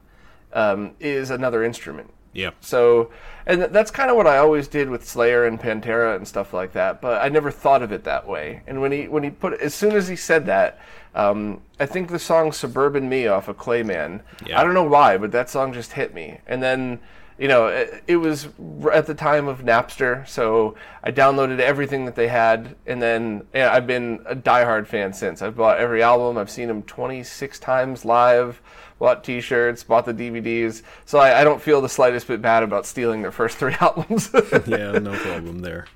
um, 0.53 0.95
is 0.99 1.29
another 1.29 1.63
instrument. 1.63 2.11
Yeah. 2.33 2.51
So, 2.61 3.11
and 3.45 3.63
that's 3.63 3.89
kind 3.89 4.11
of 4.11 4.15
what 4.15 4.27
I 4.27 4.37
always 4.37 4.67
did 4.67 4.89
with 4.89 5.07
Slayer 5.07 5.45
and 5.45 5.59
Pantera 5.59 6.15
and 6.15 6.27
stuff 6.27 6.53
like 6.53 6.73
that. 6.73 7.01
But 7.01 7.23
I 7.23 7.29
never 7.29 7.49
thought 7.49 7.81
of 7.81 7.91
it 7.91 8.03
that 8.03 8.27
way. 8.27 8.61
And 8.67 8.81
when 8.81 8.91
he 8.91 9.07
when 9.07 9.23
he 9.23 9.31
put 9.31 9.59
as 9.59 9.73
soon 9.73 9.95
as 9.95 10.07
he 10.07 10.15
said 10.15 10.45
that, 10.45 10.79
um, 11.15 11.61
I 11.79 11.85
think 11.85 12.09
the 12.09 12.19
song 12.19 12.51
"Suburban 12.51 13.09
Me" 13.09 13.27
off 13.27 13.47
of 13.47 13.57
Clayman. 13.57 14.21
Yeah. 14.45 14.59
I 14.59 14.63
don't 14.63 14.73
know 14.73 14.83
why, 14.83 15.17
but 15.17 15.31
that 15.31 15.49
song 15.49 15.73
just 15.73 15.93
hit 15.93 16.13
me. 16.13 16.39
And 16.47 16.61
then 16.61 16.99
you 17.37 17.47
know, 17.47 17.67
it, 17.67 18.03
it, 18.05 18.17
was 18.17 18.49
at 18.91 19.05
the 19.05 19.15
time 19.15 19.47
of 19.47 19.59
Napster, 19.59 20.27
so 20.27 20.75
I 21.01 21.11
downloaded 21.11 21.59
everything 21.59 22.03
that 22.03 22.15
they 22.15 22.27
had, 22.27 22.75
and 22.85 23.01
then 23.01 23.47
yeah, 23.53 23.71
I've 23.71 23.87
been 23.87 24.19
a 24.25 24.35
diehard 24.35 24.87
fan 24.87 25.13
since. 25.13 25.41
I've 25.41 25.55
bought 25.55 25.77
every 25.77 26.03
album. 26.03 26.37
I've 26.37 26.49
seen 26.49 26.67
them 26.67 26.83
26 26.83 27.57
times 27.59 28.03
live 28.03 28.61
bought 28.99 29.23
T-shirts, 29.23 29.83
bought 29.83 30.05
the 30.05 30.13
DVDs. 30.13 30.83
So 31.05 31.17
I, 31.17 31.41
I 31.41 31.43
don't 31.43 31.61
feel 31.61 31.81
the 31.81 31.89
slightest 31.89 32.27
bit 32.27 32.41
bad 32.41 32.61
about 32.61 32.85
stealing 32.85 33.21
their 33.21 33.31
first 33.31 33.57
three 33.59 33.75
albums. 33.79 34.29
yeah, 34.67 34.91
no 34.91 35.17
problem 35.17 35.59
there. 35.59 35.87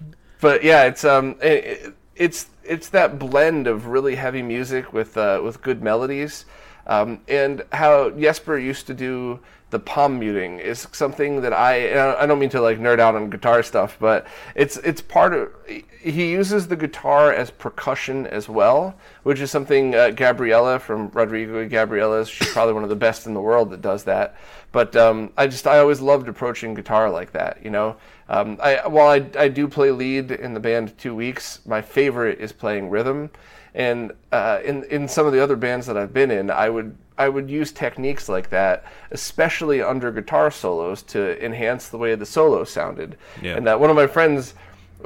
But 0.41 0.63
yeah, 0.63 0.85
it's 0.85 1.05
um, 1.05 1.35
it, 1.41 1.93
it's 2.15 2.47
it's 2.65 2.89
that 2.89 3.19
blend 3.19 3.67
of 3.67 3.87
really 3.87 4.15
heavy 4.15 4.41
music 4.41 4.93
with 4.93 5.17
uh, 5.17 5.41
with 5.43 5.61
good 5.61 5.81
melodies, 5.81 6.45
um, 6.87 7.21
and 7.27 7.63
how 7.71 8.09
Jesper 8.11 8.57
used 8.57 8.87
to 8.87 8.93
do 8.93 9.39
the 9.73 9.79
palm 9.79 10.19
muting 10.19 10.59
is 10.59 10.87
something 10.91 11.41
that 11.41 11.51
I 11.51 12.15
I 12.21 12.27
don't 12.27 12.37
mean 12.37 12.51
to 12.51 12.61
like 12.61 12.79
nerd 12.79 12.99
out 12.99 13.15
on 13.15 13.31
guitar 13.31 13.63
stuff, 13.63 13.97
but 13.99 14.27
it's 14.55 14.77
it's 14.77 15.01
part 15.01 15.33
of 15.33 15.49
he 15.67 16.31
uses 16.31 16.67
the 16.67 16.75
guitar 16.75 17.33
as 17.33 17.49
percussion 17.49 18.27
as 18.27 18.47
well, 18.47 18.95
which 19.23 19.39
is 19.39 19.49
something 19.49 19.95
uh, 19.95 20.11
Gabriela 20.11 20.77
from 20.77 21.09
Rodrigo 21.09 21.67
Gabriela 21.67 22.23
she's 22.25 22.51
probably 22.51 22.75
one 22.75 22.83
of 22.83 22.89
the 22.89 22.95
best 22.95 23.25
in 23.25 23.33
the 23.33 23.41
world 23.41 23.71
that 23.71 23.81
does 23.81 24.03
that. 24.03 24.35
But 24.71 24.95
um, 24.95 25.31
I 25.35 25.47
just 25.47 25.65
I 25.65 25.79
always 25.79 26.01
loved 26.01 26.29
approaching 26.29 26.75
guitar 26.75 27.09
like 27.09 27.31
that, 27.33 27.57
you 27.63 27.71
know. 27.71 27.97
Um, 28.29 28.57
I 28.61 28.87
while 28.87 29.07
I 29.07 29.25
I 29.37 29.47
do 29.47 29.67
play 29.67 29.91
lead 29.91 30.31
in 30.31 30.53
the 30.53 30.59
band 30.59 30.97
two 30.97 31.15
weeks, 31.15 31.59
my 31.65 31.81
favorite 31.81 32.39
is 32.39 32.51
playing 32.51 32.89
rhythm. 32.89 33.29
And 33.75 34.11
uh, 34.31 34.59
in 34.63 34.83
in 34.85 35.07
some 35.07 35.25
of 35.25 35.33
the 35.33 35.41
other 35.41 35.55
bands 35.55 35.87
that 35.87 35.97
I've 35.97 36.13
been 36.13 36.31
in, 36.31 36.49
I 36.49 36.69
would 36.69 36.95
I 37.17 37.29
would 37.29 37.49
use 37.49 37.71
techniques 37.71 38.29
like 38.29 38.49
that, 38.49 38.85
especially 39.11 39.81
under 39.81 40.11
guitar 40.11 40.51
solos, 40.51 41.01
to 41.03 41.43
enhance 41.43 41.89
the 41.89 41.97
way 41.97 42.15
the 42.15 42.25
solo 42.25 42.63
sounded. 42.63 43.17
Yeah. 43.41 43.55
And 43.55 43.67
that 43.67 43.79
one 43.79 43.89
of 43.89 43.95
my 43.95 44.07
friends, 44.07 44.53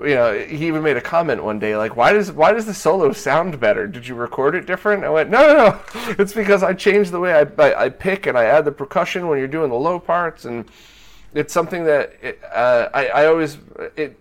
you 0.01 0.15
know, 0.15 0.37
he 0.37 0.67
even 0.67 0.83
made 0.83 0.97
a 0.97 1.01
comment 1.01 1.43
one 1.43 1.59
day 1.59 1.75
like, 1.75 1.95
"Why 1.95 2.13
does 2.13 2.31
why 2.31 2.51
does 2.51 2.65
the 2.65 2.73
solo 2.73 3.13
sound 3.13 3.59
better? 3.59 3.87
Did 3.87 4.07
you 4.07 4.15
record 4.15 4.53
it 4.53 4.65
different?" 4.65 5.03
I 5.03 5.09
went, 5.09 5.29
"No, 5.29 5.41
no, 5.47 5.53
no. 5.69 5.79
It's 6.19 6.33
because 6.33 6.61
I 6.61 6.73
changed 6.73 7.11
the 7.11 7.19
way 7.19 7.33
I, 7.33 7.47
I, 7.61 7.85
I 7.85 7.89
pick 7.89 8.27
and 8.27 8.37
I 8.37 8.45
add 8.45 8.65
the 8.65 8.71
percussion 8.71 9.27
when 9.27 9.39
you're 9.39 9.47
doing 9.47 9.69
the 9.69 9.75
low 9.77 9.99
parts, 9.99 10.45
and 10.45 10.65
it's 11.33 11.53
something 11.53 11.83
that 11.85 12.13
it, 12.21 12.39
uh, 12.43 12.89
I 12.93 13.07
I 13.07 13.25
always 13.27 13.57
it." 13.95 14.19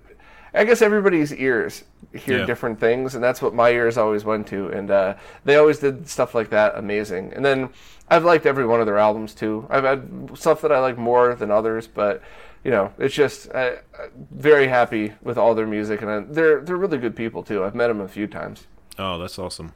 I 0.54 0.64
guess 0.64 0.80
everybody's 0.80 1.34
ears 1.34 1.84
hear 2.14 2.38
yeah. 2.38 2.46
different 2.46 2.80
things, 2.80 3.14
and 3.14 3.22
that's 3.22 3.42
what 3.42 3.54
my 3.54 3.70
ears 3.70 3.98
always 3.98 4.24
went 4.24 4.46
to. 4.48 4.68
And 4.68 4.90
uh, 4.90 5.14
they 5.44 5.56
always 5.56 5.78
did 5.78 6.08
stuff 6.08 6.34
like 6.34 6.50
that 6.50 6.78
amazing. 6.78 7.32
And 7.34 7.44
then 7.44 7.68
I've 8.08 8.24
liked 8.24 8.46
every 8.46 8.66
one 8.66 8.80
of 8.80 8.86
their 8.86 8.98
albums 8.98 9.34
too. 9.34 9.66
I've 9.68 9.84
had 9.84 10.30
stuff 10.34 10.62
that 10.62 10.72
I 10.72 10.80
like 10.80 10.96
more 10.96 11.34
than 11.34 11.50
others, 11.50 11.86
but 11.86 12.22
you 12.64 12.70
know, 12.70 12.92
it's 12.98 13.14
just 13.14 13.52
I, 13.54 13.68
am 13.68 14.10
very 14.30 14.68
happy 14.68 15.12
with 15.22 15.38
all 15.38 15.54
their 15.54 15.66
music, 15.66 16.02
and 16.02 16.10
I, 16.10 16.20
they're 16.20 16.60
they're 16.60 16.76
really 16.76 16.98
good 16.98 17.14
people 17.14 17.42
too. 17.42 17.64
I've 17.64 17.74
met 17.74 17.88
them 17.88 18.00
a 18.00 18.08
few 18.08 18.26
times. 18.26 18.66
Oh, 18.98 19.18
that's 19.18 19.38
awesome. 19.38 19.72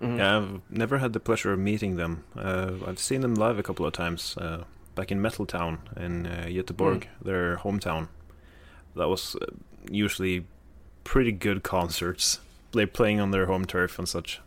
Mm-hmm. 0.00 0.18
Yeah, 0.18 0.38
I've 0.38 0.60
never 0.70 0.98
had 0.98 1.12
the 1.12 1.20
pleasure 1.20 1.52
of 1.52 1.58
meeting 1.58 1.96
them. 1.96 2.24
Uh, 2.34 2.72
I've 2.86 2.98
seen 2.98 3.20
them 3.20 3.34
live 3.34 3.58
a 3.58 3.62
couple 3.62 3.84
of 3.84 3.92
times 3.92 4.36
uh, 4.38 4.64
back 5.00 5.10
in 5.10 5.18
Metal 5.18 5.46
Town 5.46 5.78
in 5.96 6.26
uh, 6.26 6.44
Göteborg, 6.46 7.04
mm. 7.04 7.06
their 7.22 7.56
hometown. 7.56 8.08
That 8.94 9.08
was 9.08 9.34
uh, 9.40 9.46
usually 9.90 10.44
pretty 11.04 11.32
good 11.32 11.62
concerts. 11.62 12.40
They 12.72 12.84
playing 12.84 13.18
on 13.18 13.30
their 13.30 13.46
home 13.46 13.64
turf 13.64 13.98
and 13.98 14.06
such. 14.06 14.42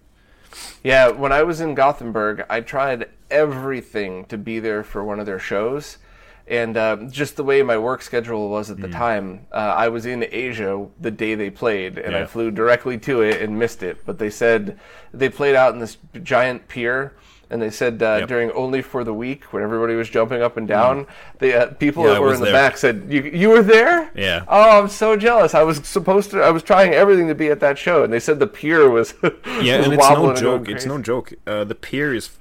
Yeah, 0.83 1.09
when 1.09 1.31
I 1.31 1.41
was 1.41 1.59
in 1.59 1.73
Gothenburg, 1.73 2.45
I 2.51 2.61
tried 2.61 3.09
everything 3.31 4.25
to 4.25 4.37
be 4.37 4.59
there 4.59 4.83
for 4.83 5.03
one 5.03 5.19
of 5.19 5.25
their 5.25 5.39
shows. 5.39 5.97
And 6.45 6.77
uh, 6.77 6.97
just 7.09 7.35
the 7.35 7.43
way 7.43 7.63
my 7.63 7.79
work 7.79 8.03
schedule 8.03 8.47
was 8.49 8.69
at 8.69 8.79
the 8.79 8.89
mm. 8.89 8.91
time, 8.91 9.47
uh, 9.51 9.55
I 9.55 9.87
was 9.87 10.05
in 10.05 10.23
Asia 10.29 10.85
the 11.01 11.09
day 11.09 11.33
they 11.33 11.49
played, 11.49 11.97
and 11.97 12.11
yeah. 12.11 12.21
I 12.21 12.25
flew 12.27 12.51
directly 12.51 12.99
to 12.99 13.21
it 13.21 13.41
and 13.41 13.57
missed 13.57 13.81
it. 13.81 14.05
But 14.05 14.19
they 14.19 14.29
said 14.29 14.77
they 15.11 15.29
played 15.29 15.55
out 15.55 15.73
in 15.73 15.79
this 15.79 15.97
giant 16.21 16.67
pier 16.67 17.13
and 17.53 17.61
they 17.61 17.69
said 17.69 18.01
uh, 18.01 18.17
yep. 18.19 18.27
during 18.27 18.51
Only 18.51 18.81
for 18.81 19.03
the 19.03 19.13
Weak 19.13 19.53
when 19.53 19.61
everybody 19.61 19.93
was 19.93 20.09
jumping 20.09 20.41
up 20.41 20.57
and 20.57 20.67
down, 20.67 21.05
mm. 21.05 21.07
the 21.37 21.53
uh, 21.53 21.73
people 21.75 22.03
yeah, 22.03 22.13
that 22.13 22.21
were 22.21 22.33
in 22.33 22.39
the 22.39 22.45
there. 22.45 22.53
back 22.53 22.77
said, 22.77 23.05
"You 23.07 23.21
you 23.21 23.49
were 23.49 23.61
there? 23.61 24.09
Yeah. 24.15 24.43
Oh, 24.47 24.81
I'm 24.81 24.89
so 24.89 25.15
jealous. 25.15 25.53
I 25.53 25.61
was 25.61 25.77
supposed 25.87 26.31
to. 26.31 26.41
I 26.41 26.49
was 26.49 26.63
trying 26.63 26.93
everything 26.93 27.27
to 27.27 27.35
be 27.35 27.49
at 27.49 27.59
that 27.59 27.77
show, 27.77 28.03
and 28.03 28.11
they 28.11 28.19
said 28.19 28.39
the 28.39 28.47
pier 28.47 28.89
was 28.89 29.13
yeah, 29.23 29.77
was 29.77 29.85
and 29.85 29.93
it's 29.93 30.09
no 30.09 30.33
joke. 30.33 30.67
It's 30.67 30.85
no 30.87 30.99
joke. 30.99 31.33
Uh, 31.45 31.63
the 31.63 31.75
pier 31.75 32.11
is 32.11 32.31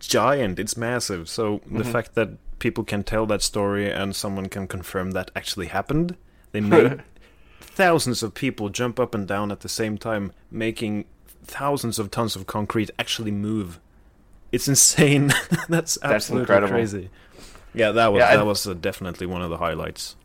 giant. 0.00 0.58
It's 0.58 0.74
massive. 0.74 1.28
So 1.28 1.58
mm-hmm. 1.58 1.76
the 1.76 1.84
fact 1.84 2.14
that 2.14 2.30
people 2.58 2.82
can 2.82 3.04
tell 3.04 3.26
that 3.26 3.42
story 3.42 3.92
and 3.92 4.16
someone 4.16 4.48
can 4.48 4.66
confirm 4.66 5.10
that 5.10 5.30
actually 5.36 5.66
happened, 5.66 6.16
they 6.52 6.62
made 6.62 7.02
thousands 7.60 8.22
of 8.22 8.32
people 8.32 8.70
jump 8.70 8.98
up 8.98 9.14
and 9.14 9.28
down 9.28 9.52
at 9.52 9.60
the 9.60 9.68
same 9.68 9.98
time, 9.98 10.32
making 10.50 11.04
thousands 11.44 11.98
of 11.98 12.10
tons 12.10 12.36
of 12.36 12.46
concrete 12.46 12.90
actually 12.98 13.32
move 13.32 13.78
it's 14.52 14.68
insane. 14.68 15.32
That's 15.68 15.98
absolutely 16.02 16.54
That's 16.54 16.70
crazy. 16.70 17.10
Yeah, 17.74 17.92
that 17.92 18.12
was 18.12 18.20
yeah, 18.20 18.36
that 18.36 18.46
was 18.46 18.66
uh, 18.66 18.74
definitely 18.74 19.26
one 19.26 19.42
of 19.42 19.50
the 19.50 19.56
highlights. 19.56 20.16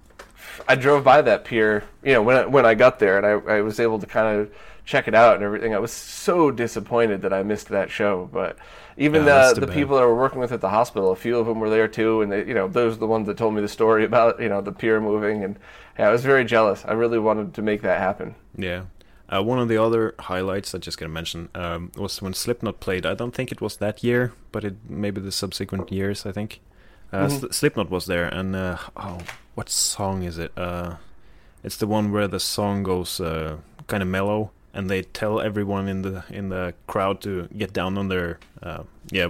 I 0.68 0.76
drove 0.76 1.04
by 1.04 1.22
that 1.22 1.46
pier, 1.46 1.84
you 2.04 2.14
know, 2.14 2.22
when 2.22 2.38
I, 2.38 2.46
when 2.46 2.66
I 2.66 2.74
got 2.74 3.00
there, 3.00 3.18
and 3.18 3.26
I, 3.26 3.56
I 3.56 3.62
was 3.62 3.80
able 3.80 4.00
to 4.00 4.06
kind 4.06 4.40
of 4.40 4.52
check 4.86 5.08
it 5.08 5.16
out 5.16 5.36
and 5.36 5.44
everything. 5.44 5.74
I 5.74 5.80
was 5.80 5.92
so 5.92 6.52
disappointed 6.52 7.22
that 7.22 7.32
I 7.34 7.44
missed 7.44 7.70
that 7.70 7.90
show, 7.90 8.30
but 8.34 8.58
even 8.98 9.26
yeah, 9.26 9.54
the 9.54 9.62
the 9.62 9.68
people 9.72 9.96
that 9.96 10.04
I 10.04 10.06
were 10.06 10.16
working 10.16 10.40
with 10.40 10.52
at 10.52 10.62
the 10.62 10.70
hospital, 10.70 11.12
a 11.12 11.16
few 11.16 11.38
of 11.38 11.46
them 11.46 11.60
were 11.60 11.70
there 11.70 11.88
too, 11.88 12.22
and 12.22 12.32
they, 12.32 12.46
you 12.46 12.54
know, 12.54 12.68
those 12.68 12.96
are 12.96 13.00
the 13.00 13.08
ones 13.08 13.28
that 13.28 13.38
told 13.38 13.54
me 13.54 13.62
the 13.62 13.68
story 13.68 14.04
about 14.12 14.42
you 14.42 14.50
know 14.50 14.62
the 14.62 14.72
pier 14.72 15.00
moving, 15.00 15.44
and 15.44 15.58
yeah, 15.98 16.10
I 16.10 16.12
was 16.12 16.24
very 16.24 16.44
jealous. 16.44 16.84
I 16.86 16.94
really 16.94 17.20
wanted 17.20 17.54
to 17.54 17.62
make 17.62 17.82
that 17.84 18.00
happen. 18.00 18.36
Yeah, 18.58 18.84
uh, 19.30 19.44
one 19.44 19.60
of 19.60 19.68
the 19.68 19.78
other 19.78 20.16
highlights 20.20 20.74
I 20.74 20.78
just 20.78 20.98
gonna 20.98 21.12
mention 21.12 21.50
um, 21.56 21.92
was 21.98 22.22
when 22.22 22.34
Slipknot 22.34 22.80
played. 22.80 23.06
I 23.06 23.14
don't 23.14 23.34
think 23.34 23.52
it 23.52 23.62
was 23.62 23.78
that 23.78 24.04
year, 24.04 24.34
but 24.52 24.64
it 24.64 24.76
maybe 24.88 25.22
the 25.22 25.32
subsequent 25.32 25.92
years. 25.92 26.26
I 26.26 26.32
think 26.32 26.60
uh, 27.12 27.28
mm-hmm. 27.28 27.52
Slipknot 27.52 27.90
was 27.90 28.06
there, 28.06 28.28
and 28.28 28.56
uh, 28.56 28.78
oh, 28.96 29.20
what 29.56 29.70
song 29.70 30.24
is 30.24 30.38
it? 30.38 30.52
Uh, 30.58 30.96
it's 31.64 31.78
the 31.78 31.88
one 31.88 32.12
where 32.12 32.28
the 32.28 32.40
song 32.40 32.84
goes 32.84 33.20
uh, 33.20 33.58
kind 33.88 34.04
of 34.04 34.10
mellow, 34.10 34.52
and 34.74 34.90
they 34.90 35.02
tell 35.02 35.42
everyone 35.42 35.88
in 35.88 36.02
the 36.02 36.24
in 36.30 36.50
the 36.50 36.74
crowd 36.86 37.22
to 37.22 37.48
get 37.58 37.74
down 37.74 37.98
on 37.98 38.08
their 38.08 38.40
uh, 38.62 38.84
yeah 39.10 39.30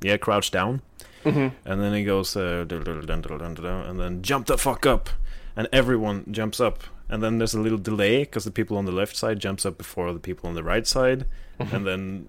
yeah 0.00 0.16
crouch 0.16 0.50
down. 0.50 0.82
Mhm. 1.24 1.52
And 1.64 1.80
then 1.80 1.94
he 1.94 2.04
goes 2.04 2.36
uh, 2.36 2.66
and 2.68 4.00
then 4.00 4.22
jump 4.22 4.46
the 4.46 4.58
fuck 4.58 4.86
up, 4.86 5.10
and 5.54 5.68
everyone 5.72 6.24
jumps 6.30 6.60
up. 6.60 6.82
And 7.12 7.22
then 7.22 7.36
there's 7.36 7.52
a 7.54 7.60
little 7.60 7.76
delay 7.78 8.20
because 8.24 8.44
the 8.44 8.50
people 8.50 8.76
on 8.78 8.86
the 8.86 8.90
left 8.92 9.16
side 9.16 9.38
jumps 9.38 9.66
up 9.66 9.76
before 9.76 10.12
the 10.14 10.18
people 10.18 10.48
on 10.48 10.54
the 10.54 10.62
right 10.64 10.86
side, 10.86 11.26
and 11.58 11.86
then 11.86 12.26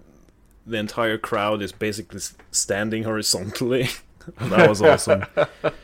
the 0.66 0.76
entire 0.76 1.16
crowd 1.16 1.62
is 1.62 1.72
basically 1.72 2.20
standing 2.50 3.04
horizontally. 3.04 3.88
that 4.40 4.68
was 4.68 4.82
awesome. 4.90 5.24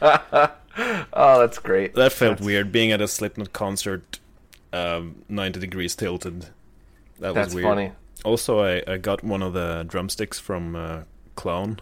Oh, 0.03 1.41
that's 1.41 1.59
great. 1.59 1.95
That 1.95 2.13
felt 2.13 2.33
That's- 2.33 2.47
weird 2.47 2.71
being 2.73 2.93
at 2.93 3.01
a 3.01 3.09
Slipknot 3.09 3.53
concert, 3.53 4.19
um, 4.73 5.23
90 5.29 5.61
degrees 5.61 5.95
tilted. 5.97 6.47
That 7.19 7.35
That's 7.35 7.47
was 7.49 7.55
weird. 7.55 7.65
funny. 7.67 7.93
Also, 8.25 8.61
I, 8.61 8.83
I 8.87 8.97
got 8.99 9.25
one 9.25 9.43
of 9.43 9.53
the 9.55 9.85
drumsticks 9.89 10.39
from 10.39 10.77
uh, 10.77 11.01
Clown. 11.37 11.81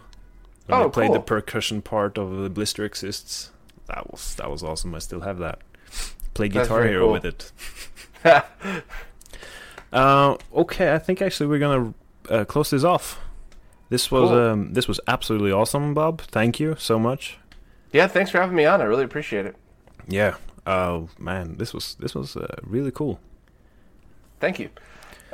When 0.67 0.79
Oh, 0.79 0.83
they 0.85 0.89
played 0.89 1.13
the 1.13 1.19
percussion 1.19 1.81
part 1.81 2.17
of 2.17 2.37
the 2.37 2.49
Blister 2.49 2.85
Exists. 2.85 3.51
That 3.87 4.09
was 4.11 4.35
that 4.35 4.49
was 4.49 4.63
awesome. 4.63 4.93
I 4.95 4.99
still 4.99 5.21
have 5.21 5.37
that. 5.39 5.59
Play 6.33 6.49
Guitar 6.49 6.83
Hero 6.85 7.05
cool. 7.05 7.13
with 7.13 7.25
it. 7.25 7.51
Uh, 9.91 10.37
okay, 10.53 10.93
I 10.93 10.99
think 10.99 11.19
actually 11.21 11.47
we're 11.47 11.57
gonna 11.59 11.93
uh, 12.29 12.45
close 12.45 12.69
this 12.69 12.83
off. 12.83 13.19
This 13.89 14.11
was 14.11 14.29
Cool. 14.29 14.37
um, 14.39 14.73
this 14.73 14.87
was 14.87 14.99
absolutely 15.07 15.51
awesome, 15.51 15.95
Bob. 15.95 16.21
Thank 16.21 16.59
you 16.59 16.75
so 16.77 16.99
much. 16.99 17.39
yeah, 17.91 18.05
thanks 18.07 18.29
for 18.29 18.39
having 18.39 18.55
me 18.55 18.65
on. 18.65 18.81
I 18.81 18.83
really 18.83 19.03
appreciate 19.03 19.47
it. 19.47 19.55
Yeah. 20.07 20.35
Oh 20.67 21.09
man, 21.17 21.57
this 21.57 21.73
was 21.73 21.95
this 21.95 22.13
was 22.13 22.35
uh, 22.37 22.57
really 22.61 22.91
cool. 22.91 23.19
Thank 24.39 24.59
you. 24.59 24.69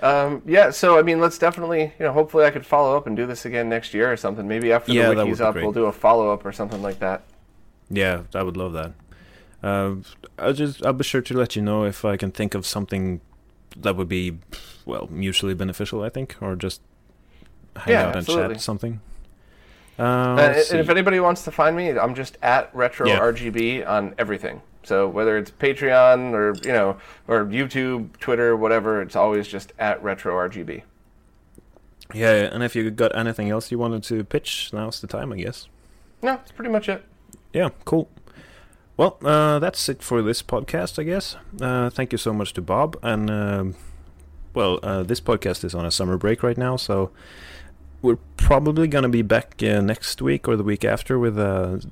Um, 0.02 0.42
yeah, 0.46 0.70
so 0.72 0.98
I 0.98 1.02
mean, 1.02 1.20
let's 1.20 1.38
definitely, 1.38 1.92
you 2.00 2.06
know, 2.06 2.14
hopefully 2.14 2.46
I 2.46 2.50
could 2.52 2.66
follow 2.66 2.96
up 2.96 3.08
and 3.08 3.16
do 3.18 3.26
this 3.26 3.46
again 3.46 3.68
next 3.68 3.94
year 3.94 4.10
or 4.12 4.16
something. 4.18 4.48
Maybe 4.48 4.72
after 4.72 4.94
Yeah, 4.94 5.10
the 5.10 5.16
wiki's 5.18 5.42
up, 5.42 5.54
great. 5.54 5.64
we'll 5.64 5.74
do 5.74 5.86
a 5.86 5.92
follow 5.92 6.32
up 6.32 6.46
or 6.46 6.54
something 6.54 6.82
like 6.82 7.00
that. 7.00 7.24
Yeah, 7.90 8.24
I 8.34 8.42
would 8.44 8.56
love 8.56 8.72
that. 8.74 8.94
Uh, 9.64 9.96
I'll 10.38 10.54
just 10.54 10.86
I'll 10.86 10.94
be 10.94 11.04
sure 11.04 11.22
to 11.22 11.34
let 11.38 11.56
you 11.56 11.62
know 11.62 11.86
if 11.86 12.06
I 12.06 12.18
can 12.18 12.32
think 12.32 12.54
of 12.56 12.66
something 12.66 13.22
that 13.78 13.96
would 13.96 14.08
be 14.10 14.38
well 14.86 15.08
mutually 15.12 15.54
beneficial. 15.54 16.04
I 16.04 16.10
think, 16.10 16.36
or 16.42 16.56
just 16.56 16.82
hang 17.76 17.94
Yeah, 17.94 18.02
out 18.04 18.08
and 18.10 18.16
absolutely. 18.18 18.56
chat 18.56 18.62
something. 18.62 19.02
Uh, 19.98 20.04
Uh, 20.04 20.64
and 20.72 20.80
if 20.80 20.90
anybody 20.90 21.20
wants 21.22 21.44
to 21.46 21.52
find 21.52 21.76
me, 21.76 21.90
I'm 21.98 22.16
just 22.16 22.38
at 22.42 22.70
retro 22.76 23.08
Yeah. 23.08 23.20
RGB 23.20 23.88
on 23.88 24.14
everything. 24.18 24.62
So 24.84 25.08
whether 25.08 25.38
it's 25.38 25.50
Patreon 25.52 26.34
or 26.34 26.54
you 26.68 26.74
know 26.74 26.98
or 27.28 27.46
YouTube, 27.46 28.18
Twitter, 28.20 28.56
whatever, 28.56 29.02
it's 29.02 29.16
always 29.16 29.48
just 29.48 29.74
at 29.80 30.04
retro 30.04 30.36
RGB. 30.36 30.84
yeah, 32.14 32.32
and 32.54 32.62
if 32.64 32.76
you 32.76 32.92
got 32.92 33.16
anything 33.18 33.50
else 33.50 33.72
you 33.72 33.80
wanted 33.80 34.04
to 34.04 34.24
pitch, 34.24 34.70
now's 34.74 35.02
the 35.02 35.08
time, 35.08 35.32
I 35.34 35.38
guess. 35.38 35.68
No, 36.22 36.34
that's 36.36 36.52
pretty 36.52 36.70
much 36.72 36.88
it. 36.88 37.04
Yeah, 37.54 37.70
cool. 37.86 38.10
Well, 38.98 39.18
uh, 39.24 39.60
that's 39.60 39.90
it 39.90 40.02
for 40.02 40.22
this 40.22 40.42
podcast, 40.42 41.00
I 41.00 41.04
guess. 41.04 41.36
Uh, 41.60 41.90
thank 41.90 42.12
you 42.12 42.18
so 42.18 42.34
much 42.34 42.54
to 42.54 42.62
Bob. 42.62 42.98
And, 43.04 43.30
um 43.30 43.76
well, 44.56 44.80
uh, 44.82 45.04
this 45.04 45.20
podcast 45.20 45.64
is 45.66 45.76
on 45.76 45.86
a 45.86 45.92
summer 45.92 46.18
break 46.18 46.42
right 46.42 46.58
now, 46.58 46.78
so 46.78 47.12
we're 48.02 48.18
probably 48.38 48.88
going 48.88 49.04
to 49.04 49.10
be 49.10 49.22
back 49.22 49.62
uh, 49.62 49.82
next 49.82 50.22
week 50.22 50.48
or 50.48 50.56
the 50.56 50.64
week 50.64 50.86
after 50.86 51.20
with 51.20 51.38
a 51.38 51.86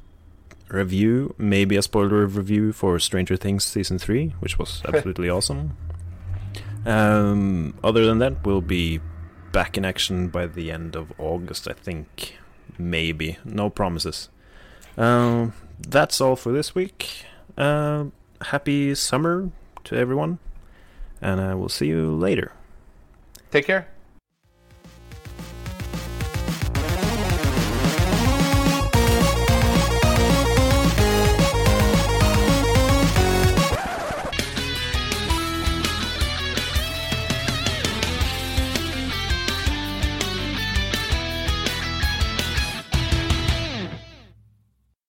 review, 0.69 1.35
maybe 1.38 1.75
a 1.75 1.81
spoiler 1.81 2.25
review 2.25 2.71
for 2.71 2.97
Stranger 2.99 3.35
Things 3.35 3.65
Season 3.65 3.99
3, 3.99 4.35
which 4.39 4.57
was 4.57 4.81
absolutely 4.88 5.30
awesome. 5.30 5.75
Um, 6.85 7.77
other 7.84 8.05
than 8.05 8.19
that, 8.19 8.45
we'll 8.45 8.61
be 8.61 9.01
back 9.51 9.77
in 9.77 9.84
action 9.84 10.30
by 10.30 10.47
the 10.47 10.71
end 10.71 10.95
of 10.95 11.11
August, 11.17 11.67
I 11.67 11.73
think. 11.73 12.38
Maybe. 12.77 13.38
No 13.43 13.69
promises. 13.69 14.30
Um, 14.97 15.53
that's 15.88 16.19
all 16.22 16.35
for 16.35 16.51
this 16.51 16.73
week. 16.73 17.26
Uh, 17.57 18.05
happy 18.41 18.95
summer 18.95 19.51
to 19.84 19.95
everyone, 19.95 20.39
and 21.22 21.39
uh, 21.39 21.55
we'll 21.57 21.69
see 21.69 21.88
you 21.88 22.11
later. 22.15 22.51
Take 23.51 23.65
care. 23.65 23.92